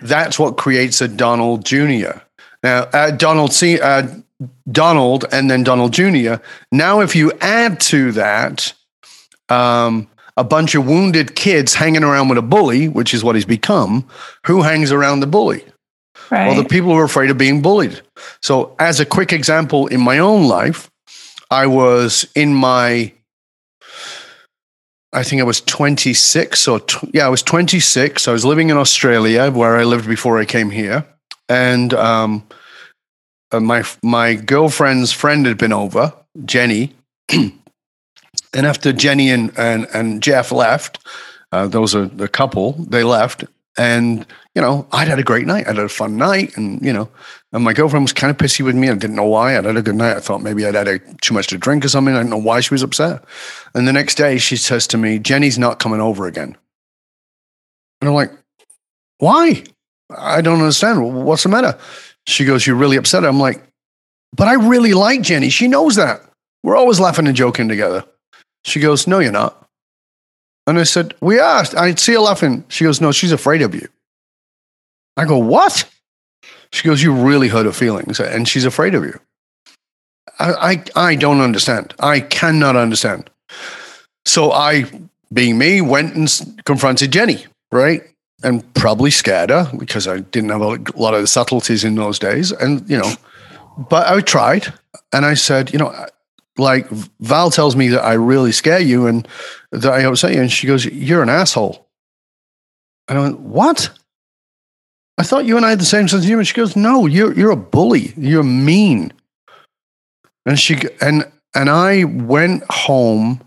that's 0.01 0.39
what 0.39 0.57
creates 0.57 1.01
a 1.01 1.07
Donald 1.07 1.65
Jr. 1.65 2.19
Now, 2.61 2.83
uh, 2.93 3.11
Donald 3.11 3.51
C. 3.51 3.79
Uh, 3.81 4.07
Donald 4.71 5.25
and 5.31 5.49
then 5.49 5.63
Donald 5.63 5.93
Jr. 5.93 6.35
Now, 6.71 7.01
if 7.01 7.15
you 7.15 7.31
add 7.41 7.79
to 7.81 8.11
that 8.13 8.73
um, 9.49 10.07
a 10.37 10.43
bunch 10.43 10.75
of 10.75 10.85
wounded 10.85 11.35
kids 11.35 11.73
hanging 11.73 12.03
around 12.03 12.29
with 12.29 12.37
a 12.37 12.43
bully, 12.43 12.87
which 12.87 13.13
is 13.13 13.23
what 13.23 13.35
he's 13.35 13.45
become, 13.45 14.07
who 14.45 14.61
hangs 14.61 14.91
around 14.91 15.19
the 15.19 15.27
bully? 15.27 15.63
Right. 16.31 16.47
Well, 16.47 16.61
the 16.61 16.67
people 16.67 16.91
who 16.91 16.97
are 16.97 17.03
afraid 17.03 17.29
of 17.29 17.37
being 17.37 17.61
bullied. 17.61 18.01
So, 18.41 18.75
as 18.79 18.99
a 18.99 19.05
quick 19.05 19.33
example, 19.33 19.87
in 19.87 20.01
my 20.01 20.19
own 20.19 20.47
life, 20.47 20.89
I 21.51 21.67
was 21.67 22.25
in 22.33 22.53
my 22.53 23.13
I 25.13 25.21
think 25.21 25.41
I 25.41 25.45
was 25.45 25.61
26 25.61 26.67
or 26.67 26.81
yeah, 27.13 27.27
I 27.27 27.29
was 27.29 27.43
26. 27.43 28.27
I 28.27 28.31
was 28.31 28.43
living 28.43 28.69
in 28.69 28.77
Australia 28.77 29.51
where 29.51 29.77
I 29.77 29.83
lived 29.83 30.07
before 30.07 30.39
I 30.39 30.45
came 30.45 30.71
here, 30.71 31.05
and 31.47 31.93
um, 31.93 32.47
uh, 33.51 33.59
my 33.59 33.83
my 34.01 34.33
girlfriend's 34.33 35.11
friend 35.11 35.45
had 35.45 35.59
been 35.59 35.71
over, 35.71 36.13
Jenny, 36.45 36.95
and 38.53 38.65
after 38.65 38.93
Jenny 38.93 39.29
and 39.29 39.51
and, 39.57 39.87
and 39.93 40.21
Jeff 40.21 40.51
left, 40.51 40.99
uh, 41.51 41.67
those 41.67 41.95
are 41.95 42.05
the 42.05 42.27
couple. 42.27 42.73
They 42.73 43.03
left, 43.03 43.43
and 43.77 44.25
you 44.55 44.61
know, 44.61 44.87
I'd 44.91 45.07
had 45.07 45.19
a 45.19 45.23
great 45.23 45.47
night. 45.47 45.67
I'd 45.67 45.77
had 45.77 45.85
a 45.85 45.89
fun 45.89 46.17
night, 46.17 46.55
and 46.57 46.81
you 46.81 46.93
know, 46.93 47.09
and 47.51 47.63
my 47.63 47.73
girlfriend 47.73 48.03
was 48.03 48.13
kind 48.13 48.31
of 48.31 48.37
pissy 48.37 48.63
with 48.63 48.75
me. 48.75 48.89
I 48.89 48.95
didn't 48.95 49.15
know 49.15 49.25
why. 49.25 49.57
I'd 49.57 49.65
had 49.65 49.77
a 49.77 49.81
good 49.81 49.95
night. 49.95 50.17
I 50.17 50.19
thought 50.19 50.41
maybe 50.41 50.65
I'd 50.65 50.75
had 50.75 50.87
a, 50.87 50.99
too 51.21 51.33
much 51.33 51.47
to 51.47 51.57
drink 51.57 51.83
or 51.83 51.89
something. 51.89 52.13
I 52.13 52.19
didn't 52.19 52.29
know 52.29 52.37
why 52.37 52.61
she 52.61 52.73
was 52.73 52.83
upset. 52.83 53.23
And 53.73 53.87
the 53.87 53.93
next 53.93 54.15
day, 54.15 54.37
she 54.37 54.55
says 54.55 54.87
to 54.87 54.97
me, 54.97 55.19
"Jenny's 55.19 55.59
not 55.59 55.79
coming 55.79 56.01
over 56.01 56.27
again." 56.27 56.55
And 58.01 58.09
I'm 58.09 58.15
like, 58.15 58.31
"Why? 59.17 59.63
I 60.15 60.41
don't 60.41 60.59
understand. 60.59 61.25
What's 61.25 61.43
the 61.43 61.49
matter?" 61.49 61.77
She 62.27 62.45
goes, 62.45 62.65
"You're 62.65 62.75
really 62.75 62.97
upset." 62.97 63.25
I'm 63.25 63.39
like, 63.39 63.63
"But 64.35 64.47
I 64.47 64.53
really 64.53 64.93
like 64.93 65.21
Jenny. 65.21 65.49
She 65.49 65.67
knows 65.67 65.95
that. 65.95 66.21
We're 66.63 66.77
always 66.77 66.99
laughing 66.99 67.27
and 67.27 67.35
joking 67.35 67.67
together." 67.67 68.05
She 68.63 68.79
goes, 68.79 69.07
"No, 69.07 69.19
you're 69.19 69.31
not." 69.31 69.63
And 70.65 70.79
I 70.79 70.83
said, 70.83 71.13
We 71.21 71.39
asked. 71.39 71.75
I 71.75 71.93
see 71.95 72.13
her 72.13 72.19
laughing. 72.19 72.63
She 72.69 72.83
goes, 72.83 73.01
No, 73.01 73.11
she's 73.11 73.31
afraid 73.31 73.61
of 73.61 73.75
you. 73.75 73.87
I 75.17 75.25
go, 75.25 75.37
What? 75.37 75.89
She 76.71 76.87
goes, 76.87 77.03
You 77.03 77.13
really 77.13 77.49
hurt 77.49 77.65
her 77.65 77.73
feelings 77.73 78.19
and 78.19 78.47
she's 78.47 78.65
afraid 78.65 78.95
of 78.95 79.03
you. 79.03 79.19
I, 80.39 80.83
I, 80.95 81.09
I 81.09 81.15
don't 81.15 81.41
understand. 81.41 81.93
I 81.99 82.21
cannot 82.21 82.75
understand. 82.75 83.29
So 84.25 84.51
I, 84.51 84.85
being 85.31 85.57
me, 85.57 85.81
went 85.81 86.15
and 86.15 86.63
confronted 86.65 87.11
Jenny, 87.11 87.45
right? 87.71 88.01
And 88.41 88.73
probably 88.73 89.11
scared 89.11 89.51
her 89.51 89.69
because 89.77 90.07
I 90.07 90.19
didn't 90.19 90.49
have 90.49 90.61
a 90.61 90.79
lot 90.95 91.13
of 91.13 91.21
the 91.21 91.27
subtleties 91.27 91.83
in 91.83 91.95
those 91.95 92.19
days. 92.19 92.51
And, 92.51 92.89
you 92.89 92.97
know, 92.97 93.11
but 93.89 94.07
I 94.07 94.21
tried 94.21 94.73
and 95.11 95.25
I 95.25 95.33
said, 95.35 95.71
you 95.71 95.79
know, 95.79 96.07
like 96.57 96.87
Val 97.19 97.49
tells 97.49 97.75
me 97.75 97.89
that 97.89 98.03
I 98.03 98.13
really 98.13 98.51
scare 98.51 98.79
you 98.79 99.07
and 99.07 99.27
that 99.71 99.91
I 99.91 100.01
upset 100.01 100.33
you. 100.33 100.41
And 100.41 100.51
she 100.51 100.67
goes, 100.67 100.85
You're 100.85 101.23
an 101.23 101.29
asshole. 101.29 101.87
And 103.07 103.17
I 103.17 103.21
went, 103.21 103.39
What? 103.39 103.89
I 105.17 105.23
thought 105.23 105.45
you 105.45 105.57
and 105.57 105.65
I 105.65 105.69
had 105.69 105.79
the 105.79 105.85
same 105.85 106.07
sense 106.07 106.23
of 106.23 106.27
humor. 106.27 106.43
She 106.43 106.55
goes, 106.55 106.75
No, 106.75 107.05
you're 107.05 107.33
you're 107.33 107.51
a 107.51 107.57
bully. 107.57 108.13
You're 108.17 108.43
mean. 108.43 109.13
And 110.45 110.59
she 110.59 110.79
and 111.01 111.31
and 111.55 111.69
I 111.69 112.03
went 112.03 112.63
home 112.69 113.41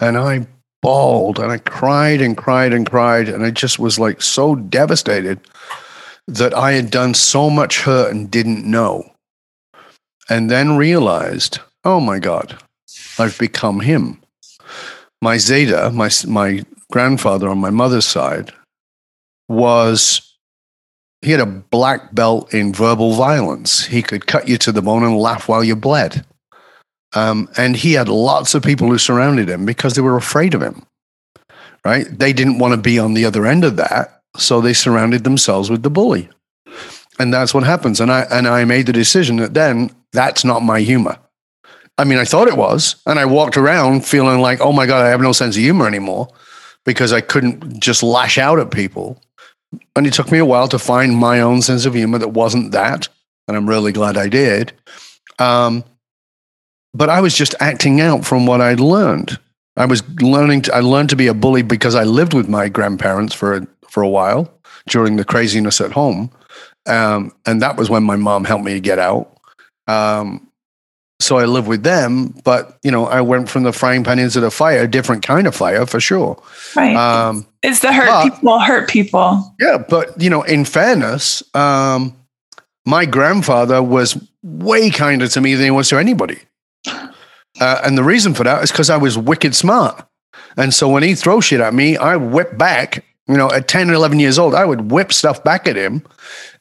and 0.00 0.16
I 0.16 0.46
bawled 0.82 1.38
and 1.38 1.50
I 1.50 1.58
cried 1.58 2.20
and 2.20 2.36
cried 2.36 2.72
and 2.72 2.88
cried. 2.88 3.28
And 3.28 3.44
I 3.44 3.50
just 3.50 3.78
was 3.78 3.98
like 3.98 4.22
so 4.22 4.54
devastated 4.54 5.40
that 6.28 6.54
I 6.54 6.72
had 6.72 6.90
done 6.90 7.14
so 7.14 7.48
much 7.50 7.82
hurt 7.82 8.10
and 8.12 8.30
didn't 8.30 8.68
know. 8.68 9.10
And 10.28 10.50
then 10.50 10.76
realized 10.76 11.60
oh 11.86 12.00
my 12.00 12.18
God, 12.18 12.58
I've 13.18 13.38
become 13.38 13.80
him. 13.80 14.20
My 15.22 15.38
Zeta, 15.38 15.90
my, 15.94 16.10
my 16.26 16.64
grandfather 16.90 17.48
on 17.48 17.58
my 17.58 17.70
mother's 17.70 18.04
side, 18.04 18.52
was 19.48 20.36
he 21.22 21.30
had 21.30 21.40
a 21.40 21.46
black 21.46 22.12
belt 22.12 22.52
in 22.52 22.72
verbal 22.72 23.12
violence. 23.12 23.86
He 23.86 24.02
could 24.02 24.26
cut 24.26 24.48
you 24.48 24.58
to 24.58 24.72
the 24.72 24.82
bone 24.82 25.04
and 25.04 25.16
laugh 25.16 25.48
while 25.48 25.62
you 25.62 25.76
bled. 25.76 26.26
Um, 27.14 27.48
and 27.56 27.76
he 27.76 27.92
had 27.92 28.08
lots 28.08 28.54
of 28.54 28.64
people 28.64 28.88
who 28.88 28.98
surrounded 28.98 29.48
him 29.48 29.64
because 29.64 29.94
they 29.94 30.02
were 30.02 30.16
afraid 30.16 30.54
of 30.54 30.62
him. 30.62 30.84
Right? 31.84 32.06
They 32.10 32.32
didn't 32.32 32.58
want 32.58 32.74
to 32.74 32.80
be 32.80 32.98
on 32.98 33.14
the 33.14 33.24
other 33.24 33.46
end 33.46 33.64
of 33.64 33.76
that, 33.76 34.20
so 34.36 34.60
they 34.60 34.72
surrounded 34.72 35.22
themselves 35.22 35.70
with 35.70 35.84
the 35.84 35.90
bully. 35.90 36.28
And 37.20 37.32
that's 37.32 37.54
what 37.54 37.62
happens. 37.62 38.00
And 38.00 38.10
I 38.10 38.22
and 38.22 38.48
I 38.48 38.64
made 38.64 38.86
the 38.86 38.92
decision 38.92 39.36
that 39.36 39.54
then 39.54 39.94
that's 40.12 40.44
not 40.44 40.62
my 40.62 40.80
humor. 40.80 41.16
I 41.98 42.04
mean, 42.04 42.18
I 42.18 42.24
thought 42.24 42.48
it 42.48 42.56
was. 42.56 42.96
And 43.06 43.18
I 43.18 43.24
walked 43.24 43.56
around 43.56 44.06
feeling 44.06 44.40
like, 44.40 44.60
oh 44.60 44.72
my 44.72 44.86
God, 44.86 45.04
I 45.04 45.08
have 45.08 45.20
no 45.20 45.32
sense 45.32 45.56
of 45.56 45.62
humor 45.62 45.86
anymore 45.86 46.28
because 46.84 47.12
I 47.12 47.20
couldn't 47.20 47.80
just 47.80 48.02
lash 48.02 48.38
out 48.38 48.58
at 48.58 48.70
people. 48.70 49.20
And 49.94 50.06
it 50.06 50.12
took 50.12 50.30
me 50.30 50.38
a 50.38 50.44
while 50.44 50.68
to 50.68 50.78
find 50.78 51.16
my 51.16 51.40
own 51.40 51.62
sense 51.62 51.86
of 51.86 51.94
humor 51.94 52.18
that 52.18 52.28
wasn't 52.28 52.72
that. 52.72 53.08
And 53.48 53.56
I'm 53.56 53.68
really 53.68 53.92
glad 53.92 54.16
I 54.16 54.28
did. 54.28 54.72
Um, 55.38 55.84
but 56.94 57.10
I 57.10 57.20
was 57.20 57.36
just 57.36 57.54
acting 57.60 58.00
out 58.00 58.24
from 58.24 58.46
what 58.46 58.60
I'd 58.60 58.80
learned. 58.80 59.38
I 59.76 59.84
was 59.84 60.02
learning 60.20 60.62
to, 60.62 60.74
I 60.74 60.80
learned 60.80 61.10
to 61.10 61.16
be 61.16 61.26
a 61.26 61.34
bully 61.34 61.62
because 61.62 61.94
I 61.94 62.04
lived 62.04 62.32
with 62.32 62.48
my 62.48 62.68
grandparents 62.68 63.34
for 63.34 63.54
a, 63.54 63.66
for 63.88 64.02
a 64.02 64.08
while 64.08 64.50
during 64.88 65.16
the 65.16 65.24
craziness 65.24 65.80
at 65.80 65.92
home. 65.92 66.30
Um, 66.86 67.32
and 67.44 67.60
that 67.60 67.76
was 67.76 67.90
when 67.90 68.04
my 68.04 68.16
mom 68.16 68.44
helped 68.44 68.64
me 68.64 68.80
get 68.80 68.98
out. 68.98 69.36
Um, 69.86 70.45
so 71.20 71.38
I 71.38 71.44
live 71.44 71.66
with 71.66 71.82
them. 71.82 72.34
But 72.44 72.78
you 72.82 72.90
know, 72.90 73.06
I 73.06 73.20
went 73.20 73.48
from 73.48 73.62
the 73.62 73.72
frying 73.72 74.04
pan 74.04 74.18
into 74.18 74.40
the 74.40 74.50
fire, 74.50 74.82
a 74.82 74.88
different 74.88 75.24
kind 75.24 75.46
of 75.46 75.54
fire 75.54 75.86
for 75.86 76.00
sure. 76.00 76.40
Right. 76.74 76.96
Um, 76.96 77.46
it's 77.62 77.80
the 77.80 77.92
hurt 77.92 78.08
but, 78.08 78.34
people 78.34 78.60
hurt 78.60 78.88
people. 78.88 79.54
Yeah, 79.60 79.78
but 79.78 80.20
you 80.20 80.30
know, 80.30 80.42
in 80.42 80.64
fairness, 80.64 81.42
um, 81.54 82.16
my 82.84 83.04
grandfather 83.04 83.82
was 83.82 84.20
way 84.42 84.90
kinder 84.90 85.28
to 85.28 85.40
me 85.40 85.54
than 85.54 85.64
he 85.64 85.70
was 85.70 85.88
to 85.88 85.98
anybody. 85.98 86.38
Uh, 87.58 87.80
and 87.84 87.96
the 87.96 88.04
reason 88.04 88.34
for 88.34 88.44
that 88.44 88.62
is 88.62 88.70
because 88.70 88.90
I 88.90 88.96
was 88.96 89.16
wicked 89.16 89.54
smart. 89.54 90.06
And 90.56 90.72
so 90.72 90.88
when 90.88 91.02
he 91.02 91.14
throw 91.14 91.40
shit 91.40 91.60
at 91.60 91.74
me, 91.74 91.96
I 91.96 92.16
whip 92.16 92.56
back. 92.56 93.04
You 93.28 93.36
know, 93.36 93.50
at 93.50 93.66
10 93.66 93.90
or 93.90 93.94
11 93.94 94.20
years 94.20 94.38
old, 94.38 94.54
I 94.54 94.64
would 94.64 94.92
whip 94.92 95.12
stuff 95.12 95.42
back 95.42 95.66
at 95.66 95.74
him. 95.74 96.02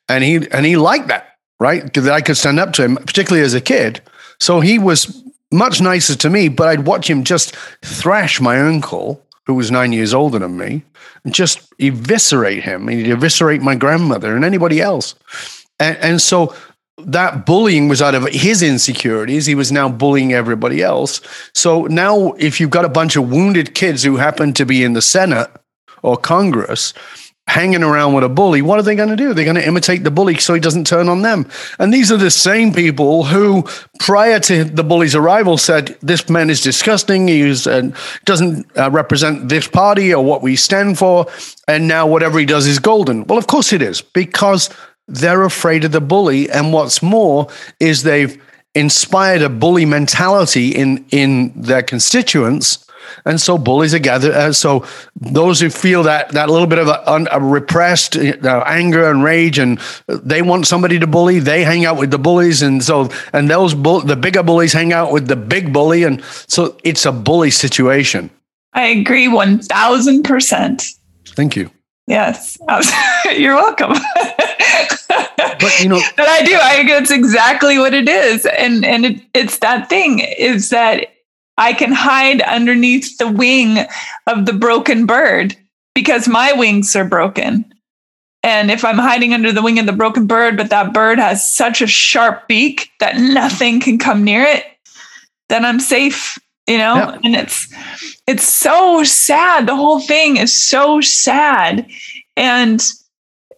And 0.09 0.23
he 0.23 0.47
and 0.51 0.65
he 0.65 0.77
liked 0.77 1.07
that, 1.09 1.37
right? 1.59 1.83
Because 1.83 2.07
I 2.07 2.21
could 2.21 2.37
stand 2.37 2.59
up 2.59 2.73
to 2.73 2.83
him, 2.83 2.95
particularly 2.95 3.45
as 3.45 3.53
a 3.53 3.61
kid. 3.61 4.01
So 4.39 4.59
he 4.59 4.79
was 4.79 5.23
much 5.51 5.81
nicer 5.81 6.15
to 6.15 6.29
me, 6.29 6.49
but 6.49 6.67
I'd 6.67 6.85
watch 6.85 7.09
him 7.09 7.23
just 7.23 7.55
thrash 7.83 8.41
my 8.41 8.59
uncle, 8.59 9.21
who 9.45 9.53
was 9.53 9.71
nine 9.71 9.93
years 9.93 10.13
older 10.13 10.39
than 10.39 10.57
me, 10.57 10.83
and 11.23 11.33
just 11.33 11.73
eviscerate 11.79 12.63
him. 12.63 12.87
He'd 12.87 13.11
eviscerate 13.11 13.61
my 13.61 13.75
grandmother 13.75 14.35
and 14.35 14.43
anybody 14.43 14.81
else. 14.81 15.15
And, 15.79 15.97
and 15.97 16.21
so 16.21 16.55
that 16.97 17.45
bullying 17.45 17.87
was 17.87 18.01
out 18.01 18.15
of 18.15 18.25
his 18.27 18.61
insecurities. 18.61 19.45
He 19.45 19.55
was 19.55 19.71
now 19.71 19.89
bullying 19.89 20.33
everybody 20.33 20.81
else. 20.81 21.21
So 21.53 21.83
now, 21.85 22.33
if 22.33 22.59
you've 22.59 22.69
got 22.69 22.85
a 22.85 22.89
bunch 22.89 23.15
of 23.15 23.29
wounded 23.29 23.75
kids 23.75 24.03
who 24.03 24.17
happen 24.17 24.53
to 24.53 24.65
be 24.65 24.83
in 24.83 24.93
the 24.93 25.01
Senate 25.01 25.49
or 26.01 26.17
Congress, 26.17 26.93
hanging 27.47 27.83
around 27.83 28.13
with 28.13 28.23
a 28.23 28.29
bully, 28.29 28.61
what 28.61 28.79
are 28.79 28.81
they 28.81 28.95
going 28.95 29.09
to 29.09 29.15
do? 29.15 29.33
They're 29.33 29.45
going 29.45 29.55
to 29.55 29.67
imitate 29.67 30.03
the 30.03 30.11
bully 30.11 30.35
so 30.35 30.53
he 30.53 30.59
doesn't 30.59 30.87
turn 30.87 31.07
on 31.07 31.21
them. 31.21 31.47
And 31.77 31.93
these 31.93 32.11
are 32.11 32.17
the 32.17 32.31
same 32.31 32.73
people 32.73 33.23
who, 33.23 33.65
prior 33.99 34.39
to 34.41 34.63
the 34.63 34.83
bully's 34.83 35.15
arrival, 35.15 35.57
said, 35.57 35.97
This 36.01 36.27
man 36.27 36.49
is 36.49 36.61
disgusting. 36.61 37.27
He 37.27 37.49
uh, 37.51 37.91
doesn't 38.25 38.65
uh, 38.77 38.89
represent 38.91 39.47
this 39.47 39.67
party 39.67 40.13
or 40.13 40.25
what 40.25 40.41
we 40.41 40.55
stand 40.55 40.97
for. 40.97 41.27
And 41.67 41.87
now 41.87 42.07
whatever 42.07 42.39
he 42.39 42.45
does 42.45 42.65
is 42.65 42.79
golden. 42.79 43.25
Well, 43.25 43.37
of 43.37 43.47
course 43.47 43.71
it 43.73 43.81
is, 43.81 44.01
because 44.01 44.69
they're 45.07 45.43
afraid 45.43 45.85
of 45.85 45.91
the 45.91 46.01
bully. 46.01 46.49
And 46.49 46.73
what's 46.73 47.03
more 47.03 47.47
is 47.79 48.03
they've 48.03 48.41
inspired 48.73 49.43
a 49.43 49.49
bully 49.49 49.85
mentality 49.85 50.69
in, 50.69 51.05
in 51.11 51.53
their 51.55 51.83
constituents 51.83 52.84
and 53.25 53.39
so 53.39 53.57
bullies 53.57 53.93
are 53.93 53.99
gathered. 53.99 54.33
Uh, 54.33 54.53
so 54.53 54.85
those 55.15 55.59
who 55.59 55.69
feel 55.69 56.03
that 56.03 56.29
that 56.29 56.49
little 56.49 56.67
bit 56.67 56.79
of 56.79 56.87
a, 56.87 57.25
a 57.31 57.39
repressed 57.39 58.17
uh, 58.17 58.63
anger 58.65 59.09
and 59.09 59.23
rage, 59.23 59.59
and 59.59 59.79
they 60.07 60.41
want 60.41 60.67
somebody 60.67 60.99
to 60.99 61.07
bully, 61.07 61.39
they 61.39 61.63
hang 61.63 61.85
out 61.85 61.97
with 61.97 62.11
the 62.11 62.19
bullies, 62.19 62.61
and 62.61 62.83
so 62.83 63.09
and 63.33 63.49
those 63.49 63.73
bull, 63.73 64.01
the 64.01 64.15
bigger 64.15 64.43
bullies 64.43 64.73
hang 64.73 64.93
out 64.93 65.11
with 65.11 65.27
the 65.27 65.35
big 65.35 65.73
bully, 65.73 66.03
and 66.03 66.23
so 66.47 66.77
it's 66.83 67.05
a 67.05 67.11
bully 67.11 67.51
situation. 67.51 68.29
I 68.73 68.87
agree 68.87 69.27
one 69.27 69.59
thousand 69.59 70.23
percent. 70.23 70.83
Thank 71.29 71.55
you. 71.55 71.71
Yes, 72.07 72.57
you're 73.35 73.55
welcome. 73.55 73.93
but 75.07 75.79
you 75.79 75.89
know, 75.89 75.99
but 76.15 76.27
I 76.27 76.43
do. 76.43 76.55
I 76.55 76.75
think 76.75 76.89
it's 76.89 77.11
exactly 77.11 77.79
what 77.79 77.93
it 77.93 78.07
is, 78.07 78.45
and 78.45 78.85
and 78.85 79.05
it, 79.05 79.21
it's 79.33 79.59
that 79.59 79.89
thing 79.89 80.19
is 80.19 80.69
that 80.69 81.14
I 81.57 81.73
can 81.73 81.91
hide 81.91 82.41
underneath 82.41 83.17
the 83.17 83.31
wing 83.31 83.79
of 84.27 84.45
the 84.45 84.53
broken 84.53 85.05
bird 85.05 85.55
because 85.93 86.27
my 86.27 86.51
wings 86.53 86.95
are 86.95 87.05
broken. 87.05 87.71
And 88.43 88.69
if 88.69 88.85
I'm 88.85 88.97
hiding 88.97 89.33
under 89.33 89.51
the 89.51 89.63
wing 89.63 89.79
of 89.79 89.87
the 89.87 89.93
broken 89.93 90.27
bird, 90.27 90.57
but 90.57 90.69
that 90.69 90.93
bird 90.93 91.17
has 91.17 91.49
such 91.55 91.81
a 91.81 91.87
sharp 91.87 92.47
beak 92.47 92.89
that 92.99 93.17
nothing 93.17 93.79
can 93.79 93.97
come 93.97 94.23
near 94.23 94.43
it, 94.43 94.65
then 95.49 95.65
I'm 95.65 95.79
safe, 95.79 96.37
you 96.67 96.77
know? 96.77 97.17
And 97.23 97.35
it's 97.35 97.73
it's 98.27 98.47
so 98.47 99.03
sad. 99.03 99.67
The 99.67 99.75
whole 99.75 99.99
thing 99.99 100.37
is 100.37 100.53
so 100.53 101.01
sad. 101.01 101.87
And 102.35 102.83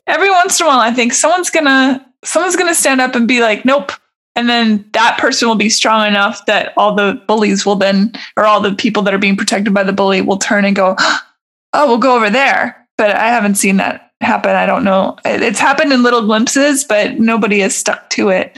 every 0.05 0.29
once 0.29 0.59
in 0.59 0.65
a 0.65 0.69
while 0.69 0.79
I 0.79 0.93
think 0.93 1.13
someone's 1.13 1.49
gonna 1.49 2.05
someone's 2.23 2.55
gonna 2.55 2.75
stand 2.75 3.01
up 3.01 3.15
and 3.15 3.27
be 3.27 3.41
like, 3.41 3.65
nope, 3.65 3.91
and 4.37 4.47
then 4.47 4.87
that 4.93 5.17
person 5.17 5.47
will 5.47 5.55
be 5.55 5.67
strong 5.67 6.07
enough 6.07 6.45
that 6.45 6.71
all 6.77 6.93
the 6.93 7.19
bullies 7.27 7.65
will 7.65 7.75
then 7.75 8.13
or 8.37 8.45
all 8.45 8.61
the 8.61 8.75
people 8.75 9.01
that 9.01 9.13
are 9.13 9.17
being 9.17 9.35
protected 9.35 9.73
by 9.73 9.83
the 9.83 9.91
bully 9.91 10.21
will 10.21 10.37
turn 10.37 10.63
and 10.63 10.75
go 10.75 10.95
oh 11.73 11.87
we'll 11.87 11.97
go 11.97 12.15
over 12.15 12.29
there. 12.29 12.87
But 12.97 13.15
i 13.15 13.27
haven't 13.27 13.55
seen 13.55 13.77
that 13.77 14.11
happen. 14.21 14.51
I 14.51 14.65
don't 14.65 14.83
know. 14.83 15.17
It's 15.25 15.59
happened 15.59 15.91
in 15.91 16.03
little 16.03 16.21
glimpses 16.21 16.85
but 16.85 17.19
nobody 17.19 17.59
has 17.59 17.75
stuck 17.75 18.09
to 18.11 18.29
it. 18.29 18.57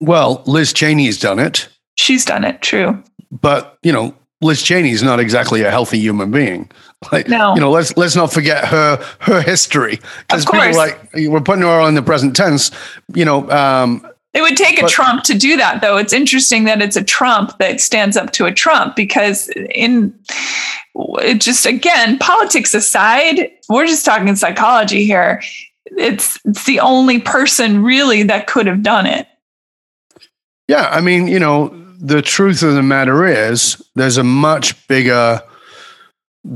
Well 0.00 0.42
liz 0.46 0.72
cheney's 0.72 1.18
done 1.18 1.38
it. 1.38 1.68
She's 1.96 2.24
done 2.24 2.44
it. 2.44 2.60
True. 2.60 3.00
But 3.30 3.78
you 3.84 3.92
know 3.92 4.16
liz 4.40 4.62
cheney's 4.62 5.02
not 5.02 5.20
exactly 5.20 5.62
a 5.62 5.70
healthy 5.70 6.00
human 6.00 6.32
being. 6.32 6.70
Like, 7.12 7.28
no. 7.28 7.54
you 7.54 7.60
know, 7.60 7.70
let's 7.70 7.96
let's 7.96 8.16
not 8.16 8.32
forget 8.32 8.64
her 8.64 8.96
her 9.20 9.40
history. 9.40 10.00
Because 10.26 10.44
people 10.44 10.74
like 10.74 10.98
we're 11.14 11.40
putting 11.40 11.62
her 11.62 11.68
on 11.68 11.94
the 11.94 12.02
present 12.02 12.34
tense. 12.34 12.72
You 13.14 13.24
know, 13.24 13.48
um, 13.52 14.04
it 14.38 14.42
would 14.42 14.56
take 14.56 14.78
a 14.78 14.82
but, 14.82 14.90
Trump 14.90 15.24
to 15.24 15.36
do 15.36 15.56
that, 15.56 15.80
though. 15.80 15.96
It's 15.96 16.12
interesting 16.12 16.62
that 16.64 16.80
it's 16.80 16.94
a 16.94 17.02
Trump 17.02 17.58
that 17.58 17.80
stands 17.80 18.16
up 18.16 18.30
to 18.32 18.46
a 18.46 18.52
Trump 18.52 18.94
because, 18.94 19.48
in 19.74 20.16
it 20.94 21.40
just 21.40 21.66
again, 21.66 22.18
politics 22.18 22.72
aside, 22.72 23.50
we're 23.68 23.86
just 23.86 24.04
talking 24.04 24.36
psychology 24.36 25.04
here. 25.04 25.42
It's 25.86 26.38
it's 26.44 26.64
the 26.66 26.78
only 26.78 27.18
person 27.18 27.82
really 27.82 28.22
that 28.24 28.46
could 28.46 28.68
have 28.68 28.84
done 28.84 29.06
it. 29.06 29.26
Yeah, 30.68 30.88
I 30.88 31.00
mean, 31.00 31.26
you 31.26 31.40
know, 31.40 31.68
the 31.98 32.22
truth 32.22 32.62
of 32.62 32.74
the 32.74 32.82
matter 32.82 33.26
is, 33.26 33.82
there's 33.96 34.18
a 34.18 34.24
much 34.24 34.86
bigger 34.86 35.42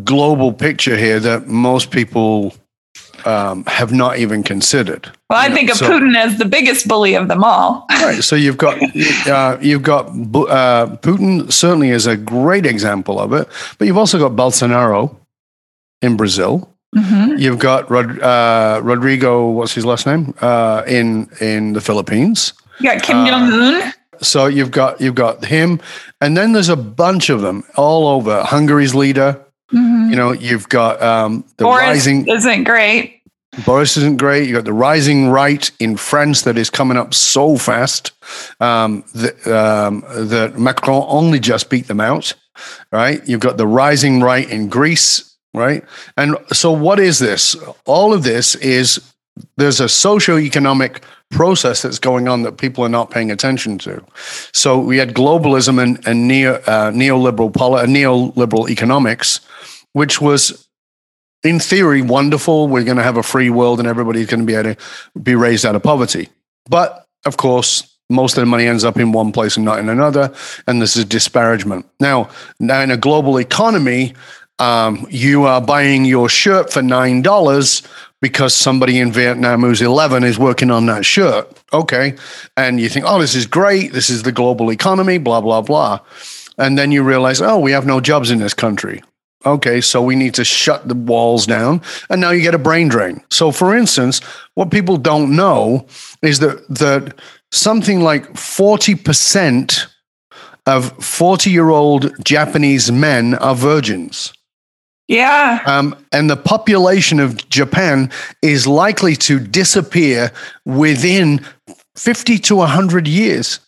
global 0.05 0.53
picture 0.53 0.97
here 0.97 1.19
that 1.19 1.49
most 1.49 1.91
people 1.91 2.55
um, 3.25 3.65
have 3.67 3.93
not 3.93 4.19
even 4.19 4.43
considered. 4.43 5.11
Well, 5.31 5.39
I 5.39 5.53
think 5.53 5.69
know, 5.69 5.73
of 5.73 5.79
so, 5.79 5.91
Putin 5.91 6.17
as 6.17 6.39
the 6.39 6.45
biggest 6.45 6.89
bully 6.89 7.15
of 7.15 7.29
them 7.29 7.45
all. 7.45 7.87
right. 7.91 8.23
So 8.23 8.37
you've 8.37 8.59
got 8.59 8.79
uh, 9.27 9.59
you've 9.61 9.83
got 9.83 10.07
uh, 10.09 10.97
Putin 11.03 11.53
certainly 11.53 11.91
is 11.91 12.07
a 12.07 12.17
great 12.17 12.67
example 12.67 13.19
of 13.19 13.33
it, 13.33 13.49
but 13.79 13.87
you've 13.87 13.99
also 13.99 14.19
got 14.19 14.33
Bolsonaro 14.33 15.17
in 16.01 16.17
Brazil. 16.17 16.69
Mm-hmm. 16.95 17.39
You've 17.39 17.59
got 17.59 17.91
Rod, 17.91 18.21
uh, 18.21 18.81
Rodrigo. 18.83 19.49
What's 19.51 19.75
his 19.75 19.87
last 19.87 20.07
name? 20.07 20.35
Uh, 20.41 20.83
in 20.87 21.29
in 21.41 21.73
the 21.73 21.81
Philippines. 21.81 22.53
You 22.81 22.91
got 22.91 23.03
Kim 23.03 23.27
Jong 23.27 23.53
Un. 23.53 23.83
Uh, 23.83 23.93
so 24.21 24.47
you've 24.47 24.71
got 24.71 25.01
you've 25.01 25.15
got 25.15 25.45
him, 25.45 25.81
and 26.21 26.37
then 26.37 26.53
there's 26.53 26.69
a 26.69 26.77
bunch 26.77 27.31
of 27.31 27.41
them 27.41 27.65
all 27.77 28.07
over. 28.09 28.43
Hungary's 28.43 28.95
leader. 28.95 29.41
Mm-hmm. 29.73 30.11
You 30.11 30.17
know, 30.17 30.33
you've 30.33 30.69
got 30.69 31.03
um, 31.03 31.45
the 31.57 31.65
Boris 31.65 31.83
rising 31.83 32.29
isn't 32.29 32.65
great. 32.65 33.23
Boris 33.67 33.97
isn't 33.99 34.19
great. 34.19 34.49
You 34.49 34.55
got 34.55 34.65
the 34.65 34.73
rising 34.73 35.29
right 35.29 35.71
in 35.79 35.97
France 35.97 36.43
that 36.43 36.57
is 36.57 36.71
coming 36.71 36.97
up 36.97 37.13
so 37.13 37.59
fast 37.59 38.13
um, 38.61 39.05
that, 39.15 39.47
um, 39.47 40.05
that 40.09 40.59
Macron 40.59 41.05
only 41.07 41.39
just 41.39 41.69
beat 41.69 41.87
them 41.87 42.01
out. 42.01 42.33
Right? 42.91 43.27
You've 43.27 43.41
got 43.41 43.57
the 43.57 43.67
rising 43.67 44.21
right 44.21 44.49
in 44.49 44.69
Greece. 44.69 45.37
Right? 45.55 45.85
And 46.17 46.37
so, 46.53 46.73
what 46.73 46.99
is 46.99 47.19
this? 47.19 47.55
All 47.85 48.15
of 48.15 48.23
this 48.23 48.55
is 48.55 49.13
there's 49.57 49.81
a 49.81 49.89
socio-economic 49.89 51.03
process 51.31 51.83
that's 51.83 51.99
going 51.99 52.29
on 52.29 52.43
that 52.43 52.59
people 52.59 52.85
are 52.85 52.89
not 52.89 53.11
paying 53.11 53.31
attention 53.31 53.79
to. 53.79 54.05
So 54.53 54.79
we 54.79 54.99
had 54.99 55.15
globalism 55.15 55.83
and, 55.83 56.07
and 56.07 56.29
neo, 56.29 56.55
uh, 56.67 56.91
neoliberal 56.93 57.53
poli- 57.53 57.87
neoliberal 57.87 58.69
economics 58.71 59.41
which 59.93 60.21
was 60.21 60.69
in 61.43 61.59
theory 61.59 62.03
wonderful. 62.03 62.69
We're 62.69 62.85
going 62.85 62.97
to 62.97 63.03
have 63.03 63.17
a 63.17 63.23
free 63.23 63.51
world 63.51 63.79
and 63.79 63.89
everybody's 63.89 64.27
going 64.27 64.41
to 64.41 64.47
be 64.47 64.55
able 64.55 64.75
to 64.75 64.81
be 65.21 65.35
raised 65.35 65.67
out 65.67 65.75
of 65.75 65.83
poverty. 65.83 66.29
But 66.69 67.07
of 67.25 67.37
course, 67.37 67.89
most 68.11 68.37
of 68.37 68.43
the 68.43 68.47
money 68.47 68.67
ends 68.67 68.85
up 68.85 68.99
in 68.99 69.13
one 69.13 69.33
place 69.33 69.57
and 69.57 69.65
not 69.65 69.79
in 69.79 69.89
another, 69.89 70.33
and 70.67 70.83
this 70.83 70.97
is 70.97 71.05
a 71.05 71.07
disparagement. 71.07 71.87
Now, 71.99 72.31
now 72.61 72.81
in 72.81 72.91
a 72.91 72.97
global 72.97 73.39
economy, 73.39 74.15
um, 74.59 75.07
you 75.11 75.45
are 75.45 75.61
buying 75.61 76.05
your 76.05 76.29
shirt 76.29 76.73
for 76.73 76.83
nine 76.83 77.23
dollars 77.23 77.83
because 78.23 78.55
somebody 78.55 79.01
in 79.01 79.11
Vietnam 79.11 79.63
who's 79.63 79.83
11 79.83 80.23
is 80.23 80.39
working 80.39 80.71
on 80.71 80.87
that 80.87 81.05
shirt. 81.05 81.61
Okay. 81.73 82.15
And 82.57 82.81
you 82.81 82.89
think, 82.89 83.05
oh, 83.07 83.19
this 83.21 83.35
is 83.35 83.47
great. 83.47 83.93
This 83.93 84.09
is 84.09 84.23
the 84.23 84.31
global 84.31 84.71
economy, 84.71 85.19
blah, 85.19 85.41
blah, 85.41 85.61
blah. 85.61 85.99
And 86.57 86.79
then 86.79 86.93
you 86.93 87.03
realize, 87.03 87.43
oh, 87.43 87.59
we 87.59 87.73
have 87.73 87.85
no 87.85 88.01
jobs 88.01 88.31
in 88.31 88.39
this 88.39 88.55
country. 88.55 89.03
Okay, 89.45 89.81
so 89.81 90.01
we 90.03 90.15
need 90.15 90.35
to 90.35 90.45
shut 90.45 90.89
the 90.89 90.95
walls 90.95 91.47
down, 91.47 91.83
and 92.09 92.21
now 92.21 92.31
you 92.31 92.43
get 92.43 92.55
a 92.55 92.59
brain 92.59 92.89
drain. 92.89 93.23
So, 93.31 93.51
for 93.51 93.75
instance, 93.75 94.21
what 94.55 94.71
people 94.71 94.97
don't 94.97 95.35
know 95.35 95.87
is 96.23 96.39
that 96.39 96.67
that 96.69 97.15
something 97.51 98.03
like 98.03 98.37
forty 98.37 98.95
percent 98.95 99.87
of 100.67 100.93
forty-year-old 101.05 102.25
Japanese 102.25 102.93
men 102.93 103.35
are 103.35 103.55
virgins. 103.55 104.33
Yeah. 105.09 105.63
Um, 105.67 105.97
and 106.13 106.31
the 106.31 106.37
population 106.37 107.21
of 107.21 107.49
Japan 107.49 108.11
is 108.41 108.67
likely 108.67 109.17
to 109.17 109.39
disappear 109.39 110.33
within 110.65 111.45
50 111.97 112.39
to 112.39 112.57
100 112.57 113.07
years 113.07 113.61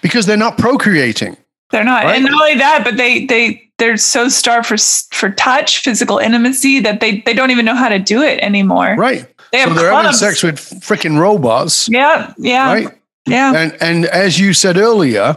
because 0.00 0.26
they're 0.26 0.36
not 0.36 0.58
procreating. 0.58 1.36
They're 1.70 1.84
not. 1.84 2.04
Right? 2.04 2.16
And 2.16 2.24
not 2.26 2.40
only 2.40 2.54
that, 2.56 2.84
but 2.84 2.96
they 2.96 3.24
they 3.26 3.68
they're 3.82 3.96
so 3.96 4.28
starved 4.28 4.68
for 4.68 4.76
for 5.14 5.30
touch, 5.30 5.80
physical 5.80 6.18
intimacy 6.18 6.78
that 6.80 7.00
they 7.00 7.20
they 7.22 7.34
don't 7.34 7.50
even 7.50 7.64
know 7.64 7.74
how 7.74 7.88
to 7.88 7.98
do 7.98 8.22
it 8.22 8.38
anymore. 8.38 8.94
Right. 8.96 9.26
They 9.50 9.58
have 9.58 9.70
so 9.70 9.74
they're 9.74 9.90
clubs. 9.90 10.20
having 10.20 10.36
sex 10.36 10.42
with 10.44 10.56
freaking 10.80 11.18
robots. 11.18 11.88
Yeah. 11.88 12.32
Yeah. 12.38 12.72
Right. 12.72 12.88
Yeah. 13.26 13.54
And 13.56 13.76
and 13.80 14.04
as 14.06 14.38
you 14.38 14.54
said 14.54 14.76
earlier, 14.76 15.36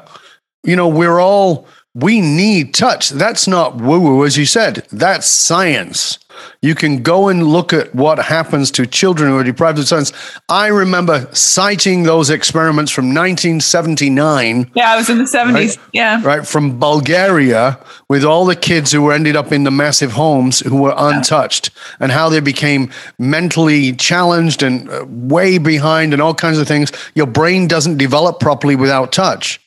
you 0.64 0.76
know, 0.76 0.88
we're 0.88 1.20
all 1.20 1.68
we 1.96 2.22
need 2.22 2.76
touch. 2.76 3.10
That's 3.10 3.48
not 3.48 3.78
woo 3.78 4.00
woo, 4.00 4.26
as 4.26 4.38
you 4.38 4.46
said. 4.46 4.86
That's 4.92 5.26
science. 5.26 6.20
You 6.62 6.76
can 6.76 7.04
go 7.04 7.28
and 7.28 7.44
look 7.44 7.74
at 7.74 7.94
what 7.94 8.20
happens 8.20 8.72
to 8.72 8.86
children 8.86 9.30
who 9.30 9.38
are 9.38 9.44
deprived 9.44 9.80
of 9.80 9.88
science. 9.88 10.12
I 10.50 10.68
remember 10.68 11.28
citing 11.34 12.04
those 12.04 12.30
experiments 12.30 12.92
from 12.92 13.06
1979. 13.06 14.72
Yeah, 14.76 14.92
I 14.92 14.96
was 14.96 15.10
in 15.10 15.18
the 15.18 15.24
70s. 15.26 15.54
Right? 15.54 15.78
Yeah. 15.94 16.22
Right. 16.24 16.48
From 16.48 16.80
Bulgaria 16.80 17.80
with 18.10 18.24
all 18.24 18.46
the 18.46 18.56
kids 18.56 18.92
who 18.92 19.02
were 19.02 19.14
ended 19.14 19.36
up 19.36 19.52
in 19.52 19.64
the 19.64 19.72
massive 19.72 20.14
homes 20.14 20.60
who 20.62 20.82
were 20.82 20.94
untouched 20.98 21.72
and 22.00 22.12
how 22.12 22.30
they 22.30 22.40
became 22.40 22.92
mentally 23.20 23.94
challenged 23.94 24.64
and 24.64 24.90
uh, 24.90 25.06
way 25.08 25.58
behind 25.58 26.14
and 26.14 26.22
all 26.22 26.34
kinds 26.34 26.58
of 26.58 26.68
things. 26.68 26.92
Your 27.16 27.28
brain 27.28 27.68
doesn't 27.68 27.98
develop 27.98 28.40
properly 28.40 28.76
without 28.76 29.12
touch. 29.12 29.60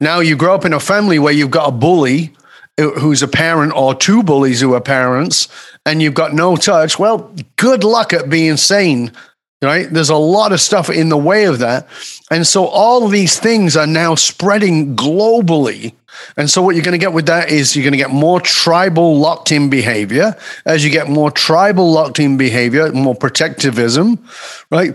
Now 0.00 0.20
you 0.20 0.36
grow 0.36 0.54
up 0.54 0.64
in 0.64 0.72
a 0.72 0.80
family 0.80 1.18
where 1.18 1.32
you've 1.32 1.50
got 1.50 1.68
a 1.68 1.72
bully 1.72 2.35
who's 2.78 3.22
a 3.22 3.28
parent 3.28 3.72
or 3.74 3.94
two 3.94 4.22
bullies 4.22 4.60
who 4.60 4.74
are 4.74 4.80
parents 4.80 5.48
and 5.84 6.02
you've 6.02 6.14
got 6.14 6.34
no 6.34 6.56
touch, 6.56 6.98
well, 6.98 7.34
good 7.56 7.84
luck 7.84 8.12
at 8.12 8.28
being 8.28 8.56
sane. 8.56 9.12
Right? 9.62 9.88
There's 9.90 10.10
a 10.10 10.16
lot 10.16 10.52
of 10.52 10.60
stuff 10.60 10.90
in 10.90 11.08
the 11.08 11.16
way 11.16 11.44
of 11.44 11.60
that. 11.60 11.88
And 12.30 12.46
so 12.46 12.66
all 12.66 13.08
these 13.08 13.38
things 13.38 13.74
are 13.74 13.86
now 13.86 14.14
spreading 14.14 14.94
globally. 14.94 15.94
And 16.36 16.50
so 16.50 16.60
what 16.60 16.74
you're 16.74 16.84
going 16.84 16.92
to 16.92 16.98
get 16.98 17.14
with 17.14 17.26
that 17.26 17.50
is 17.50 17.74
you're 17.74 17.82
going 17.82 17.92
to 17.92 17.98
get 17.98 18.10
more 18.10 18.38
tribal 18.38 19.18
locked 19.18 19.52
in 19.52 19.70
behavior. 19.70 20.36
As 20.66 20.84
you 20.84 20.90
get 20.90 21.08
more 21.08 21.30
tribal 21.30 21.90
locked 21.90 22.20
in 22.20 22.36
behavior, 22.36 22.92
more 22.92 23.14
protectivism, 23.14 24.22
right? 24.70 24.94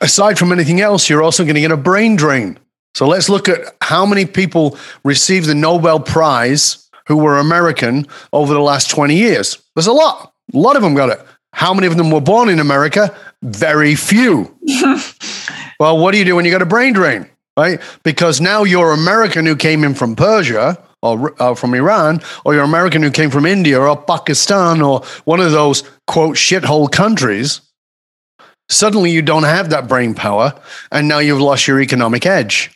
Aside 0.00 0.38
from 0.38 0.50
anything 0.50 0.80
else, 0.80 1.10
you're 1.10 1.22
also 1.22 1.44
going 1.44 1.54
to 1.54 1.60
get 1.60 1.70
a 1.70 1.76
brain 1.76 2.16
drain. 2.16 2.58
So 2.94 3.06
let's 3.06 3.28
look 3.28 3.48
at 3.48 3.76
how 3.82 4.06
many 4.06 4.24
people 4.24 4.78
received 5.04 5.46
the 5.46 5.54
Nobel 5.54 6.00
Prize 6.00 6.83
who 7.06 7.16
were 7.16 7.38
American 7.38 8.06
over 8.32 8.52
the 8.52 8.60
last 8.60 8.90
20 8.90 9.14
years. 9.14 9.58
There's 9.74 9.86
a 9.86 9.92
lot. 9.92 10.32
A 10.52 10.58
lot 10.58 10.76
of 10.76 10.82
them 10.82 10.94
got 10.94 11.10
it. 11.10 11.20
How 11.52 11.72
many 11.72 11.86
of 11.86 11.96
them 11.96 12.10
were 12.10 12.20
born 12.20 12.48
in 12.48 12.58
America? 12.58 13.14
Very 13.42 13.94
few. 13.94 14.56
well, 15.78 15.98
what 15.98 16.12
do 16.12 16.18
you 16.18 16.24
do 16.24 16.36
when 16.36 16.44
you 16.44 16.50
got 16.50 16.62
a 16.62 16.66
brain 16.66 16.92
drain? 16.92 17.28
Right? 17.56 17.80
Because 18.02 18.40
now 18.40 18.64
you're 18.64 18.92
American 18.92 19.46
who 19.46 19.54
came 19.54 19.84
in 19.84 19.94
from 19.94 20.16
Persia 20.16 20.82
or 21.02 21.40
uh, 21.40 21.54
from 21.54 21.74
Iran, 21.74 22.20
or 22.44 22.54
you're 22.54 22.64
American 22.64 23.02
who 23.02 23.10
came 23.10 23.30
from 23.30 23.46
India 23.46 23.78
or 23.78 23.96
Pakistan 23.96 24.82
or 24.82 25.02
one 25.24 25.38
of 25.38 25.52
those 25.52 25.84
quote 26.06 26.34
shithole 26.34 26.90
countries. 26.90 27.60
Suddenly 28.68 29.10
you 29.10 29.22
don't 29.22 29.44
have 29.44 29.70
that 29.70 29.86
brain 29.86 30.14
power, 30.14 30.58
and 30.90 31.06
now 31.06 31.18
you've 31.18 31.40
lost 31.40 31.68
your 31.68 31.80
economic 31.80 32.26
edge 32.26 32.73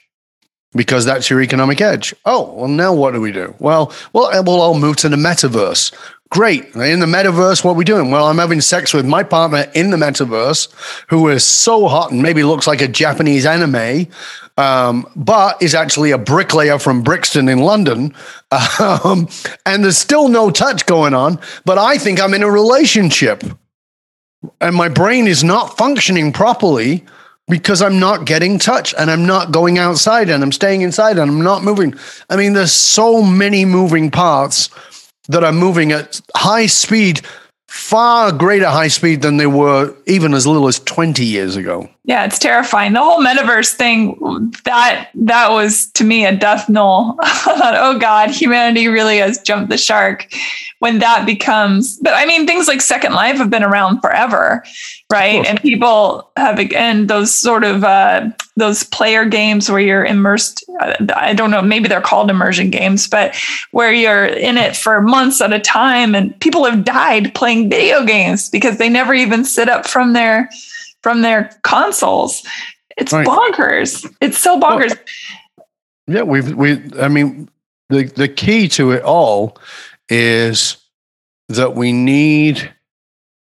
because 0.73 1.05
that's 1.05 1.31
your 1.31 1.41
economic 1.41 1.81
edge. 1.81 2.15
Oh, 2.25 2.53
well, 2.53 2.69
now 2.69 2.93
what 2.93 3.13
do 3.15 3.21
we 3.21 3.33
do? 3.33 3.55
Well, 3.59 3.93
well, 4.13 4.31
we'll 4.45 4.61
all 4.61 4.79
move 4.79 4.97
to 4.99 5.09
the 5.09 5.17
metaverse. 5.17 5.95
Great. 6.31 6.75
In 6.75 7.01
the 7.01 7.07
metaverse, 7.07 7.65
what 7.65 7.73
are 7.73 7.75
we 7.75 7.87
doing? 7.87 8.11
Well, 8.11 8.27
I'm 8.27 8.37
having 8.37 8.61
sex 8.61 8.93
with 8.93 9.07
my 9.07 9.23
partner 9.23 9.67
in 9.75 9.91
the 9.91 9.97
metaverse 9.97 10.69
who 11.09 11.29
is 11.29 11.43
so 11.43 11.89
hot 11.89 12.11
and 12.11 12.23
maybe 12.23 12.45
looks 12.45 12.67
like 12.67 12.83
a 12.83 12.89
Japanese 12.89 13.47
anime, 13.47 14.07
um, 14.59 15.07
but 15.17 15.63
is 15.63 15.75
actually 15.75 16.11
a 16.11 16.19
bricklayer 16.19 16.79
from 16.79 17.03
Brixton 17.03 17.49
in 17.49 17.61
London. 17.61 18.15
Um, 18.81 19.29
and 19.67 19.85
there's 19.85 19.99
still 19.99 20.29
no 20.29 20.51
touch 20.51 20.87
going 20.87 21.13
on, 21.13 21.39
but 21.67 21.77
I 21.77 21.99
think 21.99 22.19
I'm 22.19 22.33
in 22.33 22.43
a 22.43 22.51
relationship 22.51 23.45
and 24.61 24.75
my 24.75 24.89
brain 24.89 25.27
is 25.27 25.45
not 25.45 25.77
functioning 25.77 26.33
properly 26.33 27.05
because 27.49 27.81
I'm 27.83 27.99
not 27.99 28.27
getting 28.27 28.59
touch 28.59 28.95
and 28.99 29.11
I'm 29.11 29.27
not 29.27 29.53
going 29.53 29.79
outside 29.79 30.29
and 30.29 30.43
I'm 30.43 30.53
staying 30.53 30.83
inside 30.83 31.19
and 31.19 31.31
I'm 31.31 31.43
not 31.43 31.65
moving. 31.65 31.95
I 32.29 32.37
mean, 32.37 32.53
there's 32.53 32.73
so 32.73 33.23
many 33.23 33.65
moving 33.65 34.11
parts 34.11 34.71
that 35.29 35.45
are 35.45 35.53
moving 35.53 35.93
at 35.93 36.21
high 36.37 36.67
speed, 36.67 37.23
far 37.69 38.33
greater 38.33 38.67
high 38.67 38.89
speed 38.89 39.21
than 39.23 39.37
they 39.37 39.47
were 39.47 39.95
even 40.07 40.33
as 40.33 40.47
little 40.47 40.67
as 40.69 40.81
20 40.81 41.25
years 41.25 41.55
ago. 41.55 41.89
Yeah, 42.05 42.25
it's 42.25 42.39
terrifying. 42.39 42.95
The 42.95 43.03
whole 43.03 43.23
metaverse 43.23 43.75
thing, 43.75 44.17
that 44.65 45.11
that 45.15 45.51
was 45.51 45.89
to 45.93 46.05
me 46.05 46.25
a 46.25 46.35
death 46.35 46.71
knell. 46.71 47.19
I 47.23 47.59
thought, 47.59 47.75
oh 47.77 47.99
God, 47.99 48.31
humanity 48.31 48.89
really 48.89 49.19
has 49.19 49.39
jumped 49.43 49.69
the 49.69 49.77
shark 49.77 50.27
when 50.79 51.01
that 51.01 51.27
becomes 51.27 51.99
but 51.99 52.15
I 52.15 52.25
mean 52.25 52.47
things 52.47 52.69
like 52.69 52.81
Second 52.81 53.13
Life 53.13 53.37
have 53.37 53.51
been 53.51 53.65
around 53.65 54.01
forever, 54.01 54.65
right? 55.11 55.45
And 55.45 55.61
people 55.61 56.31
have 56.37 56.59
again 56.59 57.09
those 57.09 57.35
sort 57.35 57.65
of 57.65 57.85
uh, 57.85 58.31
those 58.57 58.85
player 58.85 59.25
games 59.25 59.71
where 59.71 59.81
you're 59.81 60.05
immersed. 60.05 60.65
Uh, 60.81 60.95
I 61.15 61.35
don't 61.35 61.51
know, 61.51 61.63
maybe 61.63 61.89
they're 61.89 62.01
called 62.01 62.31
immersion 62.31 62.71
games, 62.71 63.09
but 63.09 63.37
where 63.71 63.93
you're 63.93 64.27
in 64.27 64.57
it 64.57 64.77
for 64.77 65.01
months 65.01 65.41
at 65.41 65.53
a 65.53 65.61
time, 65.61 66.15
and 66.15 66.39
people 66.41 66.65
have 66.65 66.85
died 66.85 67.35
playing 67.35 67.58
video 67.67 68.05
games 68.05 68.51
because 68.51 68.79
they 68.79 68.89
never 68.89 69.15
even 69.15 69.45
sit 69.45 69.69
up 69.69 69.87
from 69.87 70.13
their 70.13 70.51
from 71.03 71.23
their 71.23 71.51
consoles. 71.63 72.47
It's 72.97 73.13
right. 73.13 73.27
bonkers. 73.27 74.07
It's 74.21 74.39
so 74.39 74.61
bonkers. 74.61 74.97
Well, 75.57 75.67
yeah, 76.07 76.23
we've 76.23 76.55
we. 76.55 76.83
I 77.01 77.09
mean, 77.09 77.49
the 77.89 78.05
the 78.05 78.29
key 78.29 78.69
to 78.69 78.93
it 78.93 79.03
all 79.03 79.57
is 80.09 80.77
that 81.49 81.75
we 81.75 81.93
need 81.93 82.73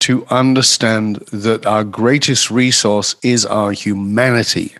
to 0.00 0.24
understand 0.26 1.16
that 1.32 1.66
our 1.66 1.84
greatest 1.84 2.50
resource 2.50 3.16
is 3.22 3.44
our 3.44 3.72
humanity, 3.72 4.76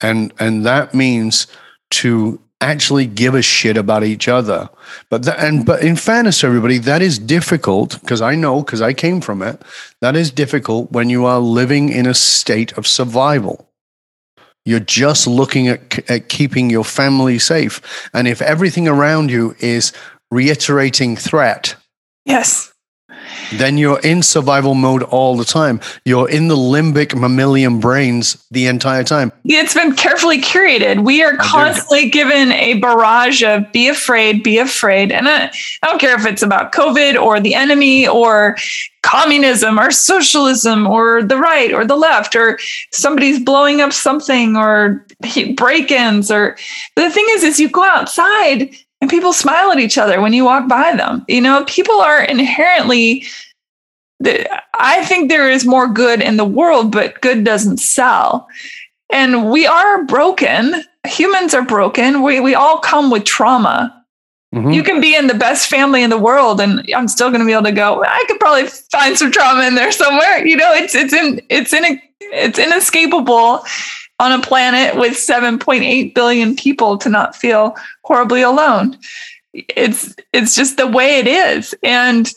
and 0.00 0.32
and 0.38 0.64
that 0.66 0.94
means 0.94 1.46
to 1.90 2.40
actually 2.60 3.06
give 3.06 3.34
a 3.34 3.42
shit 3.42 3.76
about 3.76 4.04
each 4.04 4.28
other. 4.28 4.68
But 5.10 5.28
and 5.28 5.64
but 5.64 5.82
in 5.82 5.96
fairness 5.96 6.42
everybody, 6.42 6.78
that 6.78 7.02
is 7.02 7.18
difficult 7.18 8.00
because 8.00 8.20
I 8.20 8.34
know 8.34 8.62
because 8.62 8.82
I 8.82 8.92
came 8.92 9.20
from 9.20 9.42
it. 9.42 9.62
That 10.00 10.16
is 10.16 10.30
difficult 10.30 10.90
when 10.92 11.10
you 11.10 11.24
are 11.26 11.40
living 11.40 11.88
in 11.88 12.06
a 12.06 12.14
state 12.14 12.72
of 12.72 12.86
survival. 12.86 13.68
You're 14.64 14.80
just 14.80 15.26
looking 15.26 15.68
at, 15.68 16.10
at 16.10 16.28
keeping 16.28 16.68
your 16.68 16.84
family 16.84 17.38
safe. 17.38 17.80
And 18.12 18.28
if 18.28 18.42
everything 18.42 18.86
around 18.86 19.30
you 19.30 19.54
is 19.60 19.92
reiterating 20.30 21.16
threat, 21.16 21.74
yes, 22.26 22.67
then 23.54 23.78
you're 23.78 24.00
in 24.00 24.22
survival 24.22 24.74
mode 24.74 25.02
all 25.04 25.36
the 25.36 25.44
time. 25.44 25.80
You're 26.04 26.28
in 26.28 26.48
the 26.48 26.56
limbic 26.56 27.18
mammalian 27.18 27.80
brains 27.80 28.46
the 28.50 28.66
entire 28.66 29.04
time. 29.04 29.32
It's 29.44 29.74
been 29.74 29.94
carefully 29.94 30.40
curated. 30.40 31.04
We 31.04 31.22
are 31.22 31.36
constantly 31.36 32.10
given 32.10 32.52
a 32.52 32.74
barrage 32.74 33.42
of 33.42 33.70
be 33.72 33.88
afraid, 33.88 34.42
be 34.42 34.58
afraid. 34.58 35.12
And 35.12 35.28
I, 35.28 35.46
I 35.82 35.86
don't 35.86 36.00
care 36.00 36.14
if 36.14 36.26
it's 36.26 36.42
about 36.42 36.72
COVID 36.72 37.20
or 37.20 37.40
the 37.40 37.54
enemy 37.54 38.06
or 38.06 38.56
communism 39.02 39.78
or 39.78 39.90
socialism 39.90 40.86
or 40.86 41.22
the 41.22 41.38
right 41.38 41.72
or 41.72 41.86
the 41.86 41.96
left 41.96 42.36
or 42.36 42.58
somebody's 42.92 43.42
blowing 43.42 43.80
up 43.80 43.92
something 43.92 44.56
or 44.56 45.06
break-ins 45.56 46.30
or 46.30 46.56
the 46.96 47.10
thing 47.10 47.26
is 47.30 47.42
is 47.42 47.58
you 47.58 47.70
go 47.70 47.84
outside 47.84 48.70
and 49.00 49.10
people 49.10 49.32
smile 49.32 49.70
at 49.70 49.78
each 49.78 49.98
other 49.98 50.20
when 50.20 50.32
you 50.32 50.44
walk 50.44 50.68
by 50.68 50.94
them. 50.96 51.24
You 51.28 51.40
know, 51.40 51.64
people 51.66 52.00
are 52.00 52.22
inherently 52.22 53.24
I 54.74 55.04
think 55.04 55.28
there 55.28 55.48
is 55.48 55.64
more 55.64 55.86
good 55.86 56.20
in 56.20 56.36
the 56.36 56.44
world, 56.44 56.90
but 56.90 57.20
good 57.20 57.44
doesn't 57.44 57.78
sell. 57.78 58.48
And 59.10 59.50
we 59.50 59.66
are 59.66 60.04
broken. 60.04 60.82
Humans 61.06 61.54
are 61.54 61.62
broken. 61.62 62.22
We 62.22 62.40
we 62.40 62.54
all 62.54 62.78
come 62.78 63.10
with 63.10 63.24
trauma. 63.24 63.94
Mm-hmm. 64.54 64.70
You 64.70 64.82
can 64.82 65.00
be 65.00 65.14
in 65.14 65.26
the 65.26 65.34
best 65.34 65.68
family 65.68 66.02
in 66.02 66.10
the 66.10 66.18
world, 66.18 66.60
and 66.60 66.84
I'm 66.94 67.08
still 67.08 67.28
going 67.28 67.40
to 67.40 67.46
be 67.46 67.52
able 67.52 67.64
to 67.64 67.72
go. 67.72 68.02
I 68.02 68.24
could 68.26 68.40
probably 68.40 68.66
find 68.66 69.16
some 69.16 69.30
trauma 69.30 69.66
in 69.66 69.74
there 69.74 69.92
somewhere. 69.92 70.44
You 70.46 70.56
know, 70.56 70.72
it's 70.72 70.94
it's 70.94 71.12
in 71.12 71.40
it's 71.48 71.72
in 71.72 71.84
a 71.84 72.02
it's 72.20 72.58
inescapable 72.58 73.64
on 74.20 74.32
a 74.32 74.40
planet 74.40 74.96
with 74.96 75.12
7.8 75.12 76.14
billion 76.14 76.56
people 76.56 76.98
to 76.98 77.08
not 77.08 77.36
feel 77.36 77.76
horribly 78.02 78.42
alone. 78.42 78.98
It's 79.52 80.14
it's 80.32 80.54
just 80.54 80.76
the 80.76 80.86
way 80.86 81.18
it 81.18 81.26
is. 81.26 81.74
And 81.82 82.32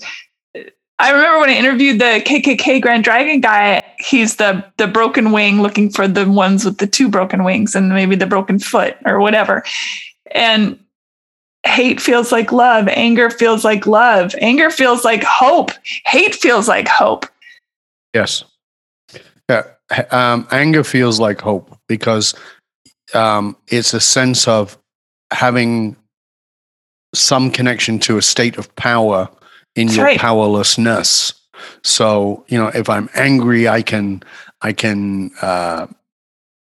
I 1.00 1.12
remember 1.12 1.40
when 1.40 1.50
I 1.50 1.56
interviewed 1.56 2.00
the 2.00 2.22
KKK 2.24 2.82
Grand 2.82 3.04
Dragon 3.04 3.42
guy, 3.42 3.82
he's 4.00 4.38
the 4.38 4.64
the 4.78 4.88
broken 4.88 5.32
wing 5.32 5.62
looking 5.62 5.90
for 5.90 6.08
the 6.08 6.30
ones 6.30 6.64
with 6.64 6.78
the 6.78 6.88
two 6.88 7.10
broken 7.10 7.44
wings 7.44 7.76
and 7.76 7.90
maybe 7.90 8.16
the 8.16 8.28
broken 8.28 8.60
foot 8.60 8.96
or 9.06 9.20
whatever. 9.20 9.64
And 10.32 10.80
hate 11.66 12.00
feels 12.00 12.32
like 12.32 12.52
love, 12.52 12.88
anger 12.90 13.30
feels 13.30 13.66
like 13.66 13.86
love, 13.86 14.34
anger 14.40 14.70
feels 14.70 15.04
like 15.04 15.24
hope, 15.24 15.72
hate 16.06 16.36
feels 16.36 16.68
like 16.68 16.88
hope. 16.88 17.26
Yes. 18.14 18.44
Yeah 19.50 19.64
um, 20.12 20.48
anger 20.52 20.84
feels 20.84 21.20
like 21.20 21.42
hope 21.42 21.78
because 21.88 22.34
um, 23.14 23.56
it's 23.68 23.94
a 23.94 24.00
sense 24.00 24.48
of 24.48 24.78
having 25.32 25.96
some 27.14 27.52
connection 27.52 28.00
to 28.00 28.18
a 28.18 28.22
state 28.22 28.58
of 28.58 28.74
power 28.76 29.30
in 29.76 29.88
That's 29.88 29.98
your 29.98 30.06
right. 30.06 30.20
powerlessness. 30.20 31.34
So 31.84 32.46
you 32.48 32.58
know, 32.58 32.68
if 32.70 32.90
I'm 32.90 33.10
angry, 33.14 33.68
I 33.68 33.82
can, 33.82 34.24
I 34.62 34.74
can, 34.74 35.32
uh, 35.42 35.88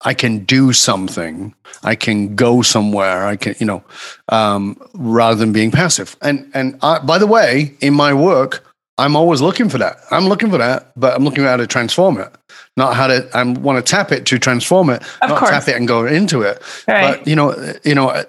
I 0.03 0.13
can 0.13 0.39
do 0.45 0.73
something. 0.73 1.53
I 1.83 1.95
can 1.95 2.35
go 2.35 2.61
somewhere. 2.61 3.25
I 3.25 3.35
can, 3.35 3.55
you 3.59 3.67
know, 3.67 3.83
um, 4.29 4.81
rather 4.93 5.35
than 5.35 5.53
being 5.53 5.71
passive. 5.71 6.17
And 6.21 6.49
and 6.53 6.77
I, 6.81 6.99
by 6.99 7.19
the 7.19 7.27
way, 7.27 7.75
in 7.81 7.93
my 7.93 8.13
work, 8.13 8.65
I'm 8.97 9.15
always 9.15 9.41
looking 9.41 9.69
for 9.69 9.77
that. 9.77 9.97
I'm 10.09 10.27
looking 10.27 10.49
for 10.49 10.57
that, 10.57 10.91
but 10.99 11.15
I'm 11.15 11.23
looking 11.23 11.43
at 11.43 11.49
how 11.51 11.57
to 11.57 11.67
transform 11.67 12.17
it 12.19 12.35
not 12.77 12.95
how 12.95 13.07
to 13.07 13.29
I 13.33 13.43
want 13.43 13.85
to 13.85 13.89
tap 13.89 14.11
it 14.11 14.25
to 14.27 14.39
transform 14.39 14.89
it, 14.89 15.01
of 15.21 15.29
not 15.29 15.39
course. 15.39 15.51
tap 15.51 15.67
it 15.67 15.75
and 15.75 15.87
go 15.87 16.05
into 16.05 16.41
it. 16.41 16.61
Right. 16.87 17.17
But 17.17 17.27
you 17.27 17.35
know, 17.35 17.73
you 17.83 17.95
know, 17.95 18.23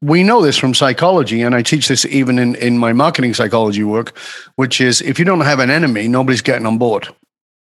we 0.00 0.22
know 0.22 0.42
this 0.42 0.56
from 0.56 0.74
psychology, 0.74 1.42
and 1.42 1.54
I 1.54 1.62
teach 1.62 1.88
this 1.88 2.04
even 2.06 2.38
in 2.38 2.54
in 2.56 2.78
my 2.78 2.92
marketing 2.92 3.34
psychology 3.34 3.84
work, 3.84 4.16
which 4.56 4.80
is 4.80 5.00
if 5.02 5.18
you 5.18 5.24
don't 5.24 5.40
have 5.40 5.58
an 5.58 5.70
enemy, 5.70 6.08
nobody's 6.08 6.42
getting 6.42 6.66
on 6.66 6.78
board. 6.78 7.08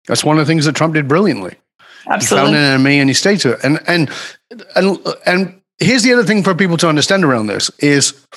That's 0.08 0.24
one 0.24 0.38
of 0.38 0.46
the 0.46 0.52
things 0.52 0.66
that 0.66 0.76
Trump 0.76 0.94
did 0.94 1.08
brilliantly. 1.08 1.56
Absolutely. 2.10 2.50
He 2.50 2.54
found 2.54 2.56
an 2.56 2.74
enemy 2.74 3.00
and 3.00 3.10
he 3.10 3.14
stayed 3.14 3.40
to 3.42 3.54
it. 3.54 3.60
And 3.64 3.80
and 3.88 4.10
and 4.76 4.98
and 5.26 5.62
here's 5.80 6.04
the 6.04 6.14
other 6.14 6.24
thing 6.24 6.44
for 6.44 6.56
people 6.56 6.78
to 6.78 6.90
understand 6.90 7.24
around 7.24 7.48
this 7.48 7.70
is, 7.80 8.28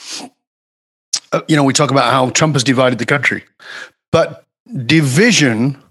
uh, 1.32 1.40
you 1.48 1.56
know, 1.56 1.64
we 1.64 1.72
talk 1.72 1.90
about 1.90 2.12
how 2.12 2.30
Trump 2.30 2.55
has 2.55 2.64
divided 2.64 2.98
the 2.98 3.06
country, 3.06 3.44
but 4.12 4.44
division 4.86 5.82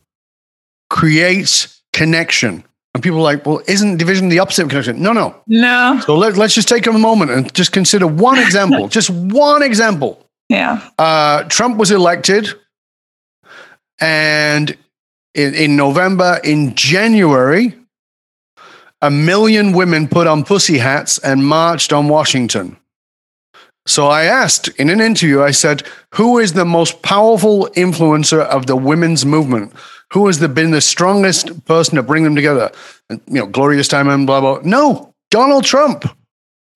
creates 0.94 1.82
connection. 1.91 2.64
And 2.94 3.02
people 3.02 3.18
are 3.18 3.24
like, 3.24 3.48
well, 3.48 3.61
isn't 3.68 3.98
division 3.98 4.30
the 4.30 4.38
opposite 4.38 4.61
of 4.61 4.70
connection? 4.70 5.02
No, 5.02 5.11
no. 5.11 5.36
No. 5.48 5.99
So 6.06 6.15
let, 6.15 6.38
us 6.38 6.53
just 6.53 6.68
take 6.68 6.86
a 6.86 6.91
moment 6.91 7.32
and 7.32 7.52
just 7.56 7.72
consider 7.72 8.06
one 8.06 8.38
example, 8.38 8.88
just 8.88 9.10
one 9.10 9.64
example. 9.64 10.20
Yeah. 10.49 10.88
Uh, 10.99 11.44
Trump 11.45 11.78
was 11.78 11.90
elected, 11.90 12.49
and 13.99 14.78
in, 15.34 15.56
in 15.56 15.76
November, 15.78 16.40
in 16.44 16.76
January, 16.76 17.74
a 19.02 19.10
million 19.10 19.72
women 19.72 20.07
put 20.07 20.28
on 20.28 20.44
pussy 20.44 20.78
hats 20.78 21.18
and 21.18 21.48
marched 21.48 21.94
on 21.94 22.10
Washington. 22.10 22.78
So 23.88 24.07
I 24.07 24.26
asked 24.26 24.68
in 24.78 24.90
an 24.90 25.02
interview, 25.02 25.41
I 25.41 25.52
said, 25.52 25.84
who 26.15 26.38
is 26.38 26.53
the 26.53 26.65
most 26.65 27.02
powerful 27.02 27.70
influencer 27.76 28.41
of 28.41 28.65
the 28.65 28.76
women's 28.76 29.26
movement? 29.26 29.74
Who 30.14 30.27
has 30.27 30.40
the, 30.40 30.48
been 30.48 30.72
the 30.72 30.81
strongest 30.81 31.65
person 31.65 31.95
to 31.95 32.03
bring 32.03 32.23
them 32.23 32.35
together? 32.35 32.72
And, 33.10 33.22
you 33.27 33.35
know, 33.35 33.48
glorious 33.48 33.88
time 33.88 34.07
and 34.07 34.27
blah, 34.27 34.41
blah. 34.41 34.60
No, 34.64 35.14
Donald 35.31 35.64
Trump. 35.64 36.06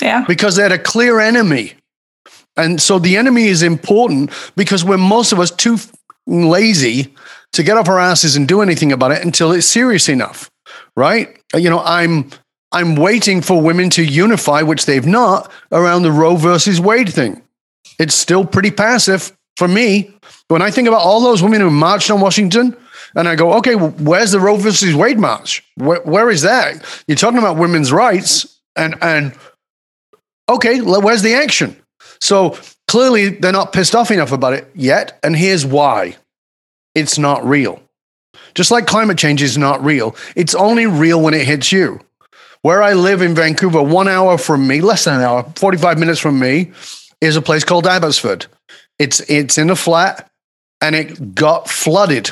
Yeah. 0.01 0.25
Because 0.27 0.55
they 0.55 0.63
had 0.63 0.71
a 0.71 0.79
clear 0.79 1.19
enemy. 1.19 1.73
And 2.55 2.81
so 2.81 2.97
the 2.97 3.17
enemy 3.17 3.45
is 3.45 3.61
important 3.61 4.31
because 4.55 4.83
we're 4.83 4.97
most 4.97 5.31
of 5.31 5.39
us 5.39 5.51
too 5.51 5.77
lazy 6.25 7.13
to 7.53 7.63
get 7.63 7.77
off 7.77 7.87
our 7.87 7.99
asses 7.99 8.35
and 8.35 8.47
do 8.47 8.61
anything 8.61 8.91
about 8.91 9.11
it 9.11 9.23
until 9.23 9.51
it's 9.51 9.67
serious 9.67 10.09
enough. 10.09 10.49
Right? 10.95 11.39
You 11.55 11.69
know, 11.69 11.81
I'm 11.85 12.31
I'm 12.71 12.95
waiting 12.95 13.41
for 13.41 13.61
women 13.61 13.89
to 13.91 14.03
unify, 14.03 14.61
which 14.61 14.85
they've 14.85 15.05
not, 15.05 15.51
around 15.71 16.03
the 16.03 16.11
Roe 16.11 16.35
versus 16.35 16.81
Wade 16.81 17.13
thing. 17.13 17.41
It's 17.97 18.13
still 18.13 18.45
pretty 18.45 18.71
passive 18.71 19.31
for 19.55 19.67
me. 19.67 20.11
When 20.49 20.61
I 20.61 20.71
think 20.71 20.87
about 20.87 21.01
all 21.01 21.21
those 21.21 21.41
women 21.41 21.61
who 21.61 21.71
marched 21.71 22.11
on 22.11 22.19
Washington, 22.19 22.75
and 23.15 23.27
I 23.27 23.35
go, 23.35 23.53
okay, 23.53 23.75
well, 23.75 23.91
where's 23.91 24.31
the 24.31 24.39
Roe 24.39 24.57
versus 24.57 24.95
Wade 24.95 25.19
march? 25.19 25.63
Where, 25.75 26.01
where 26.01 26.29
is 26.29 26.41
that? 26.41 27.03
You're 27.07 27.15
talking 27.17 27.39
about 27.39 27.57
women's 27.57 27.91
rights, 27.91 28.59
and 28.75 28.95
and 29.01 29.33
okay, 30.49 30.81
where's 30.81 31.21
the 31.21 31.33
action? 31.33 31.75
So 32.19 32.57
clearly, 32.87 33.29
they're 33.29 33.51
not 33.51 33.73
pissed 33.73 33.95
off 33.95 34.11
enough 34.11 34.31
about 34.31 34.53
it 34.53 34.69
yet, 34.73 35.19
and 35.23 35.35
here's 35.35 35.65
why: 35.65 36.15
it's 36.95 37.17
not 37.17 37.45
real. 37.45 37.81
Just 38.55 38.71
like 38.71 38.87
climate 38.87 39.17
change 39.17 39.41
is 39.43 39.57
not 39.57 39.83
real, 39.83 40.15
it's 40.35 40.55
only 40.55 40.87
real 40.87 41.21
when 41.21 41.33
it 41.33 41.45
hits 41.45 41.71
you. 41.71 41.99
Where 42.63 42.81
I 42.81 42.93
live 42.93 43.21
in 43.21 43.35
Vancouver, 43.35 43.83
one 43.83 44.07
hour 44.07 44.37
from 44.37 44.67
me, 44.67 44.81
less 44.81 45.05
than 45.05 45.15
an 45.15 45.21
hour, 45.21 45.43
45 45.55 45.99
minutes 45.99 46.19
from 46.19 46.39
me, 46.39 46.71
is 47.21 47.35
a 47.35 47.41
place 47.41 47.63
called 47.63 47.85
Abbotsford. 47.85 48.47
It's 48.99 49.19
it's 49.29 49.57
in 49.57 49.69
a 49.69 49.75
flat 49.75 50.29
and 50.81 50.95
it 50.95 51.35
got 51.35 51.69
flooded 51.69 52.31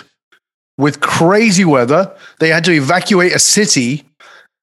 with 0.77 0.99
crazy 1.01 1.65
weather. 1.65 2.13
They 2.39 2.49
had 2.49 2.65
to 2.65 2.71
evacuate 2.71 3.33
a 3.33 3.39
city, 3.39 4.03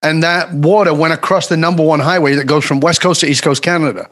and 0.03 0.23
that 0.23 0.53
water 0.53 0.95
went 0.95 1.15
across 1.15 1.49
the 1.49 1.57
number 1.57 1.83
one 1.83 2.01
highway 2.01 2.35
that 2.35 2.47
goes 2.47 2.65
from 2.65 2.81
West 2.81 3.01
Coast 3.01 3.21
to 3.21 3.27
East 3.27 3.43
Coast 3.43 3.63
Canada. 3.63 4.09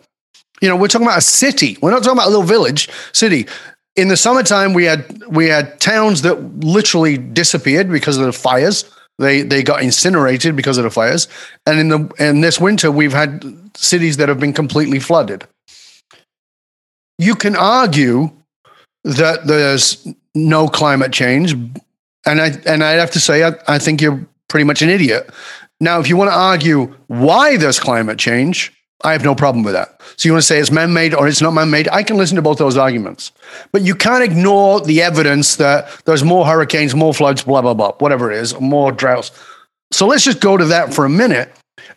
You 0.61 0.69
know, 0.69 0.77
we're 0.77 0.89
talking 0.89 1.07
about 1.07 1.19
a 1.19 1.23
city. 1.23 1.79
We're 1.81 1.91
not 1.91 2.03
talking 2.03 2.19
about 2.19 2.27
a 2.27 2.31
little 2.31 2.45
village, 2.45 2.89
city. 3.13 3.47
In 3.97 4.09
the 4.09 4.17
summertime, 4.17 4.73
we 4.73 4.85
had 4.85 5.23
we 5.27 5.47
had 5.47 5.81
towns 5.81 6.23
that 6.23 6.41
literally 6.65 7.19
disappeared 7.19 7.91
because 7.91 8.17
of 8.17 8.25
the 8.25 8.33
fires. 8.33 8.85
They 9.19 9.43
they 9.43 9.63
got 9.63 9.83
incinerated 9.83 10.57
because 10.57 10.79
of 10.79 10.85
the 10.85 10.91
fires. 10.91 11.29
And 11.67 11.79
in 11.79 11.89
the 11.89 12.15
in 12.19 12.41
this 12.41 12.61
winter, 12.61 12.91
we've 12.91 13.13
had 13.13 13.45
cities 13.77 14.17
that 14.19 14.29
have 14.29 14.41
been 14.41 14.53
completely 14.53 14.99
flooded. 14.99 15.45
You 17.19 17.35
can 17.35 17.57
argue 17.57 18.31
that 19.05 19.47
there's 19.47 20.07
no 20.35 20.69
climate 20.69 21.13
change, 21.13 21.55
and 22.27 22.41
I 22.41 22.53
and 22.67 22.85
I 22.85 22.93
have 22.93 23.11
to 23.13 23.21
say 23.21 23.45
I, 23.45 23.53
I 23.67 23.79
think 23.79 24.01
you're 24.01 24.25
pretty 24.49 24.65
much 24.65 24.83
an 24.83 24.89
idiot. 24.89 25.31
Now, 25.81 25.99
if 26.01 26.09
you 26.09 26.17
want 26.17 26.31
to 26.31 26.37
argue 26.37 26.95
why 27.07 27.57
there's 27.57 27.81
climate 27.81 28.19
change, 28.19 28.73
I 29.03 29.13
have 29.13 29.25
no 29.25 29.35
problem 29.35 29.65
with 29.65 29.73
that. 29.73 30.01
So 30.17 30.29
you 30.29 30.33
want 30.35 30.43
to 30.43 30.47
say 30.47 30.59
it's 30.59 30.71
man-made 30.71 31.15
or 31.15 31.27
it's 31.27 31.41
not 31.41 31.53
man-made? 31.53 31.89
I 31.89 32.03
can 32.03 32.19
listen 32.19 32.37
to 32.37 32.43
both 32.43 32.59
those 32.59 32.77
arguments, 32.77 33.33
but 33.73 33.81
you 33.83 33.95
can't 33.95 34.23
ignore 34.23 34.81
the 34.83 35.01
evidence 35.01 35.57
that 35.57 35.89
there's 36.05 36.23
more 36.23 36.45
hurricanes, 36.45 36.95
more 36.95 37.15
floods, 37.15 37.45
blah 37.45 37.63
blah 37.63 37.75
blah, 37.75 37.93
whatever 37.99 38.31
it 38.31 38.37
is, 38.37 38.59
more 38.61 38.93
droughts. 38.93 39.31
So 39.93 40.07
let's 40.07 40.25
just 40.25 40.41
go 40.41 40.57
to 40.57 40.67
that 40.67 40.93
for 40.93 41.05
a 41.05 41.11
minute 41.11 41.53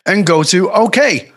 and 0.05 0.25
go 0.25 0.43
to 0.43 0.71
okay. 0.71 1.31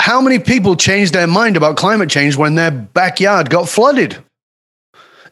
How 0.00 0.20
many 0.20 0.38
people 0.38 0.76
changed 0.76 1.14
their 1.14 1.26
mind 1.26 1.56
about 1.56 1.76
climate 1.76 2.08
change 2.08 2.36
when 2.36 2.54
their 2.54 2.70
backyard 2.70 3.50
got 3.50 3.68
flooded? 3.68 4.16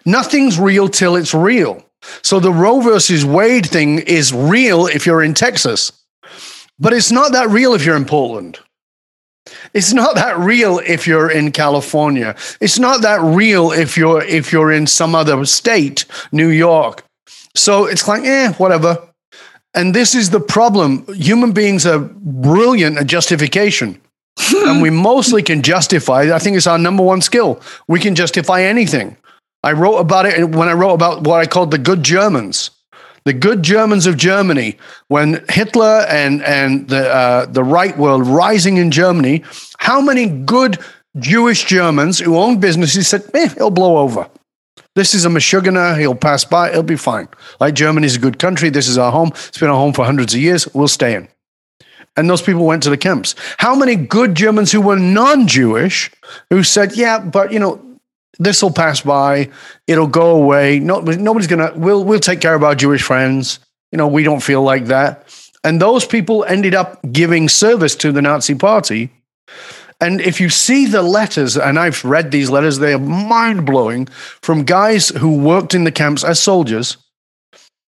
Nothing's 0.04 0.58
real 0.58 0.88
till 0.88 1.16
it's 1.16 1.32
real. 1.32 1.82
So 2.22 2.40
the 2.40 2.52
Roe 2.52 2.80
versus 2.80 3.24
Wade 3.24 3.66
thing 3.66 3.98
is 4.00 4.32
real 4.32 4.86
if 4.86 5.06
you're 5.06 5.22
in 5.22 5.34
Texas, 5.34 5.92
but 6.78 6.92
it's 6.92 7.10
not 7.10 7.32
that 7.32 7.48
real 7.50 7.74
if 7.74 7.84
you're 7.84 7.96
in 7.96 8.04
Portland. 8.04 8.58
It's 9.74 9.92
not 9.92 10.14
that 10.14 10.38
real 10.38 10.78
if 10.78 11.06
you're 11.06 11.30
in 11.30 11.52
California. 11.52 12.34
It's 12.60 12.78
not 12.78 13.02
that 13.02 13.20
real 13.20 13.72
if 13.72 13.96
you're 13.96 14.22
if 14.22 14.52
you're 14.52 14.72
in 14.72 14.86
some 14.86 15.14
other 15.14 15.44
state, 15.44 16.06
New 16.32 16.48
York. 16.48 17.04
So 17.54 17.86
it's 17.86 18.08
like, 18.08 18.24
eh, 18.24 18.52
whatever. 18.54 18.98
And 19.74 19.94
this 19.94 20.14
is 20.14 20.30
the 20.30 20.40
problem. 20.40 21.04
Human 21.14 21.52
beings 21.52 21.84
are 21.86 21.98
brilliant 21.98 22.96
at 22.96 23.06
justification. 23.06 24.00
and 24.54 24.80
we 24.80 24.90
mostly 25.08 25.42
can 25.42 25.62
justify, 25.62 26.34
I 26.34 26.38
think 26.38 26.56
it's 26.56 26.66
our 26.66 26.78
number 26.78 27.02
one 27.02 27.20
skill. 27.20 27.60
We 27.88 28.00
can 28.00 28.14
justify 28.14 28.62
anything. 28.62 29.16
I 29.64 29.72
wrote 29.72 29.96
about 29.96 30.26
it 30.26 30.50
when 30.50 30.68
I 30.68 30.74
wrote 30.74 30.92
about 30.92 31.22
what 31.22 31.40
I 31.40 31.46
called 31.46 31.70
the 31.70 31.78
good 31.78 32.02
Germans. 32.02 32.70
The 33.24 33.32
good 33.32 33.62
Germans 33.62 34.04
of 34.04 34.18
Germany, 34.18 34.76
when 35.08 35.42
Hitler 35.48 36.04
and, 36.10 36.42
and 36.42 36.86
the, 36.88 37.08
uh, 37.08 37.46
the 37.46 37.64
right 37.64 37.96
were 37.96 38.22
rising 38.22 38.76
in 38.76 38.90
Germany, 38.90 39.42
how 39.78 40.02
many 40.02 40.28
good 40.28 40.78
Jewish 41.18 41.64
Germans 41.64 42.18
who 42.18 42.36
owned 42.36 42.60
businesses 42.60 43.08
said, 43.08 43.22
eh, 43.32 43.48
it'll 43.56 43.70
blow 43.70 43.96
over. 43.96 44.28
This 44.94 45.14
is 45.14 45.24
a 45.24 45.28
Meshuggah, 45.30 45.98
he'll 45.98 46.14
pass 46.14 46.44
by, 46.44 46.68
it'll 46.68 46.82
be 46.82 46.96
fine. 46.96 47.28
Like 47.58 47.72
Germany's 47.72 48.16
a 48.16 48.20
good 48.20 48.38
country, 48.38 48.68
this 48.68 48.86
is 48.86 48.98
our 48.98 49.10
home, 49.10 49.30
it's 49.34 49.58
been 49.58 49.70
our 49.70 49.76
home 49.76 49.94
for 49.94 50.04
hundreds 50.04 50.34
of 50.34 50.40
years, 50.40 50.68
we'll 50.74 50.88
stay 50.88 51.14
in. 51.14 51.26
And 52.18 52.28
those 52.28 52.42
people 52.42 52.66
went 52.66 52.82
to 52.82 52.90
the 52.90 52.98
camps. 52.98 53.34
How 53.56 53.74
many 53.74 53.96
good 53.96 54.34
Germans 54.34 54.70
who 54.70 54.82
were 54.82 54.98
non 54.98 55.48
Jewish 55.48 56.10
who 56.50 56.62
said, 56.62 56.94
yeah, 56.94 57.18
but 57.18 57.50
you 57.50 57.58
know, 57.58 57.93
this 58.38 58.62
will 58.62 58.72
pass 58.72 59.00
by. 59.00 59.50
It'll 59.86 60.06
go 60.06 60.36
away. 60.36 60.78
No, 60.78 61.00
nobody's 61.00 61.48
gonna. 61.48 61.72
We'll 61.74 62.04
we'll 62.04 62.20
take 62.20 62.40
care 62.40 62.54
of 62.54 62.64
our 62.64 62.74
Jewish 62.74 63.02
friends. 63.02 63.58
You 63.92 63.98
know, 63.98 64.08
we 64.08 64.22
don't 64.22 64.42
feel 64.42 64.62
like 64.62 64.86
that. 64.86 65.28
And 65.62 65.80
those 65.80 66.04
people 66.04 66.44
ended 66.44 66.74
up 66.74 67.00
giving 67.10 67.48
service 67.48 67.96
to 67.96 68.12
the 68.12 68.20
Nazi 68.20 68.54
Party. 68.54 69.10
And 70.00 70.20
if 70.20 70.40
you 70.40 70.50
see 70.50 70.86
the 70.86 71.02
letters, 71.02 71.56
and 71.56 71.78
I've 71.78 72.04
read 72.04 72.30
these 72.30 72.50
letters, 72.50 72.78
they 72.78 72.92
are 72.92 72.98
mind 72.98 73.64
blowing 73.64 74.06
from 74.42 74.64
guys 74.64 75.08
who 75.08 75.38
worked 75.38 75.74
in 75.74 75.84
the 75.84 75.92
camps 75.92 76.24
as 76.24 76.40
soldiers. 76.40 76.98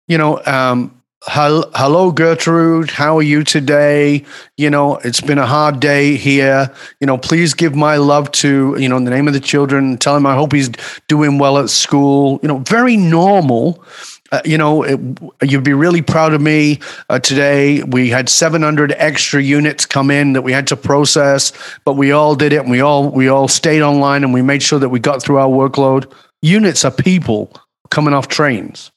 You 0.07 0.17
know, 0.17 0.41
um, 0.45 0.96
hello 1.27 2.11
gertrude. 2.11 2.89
How 2.89 3.17
are 3.17 3.23
you 3.23 3.43
today? 3.43 4.23
You 4.57 4.69
know 4.69 4.97
it's 4.97 5.21
been 5.21 5.37
a 5.37 5.45
hard 5.45 5.79
day 5.79 6.15
here. 6.15 6.73
You 6.99 7.07
know 7.07 7.17
please 7.17 7.53
give 7.53 7.75
my 7.75 7.97
love 7.97 8.31
to 8.33 8.75
you 8.79 8.87
know 8.87 8.97
in 8.97 9.03
the 9.03 9.11
name 9.11 9.27
of 9.27 9.33
the 9.33 9.39
children 9.39 9.97
tell 9.97 10.15
him 10.15 10.25
i 10.25 10.35
hope 10.35 10.53
he's 10.53 10.69
doing 11.07 11.37
well 11.37 11.57
at 11.57 11.69
school. 11.69 12.39
You 12.41 12.47
know 12.47 12.59
very 12.59 12.97
normal. 12.97 13.83
Uh, 14.31 14.41
you 14.43 14.57
know 14.57 14.83
it, 14.83 14.99
you'd 15.41 15.63
be 15.63 15.73
really 15.73 16.01
proud 16.01 16.33
of 16.33 16.41
me 16.41 16.79
uh, 17.09 17.19
today. 17.19 17.83
We 17.83 18.09
had 18.09 18.29
700 18.29 18.93
extra 18.97 19.41
units 19.41 19.85
come 19.85 20.11
in 20.11 20.33
that 20.33 20.41
we 20.41 20.51
had 20.51 20.67
to 20.67 20.75
process 20.75 21.53
but 21.85 21.93
we 21.93 22.11
all 22.11 22.35
did 22.35 22.53
it 22.53 22.61
and 22.61 22.69
we 22.69 22.81
all 22.81 23.09
we 23.09 23.27
all 23.27 23.47
stayed 23.47 23.81
online 23.81 24.23
and 24.23 24.33
we 24.33 24.41
made 24.41 24.63
sure 24.63 24.79
that 24.79 24.89
we 24.89 24.99
got 24.99 25.21
through 25.21 25.37
our 25.37 25.49
workload. 25.49 26.11
Units 26.41 26.85
are 26.85 26.91
people 26.91 27.51
coming 27.89 28.13
off 28.13 28.27
trains 28.27 28.91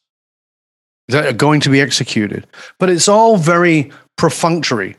that 1.11 1.27
are 1.27 1.32
going 1.32 1.61
to 1.61 1.70
be 1.70 1.81
executed. 1.81 2.47
But 2.78 2.91
it's 2.91 3.09
all 3.09 3.37
very 3.37 3.91
perfunctory. 4.16 4.97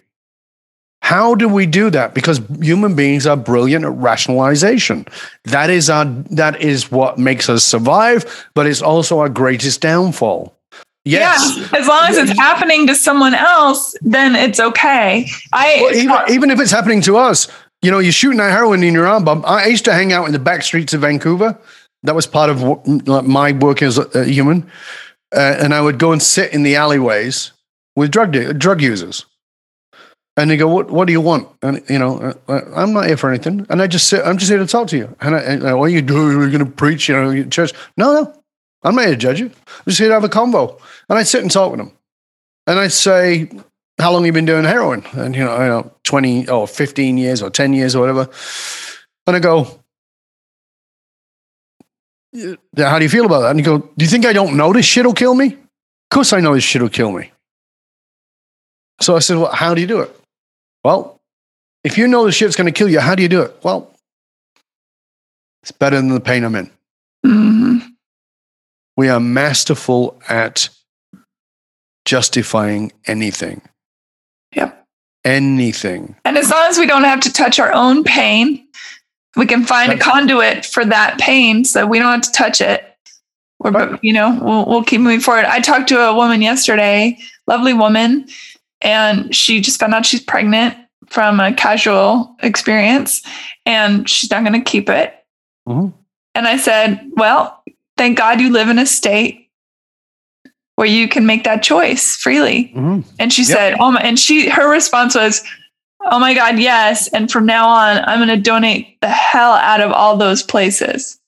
How 1.02 1.34
do 1.36 1.50
we 1.50 1.66
do 1.66 1.90
that? 1.90 2.14
Because 2.14 2.40
human 2.62 2.96
beings 2.96 3.26
are 3.26 3.36
brilliant 3.36 3.86
at 3.86 3.92
rationalization. 3.92 5.06
That 5.46 5.70
is 5.70 5.90
our 5.90 6.06
that 6.06 6.62
is 6.62 6.92
what 6.92 7.18
makes 7.18 7.50
us 7.50 7.64
survive, 7.64 8.48
but 8.54 8.68
it's 8.68 8.82
also 8.82 9.20
our 9.20 9.30
greatest 9.30 9.82
downfall. 9.82 10.56
Yes. 11.04 11.58
Yeah, 11.58 11.80
as 11.80 11.88
long 11.88 12.04
as 12.10 12.18
it's 12.18 12.38
happening 12.38 12.86
to 12.86 12.96
someone 12.96 13.34
else, 13.34 13.96
then 14.02 14.36
it's 14.36 14.60
okay. 14.60 15.28
I 15.52 15.80
well, 15.82 15.96
even, 15.96 16.16
even 16.30 16.52
if 16.52 16.60
it's 16.60 16.72
happening 16.72 17.02
to 17.02 17.18
us, 17.18 17.48
you 17.82 17.90
know, 17.90 17.98
you're 17.98 18.12
shooting 18.12 18.40
a 18.40 18.50
heroin 18.50 18.84
in 18.84 18.94
your 18.94 19.08
arm. 19.08 19.24
But 19.26 19.44
I 19.44 19.66
used 19.66 19.86
to 19.86 19.94
hang 19.94 20.14
out 20.14 20.28
in 20.28 20.34
the 20.34 20.40
back 20.40 20.62
streets 20.62 20.94
of 20.94 21.02
Vancouver. 21.02 21.58
That 22.04 22.14
was 22.14 22.28
part 22.28 22.52
of 22.52 23.26
my 23.26 23.52
work 23.54 23.82
as 23.82 23.98
a 23.98 24.24
human 24.26 24.70
uh, 25.36 25.56
and 25.60 25.74
I 25.74 25.82
would 25.82 26.00
go 26.00 26.12
and 26.12 26.22
sit 26.22 26.54
in 26.54 26.64
the 26.64 26.76
alleyways 26.76 27.52
with 27.96 28.12
drug 28.12 28.32
drug 28.58 28.82
users. 28.82 29.26
And 30.38 30.50
they 30.50 30.58
go, 30.58 30.68
"What? 30.68 30.90
What 30.90 31.08
do 31.08 31.14
you 31.14 31.22
want?" 31.22 31.50
And 31.62 31.84
you 31.90 32.00
know, 32.00 32.18
uh, 32.20 32.34
uh, 32.48 32.62
I'm 32.76 32.94
not 32.94 33.08
here 33.08 33.18
for 33.18 33.30
anything. 33.30 33.66
And 33.70 33.82
I 33.82 33.88
just 33.88 34.08
sit. 34.08 34.26
I'm 34.26 34.38
just 34.38 34.50
here 34.50 34.60
to 34.60 34.66
talk 34.66 34.88
to 34.90 34.98
you. 34.98 35.16
And, 35.20 35.36
I, 35.36 35.40
and 35.40 35.64
uh, 35.64 35.76
what 35.76 35.86
are 35.86 35.90
you 35.90 36.02
doing? 36.02 36.38
Are 36.38 36.46
you 36.46 36.58
going 36.58 36.66
to 36.66 36.72
preach? 36.72 37.10
You 37.10 37.16
know, 37.16 37.44
church? 37.46 37.74
No, 37.98 38.14
no. 38.14 38.34
I'm 38.84 38.96
not 38.96 39.06
here 39.06 39.14
to 39.14 39.18
judge 39.18 39.40
you. 39.40 39.48
I'm 39.48 39.84
just 39.88 40.00
here 40.00 40.08
to 40.08 40.14
have 40.14 40.24
a 40.24 40.30
convo. 40.30 40.82
And 41.10 41.20
I'd 41.20 41.28
sit 41.28 41.42
and 41.42 41.52
talk 41.52 41.72
with 41.72 41.80
them. 41.80 41.92
And 42.66 42.80
I'd 42.80 42.94
say, 42.94 43.50
"How 44.00 44.14
long 44.14 44.22
have 44.22 44.28
you 44.28 44.34
been 44.34 44.46
doing 44.46 44.64
heroin?" 44.64 45.04
And 45.12 45.36
you 45.36 45.44
know, 45.44 45.52
I 45.52 45.68
know, 45.68 45.92
20 46.06 46.48
or 46.48 46.66
15 46.66 47.18
years 47.18 47.42
or 47.42 47.50
10 47.50 47.74
years 47.74 47.94
or 47.94 48.00
whatever. 48.00 48.30
And 49.28 49.36
I 49.36 49.40
go, 49.40 49.81
how 52.78 52.98
do 52.98 53.04
you 53.04 53.10
feel 53.10 53.26
about 53.26 53.42
that? 53.42 53.50
And 53.52 53.60
you 53.60 53.66
go, 53.66 53.80
do 53.80 54.06
you 54.06 54.08
think 54.08 54.26
I 54.26 54.34
don't 54.34 54.56
know 54.58 54.72
this 54.74 54.86
shit 54.86 55.06
will 55.06 55.14
kill 55.14 55.36
me? 55.36 55.54
Of 55.54 56.10
course 56.10 56.34
I 56.34 56.40
know 56.40 56.54
this 56.54 56.64
shit 56.64 56.82
will 56.82 56.90
kill 56.90 57.12
me. 57.12 57.32
So 59.02 59.16
I 59.16 59.20
said, 59.20 59.38
well, 59.38 59.52
how 59.52 59.74
do 59.74 59.82
you 59.82 59.88
do 59.88 60.02
it? 60.02 60.16
Well, 60.84 61.20
if 61.84 61.98
you 61.98 62.08
know 62.08 62.26
the 62.26 62.32
shit's 62.32 62.56
going 62.56 62.72
to 62.72 62.72
kill 62.72 62.90
you, 62.90 63.00
how 63.00 63.16
do 63.16 63.24
you 63.24 63.30
do 63.30 63.42
it? 63.42 63.56
Well, 63.64 63.92
it's 65.64 65.72
better 65.72 65.96
than 65.96 66.10
the 66.10 66.20
pain 66.20 66.44
I'm 66.44 66.56
in. 66.56 66.72
Mm-hmm. 67.26 67.88
We 68.98 69.10
are 69.10 69.20
masterful 69.20 70.22
at 70.30 70.70
justifying 72.06 72.92
anything. 73.06 73.62
Yep. 74.56 74.86
Anything. 75.24 76.16
And 76.26 76.38
as 76.38 76.50
long 76.50 76.68
as 76.68 76.78
we 76.78 76.86
don't 76.88 77.04
have 77.04 77.22
to 77.22 77.34
touch 77.34 77.60
our 77.60 77.74
own 77.74 78.04
pain, 78.04 78.68
we 79.36 79.46
can 79.46 79.64
find 79.64 79.92
a 79.92 79.98
conduit 79.98 80.66
for 80.66 80.84
that 80.86 81.20
pain 81.20 81.64
so 81.64 81.86
we 81.86 82.00
don't 82.00 82.12
have 82.12 82.22
to 82.22 82.32
touch 82.32 82.62
it 82.62 82.86
or 83.60 83.72
but 83.72 84.04
you 84.04 84.14
know 84.14 84.38
we'll, 84.42 84.66
we'll 84.66 84.84
keep 84.84 85.02
moving 85.02 85.20
forward 85.20 85.46
i 85.46 85.60
talked 85.60 85.88
to 85.90 86.00
a 86.00 86.16
woman 86.16 86.42
yesterday 86.42 87.18
lovely 87.48 87.74
woman 87.74 88.28
and 88.82 89.34
she 89.36 89.62
just 89.62 89.80
found 89.80 89.94
out 89.94 90.06
she's 90.06 90.22
pregnant 90.22 90.76
from 91.08 91.40
a 91.40 91.54
casual 91.54 92.36
experience 92.42 93.22
and 93.66 94.10
she's 94.10 94.32
not 94.32 94.44
going 94.44 94.54
to 94.54 94.70
keep 94.70 94.90
it 94.90 95.14
mm-hmm. 95.68 95.90
and 96.36 96.48
i 96.48 96.58
said 96.58 97.00
well 97.16 97.64
thank 97.98 98.18
god 98.18 98.40
you 98.42 98.50
live 98.50 98.70
in 98.70 98.80
a 98.80 98.86
state 98.86 99.50
where 100.76 100.88
you 100.88 101.08
can 101.08 101.26
make 101.26 101.44
that 101.44 101.62
choice 101.62 102.16
freely 102.16 102.72
mm-hmm. 102.76 103.08
and 103.20 103.32
she 103.32 103.44
yep. 103.44 103.52
said 103.52 103.76
oh 103.80 103.92
my 103.92 104.02
and 104.02 104.20
she 104.20 104.50
her 104.50 104.70
response 104.70 105.16
was 105.16 105.44
Oh 106.06 106.20
my 106.20 106.34
God, 106.34 106.60
yes. 106.60 107.08
And 107.10 107.32
from 107.32 107.46
now 107.46 107.68
on, 107.68 108.04
I'm 108.06 108.20
going 108.20 108.30
to 108.30 108.42
donate 108.42 109.00
the 109.02 109.10
hell 109.10 109.54
out 109.54 109.82
of 109.82 109.92
all 109.92 110.18
those 110.18 110.42
places. 110.42 111.20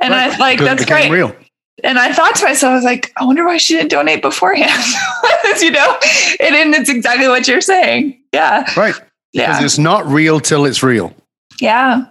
And 0.00 0.12
right. 0.12 0.32
I 0.32 0.36
like, 0.38 0.58
that's 0.58 0.84
great. 0.84 1.10
Real. 1.10 1.34
and 1.82 1.98
I 1.98 2.12
thought 2.12 2.34
to 2.36 2.44
myself, 2.44 2.72
I 2.72 2.74
was 2.74 2.84
like, 2.84 3.12
I 3.16 3.24
wonder 3.24 3.44
why 3.44 3.58
she 3.58 3.74
didn't 3.74 3.90
donate 3.90 4.22
beforehand. 4.22 4.82
you 5.60 5.70
know, 5.70 5.98
and, 6.40 6.54
and 6.54 6.74
it's 6.74 6.88
exactly 6.88 7.28
what 7.28 7.46
you're 7.46 7.60
saying. 7.60 8.20
Yeah. 8.32 8.70
Right. 8.76 8.94
Yeah. 9.32 9.48
Because 9.48 9.64
it's 9.64 9.78
not 9.78 10.06
real 10.06 10.40
till 10.40 10.64
it's 10.64 10.82
real. 10.82 11.14
Yeah. 11.60 12.06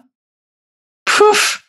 Poof. 1.05 1.62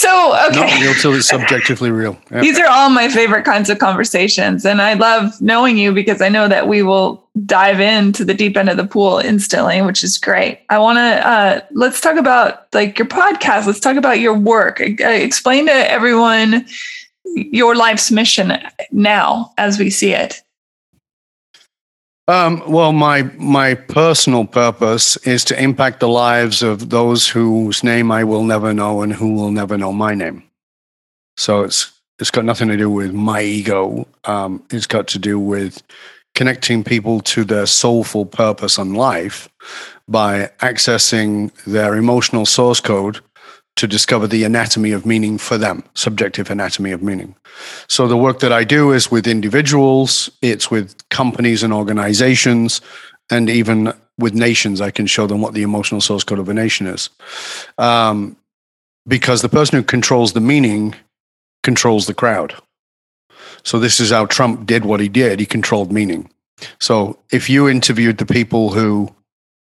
So 0.00 0.34
okay. 0.46 0.60
Not 0.60 0.80
real 0.80 0.94
till 0.94 1.12
it's 1.12 1.28
subjectively 1.28 1.90
real. 1.90 2.16
These 2.30 2.58
are 2.58 2.66
all 2.66 2.88
my 2.88 3.10
favorite 3.10 3.44
kinds 3.44 3.68
of 3.68 3.80
conversations. 3.80 4.64
And 4.64 4.80
I 4.80 4.94
love 4.94 5.38
knowing 5.42 5.76
you 5.76 5.92
because 5.92 6.22
I 6.22 6.30
know 6.30 6.48
that 6.48 6.66
we 6.66 6.82
will 6.82 7.28
dive 7.44 7.80
into 7.80 8.24
the 8.24 8.32
deep 8.32 8.56
end 8.56 8.70
of 8.70 8.78
the 8.78 8.86
pool 8.86 9.18
instantly, 9.18 9.82
which 9.82 10.02
is 10.02 10.16
great. 10.16 10.62
I 10.70 10.78
want 10.78 10.96
to, 10.96 11.28
uh, 11.28 11.60
let's 11.72 12.00
talk 12.00 12.16
about 12.16 12.72
like 12.72 12.98
your 12.98 13.08
podcast. 13.08 13.66
Let's 13.66 13.78
talk 13.78 13.98
about 13.98 14.20
your 14.20 14.32
work. 14.32 14.80
Uh, 14.80 15.06
explain 15.06 15.66
to 15.66 15.90
everyone 15.90 16.64
your 17.34 17.74
life's 17.76 18.10
mission 18.10 18.54
now 18.92 19.52
as 19.58 19.78
we 19.78 19.90
see 19.90 20.14
it. 20.14 20.40
Um, 22.30 22.62
well, 22.68 22.92
my 22.92 23.22
my 23.38 23.74
personal 23.74 24.44
purpose 24.44 25.16
is 25.26 25.44
to 25.46 25.60
impact 25.60 25.98
the 25.98 26.08
lives 26.08 26.62
of 26.62 26.90
those 26.90 27.28
whose 27.28 27.82
name 27.82 28.12
I 28.12 28.22
will 28.22 28.44
never 28.44 28.72
know 28.72 29.02
and 29.02 29.12
who 29.12 29.34
will 29.34 29.50
never 29.50 29.76
know 29.76 29.92
my 29.92 30.14
name. 30.14 30.44
So 31.36 31.64
it's 31.64 31.92
it's 32.20 32.30
got 32.30 32.44
nothing 32.44 32.68
to 32.68 32.76
do 32.76 32.88
with 32.88 33.12
my 33.12 33.42
ego. 33.42 34.06
Um, 34.26 34.62
it's 34.70 34.86
got 34.86 35.08
to 35.08 35.18
do 35.18 35.40
with 35.40 35.82
connecting 36.36 36.84
people 36.84 37.20
to 37.20 37.42
their 37.42 37.66
soulful 37.66 38.26
purpose 38.26 38.78
in 38.78 38.94
life 38.94 39.48
by 40.06 40.52
accessing 40.60 41.52
their 41.64 41.96
emotional 41.96 42.46
source 42.46 42.78
code 42.78 43.18
to 43.80 43.86
discover 43.86 44.26
the 44.26 44.44
anatomy 44.44 44.92
of 44.92 45.06
meaning 45.06 45.38
for 45.38 45.56
them, 45.56 45.82
subjective 45.94 46.50
anatomy 46.50 46.92
of 46.92 47.02
meaning. 47.02 47.34
So 47.88 48.06
the 48.06 48.16
work 48.16 48.40
that 48.40 48.52
I 48.52 48.62
do 48.62 48.92
is 48.92 49.10
with 49.10 49.26
individuals, 49.26 50.28
it's 50.42 50.70
with 50.70 50.94
companies 51.08 51.62
and 51.62 51.72
organizations, 51.72 52.82
and 53.30 53.48
even 53.48 53.94
with 54.18 54.34
nations. 54.34 54.82
I 54.82 54.90
can 54.90 55.06
show 55.06 55.26
them 55.26 55.40
what 55.40 55.54
the 55.54 55.62
emotional 55.62 56.02
source 56.02 56.24
code 56.24 56.38
of 56.38 56.50
a 56.50 56.52
nation 56.52 56.86
is. 56.86 57.08
Um, 57.78 58.36
because 59.08 59.40
the 59.40 59.48
person 59.48 59.78
who 59.78 59.82
controls 59.82 60.34
the 60.34 60.42
meaning 60.42 60.94
controls 61.62 62.06
the 62.06 62.12
crowd. 62.12 62.54
So 63.62 63.78
this 63.78 63.98
is 63.98 64.10
how 64.10 64.26
Trump 64.26 64.66
did 64.66 64.84
what 64.84 65.00
he 65.00 65.08
did. 65.08 65.40
He 65.40 65.46
controlled 65.46 65.90
meaning. 65.90 66.30
So 66.80 67.18
if 67.32 67.48
you 67.48 67.66
interviewed 67.66 68.18
the 68.18 68.26
people 68.26 68.74
who 68.74 69.08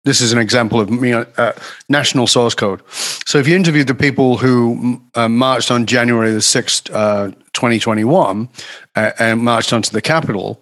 this 0.06 0.22
is 0.22 0.32
an 0.32 0.40
example 0.40 0.80
of 0.80 1.04
uh, 1.38 1.54
national 1.90 2.28
source 2.28 2.56
code. 2.56 2.82
So 3.26 3.38
if 3.38 3.48
you 3.48 3.56
interviewed 3.56 3.88
the 3.88 3.96
people 3.96 4.38
who 4.38 5.02
uh, 5.16 5.28
marched 5.28 5.72
on 5.72 5.86
January 5.86 6.32
the 6.32 6.40
6th, 6.40 6.90
uh, 6.94 7.32
2021, 7.54 8.50
uh, 8.96 9.12
and 9.20 9.42
marched 9.42 9.74
onto 9.74 9.92
the 9.92 10.02
Capitol, 10.02 10.62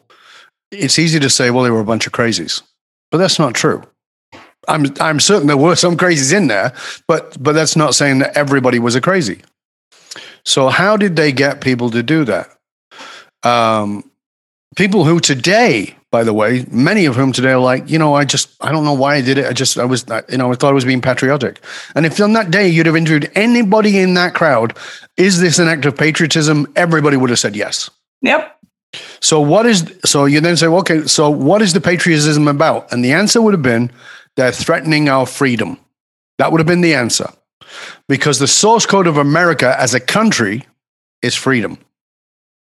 it's 0.72 0.98
easy 0.98 1.20
to 1.20 1.30
say, 1.30 1.52
well, 1.52 1.64
they 1.64 1.70
were 1.70 1.80
a 1.80 1.86
bunch 1.86 2.08
of 2.08 2.14
crazies. 2.14 2.62
But 3.12 3.20
that's 3.20 3.40
not 3.40 3.54
true. 3.54 3.84
I'm, 4.68 4.88
I'm 5.00 5.20
certain 5.20 5.48
there 5.48 5.56
were 5.56 5.76
some 5.76 5.96
crazies 5.96 6.36
in 6.36 6.48
there, 6.48 6.74
but, 7.08 7.42
but 7.42 7.54
that's 7.54 7.76
not 7.76 7.96
saying 7.96 8.20
that 8.20 8.36
everybody 8.36 8.80
was 8.80 8.96
a 8.96 9.02
crazy. 9.02 9.42
So 10.46 10.70
how 10.70 10.98
did 10.98 11.16
they 11.16 11.32
get 11.32 11.62
people 11.62 11.90
to 11.92 12.04
do 12.04 12.26
that? 12.26 12.50
Um, 13.44 14.10
people 14.76 15.06
who 15.06 15.20
today 15.20 15.97
by 16.12 16.24
the 16.24 16.34
way, 16.34 16.66
many 16.72 17.06
of 17.06 17.16
whom 17.16 17.34
today 17.34 17.52
are 17.52 17.60
like, 17.60 17.90
you 17.90 18.00
know, 18.00 18.14
I 18.14 18.24
just, 18.24 18.50
I 18.62 18.72
don't 18.72 18.86
know 18.86 18.94
why 18.94 19.16
I 19.16 19.22
did 19.22 19.38
it. 19.38 19.46
I 19.46 19.54
just, 19.54 19.78
I 19.78 19.86
was, 19.86 20.06
you 20.30 20.38
know, 20.38 20.52
I 20.52 20.56
thought 20.56 20.70
I 20.70 20.74
was 20.74 20.86
being 20.86 21.02
patriotic. 21.02 21.60
And 21.96 22.06
if 22.06 22.20
on 22.22 22.34
that 22.34 22.50
day 22.50 22.68
you'd 22.68 22.86
have 22.86 22.96
interviewed 22.96 23.30
anybody 23.36 24.00
in 24.00 24.14
that 24.14 24.34
crowd, 24.34 24.78
is 25.18 25.42
this 25.42 25.60
an 25.60 25.68
act 25.68 25.86
of 25.86 25.98
patriotism? 25.98 26.72
Everybody 26.76 27.18
would 27.18 27.30
have 27.30 27.40
said 27.40 27.56
yes. 27.56 27.90
Yep. 28.22 28.54
So 29.20 29.42
what 29.42 29.66
is, 29.66 29.94
so 30.06 30.26
you 30.26 30.40
then 30.40 30.56
say, 30.56 30.68
okay, 30.68 31.06
so 31.08 31.30
what 31.30 31.62
is 31.62 31.74
the 31.74 31.82
patriotism 31.82 32.48
about? 32.48 32.92
And 32.92 33.04
the 33.04 33.12
answer 33.12 33.42
would 33.42 33.54
have 33.54 33.62
been 33.62 33.92
they're 34.38 34.52
threatening 34.52 35.10
our 35.10 35.26
freedom. 35.26 35.78
That 36.38 36.52
would 36.52 36.60
have 36.60 36.68
been 36.68 36.82
the 36.82 36.96
answer. 36.96 37.30
Because 38.08 38.40
the 38.40 38.48
source 38.48 38.86
code 38.86 39.08
of 39.08 39.18
America 39.18 39.76
as 39.78 39.94
a 39.94 40.00
country 40.00 40.66
is 41.22 41.36
freedom. 41.36 41.80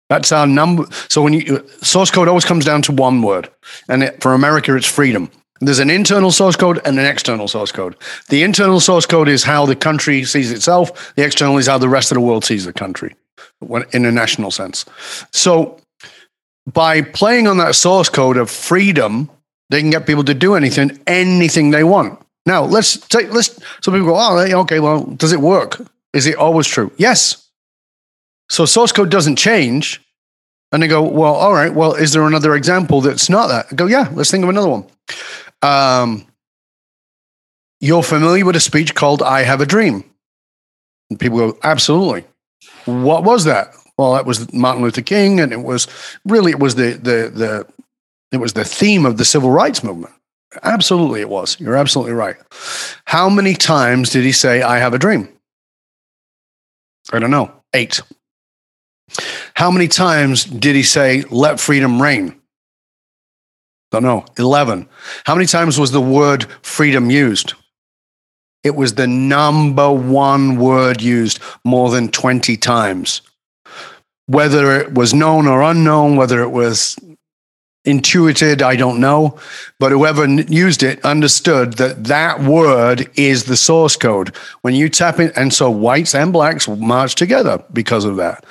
That's 0.09 0.31
our 0.31 0.45
number. 0.45 0.85
So 1.09 1.21
when 1.21 1.33
you 1.33 1.67
source 1.81 2.11
code 2.11 2.27
always 2.27 2.45
comes 2.45 2.65
down 2.65 2.81
to 2.83 2.91
one 2.91 3.21
word, 3.21 3.49
and 3.89 4.03
it, 4.03 4.21
for 4.21 4.33
America, 4.33 4.75
it's 4.75 4.85
freedom. 4.85 5.29
There's 5.59 5.79
an 5.79 5.89
internal 5.89 6.31
source 6.31 6.55
code 6.55 6.81
and 6.85 6.99
an 6.99 7.05
external 7.05 7.47
source 7.47 7.71
code. 7.71 7.95
The 8.29 8.43
internal 8.43 8.79
source 8.79 9.05
code 9.05 9.29
is 9.29 9.43
how 9.43 9.65
the 9.65 9.75
country 9.75 10.25
sees 10.25 10.51
itself. 10.51 11.13
The 11.15 11.23
external 11.23 11.57
is 11.57 11.67
how 11.67 11.77
the 11.77 11.87
rest 11.87 12.11
of 12.11 12.15
the 12.15 12.21
world 12.21 12.43
sees 12.43 12.65
the 12.65 12.73
country, 12.73 13.15
in 13.93 14.05
a 14.05 14.11
national 14.11 14.51
sense. 14.51 14.85
So 15.31 15.79
by 16.71 17.01
playing 17.01 17.47
on 17.47 17.57
that 17.57 17.75
source 17.75 18.09
code 18.09 18.37
of 18.37 18.49
freedom, 18.49 19.29
they 19.69 19.79
can 19.79 19.89
get 19.89 20.05
people 20.05 20.23
to 20.25 20.33
do 20.33 20.55
anything, 20.55 20.99
anything 21.07 21.71
they 21.71 21.83
want. 21.83 22.19
Now 22.45 22.65
let's 22.65 22.97
take 22.97 23.31
let's. 23.31 23.57
Some 23.81 23.93
people 23.93 24.07
go, 24.07 24.17
oh, 24.17 24.59
okay, 24.61 24.79
well, 24.79 25.05
does 25.05 25.31
it 25.31 25.39
work? 25.39 25.81
Is 26.13 26.27
it 26.27 26.35
always 26.35 26.67
true? 26.67 26.91
Yes, 26.97 27.42
so 28.49 28.65
source 28.65 28.91
code 28.91 29.09
doesn't 29.09 29.37
change. 29.37 30.01
And 30.71 30.81
they 30.81 30.87
go, 30.87 31.03
well, 31.03 31.35
all 31.35 31.53
right, 31.53 31.71
well, 31.71 31.93
is 31.93 32.13
there 32.13 32.25
another 32.25 32.55
example 32.55 32.99
that's 32.99 33.29
not 33.29 33.47
that? 33.47 33.67
I 33.71 33.75
go, 33.75 33.85
yeah, 33.85 34.09
let's 34.13 34.31
think 34.31 34.43
of 34.43 34.49
another 34.49 34.69
one. 34.69 34.85
Um, 35.61 36.25
you're 37.79 38.01
familiar 38.01 38.43
with 38.43 38.55
a 38.55 38.59
speech 38.59 38.95
called 38.95 39.21
I 39.21 39.43
Have 39.43 39.61
a 39.61 39.67
Dream. 39.67 40.03
And 41.11 41.19
people 41.19 41.37
go, 41.37 41.57
absolutely. 41.61 42.25
What 42.85 43.23
was 43.23 43.43
that? 43.43 43.75
Well, 43.97 44.13
that 44.13 44.25
was 44.25 44.51
Martin 44.51 44.81
Luther 44.81 45.03
King, 45.03 45.39
and 45.39 45.53
it 45.53 45.61
was 45.61 45.87
really 46.25 46.51
it 46.51 46.59
was 46.59 46.75
the 46.75 46.93
the 46.93 47.29
the 47.29 47.67
it 48.31 48.37
was 48.37 48.53
the 48.53 48.65
theme 48.65 49.05
of 49.05 49.17
the 49.17 49.25
civil 49.25 49.51
rights 49.51 49.83
movement. 49.83 50.13
Absolutely, 50.63 51.21
it 51.21 51.29
was. 51.29 51.59
You're 51.59 51.75
absolutely 51.75 52.13
right. 52.13 52.35
How 53.05 53.29
many 53.29 53.53
times 53.53 54.09
did 54.09 54.23
he 54.23 54.31
say, 54.31 54.61
I 54.61 54.79
have 54.79 54.93
a 54.93 54.99
dream? 54.99 55.29
I 57.11 57.19
don't 57.19 57.31
know. 57.31 57.51
Eight. 57.73 58.01
How 59.53 59.69
many 59.71 59.87
times 59.87 60.45
did 60.45 60.75
he 60.75 60.83
say, 60.83 61.23
let 61.29 61.59
freedom 61.59 62.01
reign? 62.01 62.39
Don't 63.91 64.03
know. 64.03 64.25
11. 64.37 64.89
How 65.25 65.35
many 65.35 65.45
times 65.45 65.79
was 65.79 65.91
the 65.91 66.01
word 66.01 66.47
freedom 66.63 67.11
used? 67.11 67.53
It 68.63 68.75
was 68.75 68.95
the 68.95 69.07
number 69.07 69.91
one 69.91 70.55
word 70.55 71.01
used 71.01 71.39
more 71.63 71.91
than 71.91 72.09
20 72.09 72.57
times. 72.57 73.21
Whether 74.25 74.79
it 74.79 74.93
was 74.93 75.13
known 75.13 75.47
or 75.47 75.61
unknown, 75.61 76.15
whether 76.15 76.41
it 76.41 76.49
was 76.49 76.97
intuited, 77.85 78.61
I 78.61 78.77
don't 78.77 78.99
know. 78.99 79.37
But 79.79 79.91
whoever 79.91 80.25
used 80.25 80.81
it 80.81 81.03
understood 81.05 81.73
that 81.73 82.05
that 82.05 82.41
word 82.41 83.09
is 83.15 83.43
the 83.43 83.57
source 83.57 83.95
code. 83.95 84.35
When 84.61 84.75
you 84.75 84.89
tap 84.89 85.19
in, 85.19 85.31
and 85.35 85.53
so 85.53 85.69
whites 85.69 86.15
and 86.15 86.31
blacks 86.31 86.67
march 86.67 87.15
together 87.15 87.63
because 87.73 88.05
of 88.05 88.15
that. 88.15 88.45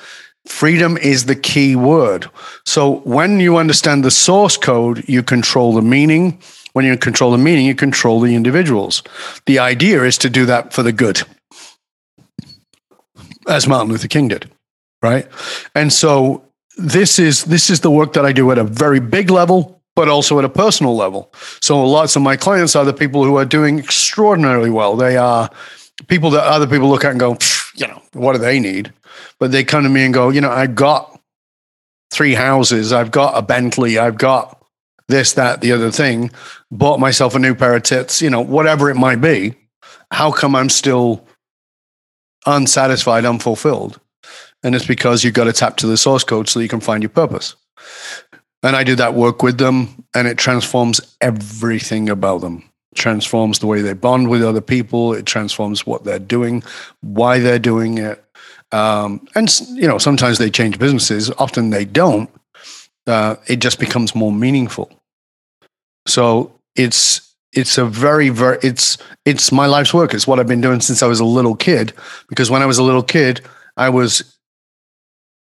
Freedom 0.46 0.96
is 0.96 1.26
the 1.26 1.36
key 1.36 1.76
word. 1.76 2.28
So 2.66 3.00
when 3.00 3.40
you 3.40 3.56
understand 3.56 4.04
the 4.04 4.10
source 4.10 4.56
code, 4.56 5.08
you 5.08 5.22
control 5.22 5.72
the 5.72 5.82
meaning. 5.82 6.40
When 6.72 6.84
you 6.84 6.96
control 6.96 7.30
the 7.30 7.38
meaning, 7.38 7.66
you 7.66 7.74
control 7.74 8.20
the 8.20 8.34
individuals. 8.34 9.02
The 9.46 9.58
idea 9.58 10.02
is 10.04 10.18
to 10.18 10.30
do 10.30 10.46
that 10.46 10.72
for 10.72 10.82
the 10.82 10.92
good, 10.92 11.22
as 13.46 13.68
Martin 13.68 13.90
Luther 13.90 14.08
King 14.08 14.28
did, 14.28 14.50
right? 15.02 15.28
And 15.74 15.92
so 15.92 16.42
this 16.78 17.18
is 17.18 17.44
this 17.44 17.68
is 17.68 17.80
the 17.80 17.90
work 17.90 18.14
that 18.14 18.24
I 18.24 18.32
do 18.32 18.50
at 18.50 18.58
a 18.58 18.64
very 18.64 19.00
big 19.00 19.30
level, 19.30 19.82
but 19.94 20.08
also 20.08 20.38
at 20.38 20.44
a 20.44 20.48
personal 20.48 20.96
level. 20.96 21.32
So 21.60 21.84
lots 21.84 22.16
of 22.16 22.22
my 22.22 22.36
clients 22.36 22.74
are 22.74 22.84
the 22.84 22.94
people 22.94 23.24
who 23.24 23.36
are 23.36 23.44
doing 23.44 23.78
extraordinarily 23.78 24.70
well. 24.70 24.96
They 24.96 25.16
are 25.16 25.50
people 26.08 26.30
that 26.30 26.44
other 26.44 26.66
people 26.66 26.88
look 26.88 27.04
at 27.04 27.10
and 27.10 27.20
go, 27.20 27.36
you 27.74 27.86
know, 27.86 28.02
what 28.12 28.32
do 28.32 28.38
they 28.38 28.60
need? 28.60 28.92
But 29.38 29.52
they 29.52 29.64
come 29.64 29.84
to 29.84 29.88
me 29.88 30.04
and 30.04 30.14
go, 30.14 30.30
you 30.30 30.40
know, 30.40 30.50
I've 30.50 30.74
got 30.74 31.20
three 32.10 32.34
houses, 32.34 32.92
I've 32.92 33.10
got 33.10 33.36
a 33.36 33.42
Bentley, 33.42 33.98
I've 33.98 34.18
got 34.18 34.62
this, 35.08 35.32
that, 35.34 35.60
the 35.60 35.72
other 35.72 35.90
thing, 35.90 36.30
bought 36.70 37.00
myself 37.00 37.34
a 37.34 37.38
new 37.38 37.54
pair 37.54 37.74
of 37.74 37.82
tits, 37.82 38.22
you 38.22 38.30
know, 38.30 38.40
whatever 38.40 38.90
it 38.90 38.96
might 38.96 39.20
be. 39.20 39.54
How 40.10 40.30
come 40.30 40.54
I'm 40.54 40.68
still 40.68 41.26
unsatisfied, 42.46 43.24
unfulfilled? 43.24 43.98
And 44.62 44.74
it's 44.74 44.86
because 44.86 45.24
you've 45.24 45.34
got 45.34 45.44
to 45.44 45.52
tap 45.52 45.78
to 45.78 45.86
the 45.86 45.96
source 45.96 46.22
code 46.22 46.48
so 46.48 46.60
you 46.60 46.68
can 46.68 46.80
find 46.80 47.02
your 47.02 47.10
purpose. 47.10 47.56
And 48.62 48.76
I 48.76 48.84
do 48.84 48.94
that 48.96 49.14
work 49.14 49.42
with 49.42 49.58
them, 49.58 50.04
and 50.14 50.28
it 50.28 50.38
transforms 50.38 51.00
everything 51.20 52.08
about 52.08 52.42
them. 52.42 52.68
Transforms 52.94 53.58
the 53.58 53.66
way 53.66 53.80
they 53.80 53.92
bond 53.92 54.28
with 54.28 54.42
other 54.42 54.60
people. 54.60 55.14
It 55.14 55.26
transforms 55.26 55.86
what 55.86 56.04
they're 56.04 56.18
doing, 56.18 56.62
why 57.00 57.38
they're 57.38 57.58
doing 57.58 57.98
it, 57.98 58.22
um, 58.72 59.26
and 59.34 59.60
you 59.74 59.86
know, 59.86 59.98
sometimes 59.98 60.38
they 60.38 60.50
change 60.50 60.78
businesses. 60.78 61.30
Often 61.38 61.70
they 61.70 61.84
don't. 61.84 62.30
Uh, 63.06 63.36
it 63.46 63.56
just 63.56 63.78
becomes 63.78 64.14
more 64.14 64.32
meaningful. 64.32 64.90
So 66.06 66.52
it's 66.74 67.34
it's 67.52 67.76
a 67.76 67.84
very 67.84 68.30
very 68.30 68.58
it's 68.62 68.96
it's 69.26 69.52
my 69.52 69.66
life's 69.66 69.92
work. 69.92 70.14
It's 70.14 70.26
what 70.26 70.40
I've 70.40 70.48
been 70.48 70.62
doing 70.62 70.80
since 70.80 71.02
I 71.02 71.06
was 71.06 71.20
a 71.20 71.24
little 71.24 71.54
kid. 71.54 71.92
Because 72.28 72.50
when 72.50 72.62
I 72.62 72.66
was 72.66 72.78
a 72.78 72.82
little 72.82 73.02
kid, 73.02 73.42
I 73.76 73.90
was 73.90 74.36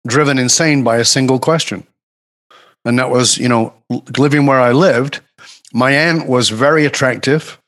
driven 0.06 0.38
insane 0.38 0.82
by 0.82 0.96
a 0.96 1.04
single 1.04 1.38
question. 1.38 1.86
And 2.84 2.98
that 2.98 3.10
was, 3.10 3.36
you 3.36 3.48
know, 3.48 3.74
living 4.16 4.46
where 4.46 4.60
I 4.60 4.72
lived, 4.72 5.20
my 5.72 5.92
aunt 5.92 6.26
was 6.26 6.48
very 6.48 6.84
attractive 6.84 7.60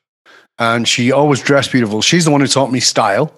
and 0.59 0.87
she 0.87 1.11
always 1.11 1.41
dressed 1.41 1.71
beautiful. 1.71 2.01
She's 2.01 2.25
the 2.25 2.31
one 2.31 2.41
who 2.41 2.47
taught 2.47 2.71
me 2.71 2.79
style 2.79 3.33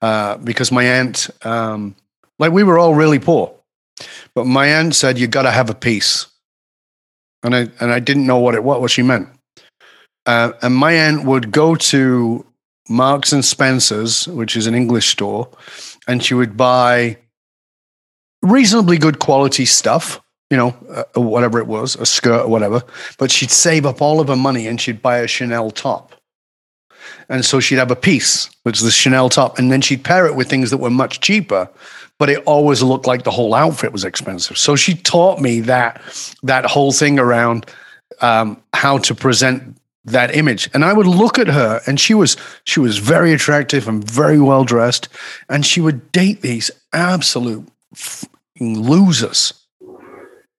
uh, 0.00 0.36
because 0.38 0.72
my 0.72 0.84
aunt, 0.84 1.28
um, 1.42 1.94
like, 2.38 2.52
we 2.52 2.62
were 2.62 2.78
all 2.78 2.94
really 2.94 3.18
poor. 3.18 3.52
But 4.34 4.44
my 4.44 4.66
aunt 4.66 4.94
said, 4.94 5.18
You 5.18 5.26
got 5.26 5.42
to 5.42 5.50
have 5.50 5.70
a 5.70 5.74
piece. 5.74 6.26
And 7.42 7.54
I, 7.54 7.68
and 7.80 7.92
I 7.92 8.00
didn't 8.00 8.26
know 8.26 8.38
what, 8.38 8.54
it, 8.54 8.64
what, 8.64 8.80
what 8.80 8.90
she 8.90 9.02
meant. 9.02 9.28
Uh, 10.26 10.52
and 10.62 10.74
my 10.74 10.92
aunt 10.92 11.24
would 11.24 11.52
go 11.52 11.76
to 11.76 12.44
Marks 12.88 13.32
and 13.32 13.44
Spencer's, 13.44 14.26
which 14.28 14.56
is 14.56 14.66
an 14.66 14.74
English 14.74 15.08
store, 15.08 15.48
and 16.08 16.22
she 16.22 16.34
would 16.34 16.56
buy 16.56 17.18
reasonably 18.42 18.98
good 18.98 19.18
quality 19.18 19.64
stuff, 19.64 20.20
you 20.50 20.56
know, 20.56 20.76
uh, 20.90 21.20
whatever 21.20 21.58
it 21.58 21.66
was, 21.66 21.96
a 21.96 22.06
skirt 22.06 22.44
or 22.44 22.48
whatever. 22.48 22.82
But 23.18 23.30
she'd 23.30 23.50
save 23.50 23.84
up 23.84 24.00
all 24.00 24.20
of 24.20 24.28
her 24.28 24.36
money 24.36 24.66
and 24.66 24.80
she'd 24.80 25.02
buy 25.02 25.18
a 25.18 25.26
Chanel 25.26 25.70
top. 25.70 26.14
And 27.28 27.44
so 27.44 27.60
she'd 27.60 27.76
have 27.78 27.90
a 27.90 27.96
piece, 27.96 28.48
which 28.62 28.78
is 28.78 28.84
the 28.84 28.90
Chanel 28.90 29.28
top, 29.28 29.58
and 29.58 29.70
then 29.70 29.80
she'd 29.80 30.04
pair 30.04 30.26
it 30.26 30.36
with 30.36 30.48
things 30.48 30.70
that 30.70 30.78
were 30.78 30.90
much 30.90 31.20
cheaper, 31.20 31.68
but 32.18 32.30
it 32.30 32.42
always 32.46 32.82
looked 32.82 33.06
like 33.06 33.24
the 33.24 33.30
whole 33.30 33.54
outfit 33.54 33.92
was 33.92 34.04
expensive. 34.04 34.56
So 34.56 34.76
she 34.76 34.94
taught 34.94 35.40
me 35.40 35.60
that 35.60 36.00
that 36.42 36.64
whole 36.64 36.92
thing 36.92 37.18
around 37.18 37.66
um, 38.20 38.62
how 38.72 38.98
to 38.98 39.14
present 39.14 39.76
that 40.06 40.36
image 40.36 40.70
and 40.72 40.84
i 40.84 40.92
would 40.92 41.06
look 41.06 41.36
at 41.36 41.48
her 41.48 41.80
and 41.84 41.98
she 41.98 42.14
was 42.14 42.36
she 42.62 42.78
was 42.78 42.98
very 42.98 43.32
attractive 43.32 43.88
and 43.88 44.08
very 44.08 44.40
well 44.40 44.62
dressed 44.62 45.08
and 45.48 45.66
she 45.66 45.80
would 45.80 46.12
date 46.12 46.42
these 46.42 46.70
absolute 46.92 47.66
losers 48.60 49.65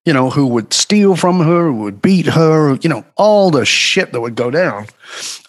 you 0.08 0.14
know 0.14 0.30
who 0.30 0.48
would 0.48 0.74
steal 0.74 1.16
from 1.16 1.40
her 1.40 1.68
who 1.68 1.82
would 1.84 2.02
beat 2.02 2.26
her 2.26 2.76
you 2.82 2.90
know 2.90 3.06
all 3.16 3.52
the 3.52 3.66
shit 3.66 4.12
that 4.12 4.22
would 4.22 4.36
go 4.36 4.50
down 4.50 4.88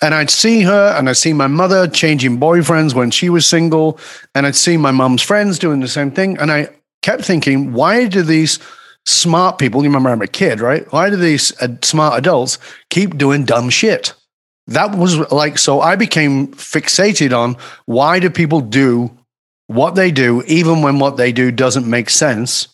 and 0.02 0.14
i'd 0.14 0.30
see 0.30 0.62
her 0.62 0.94
and 0.98 1.08
i'd 1.08 1.16
see 1.16 1.32
my 1.32 1.46
mother 1.46 1.86
changing 1.86 2.38
boyfriends 2.38 2.92
when 2.92 3.10
she 3.10 3.30
was 3.30 3.46
single 3.46 3.98
and 4.34 4.46
i'd 4.46 4.56
see 4.56 4.76
my 4.76 4.90
mom's 4.90 5.22
friends 5.22 5.58
doing 5.58 5.80
the 5.80 5.88
same 5.88 6.10
thing 6.10 6.36
and 6.38 6.50
i 6.50 6.68
kept 7.02 7.24
thinking 7.24 7.72
why 7.72 8.06
do 8.06 8.22
these 8.22 8.58
smart 9.08 9.58
people, 9.58 9.82
you 9.82 9.88
remember 9.88 10.10
I'm 10.10 10.22
a 10.22 10.26
kid, 10.26 10.60
right? 10.60 10.90
Why 10.92 11.10
do 11.10 11.16
these 11.16 11.52
smart 11.82 12.18
adults 12.18 12.58
keep 12.90 13.16
doing 13.16 13.44
dumb 13.44 13.70
shit? 13.70 14.14
That 14.66 14.96
was 14.96 15.18
like, 15.32 15.58
so 15.58 15.80
I 15.80 15.96
became 15.96 16.48
fixated 16.48 17.36
on 17.36 17.56
why 17.86 18.20
do 18.20 18.28
people 18.28 18.60
do 18.60 19.10
what 19.66 19.94
they 19.94 20.10
do, 20.10 20.42
even 20.46 20.82
when 20.82 20.98
what 20.98 21.16
they 21.16 21.32
do 21.32 21.50
doesn't 21.50 21.88
make 21.88 22.10
sense. 22.10 22.68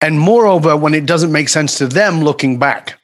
And 0.00 0.20
moreover, 0.20 0.76
when 0.76 0.94
it 0.94 1.06
doesn't 1.06 1.32
make 1.32 1.48
sense 1.48 1.78
to 1.78 1.86
them 1.86 2.22
looking 2.22 2.58
back. 2.58 2.98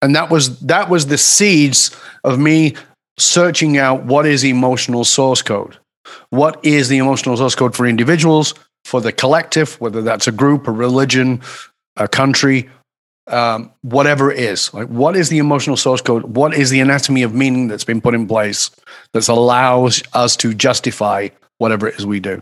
And 0.00 0.14
that 0.14 0.30
was 0.30 0.60
that 0.60 0.88
was 0.88 1.06
the 1.06 1.18
seeds 1.18 1.94
of 2.22 2.38
me 2.38 2.76
searching 3.18 3.78
out 3.78 4.04
what 4.04 4.26
is 4.26 4.44
emotional 4.44 5.04
source 5.04 5.42
code. 5.42 5.76
What 6.30 6.64
is 6.64 6.88
the 6.88 6.98
emotional 6.98 7.36
source 7.36 7.56
code 7.56 7.74
for 7.74 7.86
individuals? 7.86 8.54
for 8.88 9.02
the 9.02 9.12
collective, 9.12 9.78
whether 9.82 10.00
that's 10.00 10.26
a 10.26 10.32
group, 10.32 10.66
a 10.66 10.72
religion, 10.72 11.42
a 11.96 12.08
country, 12.08 12.70
um, 13.26 13.70
whatever 13.82 14.32
it 14.32 14.38
is. 14.38 14.72
Like, 14.72 14.88
what 14.88 15.14
is 15.14 15.28
the 15.28 15.36
emotional 15.36 15.76
source 15.76 16.00
code? 16.00 16.22
What 16.24 16.54
is 16.54 16.70
the 16.70 16.80
anatomy 16.80 17.22
of 17.22 17.34
meaning 17.34 17.68
that's 17.68 17.84
been 17.84 18.00
put 18.00 18.14
in 18.14 18.26
place 18.26 18.70
that 19.12 19.28
allows 19.28 20.02
us 20.14 20.36
to 20.36 20.54
justify 20.54 21.28
whatever 21.58 21.86
it 21.86 21.98
is 21.98 22.06
we 22.06 22.18
do? 22.18 22.40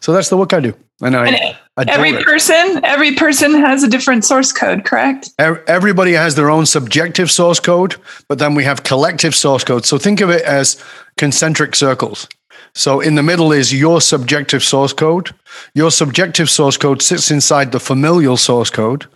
So 0.00 0.12
that's 0.12 0.30
the 0.30 0.38
work 0.38 0.54
I 0.54 0.60
do, 0.60 0.74
and 1.02 1.16
I. 1.16 1.56
And 1.76 1.90
every 1.90 2.10
it. 2.10 2.24
person, 2.24 2.84
every 2.84 3.14
person 3.14 3.52
has 3.54 3.82
a 3.82 3.88
different 3.88 4.24
source 4.24 4.52
code, 4.52 4.84
correct? 4.84 5.30
Everybody 5.38 6.12
has 6.12 6.36
their 6.36 6.50
own 6.50 6.66
subjective 6.66 7.30
source 7.30 7.58
code, 7.58 7.96
but 8.28 8.38
then 8.38 8.54
we 8.54 8.64
have 8.64 8.84
collective 8.84 9.34
source 9.34 9.64
code. 9.64 9.84
So 9.84 9.98
think 9.98 10.20
of 10.20 10.30
it 10.30 10.42
as 10.42 10.82
concentric 11.16 11.74
circles. 11.74 12.28
So 12.76 13.00
in 13.00 13.14
the 13.14 13.22
middle 13.22 13.52
is 13.52 13.72
your 13.72 14.00
subjective 14.00 14.62
source 14.62 14.92
code. 14.92 15.32
Your 15.74 15.90
subjective 15.90 16.50
source 16.50 16.76
code 16.76 17.02
sits 17.02 17.30
inside 17.30 17.72
the 17.72 17.80
familial 17.80 18.36
source 18.36 18.70
code. 18.70 19.06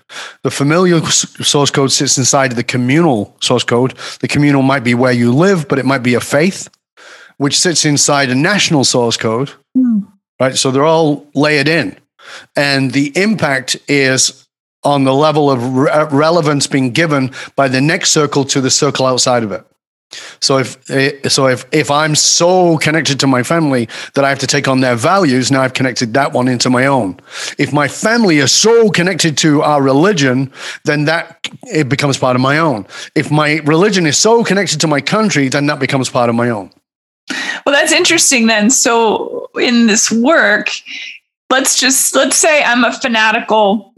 The 0.42 0.50
familial 0.50 1.04
source 1.06 1.70
code 1.70 1.92
sits 1.92 2.18
inside 2.18 2.52
the 2.52 2.64
communal 2.64 3.36
source 3.40 3.64
code. 3.64 3.94
The 4.20 4.28
communal 4.28 4.62
might 4.62 4.84
be 4.84 4.94
where 4.94 5.12
you 5.12 5.32
live, 5.32 5.68
but 5.68 5.78
it 5.78 5.86
might 5.86 6.04
be 6.04 6.14
a 6.14 6.20
faith, 6.20 6.68
which 7.36 7.58
sits 7.58 7.84
inside 7.84 8.30
a 8.30 8.34
national 8.34 8.84
source 8.84 9.16
code. 9.16 9.52
Mm. 9.76 10.07
Right. 10.40 10.56
So 10.56 10.70
they're 10.70 10.84
all 10.84 11.26
layered 11.34 11.68
in. 11.68 11.96
And 12.54 12.92
the 12.92 13.12
impact 13.16 13.76
is 13.88 14.46
on 14.84 15.04
the 15.04 15.14
level 15.14 15.50
of 15.50 15.74
re- 15.74 16.06
relevance 16.10 16.66
being 16.66 16.92
given 16.92 17.32
by 17.56 17.68
the 17.68 17.80
next 17.80 18.10
circle 18.10 18.44
to 18.44 18.60
the 18.60 18.70
circle 18.70 19.06
outside 19.06 19.42
of 19.42 19.52
it. 19.52 19.64
So 20.40 20.56
if 20.58 20.90
eh, 20.90 21.28
so 21.28 21.48
if 21.48 21.66
if 21.70 21.90
I'm 21.90 22.14
so 22.14 22.78
connected 22.78 23.20
to 23.20 23.26
my 23.26 23.42
family 23.42 23.88
that 24.14 24.24
I 24.24 24.30
have 24.30 24.38
to 24.38 24.46
take 24.46 24.66
on 24.66 24.80
their 24.80 24.94
values, 24.94 25.50
now 25.50 25.60
I've 25.60 25.74
connected 25.74 26.14
that 26.14 26.32
one 26.32 26.48
into 26.48 26.70
my 26.70 26.86
own. 26.86 27.20
If 27.58 27.74
my 27.74 27.88
family 27.88 28.38
is 28.38 28.50
so 28.50 28.88
connected 28.88 29.36
to 29.38 29.60
our 29.62 29.82
religion, 29.82 30.50
then 30.84 31.04
that 31.04 31.46
it 31.64 31.90
becomes 31.90 32.16
part 32.16 32.36
of 32.36 32.42
my 32.42 32.58
own. 32.58 32.86
If 33.14 33.30
my 33.30 33.56
religion 33.64 34.06
is 34.06 34.16
so 34.16 34.44
connected 34.44 34.80
to 34.80 34.86
my 34.86 35.02
country, 35.02 35.48
then 35.48 35.66
that 35.66 35.78
becomes 35.78 36.08
part 36.08 36.30
of 36.30 36.34
my 36.34 36.48
own. 36.48 36.70
Well, 37.64 37.74
that's 37.74 37.92
interesting 37.92 38.46
then. 38.46 38.70
So 38.70 39.50
in 39.60 39.86
this 39.86 40.10
work, 40.10 40.70
let's 41.50 41.78
just 41.78 42.14
let's 42.14 42.36
say 42.36 42.62
I'm 42.62 42.84
a 42.84 42.92
fanatical 42.92 43.94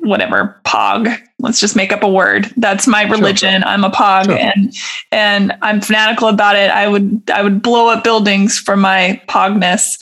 whatever 0.00 0.60
pog 0.66 1.16
let's 1.38 1.58
just 1.58 1.76
make 1.76 1.92
up 1.92 2.02
a 2.02 2.08
word 2.08 2.52
that's 2.58 2.86
my 2.86 3.04
religion 3.04 3.62
sure. 3.62 3.70
i'm 3.70 3.84
a 3.84 3.90
pog 3.90 4.26
sure. 4.26 4.36
and 4.36 4.74
and 5.10 5.52
i'm 5.62 5.80
fanatical 5.80 6.28
about 6.28 6.56
it 6.56 6.70
i 6.70 6.86
would 6.86 7.22
i 7.32 7.42
would 7.42 7.62
blow 7.62 7.88
up 7.88 8.04
buildings 8.04 8.58
for 8.58 8.76
my 8.76 9.20
pogness 9.28 9.96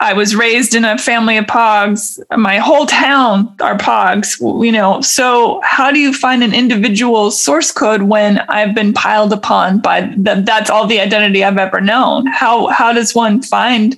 i 0.00 0.12
was 0.12 0.34
raised 0.34 0.74
in 0.74 0.84
a 0.84 0.98
family 0.98 1.36
of 1.36 1.44
pogs 1.46 2.18
my 2.36 2.58
whole 2.58 2.86
town 2.86 3.54
are 3.60 3.76
pogs 3.76 4.38
you 4.64 4.72
know 4.72 5.00
so 5.00 5.60
how 5.62 5.90
do 5.90 5.98
you 5.98 6.12
find 6.12 6.42
an 6.42 6.54
individual 6.54 7.30
source 7.30 7.70
code 7.70 8.02
when 8.02 8.38
i've 8.48 8.74
been 8.74 8.92
piled 8.92 9.32
upon 9.32 9.78
by 9.78 10.00
the, 10.16 10.42
that's 10.44 10.70
all 10.70 10.86
the 10.86 11.00
identity 11.00 11.44
i've 11.44 11.58
ever 11.58 11.80
known 11.80 12.26
how 12.26 12.66
how 12.68 12.92
does 12.92 13.14
one 13.14 13.42
find 13.42 13.96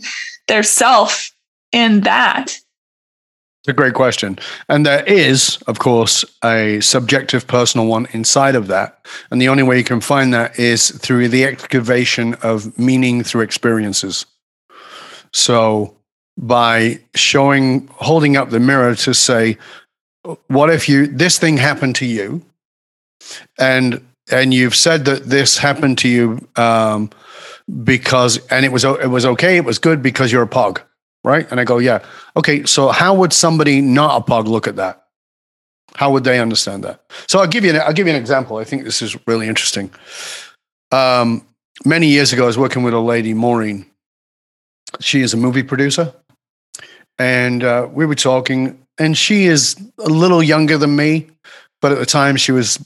their 0.48 0.62
self 0.62 1.32
in 1.72 2.00
that 2.00 2.58
it's 3.62 3.68
a 3.68 3.72
great 3.72 3.94
question. 3.94 4.40
And 4.68 4.84
there 4.84 5.04
is, 5.04 5.56
of 5.68 5.78
course, 5.78 6.24
a 6.42 6.80
subjective 6.80 7.46
personal 7.46 7.86
one 7.86 8.08
inside 8.10 8.56
of 8.56 8.66
that. 8.66 9.06
And 9.30 9.40
the 9.40 9.48
only 9.48 9.62
way 9.62 9.78
you 9.78 9.84
can 9.84 10.00
find 10.00 10.34
that 10.34 10.58
is 10.58 10.90
through 10.90 11.28
the 11.28 11.44
excavation 11.44 12.34
of 12.42 12.76
meaning 12.76 13.22
through 13.22 13.42
experiences. 13.42 14.26
So 15.32 15.96
by 16.36 17.00
showing, 17.14 17.88
holding 17.94 18.36
up 18.36 18.50
the 18.50 18.60
mirror 18.60 18.94
to 18.94 19.14
say, 19.14 19.58
what 20.48 20.70
if 20.70 20.88
you, 20.88 21.06
this 21.06 21.38
thing 21.38 21.56
happened 21.56 21.96
to 21.96 22.06
you? 22.06 22.42
And, 23.58 24.04
and 24.30 24.52
you've 24.54 24.74
said 24.74 25.04
that 25.06 25.24
this 25.24 25.58
happened 25.58 25.98
to 25.98 26.08
you 26.08 26.46
um, 26.56 27.10
because, 27.84 28.44
and 28.48 28.64
it 28.64 28.72
was, 28.72 28.84
it 28.84 29.10
was 29.10 29.26
okay, 29.26 29.56
it 29.56 29.64
was 29.64 29.78
good 29.78 30.02
because 30.02 30.32
you're 30.32 30.42
a 30.42 30.48
pog 30.48 30.80
right? 31.24 31.50
And 31.50 31.60
I 31.60 31.64
go, 31.64 31.78
yeah. 31.78 32.04
Okay, 32.36 32.64
so 32.64 32.88
how 32.88 33.14
would 33.14 33.32
somebody 33.32 33.80
not 33.80 34.20
a 34.20 34.24
pug 34.24 34.46
look 34.46 34.66
at 34.66 34.76
that? 34.76 35.04
How 35.94 36.10
would 36.10 36.24
they 36.24 36.40
understand 36.40 36.84
that? 36.84 37.04
So 37.28 37.38
I'll 37.38 37.46
give 37.46 37.64
you 37.64 37.70
an, 37.70 37.76
I'll 37.76 37.92
give 37.92 38.06
you 38.06 38.12
an 38.12 38.20
example. 38.20 38.56
I 38.56 38.64
think 38.64 38.84
this 38.84 39.02
is 39.02 39.16
really 39.26 39.46
interesting. 39.46 39.90
Um, 40.90 41.46
many 41.84 42.08
years 42.08 42.32
ago, 42.32 42.44
I 42.44 42.46
was 42.46 42.58
working 42.58 42.82
with 42.82 42.94
a 42.94 43.00
lady, 43.00 43.34
Maureen. 43.34 43.86
She 45.00 45.20
is 45.20 45.34
a 45.34 45.36
movie 45.36 45.62
producer, 45.62 46.12
and 47.18 47.62
uh, 47.64 47.88
we 47.90 48.06
were 48.06 48.14
talking. 48.14 48.78
And 48.98 49.16
she 49.16 49.46
is 49.46 49.74
a 49.98 50.08
little 50.08 50.42
younger 50.42 50.76
than 50.76 50.94
me, 50.94 51.28
but 51.80 51.92
at 51.92 51.98
the 51.98 52.06
time 52.06 52.36
she 52.36 52.52
was 52.52 52.78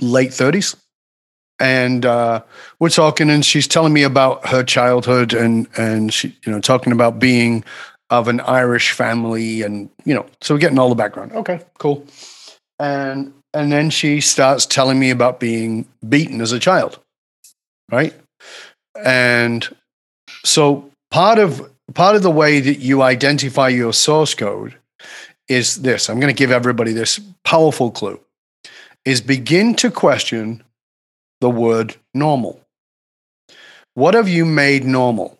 late 0.00 0.32
thirties 0.32 0.76
and 1.62 2.04
uh, 2.04 2.42
we're 2.80 2.88
talking, 2.88 3.30
and 3.30 3.44
she's 3.44 3.68
telling 3.68 3.92
me 3.92 4.02
about 4.02 4.48
her 4.48 4.64
childhood, 4.64 5.32
and 5.32 5.68
and 5.76 6.12
she, 6.12 6.36
you 6.44 6.52
know, 6.52 6.60
talking 6.60 6.92
about 6.92 7.20
being 7.20 7.64
of 8.10 8.26
an 8.26 8.40
Irish 8.40 8.90
family, 8.92 9.62
and 9.62 9.88
you 10.04 10.12
know, 10.12 10.26
so 10.40 10.54
we're 10.54 10.58
getting 10.58 10.78
all 10.78 10.88
the 10.88 10.96
background. 10.96 11.32
Okay, 11.32 11.60
cool. 11.78 12.04
And 12.80 13.32
and 13.54 13.70
then 13.70 13.90
she 13.90 14.20
starts 14.20 14.66
telling 14.66 14.98
me 14.98 15.10
about 15.10 15.38
being 15.38 15.86
beaten 16.08 16.40
as 16.40 16.50
a 16.50 16.58
child, 16.58 16.98
right? 17.92 18.12
And 19.04 19.68
so 20.44 20.90
part 21.12 21.38
of 21.38 21.70
part 21.94 22.16
of 22.16 22.22
the 22.22 22.30
way 22.30 22.58
that 22.58 22.78
you 22.80 23.02
identify 23.02 23.68
your 23.68 23.92
source 23.92 24.34
code 24.34 24.74
is 25.46 25.82
this. 25.82 26.08
I'm 26.08 26.18
going 26.18 26.34
to 26.34 26.38
give 26.38 26.50
everybody 26.50 26.92
this 26.92 27.20
powerful 27.44 27.90
clue: 27.92 28.18
is 29.04 29.20
begin 29.20 29.74
to 29.76 29.90
question 29.90 30.64
the 31.40 31.50
word 31.50 31.96
normal. 32.14 32.60
What 33.94 34.14
have 34.14 34.28
you 34.28 34.44
made 34.44 34.84
normal? 34.84 35.38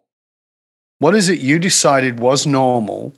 What 0.99 1.15
is 1.15 1.29
it 1.29 1.41
you 1.41 1.59
decided 1.59 2.21
was 2.21 2.47
normal 2.47 3.15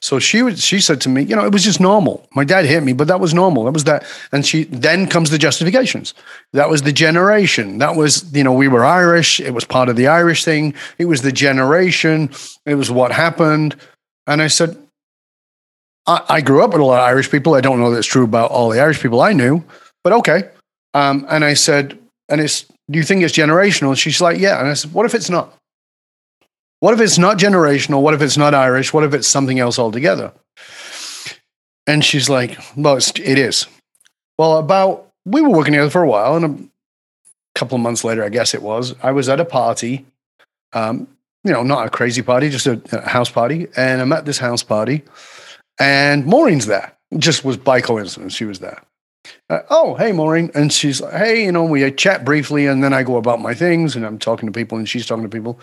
So 0.00 0.18
she 0.18 0.42
would, 0.42 0.58
she 0.58 0.80
said 0.80 1.00
to 1.02 1.08
me, 1.08 1.22
you 1.22 1.34
know, 1.34 1.44
it 1.44 1.52
was 1.52 1.64
just 1.64 1.80
normal. 1.80 2.26
My 2.34 2.44
dad 2.44 2.64
hit 2.64 2.82
me, 2.82 2.92
but 2.92 3.08
that 3.08 3.20
was 3.20 3.34
normal. 3.34 3.64
That 3.64 3.72
was 3.72 3.84
that. 3.84 4.04
And 4.32 4.46
she 4.46 4.64
then 4.64 5.06
comes 5.06 5.30
the 5.30 5.38
justifications. 5.38 6.14
That 6.52 6.68
was 6.68 6.82
the 6.82 6.92
generation. 6.92 7.78
That 7.78 7.96
was, 7.96 8.32
you 8.34 8.44
know, 8.44 8.52
we 8.52 8.68
were 8.68 8.84
Irish. 8.84 9.40
It 9.40 9.52
was 9.52 9.64
part 9.64 9.88
of 9.88 9.96
the 9.96 10.06
Irish 10.06 10.44
thing. 10.44 10.74
It 10.98 11.06
was 11.06 11.22
the 11.22 11.32
generation. 11.32 12.30
It 12.66 12.76
was 12.76 12.90
what 12.90 13.12
happened. 13.12 13.76
And 14.26 14.40
I 14.40 14.46
said, 14.48 14.76
I, 16.06 16.22
I 16.28 16.40
grew 16.40 16.62
up 16.62 16.72
with 16.72 16.80
a 16.80 16.84
lot 16.84 17.00
of 17.00 17.06
Irish 17.06 17.30
people. 17.30 17.54
I 17.54 17.60
don't 17.60 17.80
know 17.80 17.90
that's 17.90 18.06
true 18.06 18.24
about 18.24 18.50
all 18.50 18.70
the 18.70 18.80
Irish 18.80 19.00
people 19.00 19.20
I 19.20 19.32
knew, 19.32 19.64
but 20.04 20.12
okay. 20.14 20.50
Um, 20.94 21.26
and 21.28 21.44
I 21.44 21.54
said, 21.54 21.98
and 22.28 22.40
it's, 22.40 22.64
do 22.90 22.98
you 22.98 23.02
think 23.02 23.22
it's 23.22 23.36
generational? 23.36 23.88
And 23.88 23.98
she's 23.98 24.20
like, 24.20 24.38
yeah. 24.38 24.58
And 24.58 24.68
I 24.68 24.74
said, 24.74 24.92
what 24.92 25.06
if 25.06 25.14
it's 25.14 25.30
not? 25.30 25.54
What 26.80 26.94
if 26.94 27.00
it's 27.00 27.18
not 27.18 27.38
generational? 27.38 28.02
What 28.02 28.14
if 28.14 28.22
it's 28.22 28.36
not 28.36 28.54
Irish? 28.54 28.92
What 28.92 29.04
if 29.04 29.12
it's 29.14 29.26
something 29.26 29.58
else 29.58 29.78
altogether? 29.78 30.32
And 31.86 32.04
she's 32.04 32.28
like, 32.28 32.58
well, 32.76 32.96
it's, 32.96 33.10
it 33.18 33.38
is. 33.38 33.66
Well, 34.38 34.58
about, 34.58 35.08
we 35.24 35.40
were 35.40 35.50
working 35.50 35.72
together 35.72 35.90
for 35.90 36.02
a 36.02 36.08
while. 36.08 36.36
And 36.36 36.44
a 36.44 37.58
couple 37.58 37.76
of 37.76 37.82
months 37.82 38.04
later, 38.04 38.22
I 38.22 38.28
guess 38.28 38.54
it 38.54 38.62
was, 38.62 38.94
I 39.02 39.10
was 39.10 39.28
at 39.28 39.40
a 39.40 39.44
party, 39.44 40.06
um, 40.72 41.08
you 41.42 41.52
know, 41.52 41.62
not 41.62 41.86
a 41.86 41.90
crazy 41.90 42.22
party, 42.22 42.50
just 42.50 42.66
a, 42.66 42.80
a 42.92 43.08
house 43.08 43.30
party. 43.30 43.66
And 43.76 44.00
I'm 44.00 44.12
at 44.12 44.24
this 44.24 44.38
house 44.38 44.62
party 44.62 45.02
and 45.80 46.26
Maureen's 46.26 46.66
there. 46.66 46.92
Just 47.16 47.44
was 47.44 47.56
by 47.56 47.80
coincidence. 47.80 48.34
She 48.34 48.44
was 48.44 48.58
there. 48.58 48.82
Uh, 49.50 49.60
oh, 49.70 49.94
hey, 49.94 50.12
Maureen. 50.12 50.50
And 50.54 50.72
she's 50.72 51.00
like, 51.00 51.14
hey, 51.14 51.44
you 51.44 51.52
know, 51.52 51.64
we 51.64 51.90
chat 51.92 52.24
briefly 52.24 52.66
and 52.66 52.82
then 52.82 52.92
I 52.92 53.02
go 53.02 53.16
about 53.16 53.40
my 53.40 53.54
things 53.54 53.96
and 53.96 54.04
I'm 54.04 54.18
talking 54.18 54.46
to 54.46 54.52
people 54.52 54.78
and 54.78 54.88
she's 54.88 55.06
talking 55.06 55.22
to 55.22 55.28
people. 55.28 55.58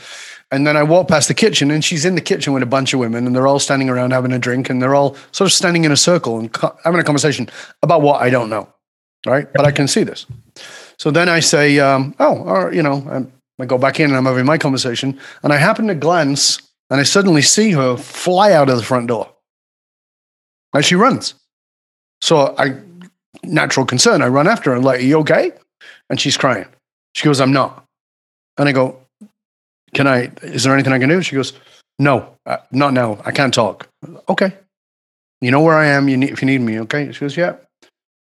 And 0.51 0.65
then 0.65 0.75
I 0.75 0.83
walk 0.83 1.07
past 1.07 1.27
the 1.27 1.33
kitchen 1.33 1.71
and 1.71 1.83
she's 1.83 2.05
in 2.05 2.15
the 2.15 2.21
kitchen 2.21 2.53
with 2.53 2.63
a 2.63 2.67
bunch 2.67 2.93
of 2.93 2.99
women 2.99 3.27
and 3.27 3.35
they're 3.35 3.47
all 3.47 3.59
standing 3.59 3.89
around 3.89 4.11
having 4.11 4.31
a 4.31 4.39
drink 4.39 4.69
and 4.69 4.81
they're 4.81 4.95
all 4.95 5.15
sort 5.31 5.47
of 5.47 5.53
standing 5.53 5.85
in 5.85 5.91
a 5.91 5.97
circle 5.97 6.39
and 6.39 6.51
co- 6.51 6.75
having 6.83 6.99
a 6.99 7.03
conversation 7.03 7.49
about 7.83 8.01
what 8.01 8.21
I 8.21 8.29
don't 8.29 8.49
know. 8.49 8.67
Right. 9.25 9.47
But 9.53 9.65
I 9.65 9.71
can 9.71 9.87
see 9.87 10.03
this. 10.03 10.25
So 10.97 11.11
then 11.11 11.29
I 11.29 11.39
say, 11.39 11.79
um, 11.79 12.15
oh, 12.19 12.37
or, 12.43 12.73
you 12.73 12.83
know, 12.83 13.05
I'm, 13.09 13.31
I 13.59 13.65
go 13.65 13.77
back 13.77 13.99
in 13.99 14.07
and 14.09 14.17
I'm 14.17 14.25
having 14.25 14.45
my 14.45 14.57
conversation 14.57 15.19
and 15.43 15.51
I 15.51 15.57
happen 15.57 15.87
to 15.87 15.95
glance 15.95 16.61
and 16.89 16.99
I 16.99 17.03
suddenly 17.03 17.41
see 17.41 17.71
her 17.71 17.97
fly 17.97 18.51
out 18.53 18.69
of 18.69 18.77
the 18.77 18.83
front 18.83 19.07
door. 19.07 19.31
And 20.73 20.83
she 20.83 20.95
runs. 20.95 21.33
So 22.21 22.55
I 22.57 22.81
natural 23.45 23.85
concern. 23.85 24.21
I 24.21 24.27
run 24.27 24.47
after 24.47 24.71
her 24.71 24.75
and 24.75 24.85
like, 24.85 24.99
Are 24.99 25.03
you 25.03 25.19
okay? 25.19 25.51
And 26.09 26.19
she's 26.19 26.37
crying. 26.37 26.65
She 27.13 27.25
goes, 27.25 27.39
I'm 27.41 27.53
not. 27.53 27.83
And 28.57 28.69
I 28.69 28.71
go, 28.71 28.99
Can 29.93 30.07
I, 30.07 30.31
is 30.41 30.63
there 30.63 30.73
anything 30.73 30.93
I 30.93 30.99
can 30.99 31.09
do? 31.09 31.21
She 31.21 31.35
goes, 31.35 31.53
No, 31.99 32.35
uh, 32.45 32.57
not 32.71 32.93
now. 32.93 33.21
I 33.25 33.31
can't 33.31 33.53
talk. 33.53 33.87
Okay. 34.29 34.53
You 35.41 35.51
know 35.51 35.61
where 35.61 35.75
I 35.75 35.87
am 35.87 36.09
you 36.09 36.17
need, 36.17 36.31
if 36.31 36.41
you 36.41 36.45
need 36.45 36.61
me. 36.61 36.79
Okay. 36.81 37.11
She 37.11 37.19
goes, 37.19 37.37
Yeah. 37.37 37.55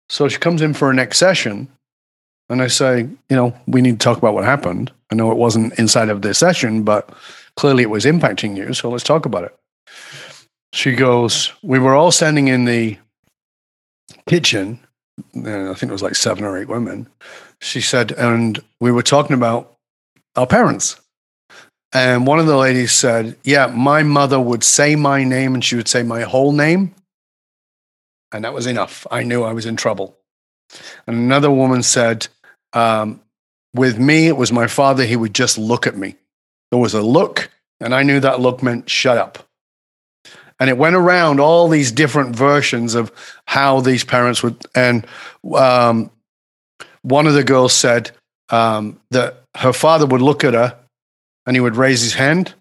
So 0.09 0.27
she 0.27 0.37
comes 0.37 0.61
in 0.61 0.73
for 0.73 0.91
a 0.91 0.93
next 0.93 1.17
session. 1.17 1.67
And 2.49 2.61
I 2.61 2.67
say, 2.67 3.01
You 3.29 3.35
know, 3.35 3.55
we 3.67 3.81
need 3.81 3.99
to 3.99 4.03
talk 4.03 4.17
about 4.17 4.33
what 4.33 4.43
happened. 4.43 4.91
I 5.11 5.15
know 5.15 5.31
it 5.31 5.37
wasn't 5.37 5.77
inside 5.79 6.09
of 6.09 6.21
this 6.21 6.37
session, 6.37 6.83
but 6.83 7.09
clearly 7.55 7.83
it 7.83 7.89
was 7.89 8.05
impacting 8.05 8.57
you. 8.57 8.73
So 8.73 8.89
let's 8.89 9.03
talk 9.03 9.25
about 9.25 9.43
it. 9.43 9.55
She 10.73 10.93
goes, 10.93 11.53
We 11.63 11.79
were 11.79 11.95
all 11.95 12.11
standing 12.11 12.47
in 12.47 12.65
the 12.65 12.97
kitchen 14.27 14.79
I 15.19 15.73
think 15.73 15.83
it 15.83 15.91
was 15.91 16.03
like 16.03 16.15
seven 16.15 16.43
or 16.43 16.57
eight 16.57 16.67
women. 16.67 17.07
She 17.61 17.81
said, 17.81 18.11
and 18.11 18.61
we 18.79 18.91
were 18.91 19.03
talking 19.03 19.35
about 19.35 19.75
our 20.35 20.47
parents. 20.47 20.99
And 21.93 22.27
one 22.27 22.39
of 22.39 22.45
the 22.45 22.57
ladies 22.57 22.91
said, 22.91 23.37
Yeah, 23.43 23.67
my 23.67 24.03
mother 24.03 24.39
would 24.39 24.63
say 24.63 24.95
my 24.95 25.23
name 25.23 25.53
and 25.53 25.63
she 25.63 25.77
would 25.77 25.87
say 25.87 26.03
my 26.03 26.21
whole 26.21 26.51
name. 26.51 26.93
And 28.33 28.43
that 28.43 28.53
was 28.53 28.67
enough. 28.67 29.07
I 29.09 29.23
knew 29.23 29.43
I 29.43 29.53
was 29.53 29.65
in 29.65 29.77
trouble. 29.77 30.17
And 31.07 31.15
another 31.15 31.49
woman 31.49 31.83
said, 31.83 32.27
um, 32.73 33.21
With 33.73 33.97
me, 33.97 34.27
it 34.27 34.35
was 34.35 34.51
my 34.51 34.67
father. 34.67 35.05
He 35.05 35.15
would 35.15 35.33
just 35.33 35.57
look 35.57 35.87
at 35.87 35.95
me. 35.95 36.15
There 36.71 36.79
was 36.79 36.93
a 36.93 37.01
look, 37.01 37.49
and 37.79 37.95
I 37.95 38.03
knew 38.03 38.19
that 38.19 38.41
look 38.41 38.61
meant 38.61 38.89
shut 38.89 39.17
up. 39.17 39.44
And 40.59 40.69
it 40.69 40.77
went 40.77 40.95
around 40.95 41.39
all 41.39 41.67
these 41.67 41.91
different 41.91 42.35
versions 42.35 42.95
of 42.95 43.11
how 43.45 43.81
these 43.81 44.03
parents 44.03 44.41
would. 44.41 44.65
And 44.73 45.05
um, 45.53 46.09
one 47.01 47.27
of 47.27 47.33
the 47.33 47.43
girls 47.43 47.73
said 47.73 48.11
um, 48.49 48.99
that 49.11 49.41
her 49.57 49.73
father 49.73 50.05
would 50.05 50.21
look 50.21 50.43
at 50.43 50.53
her 50.53 50.77
and 51.45 51.55
he 51.55 51.61
would 51.61 51.75
raise 51.75 52.01
his 52.01 52.13
hand. 52.13 52.53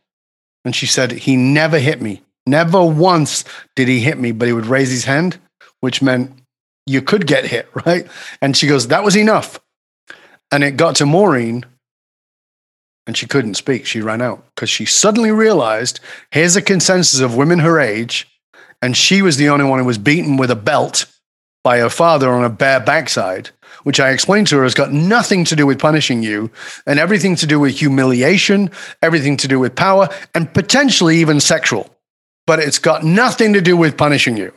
And 0.65 0.75
she 0.75 0.87
said, 0.87 1.13
He 1.13 1.37
never 1.37 1.79
hit 1.79 2.01
me. 2.01 2.23
Never 2.47 2.85
once 2.85 3.45
did 3.77 3.89
he 3.89 4.01
hit 4.01 4.19
me, 4.19 4.33
but 4.33 4.49
he 4.49 4.53
would 4.53 4.67
raise 4.67 4.91
his 4.91 5.05
hand, 5.05 5.39
which 5.81 6.03
meant 6.03 6.33
you 6.87 7.01
could 7.01 7.27
get 7.27 7.47
hit, 7.47 7.69
right? 7.87 8.07
And 8.41 8.57
she 8.57 8.67
goes, 8.67 8.89
That 8.89 9.05
was 9.05 9.17
enough. 9.17 9.61
And 10.51 10.63
it 10.63 10.77
got 10.77 10.97
to 10.97 11.07
Maureen 11.07 11.65
and 13.07 13.17
she 13.17 13.27
couldn't 13.27 13.55
speak. 13.55 13.87
She 13.87 14.01
ran 14.01 14.23
out 14.23 14.45
because 14.55 14.71
she 14.71 14.85
suddenly 14.85 15.31
realized 15.31 16.01
here's 16.31 16.57
a 16.57 16.63
consensus 16.63 17.21
of 17.21 17.37
women 17.37 17.61
her 17.61 17.79
age, 17.79 18.29
and 18.81 18.97
she 18.97 19.23
was 19.23 19.37
the 19.37 19.49
only 19.49 19.65
one 19.65 19.79
who 19.79 19.85
was 19.85 19.99
beaten 19.99 20.37
with 20.37 20.51
a 20.51 20.57
belt 20.57 21.07
by 21.63 21.79
her 21.79 21.89
father 21.89 22.31
on 22.31 22.45
a 22.45 22.51
bare 22.51 22.81
backside, 22.81 23.51
which 23.85 23.99
I 23.99 24.11
explained 24.11 24.47
to 24.49 24.57
her 24.57 24.63
has 24.65 24.75
got 24.75 24.93
nothing 24.93 25.45
to 25.47 25.57
do 25.57 25.67
with 25.67 25.79
punishing 25.79 26.23
you 26.23 26.51
and 26.87 26.99
everything 26.99 27.37
to 27.37 27.47
do 27.47 27.59
with 27.59 27.79
humiliation, 27.79 28.71
everything 29.01 29.37
to 29.39 29.49
do 29.49 29.59
with 29.59 29.75
power, 29.75 30.09
and 30.35 30.53
potentially 30.53 31.17
even 31.17 31.41
sexual. 31.41 31.91
But 32.47 32.59
it's 32.59 32.79
got 32.79 33.03
nothing 33.03 33.55
to 33.55 33.63
do 33.63 33.77
with 33.77 33.97
punishing 33.97 34.37
you. 34.37 34.53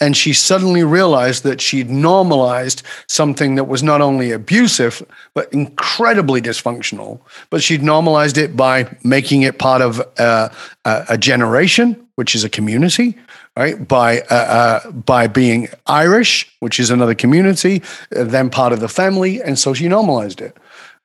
And 0.00 0.16
she 0.16 0.32
suddenly 0.32 0.82
realized 0.82 1.44
that 1.44 1.60
she'd 1.60 1.88
normalized 1.88 2.82
something 3.06 3.54
that 3.54 3.64
was 3.64 3.82
not 3.82 4.00
only 4.00 4.32
abusive, 4.32 5.02
but 5.34 5.52
incredibly 5.52 6.42
dysfunctional. 6.42 7.20
But 7.48 7.62
she'd 7.62 7.82
normalized 7.82 8.36
it 8.36 8.56
by 8.56 8.96
making 9.04 9.42
it 9.42 9.58
part 9.58 9.82
of 9.82 10.02
uh, 10.18 10.48
a, 10.84 11.16
generation, 11.16 12.08
which 12.16 12.34
is 12.34 12.42
a 12.42 12.48
community, 12.48 13.16
right? 13.56 13.86
By, 13.86 14.22
uh, 14.22 14.34
uh, 14.34 14.90
by 14.90 15.28
being 15.28 15.68
Irish, 15.86 16.52
which 16.58 16.80
is 16.80 16.90
another 16.90 17.14
community, 17.14 17.80
uh, 18.16 18.24
then 18.24 18.50
part 18.50 18.72
of 18.72 18.80
the 18.80 18.88
family. 18.88 19.40
And 19.40 19.56
so 19.56 19.74
she 19.74 19.86
normalized 19.86 20.40
it. 20.40 20.56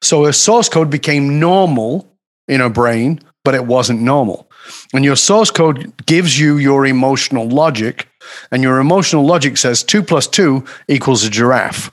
So 0.02 0.26
her 0.26 0.34
source 0.34 0.68
code 0.68 0.90
became 0.90 1.40
normal 1.40 2.12
in 2.48 2.60
her 2.60 2.70
brain, 2.70 3.22
but 3.46 3.54
it 3.54 3.66
wasn't 3.66 4.02
normal. 4.02 4.50
And 4.94 5.06
your 5.06 5.16
source 5.16 5.52
code 5.52 5.94
gives 6.06 6.40
you 6.40 6.58
your 6.58 6.86
emotional 6.86 7.48
logic 7.48 8.09
and 8.52 8.64
your 8.64 8.80
emotional 8.80 9.26
logic 9.26 9.58
says 9.58 9.84
two 9.84 10.04
plus 10.04 10.28
two 10.28 10.66
equals 10.88 11.24
a 11.24 11.30
giraffe. 11.30 11.92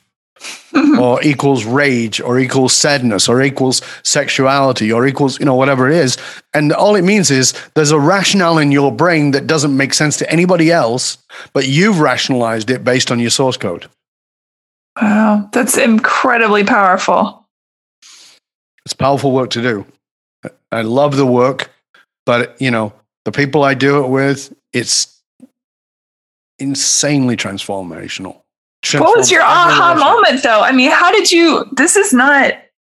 or 1.01 1.23
equals 1.23 1.65
rage 1.65 2.21
or 2.21 2.39
equals 2.39 2.75
sadness 2.75 3.27
or 3.27 3.41
equals 3.41 3.81
sexuality 4.03 4.93
or 4.93 5.07
equals 5.07 5.41
you 5.41 5.47
know 5.47 5.55
whatever 5.55 5.89
it 5.89 5.97
is. 5.97 6.19
And 6.53 6.75
all 6.75 6.95
it 6.95 7.03
means 7.03 7.31
is 7.31 7.55
there's 7.75 7.91
a 7.91 7.99
rationale 7.99 8.59
in 8.59 8.71
your 8.71 8.93
brain 8.93 9.31
that 9.31 9.47
doesn't 9.47 9.75
make 9.75 9.95
sense 9.95 10.19
to 10.19 10.31
anybody 10.31 10.71
else 10.71 11.17
but 11.55 11.67
you've 11.67 12.01
rationalized 12.01 12.69
it 12.69 12.85
based 12.85 13.11
on 13.11 13.19
your 13.19 13.31
source 13.31 13.57
code. 13.57 13.89
Wow 15.01 15.49
that's 15.53 15.79
incredibly 15.79 16.65
powerful. 16.65 17.49
It's 18.85 18.93
powerful 18.93 19.33
work 19.33 19.51
to 19.51 19.63
do. 19.63 19.87
I 20.71 20.83
love 20.83 21.17
the 21.17 21.27
work 21.27 21.71
but 22.27 22.61
you 22.61 22.71
know 22.71 22.93
the 23.25 23.33
people 23.33 23.65
i 23.65 23.73
do 23.73 24.05
it 24.05 24.09
with 24.09 24.55
it's 24.75 25.16
insanely 26.59 27.37
transformational. 27.37 28.43
what 28.95 29.16
was 29.16 29.31
your 29.31 29.43
aha 29.43 29.95
moment 29.99 30.43
though? 30.43 30.61
I 30.61 30.73
mean, 30.73 30.91
how 30.91 31.11
did 31.11 31.31
you 31.31 31.65
this 31.73 31.97
is 31.97 32.12
not 32.12 32.55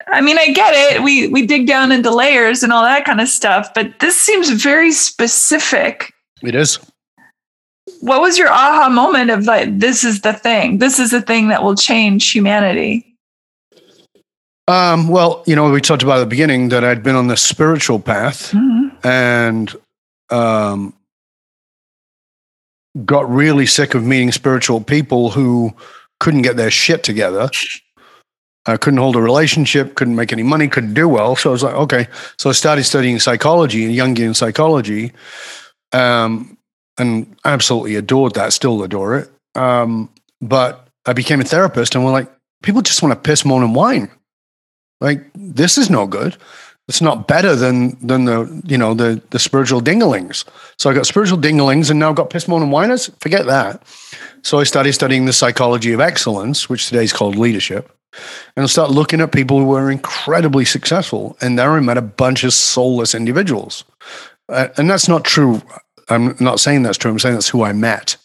I 0.09 0.21
mean, 0.21 0.37
I 0.37 0.53
get 0.53 0.73
it. 0.73 1.03
We 1.03 1.27
we 1.27 1.45
dig 1.45 1.67
down 1.67 1.91
into 1.91 2.11
layers 2.11 2.63
and 2.63 2.71
all 2.71 2.83
that 2.83 3.05
kind 3.05 3.19
of 3.19 3.27
stuff, 3.27 3.73
but 3.73 3.99
this 3.99 4.19
seems 4.19 4.49
very 4.49 4.91
specific. 4.91 6.13
It 6.43 6.55
is. 6.55 6.79
What 7.99 8.21
was 8.21 8.37
your 8.37 8.49
aha 8.49 8.89
moment 8.89 9.31
of 9.31 9.45
like 9.45 9.79
this 9.79 10.03
is 10.03 10.21
the 10.21 10.33
thing. 10.33 10.77
This 10.77 10.99
is 10.99 11.11
the 11.11 11.21
thing 11.21 11.49
that 11.49 11.63
will 11.63 11.75
change 11.75 12.31
humanity? 12.31 13.17
Um, 14.67 15.07
well, 15.07 15.43
you 15.45 15.55
know, 15.55 15.69
we 15.71 15.81
talked 15.81 16.03
about 16.03 16.17
at 16.17 16.21
the 16.21 16.25
beginning 16.25 16.69
that 16.69 16.83
I'd 16.83 17.01
been 17.01 17.15
on 17.15 17.27
the 17.27 17.37
spiritual 17.37 17.99
path 17.99 18.51
mm-hmm. 18.51 19.07
and 19.07 19.73
um, 20.29 20.93
got 23.05 23.29
really 23.29 23.65
sick 23.65 23.95
of 23.95 24.03
meeting 24.03 24.31
spiritual 24.31 24.81
people 24.81 25.29
who 25.31 25.73
couldn't 26.19 26.41
get 26.41 26.57
their 26.57 26.71
shit 26.71 27.03
together. 27.03 27.49
I 28.65 28.77
couldn't 28.77 28.99
hold 28.99 29.15
a 29.15 29.21
relationship, 29.21 29.95
couldn't 29.95 30.15
make 30.15 30.33
any 30.33 30.43
money, 30.43 30.67
couldn't 30.67 30.93
do 30.93 31.07
well. 31.07 31.35
So 31.35 31.49
I 31.49 31.53
was 31.53 31.63
like, 31.63 31.75
okay. 31.75 32.07
So 32.37 32.49
I 32.49 32.53
started 32.53 32.83
studying 32.83 33.19
psychology 33.19 33.85
and 33.85 34.17
Jungian 34.17 34.35
psychology, 34.35 35.13
um, 35.93 36.57
and 36.97 37.35
absolutely 37.45 37.95
adored 37.95 38.33
that. 38.33 38.51
Still 38.51 38.83
adore 38.83 39.17
it. 39.17 39.31
Um, 39.55 40.09
but 40.41 40.87
I 41.05 41.13
became 41.13 41.39
a 41.39 41.45
therapist, 41.45 41.95
and 41.95 42.03
we're 42.03 42.11
like, 42.11 42.29
people 42.61 42.81
just 42.81 43.01
want 43.01 43.13
to 43.13 43.29
piss, 43.29 43.45
moan, 43.45 43.63
and 43.63 43.73
whine. 43.73 44.11
Like 44.99 45.23
this 45.35 45.77
is 45.77 45.89
no 45.89 46.07
good. 46.07 46.35
It's 46.87 47.01
not 47.01 47.27
better 47.27 47.55
than 47.55 47.97
than 48.05 48.25
the 48.25 48.61
you 48.65 48.77
know 48.77 48.93
the 48.93 49.21
the 49.31 49.39
spiritual 49.39 49.81
dinglings. 49.81 50.45
So 50.77 50.89
I 50.89 50.93
got 50.93 51.05
spiritual 51.05 51.37
dinglings, 51.37 51.89
and 51.89 51.99
now 51.99 52.09
I've 52.09 52.15
got 52.15 52.29
piss 52.29 52.47
moan 52.47 52.61
and 52.61 52.71
whiners. 52.71 53.09
Forget 53.19 53.45
that. 53.47 53.83
So 54.43 54.59
I 54.59 54.63
started 54.63 54.93
studying 54.93 55.25
the 55.25 55.33
psychology 55.33 55.91
of 55.91 55.99
excellence, 55.99 56.69
which 56.69 56.87
today 56.87 57.03
is 57.03 57.13
called 57.13 57.35
leadership, 57.35 57.91
and 58.55 58.63
I 58.63 58.67
start 58.67 58.91
looking 58.91 59.19
at 59.21 59.31
people 59.31 59.59
who 59.59 59.65
were 59.65 59.91
incredibly 59.91 60.65
successful, 60.65 61.37
and 61.41 61.59
there 61.59 61.71
I 61.71 61.79
met 61.81 61.97
a 61.97 62.01
bunch 62.01 62.43
of 62.43 62.53
soulless 62.53 63.13
individuals, 63.13 63.83
uh, 64.49 64.69
and 64.77 64.89
that's 64.89 65.09
not 65.09 65.25
true. 65.25 65.61
I'm 66.09 66.37
not 66.39 66.61
saying 66.61 66.83
that's 66.83 66.97
true. 66.97 67.11
I'm 67.11 67.19
saying 67.19 67.35
that's 67.35 67.49
who 67.49 67.63
I 67.63 67.73
met 67.73 68.15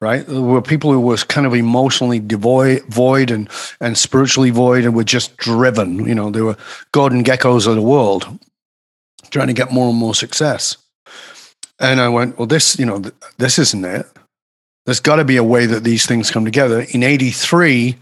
right? 0.00 0.26
Were 0.28 0.62
people 0.62 0.92
who 0.92 1.00
were 1.00 1.16
kind 1.16 1.46
of 1.46 1.54
emotionally 1.54 2.20
devoid, 2.20 2.82
void 2.86 3.30
and 3.30 3.48
and 3.80 3.96
spiritually 3.96 4.50
void, 4.50 4.84
and 4.84 4.94
were 4.94 5.04
just 5.04 5.36
driven. 5.36 6.06
You 6.06 6.14
know, 6.14 6.30
they 6.30 6.42
were 6.42 6.56
Gordon 6.92 7.24
Gekkos 7.24 7.66
of 7.66 7.76
the 7.76 7.82
world, 7.82 8.26
trying 9.30 9.48
to 9.48 9.52
get 9.52 9.72
more 9.72 9.88
and 9.88 9.98
more 9.98 10.14
success. 10.14 10.76
And 11.78 12.00
I 12.00 12.08
went, 12.08 12.38
well, 12.38 12.46
this, 12.46 12.78
you 12.78 12.86
know, 12.86 13.00
th- 13.00 13.14
this 13.38 13.58
isn't 13.58 13.84
it. 13.84 14.06
There's 14.86 15.00
got 15.00 15.16
to 15.16 15.24
be 15.24 15.36
a 15.36 15.44
way 15.44 15.66
that 15.66 15.84
these 15.84 16.06
things 16.06 16.30
come 16.30 16.44
together. 16.44 16.86
In 16.90 17.02
'83, 17.02 17.96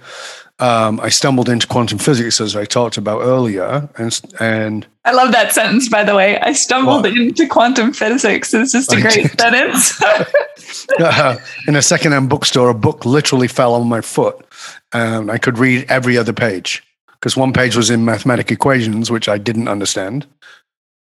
um, 0.61 1.01
I 1.01 1.09
stumbled 1.09 1.49
into 1.49 1.67
quantum 1.67 1.99
physics, 1.99 2.41
as 2.41 2.55
I 2.55 2.67
talked 2.67 2.99
about 2.99 3.23
earlier, 3.23 3.89
and 3.97 4.21
and 4.39 4.87
I 5.07 5.13
love 5.13 5.33
that 5.33 5.53
sentence. 5.53 5.89
By 5.89 6.05
the 6.05 6.15
way, 6.15 6.39
I 6.39 6.53
stumbled 6.53 7.05
what? 7.05 7.17
into 7.17 7.47
quantum 7.49 7.95
physics. 7.95 8.53
It's 8.53 8.73
just 8.73 8.93
a 8.93 8.97
I 8.97 9.01
great 9.01 9.15
did. 9.15 9.41
sentence. 9.41 10.03
uh, 11.01 11.39
in 11.67 11.77
a 11.77 11.83
secondhand 11.83 12.29
bookstore, 12.29 12.69
a 12.69 12.75
book 12.75 13.07
literally 13.07 13.49
fell 13.49 13.75
on 13.75 13.89
my 13.89 14.03
foot, 14.03 14.45
and 14.93 15.31
I 15.31 15.39
could 15.39 15.59
read 15.59 15.87
every 15.91 16.19
other 16.19 16.35
page 16.35 16.83
because 17.15 17.37
one 17.37 17.55
page 17.55 17.75
was 17.75 17.89
in 17.89 18.05
mathematical 18.05 18.55
equations, 18.55 19.11
which 19.11 19.29
I 19.29 19.39
didn't 19.39 19.69
understand. 19.69 20.27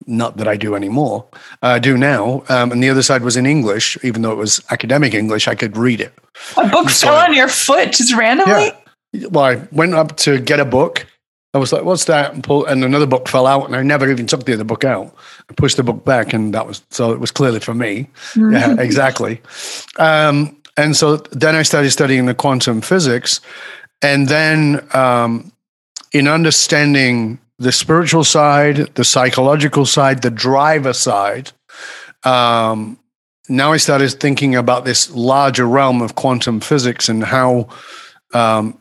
Not 0.07 0.37
that 0.37 0.47
I 0.47 0.59
do 0.59 0.75
anymore. 0.75 1.27
Uh, 1.63 1.69
I 1.69 1.79
do 1.79 1.97
now, 1.97 2.45
um, 2.51 2.71
and 2.71 2.83
the 2.83 2.91
other 2.91 3.03
side 3.03 3.23
was 3.23 3.39
in 3.39 3.47
English, 3.47 3.97
even 4.05 4.21
though 4.21 4.33
it 4.33 4.37
was 4.37 4.63
academic 4.71 5.15
English. 5.15 5.49
I 5.49 5.55
could 5.55 5.79
read 5.79 6.03
it. 6.03 6.13
A 6.59 6.69
book 6.69 6.91
so, 6.91 7.07
fell 7.07 7.17
on 7.17 7.33
your 7.33 7.49
foot 7.49 7.93
just 7.93 8.15
randomly. 8.15 8.67
Yeah 8.67 8.77
well, 9.31 9.45
I 9.45 9.69
went 9.73 9.95
up 9.95 10.17
to 10.19 10.41
get 10.41 10.61
a 10.61 10.65
book. 10.65 11.07
I 11.55 11.59
was 11.59 11.73
like, 11.73 11.85
"What's 11.85 12.05
that?" 12.05 12.35
And, 12.35 12.45
pull, 12.45 12.67
and 12.67 12.85
another 12.85 13.07
book 13.07 13.29
fell 13.29 13.47
out, 13.47 13.67
and 13.67 13.75
I 13.75 13.83
never 13.83 14.11
even 14.11 14.27
took 14.27 14.45
the 14.45 14.55
other 14.55 14.65
book 14.65 14.85
out. 14.85 15.15
I 15.49 15.55
pushed 15.55 15.77
the 15.77 15.83
book 15.83 16.05
back, 16.05 16.33
and 16.33 16.53
that 16.55 16.67
was 16.67 16.83
so. 16.91 17.13
It 17.13 17.21
was 17.21 17.31
clearly 17.31 17.61
for 17.61 17.75
me. 17.75 18.09
Mm-hmm. 18.35 18.53
Yeah, 18.53 18.81
exactly. 18.81 19.41
Um, 19.99 20.57
and 20.77 20.97
so 20.97 21.17
then 21.17 21.55
I 21.55 21.63
started 21.63 21.91
studying 21.91 22.27
the 22.27 22.35
quantum 22.35 22.81
physics, 22.81 23.41
and 24.03 24.29
then 24.29 24.87
um, 24.95 25.53
in 26.13 26.29
understanding 26.29 27.39
the 27.59 27.73
spiritual 27.73 28.25
side, 28.25 28.77
the 28.95 29.05
psychological 29.05 29.87
side, 29.87 30.23
the 30.23 30.31
driver 30.31 30.93
side. 30.93 31.53
Um, 32.25 32.99
now 33.49 33.73
I 33.73 33.77
started 33.77 34.11
thinking 34.11 34.55
about 34.55 34.85
this 34.85 35.11
larger 35.11 35.67
realm 35.67 36.03
of 36.03 36.17
quantum 36.17 36.61
physics 36.61 37.09
and 37.09 37.25
how 37.25 37.69
um, 38.35 38.79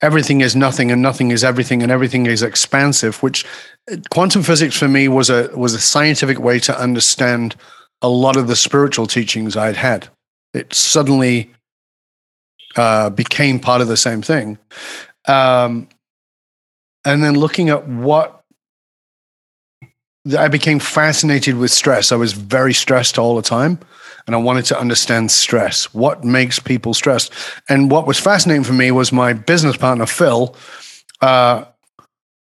everything 0.00 0.40
is 0.40 0.54
nothing 0.54 0.90
and 0.90 1.02
nothing 1.02 1.30
is 1.30 1.42
everything 1.42 1.82
and 1.82 1.90
everything 1.90 2.26
is 2.26 2.42
expansive 2.42 3.22
which 3.22 3.44
quantum 4.10 4.42
physics 4.42 4.76
for 4.76 4.88
me 4.88 5.08
was 5.08 5.30
a 5.30 5.50
was 5.54 5.74
a 5.74 5.80
scientific 5.80 6.38
way 6.38 6.58
to 6.58 6.78
understand 6.78 7.56
a 8.02 8.08
lot 8.08 8.36
of 8.36 8.46
the 8.46 8.56
spiritual 8.56 9.06
teachings 9.06 9.56
i'd 9.56 9.76
had. 9.76 10.08
It 10.54 10.72
suddenly 10.72 11.52
uh, 12.76 13.10
became 13.10 13.60
part 13.60 13.80
of 13.80 13.88
the 13.88 13.96
same 13.96 14.22
thing. 14.22 14.58
Um, 15.26 15.88
and 17.04 17.22
then 17.22 17.34
looking 17.34 17.68
at 17.68 17.86
what 17.86 18.42
i 20.38 20.48
became 20.48 20.78
fascinated 20.78 21.56
with 21.56 21.70
stress. 21.70 22.12
I 22.12 22.16
was 22.16 22.32
very 22.32 22.74
stressed 22.74 23.18
all 23.18 23.36
the 23.36 23.42
time 23.42 23.78
and 24.28 24.34
I 24.34 24.38
wanted 24.38 24.66
to 24.66 24.78
understand 24.78 25.30
stress. 25.30 25.94
What 25.94 26.22
makes 26.22 26.58
people 26.58 26.92
stressed? 26.92 27.32
And 27.70 27.90
what 27.90 28.06
was 28.06 28.18
fascinating 28.18 28.62
for 28.62 28.74
me 28.74 28.90
was 28.90 29.10
my 29.10 29.32
business 29.32 29.78
partner, 29.78 30.04
Phil, 30.04 30.54
uh, 31.22 31.64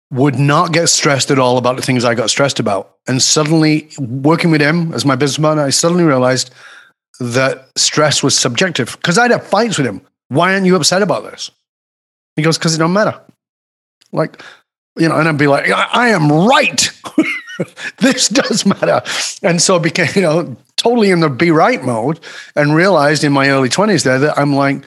would 0.10 0.40
not 0.40 0.72
get 0.72 0.88
stressed 0.88 1.30
at 1.30 1.40
all 1.40 1.58
about 1.58 1.76
the 1.76 1.82
things 1.82 2.06
I 2.06 2.16
got 2.16 2.30
stressed 2.30 2.62
about. 2.62 2.96
And 3.06 3.22
suddenly, 3.22 3.90
working 4.00 4.50
with 4.50 4.62
him 4.62 4.94
as 4.94 5.04
my 5.04 5.18
business 5.18 5.44
partner, 5.44 5.64
I 5.64 5.72
suddenly 5.72 6.06
realized 6.06 6.52
that 7.20 7.68
stress 7.76 8.24
was 8.24 8.38
subjective 8.38 8.94
because 8.94 9.18
I'd 9.18 9.32
have 9.32 9.46
fights 9.46 9.78
with 9.78 9.86
him. 9.86 10.00
Why 10.30 10.54
aren't 10.54 10.66
you 10.66 10.78
upset 10.78 11.02
about 11.02 11.24
this? 11.30 11.52
He 12.38 12.44
goes, 12.44 12.58
because 12.58 12.76
it 12.76 12.78
don't 12.78 12.94
matter. 12.94 13.20
Like, 14.14 14.42
you 14.98 15.10
know, 15.10 15.18
and 15.18 15.28
I'd 15.28 15.38
be 15.38 15.48
like, 15.48 15.70
I, 15.70 15.90
I 15.92 16.08
am 16.10 16.32
right. 16.32 16.90
this 18.00 18.30
does 18.30 18.66
matter. 18.66 19.02
And 19.42 19.62
so 19.62 19.76
it 19.76 19.84
became, 19.84 20.08
you 20.16 20.22
know, 20.22 20.56
totally 20.84 21.10
in 21.12 21.22
the 21.22 21.30
be 21.30 21.52
right 21.52 21.84
mode 21.84 22.20
and 22.56 22.76
realized 22.76 23.24
in 23.24 23.32
my 23.32 23.50
early 23.50 23.70
20s 23.70 24.04
there 24.04 24.20
that 24.20 24.38
I'm 24.38 24.54
like, 24.56 24.84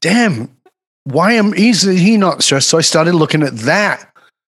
damn, 0.00 0.50
why 1.04 1.32
am 1.32 1.54
is 1.54 1.82
he 1.82 2.16
not 2.16 2.42
stressed? 2.42 2.68
So 2.68 2.78
I 2.78 2.80
started 2.80 3.14
looking 3.14 3.42
at 3.42 3.56
that. 3.58 4.10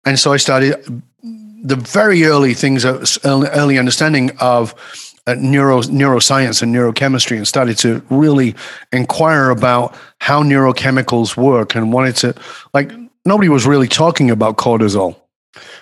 And 0.04 0.18
so 0.18 0.32
I 0.32 0.36
started 0.36 1.02
the 1.22 1.76
very 1.76 2.24
early 2.24 2.54
things, 2.54 2.84
early 3.24 3.78
understanding 3.78 4.30
of 4.38 4.74
uh, 5.26 5.34
neuro, 5.34 5.82
neuroscience 5.82 6.62
and 6.62 6.72
neurochemistry 6.72 7.36
and 7.36 7.48
started 7.48 7.76
to 7.78 8.00
really 8.10 8.54
inquire 8.92 9.50
about 9.50 9.96
how 10.20 10.42
neurochemicals 10.44 11.36
work 11.36 11.74
and 11.74 11.92
wanted 11.92 12.14
to, 12.14 12.34
like, 12.72 12.92
nobody 13.24 13.48
was 13.48 13.66
really 13.66 13.88
talking 13.88 14.30
about 14.30 14.56
cortisol. 14.56 15.16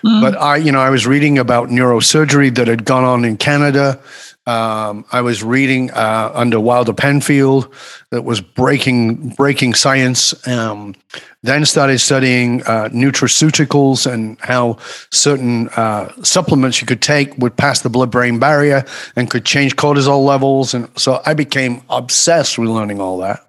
Mm. 0.03 0.21
But 0.21 0.35
I, 0.37 0.57
you 0.57 0.71
know, 0.71 0.79
I 0.79 0.89
was 0.89 1.05
reading 1.05 1.37
about 1.37 1.69
neurosurgery 1.69 2.55
that 2.55 2.67
had 2.67 2.85
gone 2.85 3.03
on 3.03 3.23
in 3.23 3.37
Canada 3.37 3.99
um, 4.47 5.05
I 5.11 5.21
was 5.21 5.43
reading 5.43 5.89
uh, 5.91 6.31
under 6.33 6.59
Wilder 6.59 6.93
Penfield 6.93 7.73
that 8.11 8.23
was 8.23 8.41
breaking 8.41 9.29
breaking 9.29 9.73
science. 9.73 10.47
Um, 10.47 10.95
then 11.41 11.65
started 11.65 11.99
studying 11.99 12.61
uh, 12.63 12.89
nutraceuticals 12.89 14.11
and 14.11 14.39
how 14.41 14.77
certain 15.11 15.69
uh, 15.69 16.11
supplements 16.23 16.81
you 16.81 16.87
could 16.87 17.01
take 17.01 17.37
would 17.37 17.55
pass 17.55 17.81
the 17.81 17.89
blood 17.89 18.11
brain 18.11 18.39
barrier 18.39 18.83
and 19.15 19.29
could 19.29 19.45
change 19.45 19.75
cortisol 19.75 20.25
levels. 20.25 20.73
And 20.73 20.89
so 20.97 21.21
I 21.25 21.33
became 21.33 21.83
obsessed 21.89 22.57
with 22.57 22.69
learning 22.69 22.99
all 22.99 23.19
that. 23.19 23.47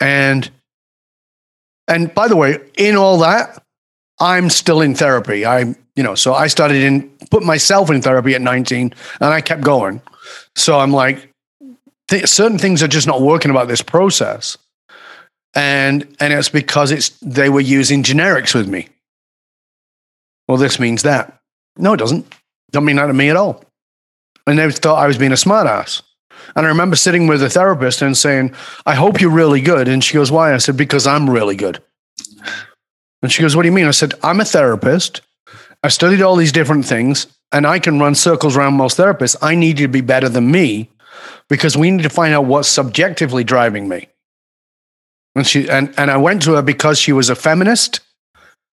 And 0.00 0.50
and 1.88 2.14
by 2.14 2.28
the 2.28 2.36
way, 2.36 2.58
in 2.76 2.96
all 2.96 3.18
that, 3.18 3.62
I'm 4.18 4.50
still 4.50 4.80
in 4.80 4.94
therapy. 4.94 5.44
I 5.46 5.74
you 5.96 6.02
know, 6.02 6.14
so 6.14 6.34
I 6.34 6.48
started 6.48 6.82
in 6.82 7.08
put 7.30 7.42
myself 7.42 7.90
in 7.90 8.02
therapy 8.02 8.34
at 8.34 8.42
19 8.42 8.92
and 9.20 9.34
I 9.34 9.40
kept 9.40 9.62
going. 9.62 10.00
So 10.56 10.78
I'm 10.78 10.92
like, 10.92 11.30
th- 12.08 12.28
certain 12.28 12.58
things 12.58 12.82
are 12.82 12.88
just 12.88 13.06
not 13.06 13.22
working 13.22 13.50
about 13.50 13.68
this 13.68 13.82
process. 13.82 14.58
And, 15.54 16.16
and 16.18 16.32
it's 16.32 16.48
because 16.48 16.90
it's, 16.90 17.10
they 17.20 17.48
were 17.48 17.60
using 17.60 18.02
generics 18.02 18.54
with 18.54 18.68
me. 18.68 18.88
Well, 20.48 20.58
this 20.58 20.80
means 20.80 21.02
that. 21.04 21.38
No, 21.76 21.94
it 21.94 21.98
doesn't. 21.98 22.26
Don't 22.72 22.84
mean 22.84 22.96
that 22.96 23.06
to 23.06 23.12
me 23.14 23.30
at 23.30 23.36
all. 23.36 23.64
And 24.46 24.58
they 24.58 24.70
thought 24.70 25.02
I 25.02 25.06
was 25.06 25.16
being 25.16 25.32
a 25.32 25.36
smartass. 25.36 26.02
And 26.56 26.66
I 26.66 26.68
remember 26.68 26.96
sitting 26.96 27.26
with 27.26 27.42
a 27.42 27.48
therapist 27.48 28.02
and 28.02 28.16
saying, 28.16 28.54
I 28.84 28.94
hope 28.94 29.20
you're 29.20 29.30
really 29.30 29.60
good. 29.60 29.88
And 29.88 30.02
she 30.02 30.14
goes, 30.14 30.30
Why? 30.30 30.52
I 30.52 30.58
said, 30.58 30.76
Because 30.76 31.06
I'm 31.06 31.30
really 31.30 31.56
good. 31.56 31.82
And 33.22 33.32
she 33.32 33.42
goes, 33.42 33.56
What 33.56 33.62
do 33.62 33.68
you 33.68 33.74
mean? 33.74 33.86
I 33.86 33.92
said, 33.92 34.14
I'm 34.22 34.40
a 34.40 34.44
therapist. 34.44 35.22
I 35.84 35.88
studied 35.88 36.22
all 36.22 36.34
these 36.34 36.50
different 36.50 36.86
things 36.86 37.26
and 37.52 37.66
I 37.66 37.78
can 37.78 38.00
run 38.00 38.14
circles 38.14 38.56
around 38.56 38.72
most 38.72 38.96
therapists. 38.96 39.36
I 39.42 39.54
need 39.54 39.78
you 39.78 39.86
to 39.86 39.92
be 39.92 40.00
better 40.00 40.30
than 40.30 40.50
me 40.50 40.88
because 41.50 41.76
we 41.76 41.90
need 41.90 42.04
to 42.04 42.08
find 42.08 42.32
out 42.32 42.46
what's 42.46 42.68
subjectively 42.68 43.44
driving 43.44 43.86
me. 43.86 44.08
And 45.36 45.46
she 45.46 45.68
and, 45.68 45.92
and 45.98 46.10
I 46.10 46.16
went 46.16 46.40
to 46.44 46.54
her 46.54 46.62
because 46.62 46.98
she 46.98 47.12
was 47.12 47.28
a 47.28 47.36
feminist. 47.36 48.00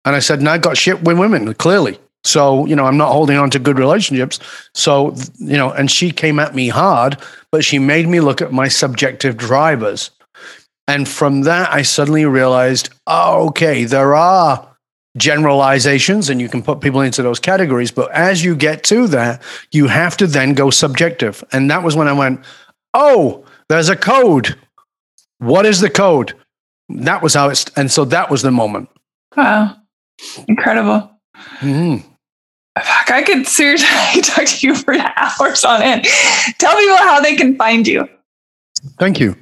And 0.06 0.16
I 0.16 0.20
said, 0.20 0.40
and 0.40 0.48
I 0.48 0.58
got 0.58 0.78
shit 0.78 1.04
with 1.04 1.20
women, 1.20 1.54
clearly. 1.56 2.00
So, 2.24 2.66
you 2.66 2.78
know, 2.78 2.86
I'm 2.86 2.98
not 2.98 3.12
holding 3.12 3.38
on 3.38 3.50
to 3.52 3.60
good 3.60 3.78
relationships. 3.78 4.40
So, 4.74 5.14
you 5.38 5.58
know, 5.58 5.70
and 5.70 5.92
she 5.92 6.12
came 6.12 6.40
at 6.40 6.56
me 6.56 6.70
hard, 6.70 7.18
but 7.52 7.66
she 7.66 7.78
made 7.78 8.08
me 8.08 8.22
look 8.22 8.42
at 8.42 8.54
my 8.54 8.70
subjective 8.70 9.36
drivers. 9.36 10.12
And 10.88 11.10
from 11.10 11.42
that, 11.42 11.74
I 11.74 11.82
suddenly 11.82 12.26
realized, 12.26 12.90
oh, 13.06 13.50
okay, 13.50 13.84
there 13.84 14.16
are 14.16 14.71
generalizations 15.18 16.30
and 16.30 16.40
you 16.40 16.48
can 16.48 16.64
put 16.64 16.82
people 16.82 17.02
into 17.02 17.22
those 17.22 17.40
categories. 17.40 17.92
But 17.92 18.12
as 18.12 18.44
you 18.44 18.56
get 18.56 18.84
to 18.86 19.08
that, 19.08 19.42
you 19.72 19.88
have 19.88 20.18
to 20.18 20.28
then 20.28 20.54
go 20.54 20.70
subjective. 20.70 21.44
And 21.52 21.70
that 21.70 21.84
was 21.84 21.96
when 21.96 22.08
I 22.08 22.14
went, 22.14 22.44
oh, 22.94 23.46
there's 23.70 23.90
a 23.90 23.96
code. 23.96 24.56
What 25.40 25.66
is 25.66 25.80
the 25.80 25.90
code? 25.90 26.34
That 26.90 27.22
was 27.22 27.34
how 27.34 27.50
it's, 27.50 27.66
and 27.76 27.92
so 27.92 28.06
that 28.06 28.30
was 28.30 28.42
the 28.42 28.52
moment. 28.52 28.90
Wow. 29.36 29.78
Incredible. 30.48 31.12
Mm-hmm. 31.60 32.08
Fuck, 32.78 33.12
I 33.12 33.24
could 33.24 33.48
seriously 33.48 34.22
talk 34.22 34.46
to 34.46 34.68
you 34.68 34.76
for 34.76 34.94
hours 35.16 35.64
on 35.66 35.82
end. 35.82 36.06
Tell 36.58 36.76
people 36.78 36.98
how 36.98 37.20
they 37.20 37.36
can 37.36 37.58
find 37.58 37.88
you. 37.88 38.08
Thank 38.98 39.20
you. 39.20 39.36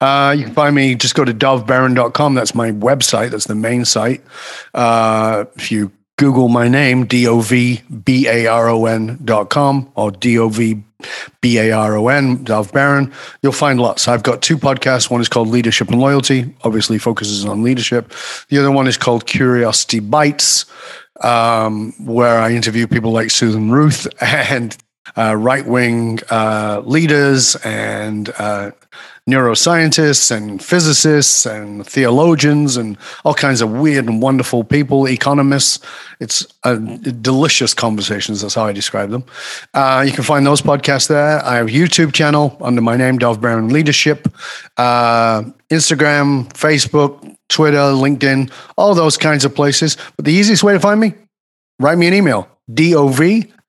Uh, 0.00 0.34
you 0.36 0.44
can 0.44 0.54
find 0.54 0.74
me, 0.74 0.94
just 0.94 1.14
go 1.14 1.24
to 1.24 1.32
dovbaron.com. 1.32 2.34
That's 2.34 2.54
my 2.54 2.72
website. 2.72 3.30
That's 3.30 3.46
the 3.46 3.54
main 3.54 3.84
site. 3.84 4.22
Uh, 4.74 5.44
if 5.56 5.70
you 5.70 5.92
Google 6.16 6.48
my 6.48 6.68
name, 6.68 7.06
D 7.06 7.26
O 7.26 7.40
V 7.40 7.82
B 8.04 8.28
A 8.28 8.46
R 8.46 8.68
O 8.68 8.86
N 8.86 9.18
dot 9.24 9.50
com 9.50 9.90
or 9.96 10.10
D 10.12 10.38
O 10.38 10.48
V 10.48 10.82
B 11.40 11.58
A 11.58 11.72
R 11.72 11.96
O 11.96 12.08
N, 12.08 12.44
Dov 12.44 12.72
Baron. 12.72 13.12
You'll 13.42 13.52
find 13.52 13.80
lots. 13.80 14.06
I've 14.06 14.22
got 14.22 14.42
two 14.42 14.56
podcasts. 14.56 15.10
One 15.10 15.20
is 15.20 15.28
called 15.28 15.48
Leadership 15.48 15.88
and 15.88 16.00
Loyalty, 16.00 16.54
obviously 16.62 16.98
focuses 16.98 17.44
on 17.44 17.62
leadership. 17.62 18.12
The 18.48 18.58
other 18.58 18.70
one 18.70 18.86
is 18.86 18.96
called 18.96 19.26
Curiosity 19.26 20.00
Bites, 20.00 20.66
um, 21.22 21.92
where 21.98 22.38
I 22.38 22.52
interview 22.52 22.86
people 22.86 23.10
like 23.10 23.30
Susan 23.30 23.70
Ruth 23.70 24.06
and 24.20 24.76
uh, 25.16 25.34
right 25.36 25.66
wing 25.66 26.20
uh, 26.30 26.82
leaders 26.84 27.56
and 27.56 28.30
uh, 28.38 28.70
neuroscientists 29.28 30.30
and 30.30 30.62
physicists 30.62 31.46
and 31.46 31.86
theologians 31.86 32.76
and 32.76 32.98
all 33.24 33.32
kinds 33.32 33.62
of 33.62 33.70
weird 33.70 34.04
and 34.04 34.20
wonderful 34.20 34.62
people, 34.62 35.08
economists. 35.08 35.78
It's 36.20 36.46
a 36.62 36.76
delicious 36.76 37.72
conversations. 37.72 38.42
That's 38.42 38.54
how 38.54 38.66
I 38.66 38.72
describe 38.72 39.10
them. 39.10 39.24
Uh, 39.72 40.04
you 40.06 40.12
can 40.12 40.24
find 40.24 40.46
those 40.46 40.60
podcasts 40.60 41.08
there. 41.08 41.42
I 41.42 41.56
have 41.56 41.68
a 41.68 41.70
YouTube 41.70 42.12
channel 42.12 42.56
under 42.60 42.82
my 42.82 42.96
name, 42.98 43.16
Dov 43.16 43.40
Baron 43.40 43.70
Leadership, 43.70 44.28
uh, 44.76 45.42
Instagram, 45.70 46.52
Facebook, 46.52 47.34
Twitter, 47.48 47.78
LinkedIn, 47.78 48.52
all 48.76 48.94
those 48.94 49.16
kinds 49.16 49.46
of 49.46 49.54
places. 49.54 49.96
But 50.16 50.26
the 50.26 50.32
easiest 50.32 50.62
way 50.62 50.74
to 50.74 50.80
find 50.80 51.00
me, 51.00 51.14
write 51.80 51.96
me 51.96 52.08
an 52.08 52.14
email, 52.14 52.46
dov 52.72 53.20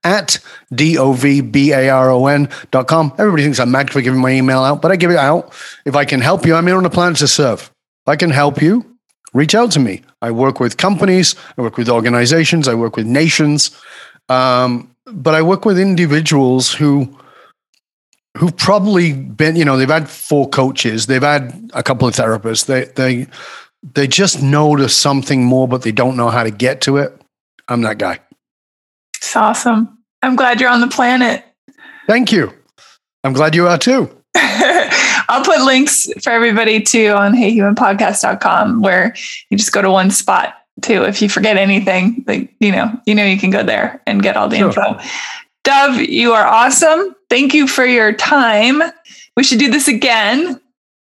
at 0.06 0.40
D-O-V-B-A-R-O-N 0.73 2.49
dot 2.72 2.88
com. 2.88 3.11
Everybody 3.18 3.44
thinks 3.44 3.60
I'm 3.60 3.72
mad 3.72 3.91
for 3.91 4.02
giving 4.02 4.22
my 4.22 4.32
email 4.32 4.60
out, 4.60 4.82
but 4.82 4.91
I 4.91 4.95
give 4.95 5.11
it 5.11 5.18
out. 5.18 5.53
If 5.84 5.95
I 5.95 6.06
can 6.06 6.22
help 6.22 6.45
you, 6.45 6.56
I'm 6.56 6.68
here 6.68 6.77
on 6.77 6.84
the 6.84 6.90
planet 6.90 7.18
to 7.18 7.27
serve. 7.27 7.61
If 8.06 8.07
I 8.07 8.15
can 8.15 8.30
help 8.30 8.61
you, 8.61 8.86
reach 9.34 9.56
out 9.56 9.72
to 9.72 9.80
me. 9.80 10.03
I 10.22 10.32
work 10.32 10.60
with 10.60 10.77
companies, 10.77 11.36
I 11.57 11.61
work 11.61 11.77
with 11.77 11.90
organizations, 11.90 12.68
I 12.68 12.76
work 12.76 12.95
with 12.95 13.06
nations, 13.06 13.72
um, 14.30 14.95
but 15.06 15.36
I 15.36 15.41
work 15.41 15.65
with 15.65 15.77
individuals 15.77 16.72
who 16.72 17.18
who've 18.38 18.56
probably 18.57 19.14
been, 19.14 19.56
you 19.56 19.64
know, 19.64 19.77
they've 19.77 19.90
had 19.90 20.10
four 20.10 20.49
coaches, 20.49 21.07
they've 21.07 21.22
had 21.22 21.69
a 21.73 21.82
couple 21.82 22.07
of 22.07 22.15
therapists, 22.15 22.65
they 22.65 22.86
they 22.95 23.27
they 23.94 24.07
just 24.07 24.40
there's 24.41 24.94
something 24.94 25.44
more, 25.44 25.68
but 25.68 25.84
they 25.84 25.91
don't 25.91 26.18
know 26.18 26.30
how 26.30 26.44
to 26.44 26.52
get 26.52 26.82
to 26.82 26.98
it. 26.98 27.19
I'm 27.68 27.82
that 27.82 27.98
guy. 27.98 28.19
It's 29.18 29.36
awesome. 29.36 29.95
I'm 30.26 30.36
glad 30.36 30.60
you're 30.60 30.72
on 30.72 30.82
the 30.82 30.88
planet. 30.88 31.46
Thank 32.08 32.32
you. 32.32 32.52
I'm 33.24 33.34
glad 33.34 33.54
you 33.54 33.68
are 33.68 33.78
too. 33.78 34.10
I'll 34.36 35.46
put 35.46 35.62
links 35.62 36.10
for 36.24 36.32
everybody 36.32 36.82
too 36.82 37.10
on 37.10 37.34
heyhumanpodcast.com 37.34 38.82
where 38.82 39.16
you 39.52 39.58
just 39.58 39.72
go 39.72 39.84
to 39.84 39.92
one 39.92 40.10
spot 40.10 40.56
too. 40.82 41.04
If 41.04 41.22
you 41.22 41.30
forget 41.30 41.58
anything, 41.58 42.24
like, 42.26 42.52
you 42.60 42.72
know, 42.72 42.92
you 43.06 43.14
know, 43.14 43.24
you 43.24 43.38
can 43.38 43.52
go 43.52 43.62
there 43.62 44.02
and 44.08 44.24
get 44.24 44.36
all 44.36 44.50
the 44.50 44.58
sure. 44.58 44.70
info. 44.70 45.00
Dov, 45.64 45.98
you 45.98 46.34
are 46.34 46.46
awesome. 46.46 47.16
Thank 47.30 47.54
you 47.54 47.68
for 47.68 47.86
your 47.86 48.12
time. 48.12 48.82
We 49.38 49.44
should 49.44 49.60
do 49.60 49.70
this 49.70 49.88
again. 49.88 50.60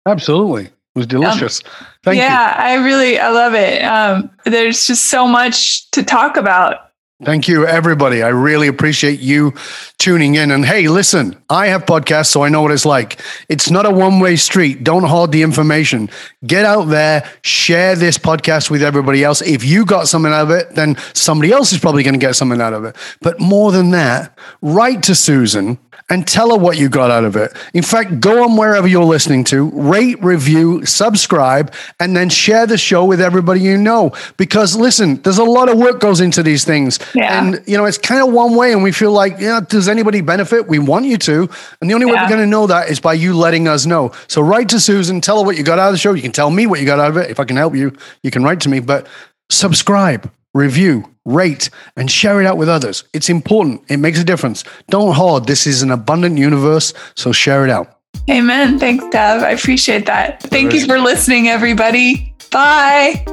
Absolutely. 0.06 0.66
It 0.66 0.72
was 0.96 1.08
delicious. 1.08 1.64
Um, 1.64 1.72
Thank 2.04 2.18
yeah, 2.18 2.24
you. 2.24 2.30
Yeah, 2.30 2.56
I 2.58 2.86
really, 2.86 3.20
I 3.20 3.30
love 3.30 3.54
it. 3.54 3.84
Um, 3.84 4.32
there's 4.44 4.86
just 4.86 5.06
so 5.06 5.30
much 5.30 5.90
to 5.92 6.04
talk 6.04 6.36
about 6.36 6.87
Thank 7.24 7.48
you, 7.48 7.66
everybody. 7.66 8.22
I 8.22 8.28
really 8.28 8.68
appreciate 8.68 9.20
you 9.20 9.56
tuning 9.98 10.36
in. 10.36 10.52
And 10.52 10.64
hey, 10.64 10.88
listen, 10.88 11.36
I 11.50 11.66
have 11.70 11.88
podcasts, 11.88 12.28
so 12.28 12.44
I 12.44 12.50
know 12.50 12.62
what 12.62 12.70
it's 12.70 12.86
like. 12.86 13.20
It's 13.50 13.72
not 13.72 13.88
a 13.88 13.90
one 13.92 14.20
way 14.20 14.36
street. 14.36 14.84
Don't 14.84 15.04
hoard 15.04 15.32
the 15.32 15.42
information. 15.42 16.12
Get 16.46 16.64
out 16.64 16.84
there, 16.90 17.28
share 17.42 17.96
this 17.96 18.20
podcast 18.20 18.70
with 18.70 18.84
everybody 18.84 19.24
else. 19.24 19.42
If 19.42 19.64
you 19.64 19.84
got 19.84 20.08
something 20.08 20.32
out 20.32 20.44
of 20.44 20.52
it, 20.52 20.76
then 20.76 20.96
somebody 21.14 21.52
else 21.52 21.74
is 21.74 21.80
probably 21.80 22.04
going 22.04 22.14
to 22.14 22.20
get 22.20 22.36
something 22.36 22.62
out 22.62 22.74
of 22.74 22.86
it. 22.86 22.96
But 23.20 23.40
more 23.40 23.72
than 23.72 23.90
that, 23.92 24.38
write 24.62 25.02
to 25.04 25.16
Susan 25.16 25.80
and 26.10 26.28
tell 26.28 26.52
her 26.52 26.58
what 26.58 26.78
you 26.78 26.90
got 26.90 27.12
out 27.12 27.26
of 27.26 27.36
it. 27.36 27.56
In 27.74 27.84
fact, 27.84 28.20
go 28.20 28.44
on 28.44 28.56
wherever 28.56 28.88
you're 28.88 29.04
listening 29.04 29.44
to, 29.46 29.70
rate, 29.72 30.22
review, 30.24 30.86
subscribe, 30.86 31.74
and 32.00 32.16
then 32.16 32.30
share 32.30 32.66
the 32.66 32.78
show 32.78 33.04
with 33.06 33.20
everybody 33.20 33.60
you 33.62 33.78
know. 33.78 34.12
Because 34.38 34.76
listen, 34.76 35.22
there's 35.22 35.38
a 35.38 35.44
lot 35.44 35.70
of 35.70 35.78
work 35.78 36.00
goes 36.00 36.22
into 36.22 36.44
these 36.44 36.64
things. 36.64 37.00
Yeah. 37.14 37.42
And 37.42 37.62
you 37.68 37.78
know, 37.78 37.86
it's 37.86 37.98
kind 37.98 38.22
of 38.26 38.34
one 38.34 38.56
way 38.56 38.72
and 38.72 38.84
we 38.84 38.92
feel 38.92 39.12
like, 39.12 39.40
yeah, 39.40 39.60
does 39.60 39.88
anybody 39.88 40.22
benefit? 40.22 40.68
We 40.68 40.80
want 40.80 41.06
you 41.06 41.18
to. 41.18 41.50
And 41.82 41.90
the 41.90 41.94
only 41.94 42.08
yeah. 42.08 42.14
way 42.14 42.22
we're 42.22 42.30
going 42.30 42.42
to 42.42 42.48
know 42.48 42.68
that 42.68 42.90
is 42.90 43.00
by 43.00 43.14
you 43.14 43.36
letting 43.36 43.68
us 43.68 43.86
know. 43.86 44.12
So 44.28 44.42
write 44.42 44.70
to 44.70 44.80
Susan, 44.80 45.20
tell 45.20 45.40
her 45.40 45.46
what 45.46 45.58
you 45.58 45.64
got 45.64 45.80
out 45.80 45.88
of 45.88 45.94
the 45.94 46.00
show. 46.00 46.14
You 46.14 46.22
can 46.22 46.32
tell 46.32 46.50
me 46.50 46.68
what 46.68 46.80
you 46.80 46.86
got 46.86 47.00
out 47.00 47.10
of 47.10 47.18
it. 47.18 47.30
If 47.30 47.40
I 47.40 47.46
can 47.46 47.58
help 47.58 47.76
you, 47.76 47.96
you 48.24 48.32
can 48.32 48.44
write 48.44 48.62
to 48.62 48.70
me, 48.70 48.80
but 48.80 49.08
subscribe, 49.50 50.32
review, 50.58 51.04
rate, 51.26 51.70
and 51.96 52.10
share 52.10 52.42
it 52.42 52.48
out 52.48 52.58
with 52.58 52.68
others. 52.68 53.04
It's 53.14 53.30
important. 53.30 53.84
It 53.90 53.98
makes 53.98 54.20
a 54.20 54.24
difference. 54.24 54.64
Don't 54.90 55.14
hoard. 55.16 55.46
This 55.46 55.68
is 55.68 55.82
an 55.82 55.92
abundant 55.92 56.38
universe, 56.38 56.94
so 57.16 57.32
share 57.32 57.64
it 57.64 57.70
out. 57.70 58.00
Amen. 58.30 58.80
Thanks, 58.80 59.06
Dov. 59.12 59.44
I 59.44 59.52
appreciate 59.52 60.06
that. 60.08 60.42
Thank 60.44 60.74
you 60.74 60.86
for 60.86 61.00
listening, 61.00 61.48
everybody. 61.48 62.34
Bye. 62.52 63.24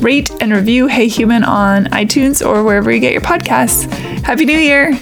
Rate 0.00 0.30
and 0.40 0.50
review 0.52 0.86
Hey 0.86 1.08
Human 1.08 1.44
on 1.44 1.84
iTunes 1.86 2.44
or 2.44 2.64
wherever 2.64 2.90
you 2.90 3.00
get 3.00 3.12
your 3.12 3.20
podcasts. 3.20 3.84
Happy 4.22 4.46
New 4.46 4.56
Year. 4.56 4.98